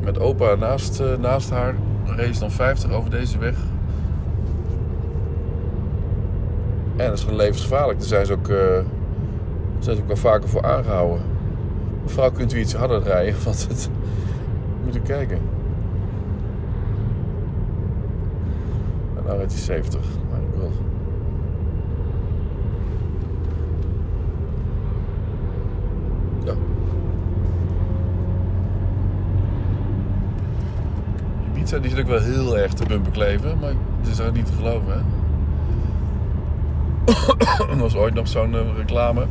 Met 0.00 0.18
opa 0.18 0.54
naast, 0.54 1.00
uh, 1.00 1.16
naast 1.16 1.50
haar, 1.50 1.74
race 2.04 2.40
dan 2.40 2.50
50 2.50 2.90
over 2.90 3.10
deze 3.10 3.38
weg. 3.38 3.56
En 6.96 7.06
dat 7.06 7.18
is 7.18 7.22
gewoon 7.22 7.38
levensgevaarlijk. 7.38 7.98
Daar 7.98 8.08
zijn 8.08 8.26
ze 8.26 8.32
ook, 8.32 8.48
uh, 8.48 8.56
zijn 9.78 9.96
ze 9.96 10.02
ook 10.02 10.06
wel 10.06 10.16
vaker 10.16 10.48
voor 10.48 10.62
aangehouden. 10.62 11.20
Mevrouw, 12.02 12.30
kunt 12.30 12.52
u 12.52 12.58
iets 12.58 12.74
harder 12.74 13.02
rijden? 13.02 13.34
Want 13.44 13.68
het 13.68 13.90
moet 14.84 14.96
u 14.96 15.00
kijken. 15.00 15.38
En 19.16 19.24
nou 19.24 19.36
rijdt 19.36 19.52
hij 19.52 19.62
70. 19.62 20.00
Maar 20.30 20.40
ik 20.40 20.58
wil... 20.58 20.70
Ja. 26.46 26.54
Die 31.66 31.90
zit 31.90 31.98
ook 31.98 32.06
wel 32.06 32.20
heel 32.20 32.58
erg 32.58 32.72
te 32.72 32.84
bumperkleven, 32.84 33.58
maar 33.58 33.72
het 34.00 34.10
is 34.10 34.18
er 34.18 34.32
niet 34.32 34.46
te 34.46 34.52
geloven, 34.52 34.92
hè. 34.92 34.98
er 37.72 37.78
was 37.78 37.94
ooit 37.94 38.14
nog 38.14 38.28
zo'n 38.28 38.52
uh, 38.52 38.60
reclame. 38.76 39.26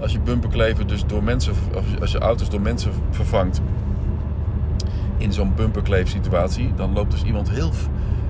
Als 0.00 0.12
je 0.12 0.20
bumperkleven 0.20 0.86
dus 0.86 1.06
door 1.06 1.22
mensen, 1.22 1.54
als 2.00 2.12
je 2.12 2.18
auto's 2.18 2.50
door 2.50 2.60
mensen 2.60 2.92
vervangt 3.10 3.60
in 5.16 5.32
zo'n 5.32 5.54
bumperkleef 5.54 6.08
situatie, 6.08 6.72
dan 6.74 6.92
loopt 6.92 7.10
dus 7.10 7.22
iemand 7.22 7.50
heel 7.50 7.70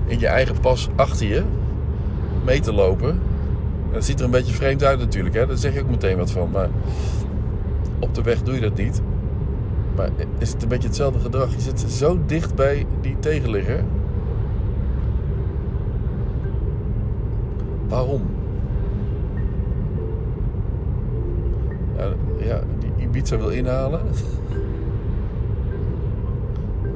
in 0.06 0.18
je 0.18 0.26
eigen 0.26 0.60
pas 0.60 0.88
achter 0.96 1.26
je 1.26 1.42
mee 2.44 2.60
te 2.60 2.72
lopen. 2.72 3.20
Dat 3.92 4.04
ziet 4.04 4.18
er 4.18 4.24
een 4.24 4.30
beetje 4.30 4.54
vreemd 4.54 4.84
uit 4.84 4.98
natuurlijk, 4.98 5.34
hè? 5.34 5.46
daar 5.46 5.56
zeg 5.56 5.74
je 5.74 5.80
ook 5.80 5.90
meteen 5.90 6.16
wat 6.16 6.30
van. 6.30 6.50
Maar 6.50 6.68
op 7.98 8.14
de 8.14 8.22
weg 8.22 8.42
doe 8.42 8.54
je 8.54 8.60
dat 8.60 8.76
niet. 8.76 9.02
Maar 9.96 10.10
is 10.38 10.52
het 10.52 10.62
een 10.62 10.68
beetje 10.68 10.88
hetzelfde 10.88 11.18
gedrag? 11.20 11.54
Je 11.54 11.60
zit 11.60 11.80
zo 11.80 12.18
dicht 12.26 12.54
bij 12.54 12.86
die 13.00 13.18
tegenligger. 13.18 13.84
Waarom? 17.88 18.22
Ja, 21.96 22.12
ja, 22.38 22.60
die 22.78 22.92
Ibiza 23.04 23.36
wil 23.36 23.48
inhalen. 23.48 24.00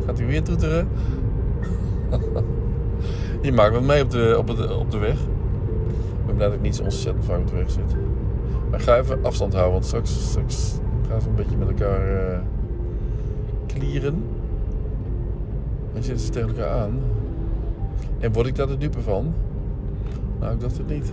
Gaat 0.06 0.18
hij 0.18 0.27
weer 0.27 0.43
toeteren? 0.43 0.89
Je 3.43 3.52
maakt 3.52 3.72
wat 3.72 3.82
mee 3.82 4.02
op 4.02 4.10
de, 4.10 4.35
op, 4.39 4.48
het, 4.48 4.77
op 4.77 4.90
de 4.90 4.98
weg. 4.98 5.20
Ik 5.20 6.27
ben 6.27 6.35
blij 6.35 6.47
dat 6.47 6.56
ik 6.56 6.62
niet 6.62 6.77
zo 6.77 6.82
ontzettend 6.82 7.24
vaak 7.24 7.39
op 7.39 7.48
de 7.48 7.56
weg 7.56 7.70
zit. 7.70 7.94
Maar 8.70 8.78
ik 8.78 8.85
ga 8.85 8.98
even 8.98 9.24
afstand 9.24 9.52
houden, 9.52 9.72
want 9.72 9.86
straks, 9.86 10.28
straks 10.28 10.74
gaan 11.09 11.20
ze 11.20 11.28
een 11.28 11.35
beetje 11.35 11.56
met 11.56 11.68
elkaar 11.68 12.31
eh, 12.32 12.39
klieren. 13.81 14.24
En 15.94 16.02
zitten 16.02 16.24
ze 16.27 16.31
tegen 16.31 16.48
elkaar 16.48 16.70
aan. 16.70 17.01
En 18.19 18.32
word 18.32 18.47
ik 18.47 18.57
daar 18.57 18.66
de 18.66 18.77
dupe 18.77 19.01
van? 19.01 19.35
Nou, 20.40 20.55
ik 20.55 20.61
dacht 20.61 20.78
het 20.78 20.89
niet. 20.89 21.12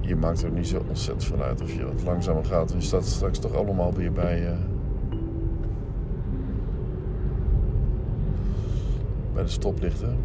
Je 0.00 0.16
maakt 0.16 0.42
er 0.42 0.50
niet 0.50 0.66
zo 0.68 0.82
ontzettend 0.88 1.24
van 1.24 1.42
uit 1.42 1.62
of 1.62 1.72
je 1.72 1.84
wat 1.84 2.02
langzamer 2.04 2.44
gaat. 2.44 2.72
Je 2.72 2.80
staat 2.80 3.06
straks 3.06 3.38
toch 3.38 3.54
allemaal 3.54 3.92
weer 3.92 4.12
bij, 4.12 4.42
uh, 4.42 4.50
bij 9.34 9.42
de 9.42 9.48
stoplichten. 9.48 10.16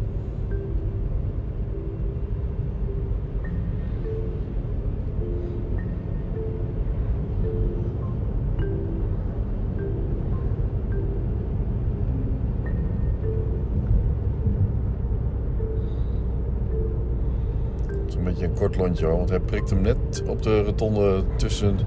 Een 18.18 18.24
beetje 18.24 18.44
een 18.44 18.54
kort 18.54 18.76
lontje 18.76 19.06
want 19.06 19.28
hij 19.28 19.40
prikt 19.40 19.70
hem 19.70 19.80
net 19.80 20.22
op 20.26 20.42
de 20.42 20.62
rotonde 20.62 21.22
tussen, 21.36 21.78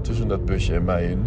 tussen 0.00 0.28
dat 0.28 0.44
busje 0.44 0.74
en 0.74 0.84
mij 0.84 1.04
in. 1.04 1.26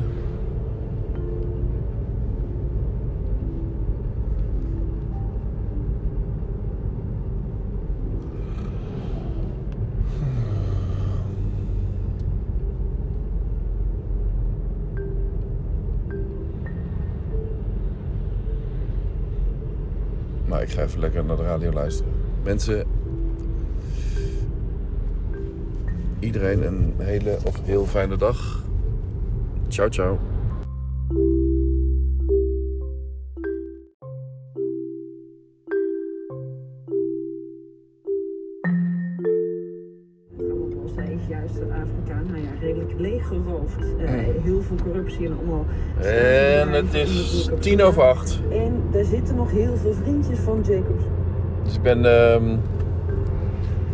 Maar 20.45 20.61
ik 20.61 20.69
ga 20.69 20.81
even 20.81 20.99
lekker 20.99 21.25
naar 21.25 21.37
de 21.37 21.43
radio 21.43 21.71
luisteren. 21.71 22.11
Mensen, 22.43 22.98
iedereen 26.33 26.65
een 26.65 26.93
hele 26.97 27.37
of 27.43 27.55
heel 27.63 27.85
fijne 27.85 28.17
dag. 28.17 28.63
Ciao, 29.67 29.89
ciao. 29.89 30.19
is 40.97 41.27
juist 41.27 41.53
Afrika 41.61 42.21
nou 42.27 42.41
ja, 42.41 42.49
redelijk 42.59 42.93
leeggeroofd. 42.97 43.79
Uh, 43.79 44.09
heel 44.43 44.61
veel 44.61 44.77
corruptie 44.83 45.25
en 45.25 45.37
allemaal. 45.37 45.65
En 46.01 46.71
het 46.71 46.93
is 46.93 47.49
tien 47.59 47.81
over 47.81 48.03
acht. 48.03 48.39
En 48.51 48.83
er 48.93 49.05
zitten 49.05 49.35
nog 49.35 49.51
heel 49.51 49.75
veel 49.75 49.93
vriendjes 49.93 50.39
van 50.39 50.61
Jacobs. 50.67 51.03
Dus 51.63 51.75
ik 51.75 51.81
ben 51.81 52.05
um, 52.05 52.59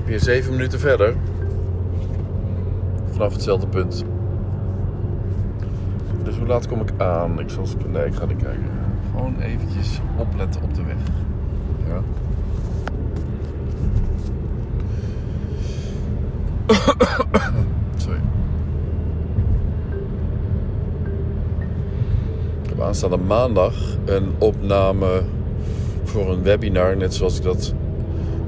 weer 0.05 0.19
zeven 0.19 0.51
minuten 0.51 0.79
verder 0.79 1.15
vanaf 3.15 3.33
hetzelfde 3.33 3.67
punt. 3.67 4.05
Dus 6.23 6.37
hoe 6.37 6.47
laat 6.47 6.67
kom 6.67 6.81
ik 6.81 6.91
aan? 6.97 7.39
Ik 7.39 7.49
zal, 7.49 7.65
nee, 7.87 8.05
ik 8.05 8.15
ga 8.15 8.25
niet 8.25 8.43
kijken. 8.43 8.69
Gewoon 9.11 9.39
eventjes 9.39 9.99
opletten 10.17 10.61
op 10.61 10.73
de 10.73 10.83
weg. 10.83 10.95
Ja. 11.87 12.01
Sorry. 17.97 18.19
Ik 22.63 22.69
heb 22.69 22.81
aanstaande 22.81 23.17
maandag 23.17 23.73
een 24.05 24.31
opname 24.37 25.21
voor 26.03 26.31
een 26.31 26.43
webinar. 26.43 26.97
Net 26.97 27.13
zoals 27.13 27.37
ik 27.37 27.43
dat 27.43 27.73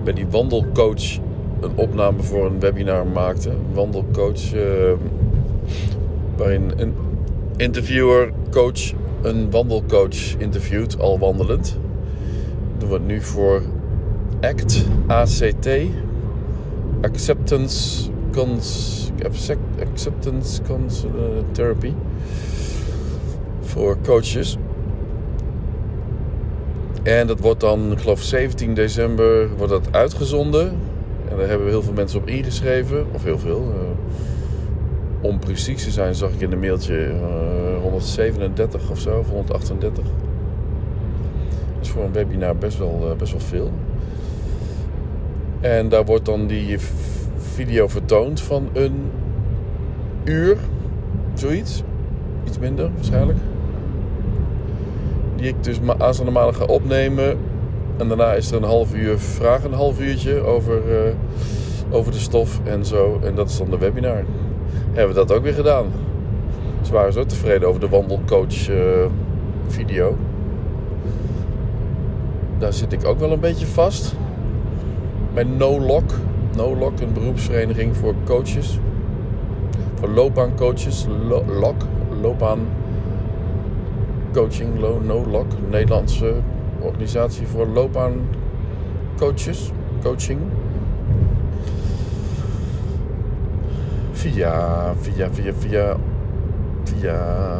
bij 0.04 0.14
die 0.14 0.28
wandelcoach 0.28 1.20
een 1.62 1.72
opname 1.76 2.24
voor 2.24 2.46
een 2.46 2.60
webinar 2.60 3.08
maakte. 3.08 3.50
Een 3.50 3.74
wandelcoach. 3.74 4.54
Uh, 4.54 4.62
waarin 6.38 6.72
een 6.78 6.94
interviewer, 7.56 8.32
coach, 8.52 8.94
een 9.22 9.52
wandelcoach 9.52 10.38
interviewt, 10.38 11.00
al 11.00 11.20
wandelend. 11.20 11.78
Dat 12.78 12.90
doen 12.90 13.00
we 13.00 13.00
nu 13.06 13.22
voor 13.22 13.62
ACT, 14.42 14.86
ACT. 15.08 15.68
Acceptance 17.02 18.10
Cons, 18.32 19.12
Acceptance 19.80 20.62
Cons, 20.62 21.04
uh, 21.04 21.12
Therapy. 21.52 21.94
Voor 23.62 23.98
coaches. 24.04 24.58
En 27.04 27.28
dat 27.28 27.40
wordt 27.40 27.60
dan, 27.60 27.92
ik 27.92 28.00
geloof 28.00 28.22
17 28.22 28.74
december, 28.74 29.50
wordt 29.58 29.72
dat 29.72 29.88
uitgezonden. 29.92 30.78
En 31.30 31.38
daar 31.38 31.48
hebben 31.48 31.66
we 31.66 31.72
heel 31.72 31.84
veel 31.84 31.94
mensen 31.94 32.20
op 32.20 32.28
ingeschreven. 32.28 33.06
Of 33.12 33.24
heel 33.24 33.40
veel. 33.40 33.62
Uh, 33.62 33.90
om 35.22 35.40
precies 35.40 35.84
te 35.84 35.92
zijn 35.92 36.16
zag 36.16 36.32
ik 36.32 36.42
in 36.42 36.52
een 36.52 36.60
mailtje 36.60 37.08
uh, 37.08 37.82
137 37.82 38.90
of 38.92 39.00
zo. 39.00 39.20
Of 39.20 39.30
138. 39.30 40.04
Dat 40.04 40.14
is 41.82 41.90
voor 41.90 42.04
een 42.04 42.14
webinar 42.14 42.56
best 42.56 42.78
wel, 42.78 43.08
uh, 43.12 43.18
best 43.18 43.32
wel 43.32 43.42
veel. 43.42 43.72
En 45.62 45.90
daar 45.90 46.06
wordt 46.06 46.26
dan 46.26 46.48
die 46.48 46.78
video 47.38 47.88
vertoond 47.88 48.42
van 48.42 48.70
een 48.74 49.12
uur. 50.24 50.58
Zoiets. 51.34 51.84
Iets 52.48 52.60
minder 52.60 52.90
waarschijnlijk. 52.96 53.40
Die 55.36 55.48
ik 55.48 55.64
dus 55.64 55.80
aanstaande 55.98 56.32
maandag 56.32 56.58
ga 56.58 56.64
opnemen 56.64 57.38
en 57.98 58.08
daarna 58.08 58.34
is 58.34 58.52
er 58.52 58.58
een 58.58 58.64
half 58.64 58.94
uur 58.94 59.20
vragen, 59.20 59.72
een 59.72 59.78
half 59.78 60.00
uurtje 60.00 60.42
over, 60.42 60.82
uh, 60.88 61.14
over 61.96 62.12
de 62.12 62.18
stof 62.18 62.60
en 62.64 62.86
zo. 62.86 63.20
En 63.24 63.36
dat 63.36 63.50
is 63.50 63.58
dan 63.58 63.70
de 63.70 63.78
webinar. 63.78 64.24
Hebben 64.94 65.16
we 65.16 65.26
dat 65.26 65.38
ook 65.38 65.44
weer 65.44 65.54
gedaan. 65.54 65.86
Ze 66.82 66.92
waren 66.92 67.14
zo 67.14 67.26
tevreden 67.26 67.68
over 67.68 67.82
de 67.82 67.90
wandelcoach 67.90 68.70
uh, 68.70 68.78
video. 69.68 70.16
Daar 72.58 72.74
zit 72.74 72.94
ik 72.94 73.06
ook 73.06 73.20
wel 73.20 73.32
een 73.32 73.40
beetje 73.40 73.68
vast. 73.68 74.16
Bij 75.34 75.44
No 75.44 75.80
Lock. 75.80 76.12
No 76.56 76.76
Lock, 76.76 77.00
een 77.00 77.14
beroepsvereniging 77.14 77.96
voor 77.96 78.14
coaches. 78.26 78.80
Voor 80.00 80.10
loopbaancoaches. 80.10 81.06
Lo 81.28 81.44
Lock, 81.60 81.82
loopbaan 82.22 82.60
coaching, 84.38 84.80
No 84.80 85.26
Lock, 85.32 85.46
Nederlandse 85.70 86.34
organisatie 86.88 87.48
voor 87.48 87.68
loopbaancoaches, 87.68 89.72
coaching. 90.02 90.40
Via, 94.12 94.94
via, 95.00 95.30
via, 95.32 95.54
via, 95.54 95.98
via, 96.84 97.18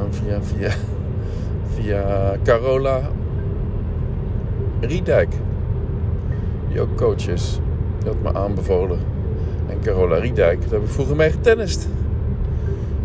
via, 0.10 0.42
via, 0.42 0.72
via 1.76 2.36
Carola 2.44 3.02
Riedijk. 4.82 5.34
Die 6.70 6.82
ook 6.82 6.96
coach 6.96 7.28
is. 7.28 7.60
Die 8.00 8.08
had 8.08 8.22
me 8.22 8.34
aanbevolen. 8.40 9.00
En 9.70 9.80
Carola 9.82 10.18
Riedijk, 10.18 10.62
daar 10.62 10.72
heb 10.72 10.82
ik 10.82 10.90
vroeger 10.90 11.16
mee 11.16 11.32
getennist. 11.32 11.88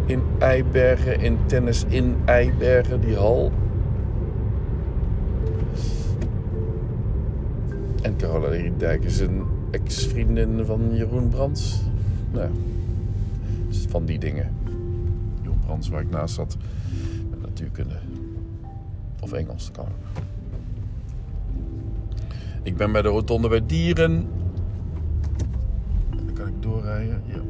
In 0.06 0.22
Eibergen, 0.38 1.20
in 1.20 1.38
tennis 1.46 1.84
in 1.88 2.16
Eibergen, 2.24 3.00
die 3.00 3.16
hal. 3.16 3.52
En 8.02 8.16
Carola 8.16 8.48
Riedijk 8.48 9.04
is 9.04 9.20
een 9.20 9.42
ex-vriendin 9.70 10.64
van 10.64 10.96
Jeroen 10.96 11.28
Brands. 11.28 11.80
Nou, 12.32 12.50
van 13.88 14.04
die 14.04 14.18
dingen. 14.18 14.50
Jeroen 15.42 15.58
Brands, 15.58 15.88
waar 15.88 16.00
ik 16.00 16.10
naast 16.10 16.34
zat, 16.34 16.56
natuurkunde. 17.40 17.94
Of 19.20 19.32
Engels, 19.32 19.70
kan 19.70 19.84
ook. 19.84 20.22
Ik 22.62 22.76
ben 22.76 22.92
bij 22.92 23.02
de 23.02 23.08
rotonde 23.08 23.48
bij 23.48 23.66
Dieren. 23.66 24.26
Dan 26.10 26.34
kan 26.34 26.46
ik 26.46 26.62
doorrijden. 26.62 27.22
Ja. 27.26 27.40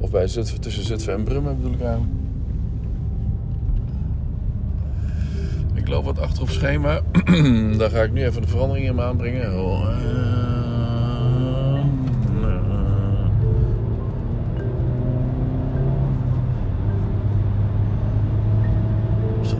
Of 0.00 0.10
bij 0.10 0.26
Zutphen, 0.26 0.60
tussen 0.60 0.84
Zutphen 0.84 1.14
en 1.14 1.24
Brummen 1.24 1.56
bedoel 1.56 1.72
ik 1.72 1.80
eigenlijk. 1.80 2.12
Ik 5.74 5.81
loop 5.92 6.04
wat 6.04 6.20
achter 6.20 6.42
op 6.42 6.48
schema. 6.48 7.00
Daar 7.78 7.90
ga 7.90 8.02
ik 8.02 8.12
nu 8.12 8.24
even 8.24 8.42
de 8.42 8.48
veranderingen 8.48 8.92
in 8.92 9.00
aanbrengen. 9.00 9.64
Oh, 9.64 9.88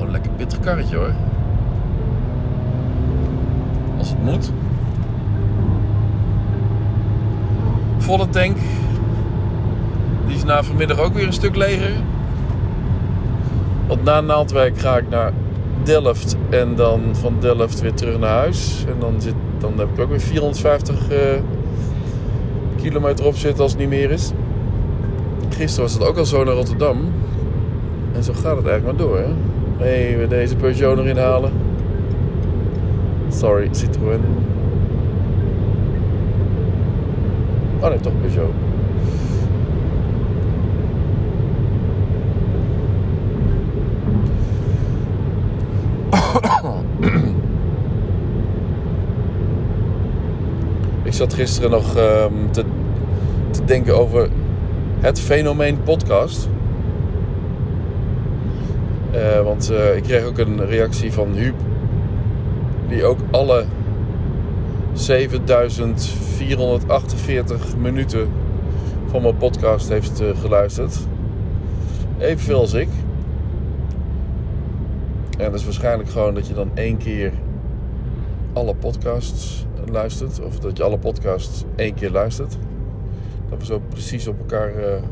een 0.00 0.10
lekker 0.10 0.30
pittig 0.36 0.60
karretje 0.60 0.96
hoor. 0.96 1.12
Als 3.98 4.08
het 4.08 4.22
moet. 4.22 4.52
Volle 7.98 8.28
tank. 8.28 8.56
is 10.26 10.44
na 10.44 10.62
vanmiddag 10.62 10.98
ook 10.98 11.14
weer 11.14 11.26
een 11.26 11.32
stuk 11.32 11.56
leger. 11.56 11.92
Want 13.86 14.04
na 14.04 14.20
Naaldwijk 14.20 14.78
ga 14.78 14.96
ik 14.96 15.08
naar 15.08 15.32
Delft 15.84 16.36
en 16.50 16.74
dan 16.74 17.00
van 17.12 17.34
Delft 17.40 17.80
weer 17.80 17.94
terug 17.94 18.18
naar 18.18 18.38
huis. 18.38 18.84
En 18.88 18.94
dan, 18.98 19.20
zit, 19.20 19.34
dan 19.58 19.78
heb 19.78 19.88
ik 19.94 20.00
ook 20.00 20.08
weer 20.08 20.20
450 20.20 21.10
eh, 21.10 21.18
kilometer 22.82 23.26
op 23.26 23.36
zitten 23.36 23.62
als 23.62 23.72
het 23.72 23.80
niet 23.80 23.88
meer 23.88 24.10
is. 24.10 24.30
Gisteren 25.48 25.82
was 25.82 25.92
het 25.92 26.04
ook 26.06 26.16
al 26.16 26.24
zo 26.24 26.44
naar 26.44 26.54
Rotterdam. 26.54 27.12
En 28.12 28.22
zo 28.24 28.32
gaat 28.32 28.56
het 28.56 28.66
eigenlijk 28.66 28.84
maar 28.84 29.06
door. 29.06 29.18
Hè? 29.18 29.34
Even 29.84 30.28
deze 30.28 30.56
Peugeot 30.56 30.98
erin 30.98 31.16
halen. 31.16 31.52
Sorry, 33.28 33.68
Citroën. 33.70 34.20
Oh 37.80 37.88
nee, 37.88 38.00
toch 38.00 38.12
Peugeot. 38.20 38.50
Ik 51.02 51.10
zat 51.22 51.34
gisteren 51.34 51.70
nog 51.70 51.96
ehm, 51.96 52.32
te, 52.50 52.64
te 53.50 53.64
denken 53.64 53.98
over 53.98 54.28
het 55.00 55.20
fenomeen 55.20 55.82
podcast. 55.82 56.48
Eh, 59.10 59.40
want 59.40 59.70
eh, 59.70 59.96
ik 59.96 60.02
kreeg 60.02 60.24
ook 60.24 60.38
een 60.38 60.66
reactie 60.66 61.12
van 61.12 61.34
Huub, 61.34 61.54
die 62.88 63.04
ook 63.04 63.18
alle 63.30 63.64
7448 64.92 67.76
minuten 67.76 68.28
van 69.06 69.22
mijn 69.22 69.36
podcast 69.36 69.88
heeft 69.88 70.20
uh, 70.20 70.28
geluisterd. 70.40 70.98
Evenveel 72.18 72.58
als 72.58 72.74
ik. 72.74 72.88
En 75.38 75.50
dat 75.50 75.54
is 75.54 75.64
waarschijnlijk 75.64 76.10
gewoon 76.10 76.34
dat 76.34 76.46
je 76.46 76.54
dan 76.54 76.70
één 76.74 76.96
keer 76.96 77.32
alle 78.52 78.74
podcasts 78.74 79.64
luistert. 79.92 80.40
Of 80.40 80.58
dat 80.58 80.76
je 80.76 80.82
alle 80.82 80.98
podcasts 80.98 81.64
één 81.76 81.94
keer 81.94 82.10
luistert. 82.10 82.56
Dat 83.48 83.58
we 83.58 83.64
zo 83.64 83.82
precies 83.88 84.26
op 84.26 84.38
elkaar 84.38 84.78
uh, 84.78 85.02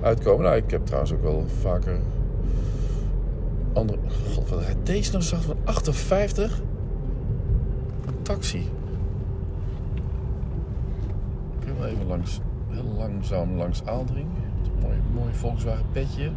uitkomen. 0.00 0.44
Nou, 0.44 0.56
ik 0.56 0.70
heb 0.70 0.84
trouwens 0.84 1.12
ook 1.12 1.22
wel 1.22 1.44
vaker 1.60 2.00
andere... 3.72 3.98
God, 4.34 4.48
wat 4.48 4.60
deze 4.82 5.10
nou 5.12 5.22
zag 5.22 5.42
van 5.42 5.56
58? 5.64 6.60
Een 8.06 8.22
taxi. 8.22 8.68
Ik 11.60 11.72
wil 11.76 11.86
even 11.86 12.06
langs, 12.06 12.40
heel 12.68 12.94
langzaam 12.96 13.56
langs 13.56 13.84
Aaldring. 13.84 14.26
Mooi, 14.80 14.96
mooi 15.14 15.34
Volkswagen 15.34 15.84
petje. 15.92 16.30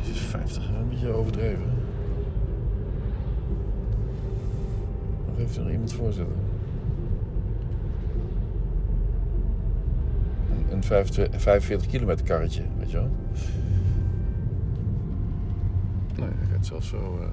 Jezus, 0.00 0.18
50, 0.18 0.68
een 0.68 0.88
beetje 0.88 1.12
overdreven. 1.12 1.75
Even 5.46 5.64
er 5.64 5.72
iemand 5.72 5.92
voorzetten. 5.92 6.36
Een, 10.70 10.82
een 11.32 11.40
45 11.40 11.86
kilometer 11.86 12.24
karretje, 12.24 12.62
weet 12.78 12.90
je 12.90 12.96
wel. 12.96 13.10
Nee, 16.18 16.28
hij 16.36 16.46
gaat 16.52 16.66
zelfs 16.66 16.88
zo. 16.88 17.18
Uh... 17.20 17.26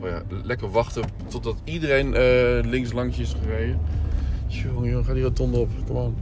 Oh 0.00 0.08
ja, 0.08 0.22
lekker 0.42 0.70
wachten 0.70 1.02
totdat 1.26 1.56
iedereen 1.64 2.06
uh, 2.06 2.70
links 2.70 2.92
langs 2.92 3.18
is 3.18 3.36
gereden. 3.42 3.78
Jongen, 4.46 4.90
jongen, 4.90 5.04
ga 5.04 5.12
die 5.12 5.22
rotonde 5.22 5.58
op. 5.58 5.70
Kom 5.86 5.96
aan. 5.96 6.14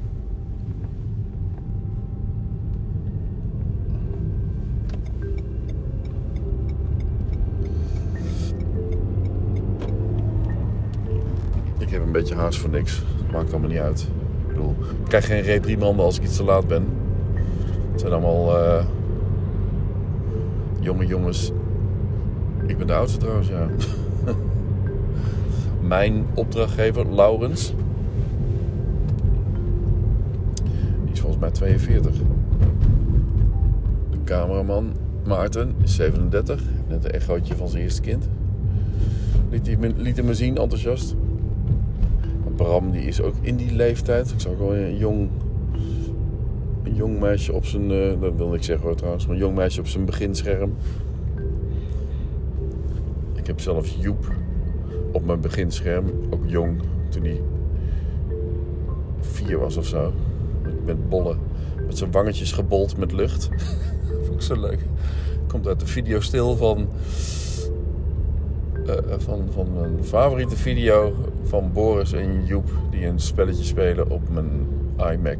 Beetje 12.16 12.34
haast 12.34 12.58
voor 12.58 12.70
niks. 12.70 13.02
Het 13.22 13.32
maakt 13.32 13.50
allemaal 13.50 13.70
niet 13.70 13.78
uit. 13.78 14.00
Ik 14.40 14.48
bedoel, 14.48 14.74
ik 14.80 15.08
krijg 15.08 15.26
geen 15.26 15.40
reprimande 15.40 16.02
als 16.02 16.16
ik 16.16 16.22
iets 16.22 16.36
te 16.36 16.44
laat 16.44 16.66
ben. 16.66 16.86
Het 17.92 18.00
zijn 18.00 18.12
allemaal 18.12 18.58
uh, 18.58 18.84
jonge 20.80 21.06
jongens. 21.06 21.52
Ik 22.66 22.78
ben 22.78 22.86
de 22.86 22.94
oudste 22.94 23.18
trouwens, 23.18 23.48
ja. 23.48 23.68
Mijn 25.94 26.26
opdrachtgever, 26.34 27.14
Laurens. 27.14 27.74
Die 31.04 31.12
is 31.12 31.20
volgens 31.20 31.40
mij 31.40 31.50
42. 31.50 32.16
De 34.10 34.18
cameraman, 34.24 34.92
Maarten, 35.26 35.74
is 35.82 35.94
37. 35.94 36.62
Net 36.88 37.04
een 37.04 37.10
echootje 37.10 37.56
van 37.56 37.68
zijn 37.68 37.82
eerste 37.82 38.00
kind. 38.00 38.28
Liet, 39.50 39.66
hij 39.66 39.92
liet 39.96 40.16
hem 40.16 40.26
me 40.26 40.34
zien, 40.34 40.56
enthousiast. 40.56 41.16
Bram 42.56 42.90
die 42.90 43.02
is 43.02 43.20
ook 43.20 43.34
in 43.40 43.56
die 43.56 43.72
leeftijd. 43.72 44.30
Ik 44.30 44.40
zag 44.40 44.56
wel 44.58 44.76
een 44.76 44.96
jong, 44.96 45.28
een 46.82 46.94
jong 46.94 47.20
meisje 47.20 47.52
op 47.52 47.64
zijn, 47.64 47.90
uh, 47.90 48.20
dat 48.20 48.32
wil 48.36 48.54
ik 48.54 48.62
zeggen 48.62 48.86
hoor 48.86 48.96
trouwens, 48.96 49.26
maar 49.26 49.34
een 49.34 49.40
jong 49.40 49.54
meisje 49.54 49.80
op 49.80 49.86
zijn 49.86 50.04
beginscherm. 50.04 50.74
Ik 53.34 53.46
heb 53.46 53.60
zelf 53.60 53.88
Joep 54.00 54.32
op 55.12 55.24
mijn 55.24 55.40
beginscherm, 55.40 56.06
ook 56.30 56.42
jong, 56.46 56.82
toen 57.08 57.22
hij 57.22 57.40
vier 59.20 59.58
was 59.58 59.76
of 59.76 59.86
zo. 59.86 60.12
Met, 60.62 60.84
met 60.84 61.08
bollen, 61.08 61.38
met 61.86 61.98
zijn 61.98 62.10
wangetjes 62.10 62.52
gebold 62.52 62.96
met 62.96 63.12
lucht. 63.12 63.48
Vond 64.24 64.34
ik 64.34 64.40
zo 64.40 64.60
leuk. 64.60 64.80
Komt 65.46 65.66
uit 65.66 65.80
de 65.80 65.86
video 65.86 66.20
stil 66.20 66.56
van 66.56 66.88
van, 69.18 69.48
van 69.50 69.72
mijn 69.74 70.04
favoriete 70.04 70.56
video 70.56 71.14
van 71.42 71.72
Boris 71.72 72.12
en 72.12 72.44
Joep 72.44 72.70
die 72.90 73.06
een 73.06 73.20
spelletje 73.20 73.64
spelen 73.64 74.10
op 74.10 74.28
mijn 74.30 74.66
iMac. 74.96 75.38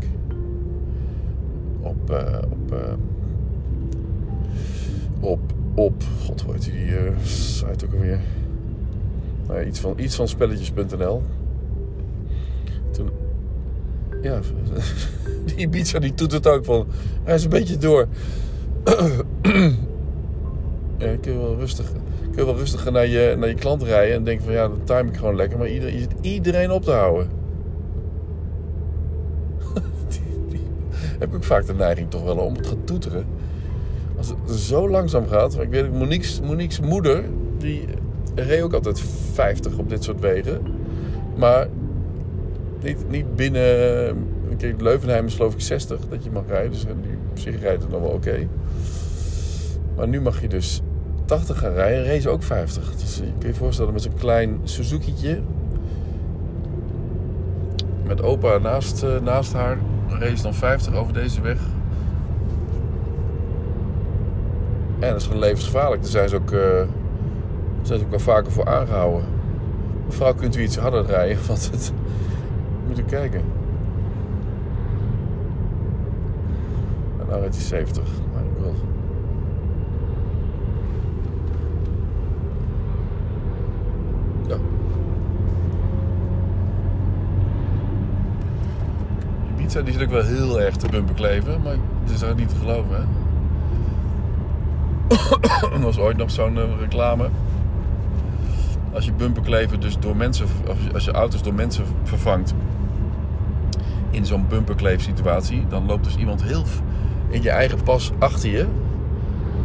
Op, 1.80 2.10
uh, 2.10 2.38
op, 2.50 2.72
uh, 2.72 2.92
op, 5.20 5.40
op, 5.74 6.02
god 6.24 6.40
hoe 6.40 6.52
heet 6.52 6.64
die 6.64 7.24
site 7.24 7.86
ook 7.86 7.92
alweer? 7.92 8.20
Nou, 9.46 9.64
iets 9.64 9.80
van, 9.80 9.94
iets 9.96 10.16
van 10.16 10.28
spelletjes.nl. 10.28 11.22
Toen, 12.90 13.10
ja, 14.22 14.40
die 15.46 15.56
Ibiza 15.56 15.98
die 15.98 16.14
doet 16.14 16.32
het 16.32 16.46
ook 16.46 16.64
van, 16.64 16.86
hij 17.22 17.34
is 17.34 17.44
een 17.44 17.50
beetje 17.50 17.78
door. 17.78 18.06
Ik 21.16 21.22
kun 21.22 21.38
wel 21.38 21.56
rustig 21.56 21.92
kun 22.36 22.44
je 22.44 22.44
wel 22.44 22.56
rustiger 22.56 22.92
naar 22.92 23.06
je, 23.06 23.34
naar 23.38 23.48
je 23.48 23.54
klant 23.54 23.82
rijden 23.82 24.16
en 24.16 24.24
denken 24.24 24.44
van 24.44 24.54
ja, 24.54 24.68
dan 24.68 24.84
time 24.84 25.08
ik 25.08 25.16
gewoon 25.16 25.36
lekker. 25.36 25.58
Maar 25.58 25.68
iedereen, 25.68 25.94
je 25.94 26.00
zit 26.00 26.14
iedereen 26.20 26.70
op 26.70 26.82
te 26.82 26.90
houden. 26.90 27.30
heb 31.18 31.34
ik 31.34 31.42
vaak 31.42 31.66
de 31.66 31.74
neiging 31.74 32.10
toch 32.10 32.24
wel 32.24 32.36
om 32.36 32.54
het 32.54 32.62
te 32.62 32.84
toeteren. 32.84 33.24
Als 34.16 34.28
het 34.28 34.58
zo 34.58 34.88
langzaam 34.88 35.26
gaat. 35.26 35.60
Ik 35.60 35.70
weet 35.70 35.92
Monique's, 36.42 36.80
moeder, 36.80 37.24
die 37.58 37.84
reed 38.34 38.62
ook 38.62 38.72
altijd 38.72 39.00
50 39.32 39.78
op 39.78 39.88
dit 39.88 40.04
soort 40.04 40.20
wegen. 40.20 40.60
Maar 41.36 41.68
niet, 42.82 43.08
niet 43.08 43.36
binnen. 43.36 44.26
Kijk, 44.56 44.80
Leuvenheim 44.80 45.26
is 45.26 45.34
geloof 45.34 45.52
ik 45.52 45.60
60 45.60 46.00
dat 46.08 46.24
je 46.24 46.30
mag 46.30 46.42
rijden. 46.48 46.70
Dus 46.70 46.84
die 46.84 47.18
op 47.30 47.38
zich 47.38 47.60
rijdt 47.60 47.82
het 47.82 47.90
nog 47.90 48.00
wel 48.00 48.10
oké. 48.10 48.48
Maar 49.96 50.08
nu 50.08 50.20
mag 50.20 50.40
je 50.40 50.48
dus 50.48 50.82
80 51.26 51.58
gaan 51.58 51.72
rijden, 51.72 52.06
race 52.06 52.28
ook 52.28 52.42
50. 52.42 52.96
Dus 52.96 53.16
je 53.16 53.32
kun 53.38 53.48
je 53.48 53.54
voorstellen 53.54 53.92
met 53.92 54.02
zo'n 54.02 54.14
klein 54.14 54.60
Suzuki'tje. 54.62 55.40
Met 58.04 58.22
opa 58.22 58.58
naast, 58.58 59.02
uh, 59.02 59.20
naast 59.20 59.52
haar. 59.52 59.78
Race 60.08 60.42
dan 60.42 60.54
50 60.54 60.94
over 60.94 61.12
deze 61.12 61.40
weg. 61.40 61.58
En 64.98 65.08
dat 65.10 65.20
is 65.20 65.26
gewoon 65.26 65.40
levensgevaarlijk. 65.40 66.02
Daar 66.02 66.10
zijn 66.10 66.28
ze 66.28 66.36
ook, 66.36 66.50
uh, 66.50 66.60
zijn 67.82 67.98
ze 67.98 68.04
ook 68.04 68.10
wel 68.10 68.18
vaker 68.18 68.52
voor 68.52 68.66
aangehouden. 68.66 69.24
Mevrouw, 70.06 70.34
kunt 70.34 70.56
u 70.56 70.62
iets 70.62 70.76
harder 70.76 71.06
rijden? 71.06 71.38
Want 71.46 71.70
het... 71.70 71.92
Moet 72.88 72.98
u 72.98 73.02
kijken. 73.02 73.40
En 77.20 77.26
nou 77.26 77.40
rijdt 77.40 77.54
hij 77.54 77.64
70. 77.64 78.04
Maar 78.32 78.42
ik 78.42 78.58
wil... 78.58 78.74
Ja. 84.48 84.56
Die 89.84 89.92
zit 89.92 90.02
ook 90.02 90.10
wel 90.10 90.24
heel 90.24 90.60
erg 90.60 90.76
te 90.76 90.88
bumperkleven, 90.88 91.62
maar 91.62 91.76
het 92.04 92.22
is 92.22 92.34
niet 92.36 92.48
te 92.48 92.54
geloven, 92.54 92.96
hè. 92.96 93.04
er 95.74 95.80
was 95.80 95.98
ooit 95.98 96.16
nog 96.16 96.30
zo'n 96.30 96.56
uh, 96.56 96.62
reclame. 96.80 97.28
Als 98.92 99.04
je 99.04 99.12
bumperkleven 99.12 99.80
dus 99.80 99.98
door 99.98 100.16
mensen, 100.16 100.46
als 100.92 101.04
je 101.04 101.10
auto's 101.10 101.42
door 101.42 101.54
mensen 101.54 101.84
vervangt 102.02 102.54
in 104.10 104.26
zo'n 104.26 104.46
bumperkleef 104.48 105.02
situatie. 105.02 105.66
Dan 105.68 105.86
loopt 105.86 106.04
dus 106.04 106.16
iemand 106.16 106.42
heel 106.42 106.64
in 107.28 107.42
je 107.42 107.50
eigen 107.50 107.82
pas 107.82 108.12
achter 108.18 108.50
je 108.50 108.66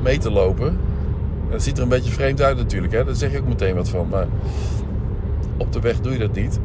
mee 0.03 0.17
te 0.17 0.31
lopen. 0.31 0.67
En 0.67 1.51
dat 1.51 1.63
ziet 1.63 1.77
er 1.77 1.83
een 1.83 1.89
beetje 1.89 2.11
vreemd 2.11 2.41
uit 2.41 2.57
natuurlijk, 2.57 2.93
hè? 2.93 3.03
daar 3.03 3.15
zeg 3.15 3.31
je 3.31 3.39
ook 3.39 3.47
meteen 3.47 3.75
wat 3.75 3.89
van. 3.89 4.07
Maar 4.09 4.27
op 5.57 5.73
de 5.73 5.79
weg 5.79 6.01
doe 6.01 6.11
je 6.13 6.19
dat 6.19 6.35
niet. 6.35 6.59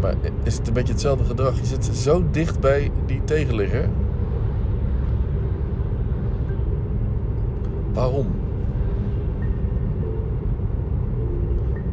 Maar 0.00 0.14
is 0.42 0.58
het 0.58 0.68
een 0.68 0.72
beetje 0.72 0.92
hetzelfde 0.92 1.24
gedrag? 1.24 1.58
Je 1.58 1.66
zit 1.66 1.84
zo 1.84 2.24
dicht 2.30 2.60
bij 2.60 2.90
die 3.06 3.20
tegenligger. 3.24 3.88
Waarom? 7.92 8.26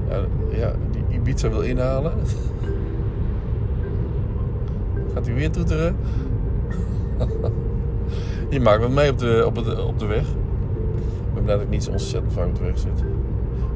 Ja, 0.10 0.26
ja, 0.50 0.74
die 0.92 1.04
Ibiza 1.10 1.50
wil 1.50 1.62
inhalen. 1.62 2.14
Gaat 5.14 5.26
hij 5.26 5.36
weer 5.36 5.52
toeteren? 5.52 5.96
Je 8.50 8.60
maakt 8.60 8.82
wat 8.82 8.92
mee 8.92 9.12
op 9.12 9.18
de, 9.18 9.44
op, 9.46 9.56
het, 9.56 9.84
op 9.86 10.00
de 10.00 10.06
weg. 10.06 10.28
Ik 11.28 11.34
ben 11.34 11.44
blij 11.44 11.56
dat 11.56 11.64
ik 11.64 11.70
niet 11.70 11.84
zo 11.84 11.92
ontzettend 11.92 12.34
vaak 12.34 12.48
op 12.48 12.56
de 12.56 12.64
weg 12.64 12.78
zit. 12.78 13.04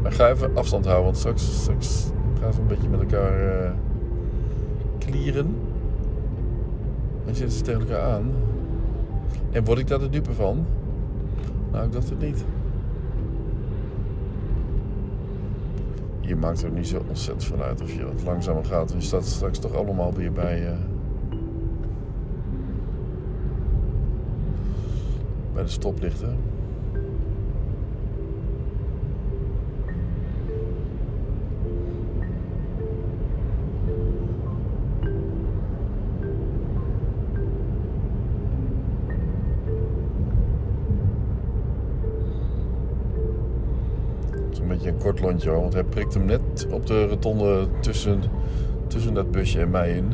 Maar 0.01 0.11
ik 0.11 0.17
ga 0.17 0.29
even 0.29 0.55
afstand 0.55 0.85
houden, 0.85 1.05
want 1.05 1.17
straks, 1.17 1.61
straks 1.61 2.05
gaan 2.41 2.53
ze 2.53 2.59
een 2.59 2.67
beetje 2.67 2.89
met 2.89 2.99
elkaar 2.99 3.63
eh 3.63 3.71
klieren. 5.11 5.55
En 7.25 7.35
zitten 7.35 7.57
ze 7.57 7.63
tegen 7.63 7.81
elkaar 7.81 8.01
aan. 8.01 8.31
En 9.51 9.65
word 9.65 9.79
ik 9.79 9.87
daar 9.87 9.99
de 9.99 10.09
dupe 10.09 10.33
van? 10.33 10.65
Nou, 11.71 11.85
ik 11.85 11.91
dacht 11.91 12.09
het 12.09 12.19
niet. 12.19 12.45
Je 16.19 16.35
maakt 16.35 16.63
er 16.63 16.71
niet 16.71 16.87
zo 16.87 17.01
ontzettend 17.07 17.45
van 17.45 17.61
uit 17.61 17.81
of 17.81 17.93
je 17.93 18.05
wat 18.05 18.23
langzamer 18.23 18.65
gaat. 18.65 18.91
Je 18.91 19.01
staat 19.01 19.25
straks 19.25 19.59
toch 19.59 19.73
allemaal 19.73 20.13
weer 20.13 20.31
bij, 20.31 20.67
eh, 20.67 20.77
bij 25.53 25.63
de 25.63 25.69
stoplichten. 25.69 26.37
Kort 45.13 45.43
want 45.43 45.73
hij 45.73 45.83
prikt 45.83 46.13
hem 46.13 46.25
net 46.25 46.67
op 46.71 46.85
de 46.85 47.07
rotonde 47.07 47.67
tussen, 47.79 48.21
tussen 48.87 49.13
dat 49.13 49.31
busje 49.31 49.59
en 49.59 49.69
mij 49.69 49.91
in. 49.91 50.13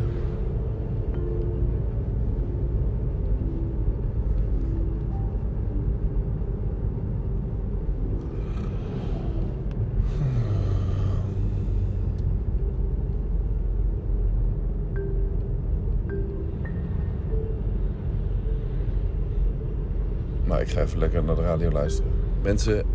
Ik 20.59 20.71
ga 20.71 20.81
even 20.81 20.99
lekker 20.99 21.23
naar 21.23 21.35
de 21.35 21.41
radio 21.41 21.71
luisteren. 21.71 22.11
Mensen, 22.43 22.85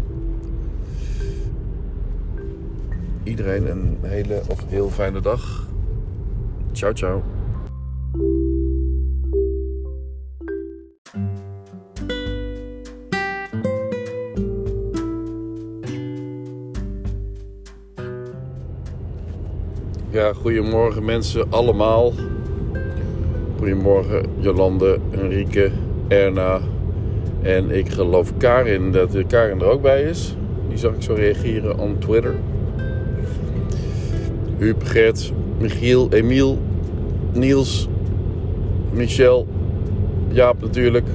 iedereen 3.23 3.71
een 3.71 3.99
hele 4.03 4.43
of 4.49 4.65
heel 4.67 4.89
fijne 4.89 5.21
dag. 5.21 5.67
Ciao, 6.73 6.93
ciao. 6.93 7.23
Ja, 20.11 20.33
goedemorgen 20.33 21.05
mensen 21.05 21.47
allemaal. 21.51 22.13
Goedemorgen 23.59 24.27
Jolande, 24.39 24.99
Enrique, 25.11 25.71
Erna 26.09 26.61
en 27.43 27.71
ik 27.71 27.89
geloof 27.89 28.37
Karin 28.37 28.93
dat 28.93 29.27
Karin 29.27 29.61
er 29.61 29.67
ook 29.67 29.83
bij 29.83 30.03
is. 30.03 30.35
Die 30.69 30.79
zag 30.79 30.95
ik 30.95 31.03
zo 31.03 31.15
reageren 31.15 31.79
op 31.79 32.01
Twitter. 32.01 32.35
Huub, 34.61 34.83
Gert, 34.85 35.33
Michiel, 35.59 36.09
Emiel, 36.11 36.59
Niels, 37.33 37.89
Michel, 38.93 39.47
Jaap 40.29 40.61
natuurlijk. 40.61 41.07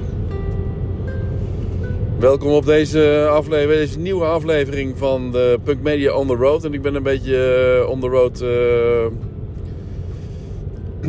Welkom 2.18 2.50
op 2.50 2.64
deze, 2.64 3.28
aflevering, 3.30 3.80
deze 3.80 3.98
nieuwe 3.98 4.24
aflevering 4.24 4.98
van 4.98 5.32
de 5.32 5.58
Punk 5.62 5.82
Media 5.82 6.12
On 6.12 6.26
The 6.26 6.34
Road. 6.34 6.64
En 6.64 6.74
ik 6.74 6.82
ben 6.82 6.94
een 6.94 7.02
beetje 7.02 7.36
eh, 7.82 7.90
on 7.90 8.00
the 8.00 8.08
road 8.08 8.40
eh 8.40 9.04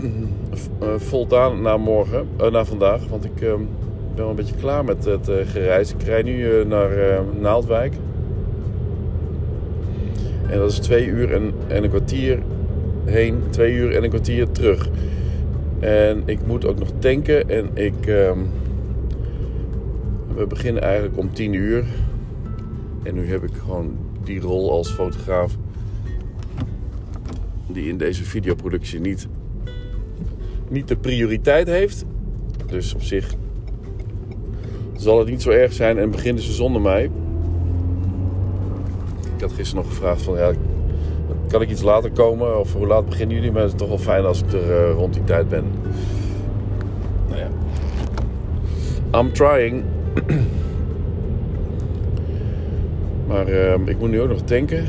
eh, 0.79 0.87
voldaan 0.97 1.61
na 1.61 1.77
morgen, 1.77 2.27
na 2.51 2.65
vandaag. 2.65 3.07
Want 3.07 3.25
ik 3.25 3.35
ben 3.39 3.67
wel 4.15 4.29
een 4.29 4.35
beetje 4.35 4.55
klaar 4.55 4.85
met 4.85 5.05
het 5.05 5.29
gereis. 5.45 5.93
Ik 5.93 6.03
rij 6.03 6.21
nu 6.21 6.65
naar 6.65 7.21
Naaldwijk. 7.39 7.93
En 10.49 10.59
dat 10.59 10.71
is 10.71 10.79
twee 10.79 11.05
uur 11.05 11.33
en, 11.33 11.46
en 11.67 11.83
een 11.83 11.89
kwartier 11.89 12.39
heen, 13.05 13.43
twee 13.49 13.73
uur 13.73 13.95
en 13.95 14.03
een 14.03 14.09
kwartier 14.09 14.51
terug. 14.51 14.89
En 15.79 16.23
ik 16.25 16.39
moet 16.45 16.65
ook 16.65 16.79
nog 16.79 16.89
tanken 16.99 17.49
en 17.49 17.69
ik... 17.73 18.05
ehm, 18.05 18.39
we 20.37 20.47
beginnen 20.47 20.81
eigenlijk 20.81 21.17
om 21.17 21.33
10 21.33 21.53
uur. 21.53 21.85
En 23.03 23.13
nu 23.13 23.29
heb 23.29 23.43
ik 23.43 23.53
gewoon 23.53 23.97
die 24.23 24.39
rol 24.39 24.71
als 24.71 24.91
fotograaf. 24.91 25.55
Die 27.67 27.89
in 27.89 27.97
deze 27.97 28.23
videoproductie 28.23 28.99
niet, 28.99 29.27
niet 30.69 30.87
de 30.87 30.97
prioriteit 30.97 31.67
heeft. 31.67 32.05
Dus 32.65 32.93
op 32.93 33.01
zich 33.01 33.33
zal 34.95 35.19
het 35.19 35.29
niet 35.29 35.41
zo 35.41 35.49
erg 35.49 35.73
zijn 35.73 35.97
en 35.97 36.11
beginnen 36.11 36.43
ze 36.43 36.53
zonder 36.53 36.81
mij. 36.81 37.03
Ik 39.35 39.41
had 39.41 39.51
gisteren 39.51 39.83
nog 39.83 39.93
gevraagd 39.93 40.21
van 40.21 40.37
ja, 40.37 40.53
kan 41.47 41.61
ik 41.61 41.69
iets 41.69 41.81
later 41.81 42.11
komen? 42.11 42.59
Of 42.59 42.73
hoe 42.73 42.87
laat 42.87 43.05
beginnen 43.05 43.35
jullie? 43.35 43.51
Maar 43.51 43.61
het 43.61 43.71
is 43.71 43.77
toch 43.77 43.87
wel 43.87 43.97
fijn 43.97 44.25
als 44.25 44.41
ik 44.41 44.53
er 44.53 44.71
eh, 44.71 44.91
rond 44.91 45.13
die 45.13 45.23
tijd 45.23 45.49
ben. 45.49 45.63
Nou 47.27 47.39
ja. 47.39 47.49
I'm 49.19 49.33
trying. 49.33 49.83
maar 53.27 53.47
ehm, 53.47 53.87
ik 53.87 53.99
moet 53.99 54.09
nu 54.09 54.21
ook 54.21 54.29
nog 54.29 54.41
tanken. 54.41 54.85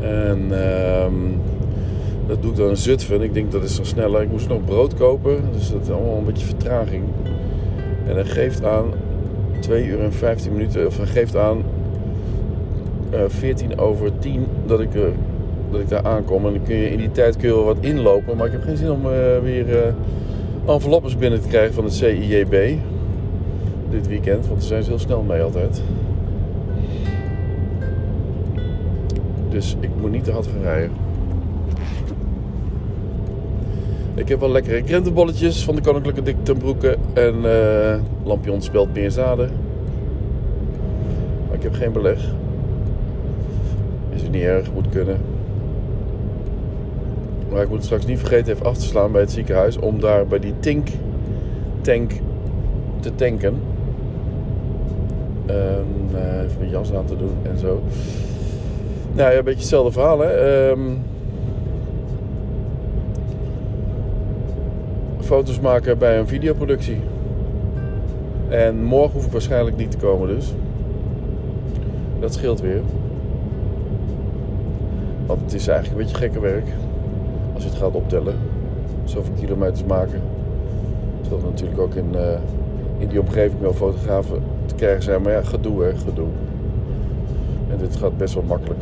En 0.00 0.48
ehm, 0.50 1.14
dat 2.26 2.42
doe 2.42 2.50
ik 2.50 2.56
dan 2.56 2.68
in 2.68 2.76
Zutphen. 2.76 3.22
Ik 3.22 3.34
denk 3.34 3.52
dat 3.52 3.62
is 3.62 3.76
dan 3.76 3.84
sneller. 3.84 4.22
Ik 4.22 4.30
moest 4.30 4.48
nog 4.48 4.64
brood 4.64 4.94
kopen. 4.94 5.42
Dus 5.52 5.70
dat 5.70 5.82
is 5.82 5.90
allemaal 5.90 6.16
een 6.16 6.24
beetje 6.24 6.46
vertraging. 6.46 7.04
En 8.06 8.14
hij 8.14 8.24
geeft 8.24 8.64
aan 8.64 8.84
2 9.60 9.86
uur 9.86 10.00
en 10.00 10.12
15 10.12 10.52
minuten. 10.52 10.86
Of 10.86 10.96
hij 10.96 11.06
geeft 11.06 11.36
aan 11.36 11.58
eh 11.58 11.79
14 13.28 13.78
over 13.78 14.18
10 14.18 14.46
dat 14.66 14.80
ik, 14.80 14.94
eh, 14.94 15.02
dat 15.70 15.80
ik 15.80 15.88
daar 15.88 16.04
aankom. 16.04 16.46
En 16.46 16.52
dan 16.52 16.62
kun 16.62 16.76
je 16.76 16.90
in 16.90 16.98
die 16.98 17.12
tijd 17.12 17.36
kun 17.36 17.48
je 17.48 17.54
wel 17.54 17.64
wat 17.64 17.76
inlopen. 17.80 18.36
Maar 18.36 18.46
ik 18.46 18.52
heb 18.52 18.62
geen 18.62 18.76
zin 18.76 18.90
om 18.90 19.04
eh, 19.04 19.38
weer 19.42 19.78
eh 19.78 19.92
enveloppes 20.66 21.16
binnen 21.16 21.40
te 21.40 21.48
krijgen 21.48 21.74
van 21.74 21.84
het 21.84 21.94
CIJB. 21.94 22.78
Dit 23.90 24.08
weekend. 24.08 24.46
Want 24.46 24.58
daar 24.58 24.68
zijn 24.68 24.82
ze 24.82 24.90
heel 24.90 24.98
snel 24.98 25.22
mee 25.22 25.42
altijd. 25.42 25.82
Dus 29.48 29.76
ik 29.80 29.90
moet 30.00 30.10
niet 30.10 30.24
te 30.24 30.32
hard 30.32 30.46
gaan 30.46 30.62
rijden. 30.62 30.90
Ik 34.14 34.28
heb 34.28 34.40
wel 34.40 34.50
lekkere 34.50 34.82
krentenbolletjes 34.82 35.64
van 35.64 35.74
de 35.74 35.80
Koninklijke 35.80 36.22
Dik 36.22 36.58
Broeke. 36.58 36.96
En 37.12 37.34
eh 37.44 37.98
lampion 38.24 38.62
spelt 38.62 38.94
meer 38.94 39.10
zaden. 39.10 39.50
Maar 41.46 41.56
ik 41.56 41.62
heb 41.62 41.74
geen 41.74 41.92
beleg. 41.92 42.39
Niet 44.30 44.42
erg, 44.42 44.72
moet 44.72 44.88
kunnen. 44.88 45.16
Maar 47.50 47.62
ik 47.62 47.68
moet 47.68 47.84
straks 47.84 48.06
niet 48.06 48.18
vergeten 48.18 48.52
even 48.52 48.66
af 48.66 48.76
te 48.76 48.84
slaan 48.84 49.12
bij 49.12 49.20
het 49.20 49.32
ziekenhuis. 49.32 49.78
Om 49.78 50.00
daar 50.00 50.26
bij 50.26 50.38
die 50.38 50.54
Tink 50.60 50.88
tank 51.80 52.12
te 53.00 53.14
tanken. 53.14 53.54
En 55.46 55.86
eh, 56.14 56.42
even 56.42 56.58
mijn 56.58 56.70
jas 56.70 56.92
aan 56.92 57.04
te 57.04 57.16
doen 57.16 57.36
en 57.42 57.58
zo. 57.58 57.82
Nou 59.12 59.30
ja, 59.30 59.38
een 59.38 59.44
beetje 59.44 59.60
hetzelfde 59.60 59.92
verhaal 59.92 60.20
hè. 60.20 60.28
Ehm, 60.28 60.80
foto's 65.20 65.60
maken 65.60 65.98
bij 65.98 66.18
een 66.18 66.26
videoproductie. 66.26 67.00
En 68.48 68.84
morgen 68.84 69.12
hoef 69.12 69.26
ik 69.26 69.32
waarschijnlijk 69.32 69.76
niet 69.76 69.90
te 69.90 69.96
komen 69.96 70.28
dus. 70.28 70.54
Dat 72.20 72.34
scheelt 72.34 72.60
weer. 72.60 72.80
Want 75.30 75.42
het 75.42 75.54
is 75.54 75.68
eigenlijk 75.68 76.00
een 76.00 76.06
beetje 76.06 76.22
gekke 76.22 76.40
werk. 76.40 76.66
Als 77.54 77.62
je 77.62 77.68
het 77.68 77.78
gaat 77.78 77.94
optellen. 77.94 78.34
Zoveel 79.04 79.34
kilometers 79.38 79.84
maken. 79.84 80.20
Zodat 81.22 81.42
natuurlijk 81.42 81.80
ook 81.80 81.94
in, 81.94 82.14
eh, 82.14 82.38
in 82.98 83.08
die 83.08 83.20
omgeving 83.20 83.60
wel 83.60 83.72
fotografen 83.72 84.42
te 84.66 84.74
krijgen 84.74 85.02
zijn. 85.02 85.22
Maar 85.22 85.32
ja, 85.32 85.42
gedoe 85.42 85.82
hè, 85.82 85.96
gedoe. 85.96 86.26
En 87.70 87.78
dit 87.78 87.96
gaat 87.96 88.16
best 88.16 88.34
wel 88.34 88.42
makkelijk. 88.42 88.80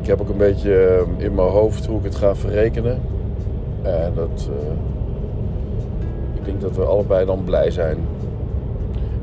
Ik 0.00 0.06
heb 0.06 0.20
ook 0.20 0.28
een 0.28 0.36
beetje 0.36 0.74
eh, 0.74 1.24
in 1.24 1.34
mijn 1.34 1.48
hoofd 1.48 1.86
hoe 1.86 1.98
ik 1.98 2.04
het 2.04 2.14
ga 2.14 2.34
verrekenen. 2.34 3.00
En 3.82 4.12
dat, 4.14 4.48
eh, 4.50 4.72
ik 6.34 6.44
denk 6.44 6.60
dat 6.60 6.76
we 6.76 6.84
allebei 6.84 7.26
dan 7.26 7.44
blij 7.44 7.70
zijn. 7.70 7.96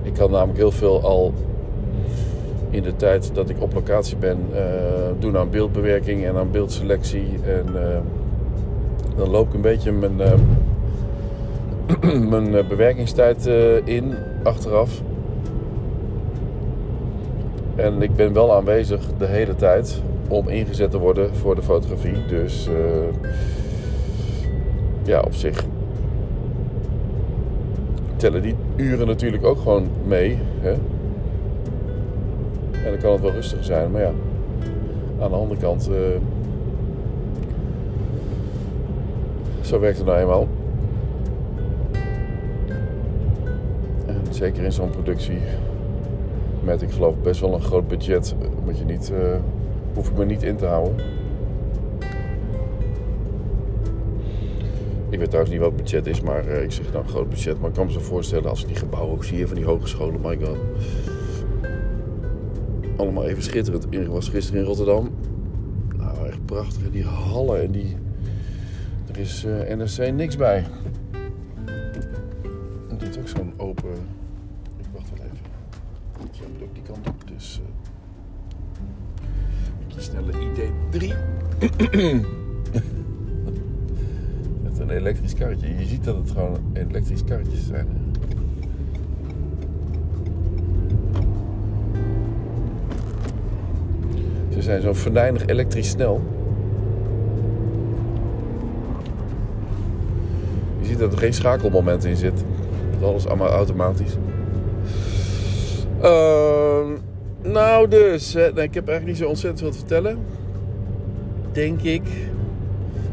Ik 0.02 0.14
kan 0.14 0.32
namelijk 0.32 0.58
heel 0.58 0.72
veel 0.72 1.02
al 1.02 1.34
in 2.70 2.84
de 2.84 2.96
tijd 2.96 3.32
dat 3.34 3.50
ik 3.50 3.62
op 3.62 3.74
locatie 3.74 4.18
ben 4.18 4.38
eh, 4.54 4.64
doen 5.20 5.38
aan 5.38 5.50
beeldbewerking 5.50 6.26
en 6.26 6.36
aan 6.36 6.52
beeldselectie. 6.52 7.28
En 7.46 7.92
eh, 7.92 7.98
dan 9.18 9.30
loop 9.30 9.48
ik 9.48 9.54
een 9.54 9.62
beetje 9.62 9.92
mijn, 9.92 10.22
eh, 10.22 10.34
mijn 12.34 12.68
bewerkingstijd 12.68 13.46
in 13.84 14.14
achteraf. 14.44 15.02
En 17.76 18.02
ik 18.02 18.16
ben 18.16 18.34
wel 18.34 18.56
aanwezig 18.56 19.02
de 19.18 19.26
hele 19.26 19.56
tijd 19.56 20.02
om 20.28 20.48
ingezet 20.48 20.92
te 20.92 20.98
worden 20.98 21.36
voor 21.36 21.56
de 21.56 21.62
fotografie. 21.62 22.26
Dus 22.28 22.70
ja, 25.04 25.20
op 25.20 25.34
zich 25.34 25.66
tellen 28.16 28.42
die 28.42 28.56
uren 28.76 29.08
natuurlijk 29.08 29.46
ook 29.46 29.58
gewoon 29.58 29.88
mee. 30.08 30.38
Hè? 30.60 30.74
En 32.86 32.92
dan 32.92 32.98
kan 32.98 33.12
het 33.12 33.22
wel 33.22 33.32
rustiger 33.32 33.64
zijn, 33.64 33.92
maar 33.92 34.02
ja, 34.02 34.12
aan 35.22 35.30
de 35.30 35.36
andere 35.36 35.60
kant, 35.60 35.90
eh, 35.90 35.96
zo 39.62 39.80
werkt 39.80 39.98
het 39.98 40.06
nou 40.06 40.20
eenmaal. 40.20 40.48
En 44.06 44.22
zeker 44.30 44.64
in 44.64 44.72
zo'n 44.72 44.90
productie 44.90 45.40
met, 46.64 46.82
ik 46.82 46.92
geloof, 46.92 47.16
best 47.22 47.42
wel 47.42 47.54
een 47.54 47.62
groot 47.62 47.88
budget, 47.88 48.36
moet 48.66 48.78
je 48.78 48.86
niet, 48.86 49.12
eh, 49.12 49.36
hoef 49.94 50.10
ik 50.10 50.18
me 50.18 50.26
niet 50.26 50.44
in 50.44 50.56
te 50.56 50.66
houden. 50.66 50.96
Ik 55.10 55.20
weet 55.20 55.28
trouwens 55.28 55.52
niet 55.52 55.62
wat 55.62 55.72
het 55.72 55.82
budget 55.84 56.08
is, 56.08 56.22
maar 56.22 56.48
eh, 56.48 56.64
ik 56.64 56.72
zeg 56.72 56.94
nou 56.94 57.06
groot 57.06 57.30
budget. 57.30 57.60
Maar 57.60 57.70
ik 57.70 57.76
kan 57.76 57.86
me 57.86 57.92
zo 57.92 58.00
voorstellen 58.00 58.50
als 58.50 58.62
ik 58.62 58.68
die 58.68 58.76
gebouwen 58.76 59.14
ook 59.14 59.24
zie 59.24 59.48
van 59.48 59.56
die 59.56 59.66
hogescholen, 59.66 60.22
my 60.22 60.38
god. 60.42 60.58
Allemaal 63.00 63.26
even 63.26 63.44
schitterend. 63.44 63.86
Ik 63.90 64.08
was 64.08 64.30
gisteren 64.30 64.60
in 64.62 64.68
Rotterdam. 64.68 65.10
Nou, 65.98 66.28
echt 66.28 66.46
prachtig. 66.46 66.92
Die 66.92 67.04
hallen 67.04 67.62
en 67.62 67.72
die... 67.72 67.96
Er 69.12 69.18
is 69.18 69.46
eh 69.46 69.76
NRC 69.76 70.14
niks 70.14 70.36
bij. 70.36 70.66
En 72.90 72.98
dit 72.98 73.10
is 73.10 73.18
ook 73.18 73.28
zo'n 73.28 73.54
open... 73.58 73.90
Ik 74.78 74.86
wacht 74.94 75.10
wel 75.10 75.26
even. 75.26 75.38
Zo 76.32 76.44
moet 76.54 76.64
ook 76.64 76.74
die 76.74 76.84
kant 76.84 77.08
op, 77.08 77.24
dus... 77.36 77.62
eh 77.64 77.68
ik 79.80 79.96
kies 79.96 80.06
snelle 80.06 80.32
ID3. 80.32 80.98
Met 84.64 84.80
een 84.80 84.90
elektrisch 84.90 85.34
karretje. 85.34 85.78
Je 85.78 85.86
ziet 85.86 86.04
dat 86.04 86.16
het 86.16 86.32
gewoon 86.32 86.60
elektrisch 86.74 87.24
karretjes 87.24 87.66
zijn. 87.68 87.88
Ze 94.60 94.66
zijn 94.66 94.82
zo 94.82 94.94
venijnig 94.94 95.46
elektrisch 95.46 95.90
snel. 95.90 96.22
Je 100.80 100.86
ziet 100.86 101.00
dat 101.00 101.12
er 101.12 101.18
geen 101.18 101.34
schakelmoment 101.34 102.06
in 102.06 102.16
zit. 102.16 102.34
Dat 102.34 103.00
is 103.00 103.06
alles 103.06 103.28
allemaal 103.28 103.48
automatisch. 103.48 104.18
Ehm, 106.02 106.88
nou 107.42 107.88
dus, 107.88 108.34
nee, 108.34 108.46
ik 108.46 108.74
heb 108.74 108.88
eigenlijk 108.88 109.06
niet 109.06 109.18
zo 109.18 109.28
ontzettend 109.28 109.60
veel 109.60 109.72
te 109.72 109.78
vertellen. 109.78 110.18
Denk 111.52 111.82
ik. 111.82 112.04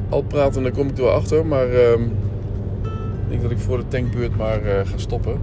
Al 0.08 0.22
praten, 0.22 0.62
daar 0.62 0.72
kom 0.72 0.88
ik 0.88 0.98
er 0.98 1.10
achter. 1.10 1.46
Maar 1.46 1.68
ehm, 1.68 2.02
ik 2.02 3.28
denk 3.28 3.42
dat 3.42 3.50
ik 3.50 3.58
voor 3.58 3.78
de 3.78 3.88
tankbeurt 3.88 4.36
maar 4.36 4.62
eh, 4.62 4.86
ga 4.86 4.96
stoppen. 4.98 5.40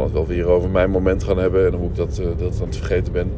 Kan 0.00 0.08
het 0.08 0.18
wel 0.18 0.36
weer 0.36 0.46
over 0.46 0.70
mijn 0.70 0.90
moment 0.90 1.24
gaan 1.24 1.38
hebben 1.38 1.66
en 1.66 1.78
hoe 1.78 1.88
ik 1.88 1.94
dat, 1.94 2.18
eh, 2.18 2.26
dat 2.38 2.60
aan 2.60 2.66
het 2.66 2.76
vergeten 2.76 3.12
ben. 3.12 3.30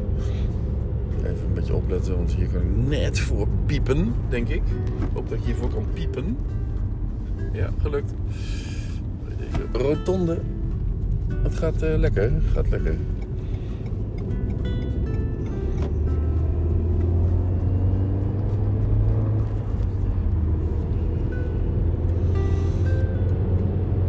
Even 1.17 1.45
een 1.47 1.53
beetje 1.53 1.73
opletten, 1.73 2.15
want 2.15 2.33
hier 2.33 2.47
kan 2.47 2.61
ik 2.61 2.87
net 2.87 3.19
voor 3.19 3.47
piepen, 3.65 4.13
denk 4.29 4.47
ik. 4.47 4.61
Ik 4.99 5.07
hoop 5.13 5.29
dat 5.29 5.37
ik 5.37 5.43
hiervoor 5.43 5.69
kan 5.69 5.85
piepen. 5.93 6.37
Ja, 7.53 7.69
gelukt. 7.81 8.13
Rotonde. 9.71 10.37
Het 11.43 11.55
gaat 11.55 11.81
eh, 11.81 11.97
lekker, 11.97 12.31
gaat 12.53 12.69
lekker. 12.69 12.95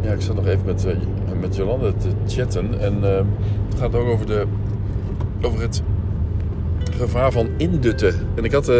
Ja, 0.01 0.13
ik 0.13 0.21
zat 0.21 0.35
nog 0.35 0.47
even 0.47 0.65
met, 0.65 0.85
eh, 0.85 0.95
met 1.45 1.55
Jolande 1.55 1.93
te 1.97 2.07
chatten. 2.27 2.79
En 2.79 3.03
eh, 3.03 3.15
het 3.69 3.79
gaat 3.79 3.95
ook 3.95 4.07
over, 4.07 4.25
de, 4.25 4.45
over 5.41 5.61
het 5.61 5.81
gevaar 6.97 7.31
van 7.31 7.47
indutten. 7.57 8.13
En 8.35 8.43
ik 8.43 8.51
had 8.51 8.69
eh, 8.69 8.77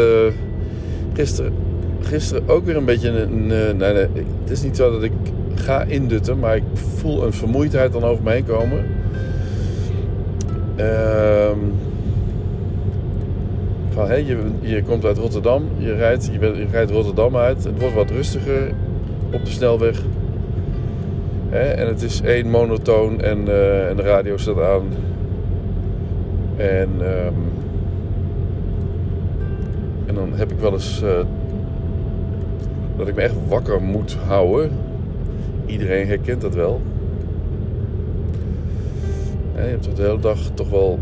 gisteren, 1.14 1.54
gisteren 2.02 2.44
ook 2.48 2.66
weer 2.66 2.76
een 2.78 2.86
beetje 2.86 3.10
een... 3.10 3.52
eh, 3.52 3.74
nee, 3.74 3.94
het 3.94 4.50
is 4.50 4.62
niet 4.62 4.76
zo 4.76 4.92
dat 4.92 5.04
ik 5.04 5.12
ga 5.56 5.84
indutten, 5.84 6.40
maar 6.40 6.56
ik 6.56 6.64
voel 6.74 7.26
een 7.26 7.34
vermoeidheid 7.34 7.94
dan 7.94 8.04
over 8.04 8.24
me 8.24 8.32
heen 8.32 8.46
komen. 8.46 8.86
Ehm 10.76 11.60
van, 13.90 14.08
hé, 14.08 14.16
je, 14.16 14.38
je 14.62 14.84
komt 14.84 15.06
uit 15.06 15.18
Rotterdam, 15.18 15.64
je 15.78 15.94
rijdt, 15.94 16.26
je, 16.26 16.40
je 16.40 16.66
rijdt 16.72 16.92
Rotterdam 16.92 17.36
uit. 17.36 17.64
Het 17.64 17.80
wordt 17.80 17.96
wat 17.96 18.10
rustiger 18.10 18.72
op 19.32 19.46
de 19.46 19.52
snelweg. 19.52 20.02
En 21.56 21.88
het 21.88 22.02
is 22.02 22.22
één 22.22 22.50
monotoon 22.50 23.22
en, 23.22 23.48
eh, 23.48 23.90
en 23.90 23.96
de 23.96 24.02
radio 24.02 24.38
staat 24.38 24.60
aan. 24.60 24.84
En, 26.58 26.90
ehm, 27.00 27.34
en 30.06 30.16
dan 30.16 30.34
heb 30.34 30.52
ik 30.52 30.60
wel 30.60 30.74
eens 30.74 31.02
eh, 31.02 31.26
dat 32.98 33.08
ik 33.08 33.16
me 33.16 33.22
echt 33.22 33.48
wakker 33.48 33.82
moet 33.82 34.18
houden. 34.28 34.72
Iedereen 35.66 36.08
herkent 36.08 36.42
dat 36.42 36.56
wel. 36.56 36.82
Je 39.56 39.62
hebt 39.62 39.96
de 39.96 40.02
hele 40.02 40.20
dag 40.20 40.40
toch 40.54 40.70
wel 40.70 41.00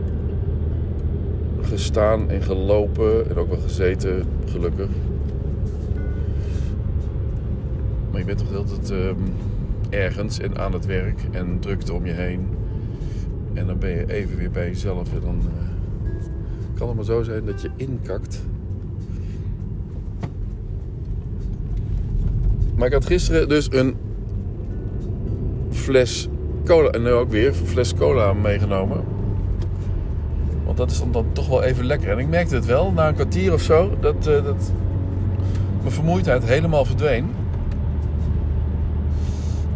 gestaan 1.61 2.29
en 2.29 2.41
gelopen 2.41 3.29
en 3.29 3.37
ook 3.37 3.49
wel 3.49 3.59
gezeten, 3.59 4.23
gelukkig. 4.45 4.89
Maar 8.11 8.19
je 8.19 8.25
bent 8.25 8.37
toch 8.37 8.49
hele 8.49 8.63
tijd 8.63 8.91
ehm, 8.91 9.21
ergens 9.93 10.39
en 10.39 10.57
aan 10.57 10.73
het 10.73 10.85
werk 10.85 11.19
en 11.31 11.59
drukte 11.59 11.93
om 11.93 12.05
je 12.05 12.11
heen. 12.11 12.47
En 13.53 13.67
dan 13.67 13.79
ben 13.79 13.89
je 13.89 14.13
even 14.13 14.37
weer 14.37 14.51
bij 14.51 14.67
jezelf 14.67 15.13
en 15.13 15.19
dan 15.21 15.41
eh, 15.41 16.77
kan 16.77 16.87
het 16.87 16.95
maar 16.95 17.05
zo 17.05 17.23
zijn 17.23 17.45
dat 17.45 17.61
je 17.61 17.69
inkakt. 17.75 18.45
Maar 22.75 22.87
ik 22.87 22.93
had 22.93 23.05
gisteren 23.05 23.49
dus 23.49 23.71
een 23.71 23.95
fles 25.69 26.29
cola, 26.65 26.89
en 26.89 27.01
nu 27.01 27.11
ook 27.11 27.29
weer, 27.29 27.47
een 27.47 27.53
fles 27.53 27.93
cola 27.93 28.33
meegenomen. 28.33 29.03
Want 30.65 30.77
dat 30.77 30.91
is 30.91 30.99
dan, 30.99 31.11
dan 31.11 31.25
toch 31.31 31.47
wel 31.47 31.63
even 31.63 31.85
lekker. 31.85 32.09
En 32.09 32.19
ik 32.19 32.27
merkte 32.27 32.55
het 32.55 32.65
wel, 32.65 32.91
na 32.91 33.07
een 33.07 33.13
kwartier 33.13 33.53
of 33.53 33.61
zo, 33.61 33.97
dat, 33.99 34.27
eh, 34.27 34.43
dat 34.43 34.71
mijn 35.81 35.93
vermoeidheid 35.93 36.43
helemaal 36.43 36.85
verdween. 36.85 37.25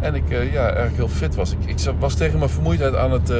En 0.00 0.14
ik 0.14 0.30
eh, 0.30 0.52
ja, 0.52 0.64
eigenlijk 0.64 0.96
heel 0.96 1.08
fit 1.08 1.34
was. 1.34 1.52
Ik, 1.52 1.64
ik 1.64 1.92
was 1.98 2.14
tegen 2.14 2.38
mijn 2.38 2.50
vermoeidheid 2.50 2.94
aan 2.94 3.12
het 3.12 3.30
eh, 3.30 3.38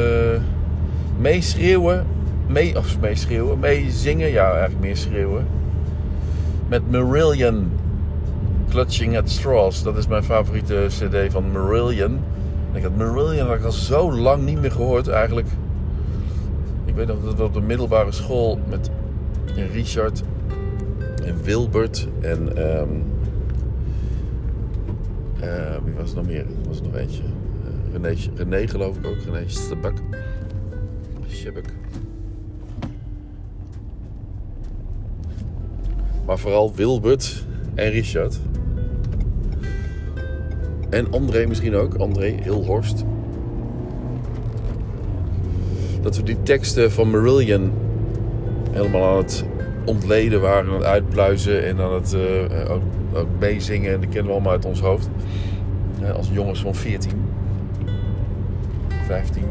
meeschreeuwen. 1.18 2.06
Mee, 2.46 2.76
of 2.76 3.00
meeschreeuwen, 3.00 3.58
meezingen. 3.58 4.30
Ja, 4.30 4.50
eigenlijk 4.50 4.80
meer 4.80 4.96
schreeuwen. 4.96 5.46
Met 6.68 6.90
Marillion. 6.90 7.70
Clutching 8.68 9.16
at 9.16 9.30
Straws. 9.30 9.82
Dat 9.82 9.96
is 9.96 10.06
mijn 10.06 10.24
favoriete 10.24 10.86
cd 10.88 11.32
van 11.32 11.50
Marillion. 11.52 12.20
Ik 12.72 12.82
had 12.82 12.96
Marillion 12.96 13.46
had 13.46 13.56
ik 13.56 13.64
al 13.64 13.72
zo 13.72 14.12
lang 14.12 14.44
niet 14.44 14.60
meer 14.60 14.72
gehoord 14.72 15.08
eigenlijk. 15.08 15.46
Ik 16.84 16.94
weet 16.94 17.06
nog 17.06 17.16
dat 17.24 17.34
we 17.34 17.42
op 17.42 17.54
de 17.54 17.60
middelbare 17.60 18.12
school 18.12 18.58
met 18.68 18.90
Richard 19.72 20.22
en 21.24 21.42
Wilbert 21.42 22.08
en... 22.20 22.56
eh, 22.56 22.82
wie 25.84 25.94
was 25.98 26.10
er 26.10 26.16
nog 26.16 26.26
meer? 26.26 26.38
Er 26.40 26.68
was 26.68 26.78
er 26.78 26.84
nog 26.84 26.94
eentje. 26.94 27.22
Eh, 27.22 27.92
René, 27.92 28.16
René 28.36 28.66
geloof 28.66 28.96
ik 28.96 29.06
ook. 29.06 29.16
René 29.24 29.48
Stabak. 29.48 29.94
Shebek. 31.28 31.64
Maar 36.26 36.38
vooral 36.38 36.74
Wilbert 36.74 37.46
en 37.74 37.90
Richard. 37.90 38.38
En 40.90 41.12
André 41.12 41.46
misschien 41.46 41.74
ook. 41.74 41.94
André 41.94 42.34
Hilhorst. 42.42 43.04
Dat 46.00 46.16
we 46.16 46.22
die 46.22 46.42
teksten 46.42 46.92
van 46.92 47.10
Marillion 47.10 47.72
helemaal 48.70 49.10
aan 49.10 49.16
het 49.16 49.44
ontleden 49.84 50.40
waren. 50.40 50.70
Aan 50.70 50.74
het 50.74 50.84
uitpluizen 50.84 51.64
en 51.64 51.80
aan 51.80 51.94
het 51.94 52.12
uh, 52.12 52.70
ook, 52.70 52.82
ook 53.18 53.28
meezingen. 53.38 53.92
En 53.92 54.00
dat 54.00 54.08
kennen 54.08 54.26
we 54.26 54.32
allemaal 54.32 54.52
uit 54.52 54.64
ons 54.64 54.80
hoofd. 54.80 55.08
Uh, 56.02 56.10
als 56.10 56.28
jongens 56.32 56.60
van 56.60 56.74
14. 56.74 57.10
15. 59.06 59.42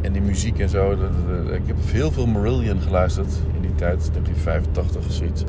En 0.00 0.12
die 0.12 0.22
muziek 0.22 0.58
en 0.58 0.68
zo. 0.68 0.92
Ik 1.52 1.62
heb 1.66 1.76
heel 1.80 2.10
veel 2.10 2.26
Marillion 2.26 2.80
geluisterd 2.80 3.32
in 3.54 3.60
die 3.60 3.74
tijd. 3.74 4.10
1985 4.12 5.06
of 5.06 5.12
zoiets. 5.12 5.44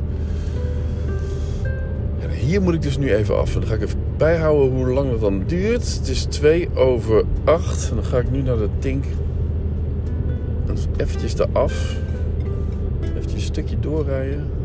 En 2.20 2.30
hier 2.30 2.62
moet 2.62 2.74
ik 2.74 2.82
dus 2.82 2.98
nu 2.98 3.14
even 3.14 3.38
af. 3.38 3.52
Dan 3.52 3.66
ga 3.66 3.74
ik 3.74 3.82
even 3.82 3.98
bijhouden 4.16 4.76
hoe 4.76 4.86
lang 4.86 5.10
dat 5.10 5.20
dan 5.20 5.42
duurt. 5.46 5.94
Het 5.98 6.08
is 6.08 6.24
2 6.24 6.68
over 6.74 7.24
8. 7.44 7.88
En 7.90 7.94
dan 7.94 8.04
ga 8.04 8.18
ik 8.18 8.30
nu 8.30 8.42
naar 8.42 8.56
de 8.56 8.68
Tink. 8.78 9.04
Eventjes 10.96 11.38
eraf. 11.38 11.96
Eventjes 13.02 13.32
een 13.32 13.40
stukje 13.40 13.78
doorrijden. 13.80 14.59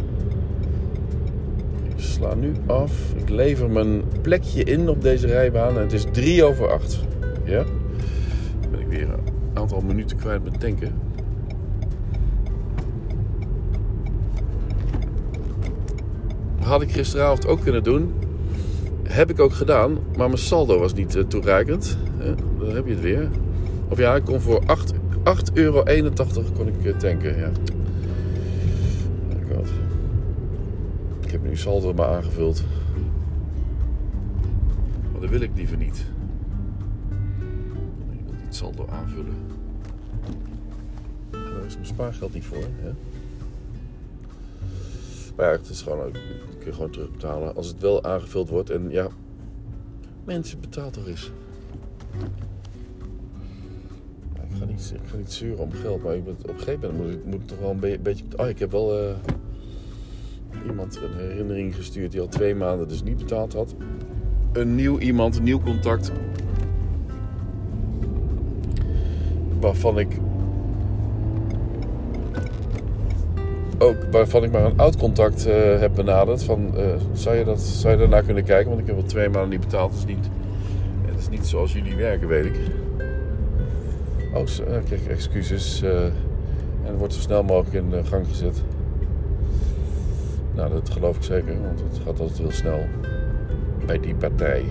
Sla 2.26 2.34
nu 2.34 2.54
af. 2.66 3.14
Ik 3.16 3.30
lever 3.30 3.70
mijn 3.70 4.04
plekje 4.22 4.64
in 4.64 4.90
op 4.90 5.02
deze 5.02 5.28
rijbaan. 5.28 5.76
En 5.76 5.82
het 5.82 5.94
is 5.94 6.06
3 6.12 6.44
over 6.44 6.72
8. 6.72 7.00
Ja? 7.44 7.64
Ben 8.72 8.80
ik 8.80 8.88
weer 8.88 9.10
een 9.10 9.20
aantal 9.54 9.82
minuten 9.82 10.18
kwijt 10.18 10.44
met 10.44 10.60
tanken. 10.60 10.94
Had 16.62 16.82
ik 16.82 16.92
gisteravond 16.92 17.48
ook 17.48 17.62
kunnen 17.62 17.84
doen. 17.84 18.14
Heb 19.04 19.30
ik 19.30 19.40
ook 19.40 19.54
gedaan. 19.54 19.98
Maar 20.18 20.28
mijn 20.28 20.38
saldo 20.38 20.80
was 20.80 20.94
niet 20.94 21.16
uh, 21.16 21.24
toereikend. 21.24 21.98
Dan 22.60 22.76
heb 22.76 22.86
je 22.86 22.94
het 22.94 23.02
weer. 23.02 23.30
Of 23.90 23.98
ja, 23.98 24.16
ik 24.16 24.24
kon 24.24 24.42
voor 24.42 24.62
8,81 24.62 25.54
euro 25.54 25.84
kon 26.54 26.68
ik 26.68 26.84
uh, 26.84 26.96
tanken. 26.96 27.38
Ja. 27.38 27.52
Ik 31.56 31.62
saldo 31.62 31.94
maar 31.94 32.08
aangevuld. 32.08 32.64
Maar 35.12 35.22
dat 35.22 35.30
wil 35.30 35.42
ik 35.42 35.52
liever 35.56 35.78
niet. 35.78 36.06
Ik 38.12 38.26
wil 38.26 38.36
niet 38.44 38.56
saldo 38.56 38.88
aanvullen. 38.88 39.36
Daar 41.30 41.66
is 41.66 41.74
mijn 41.74 41.86
spaargeld 41.86 42.34
niet 42.34 42.46
voor. 42.46 42.58
Hè? 42.58 42.92
Maar 45.36 45.46
ja, 45.46 45.52
het 45.52 45.70
is 45.70 45.82
gewoon, 45.82 46.12
kun 46.12 46.66
je 46.66 46.74
gewoon 46.74 46.90
terugbetalen 46.90 47.56
als 47.56 47.68
het 47.68 47.82
wel 47.82 48.04
aangevuld 48.04 48.50
wordt. 48.50 48.70
En 48.70 48.90
ja, 48.90 49.08
mensen, 50.24 50.60
betaal 50.60 50.90
toch 50.90 51.08
eens. 51.08 51.32
Ik 54.34 54.58
ga 54.60 54.66
niet, 54.66 54.94
ik 55.12 55.18
niet 55.18 55.32
zeuren 55.32 55.64
om 55.64 55.72
geld, 55.72 56.04
maar 56.04 56.16
op 56.16 56.50
een 56.50 56.60
gegeven 56.60 56.96
moment 56.96 56.98
moet 56.98 57.14
ik, 57.14 57.26
moet 57.26 57.42
ik 57.42 57.48
toch 57.48 57.60
wel 57.60 57.70
een 57.70 58.02
beetje... 58.02 58.26
Oh, 58.36 58.48
ik 58.48 58.60
heb 58.60 58.72
wel 58.72 59.10
uh, 59.10 59.16
iemand 60.68 61.00
een 61.04 61.18
herinnering 61.18 61.76
gestuurd 61.76 62.12
die 62.12 62.22
al 62.22 62.28
twee 62.28 62.56
maanden 62.56 62.88
dus 62.88 63.04
niet 63.04 63.18
betaald 63.18 63.54
had. 63.54 63.76
Een 64.54 64.76
nieuw 64.76 65.00
iemand, 65.00 65.38
een 65.38 65.44
nieuw 65.44 65.62
contact. 65.62 66.12
Waarvan 69.60 70.00
ik 70.00 70.18
ook 73.78 73.96
waarvan 74.12 74.44
ik 74.44 74.52
maar 74.52 74.66
een 74.66 74.78
oud 74.78 74.98
contact 74.98 75.48
uh, 75.48 75.80
heb 75.80 75.92
benaderd. 75.96 76.44
Van, 76.44 76.72
uh, 76.78 76.86
zou, 77.14 77.36
je 77.36 77.44
dat, 77.44 77.62
zou 77.62 77.94
je 77.94 78.00
daarnaar 78.00 78.24
kunnen 78.24 78.44
kijken? 78.44 78.68
Want 78.70 78.82
ik 78.82 78.88
heb 78.88 78.96
al 78.96 79.04
twee 79.04 79.30
maanden 79.30 79.50
niet 79.50 79.60
betaald. 79.60 79.94
Is 79.94 80.06
niet, 80.06 80.30
het 81.06 81.20
is 81.20 81.30
niet 81.30 81.46
zoals 81.48 81.74
jullie 81.74 81.96
werken, 81.96 82.28
weet 82.28 82.46
ik. 82.46 82.60
Oh, 84.34 84.46
dan 84.68 84.82
ik 84.90 85.08
excuses. 85.08 85.82
En 86.86 86.98
wordt 86.98 87.14
zo 87.14 87.20
snel 87.20 87.44
mogelijk 87.44 87.74
in 87.74 88.06
gang 88.06 88.28
gezet. 88.28 88.64
Nou, 90.56 90.70
dat 90.70 90.90
geloof 90.90 91.16
ik 91.16 91.24
zeker. 91.24 91.62
Want 91.62 91.80
het 91.80 91.98
gaat 91.98 92.20
altijd 92.20 92.38
heel 92.38 92.52
snel. 92.52 92.86
Bij 93.86 94.00
die 94.00 94.16
partij. 94.16 94.66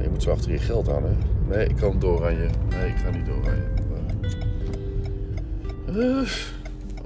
Je 0.00 0.08
moet 0.10 0.22
zo 0.22 0.30
achter 0.30 0.52
je 0.52 0.58
geld 0.58 0.88
aan, 0.88 1.02
hè? 1.02 1.14
Nee, 1.48 1.66
ik 1.66 1.76
kan 1.76 1.98
door 1.98 2.24
aan 2.24 2.34
je. 2.34 2.48
Nee, 2.68 2.88
ik 2.88 2.96
ga 2.96 3.10
niet 3.10 3.26
door 3.26 3.48
aan 3.48 3.54
je. 3.54 3.74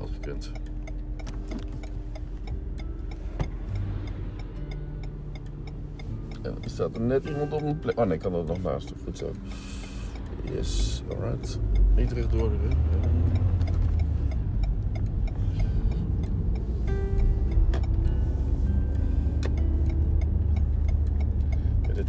Als 0.00 0.10
gekund. 0.12 0.50
En 6.42 6.56
er 6.62 6.70
staat 6.70 6.96
er 6.96 7.00
net 7.00 7.24
iemand 7.24 7.52
op 7.52 7.62
een 7.62 7.78
plek. 7.78 7.98
Oh 7.98 8.06
nee, 8.06 8.14
ik 8.14 8.20
kan 8.20 8.34
er 8.34 8.44
nog 8.44 8.62
naast. 8.62 8.92
Goed 9.04 9.18
zo. 9.18 9.30
Yes, 10.42 11.02
alright. 11.08 11.58
Niet 11.96 12.12
rechtdoor. 12.12 12.50
Hè? 12.50 13.39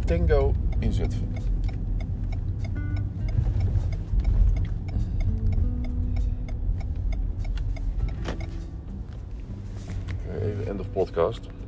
Tango 0.06 0.54
in 0.80 0.92
Zutphen. 0.92 1.32
podcast. 10.92 11.61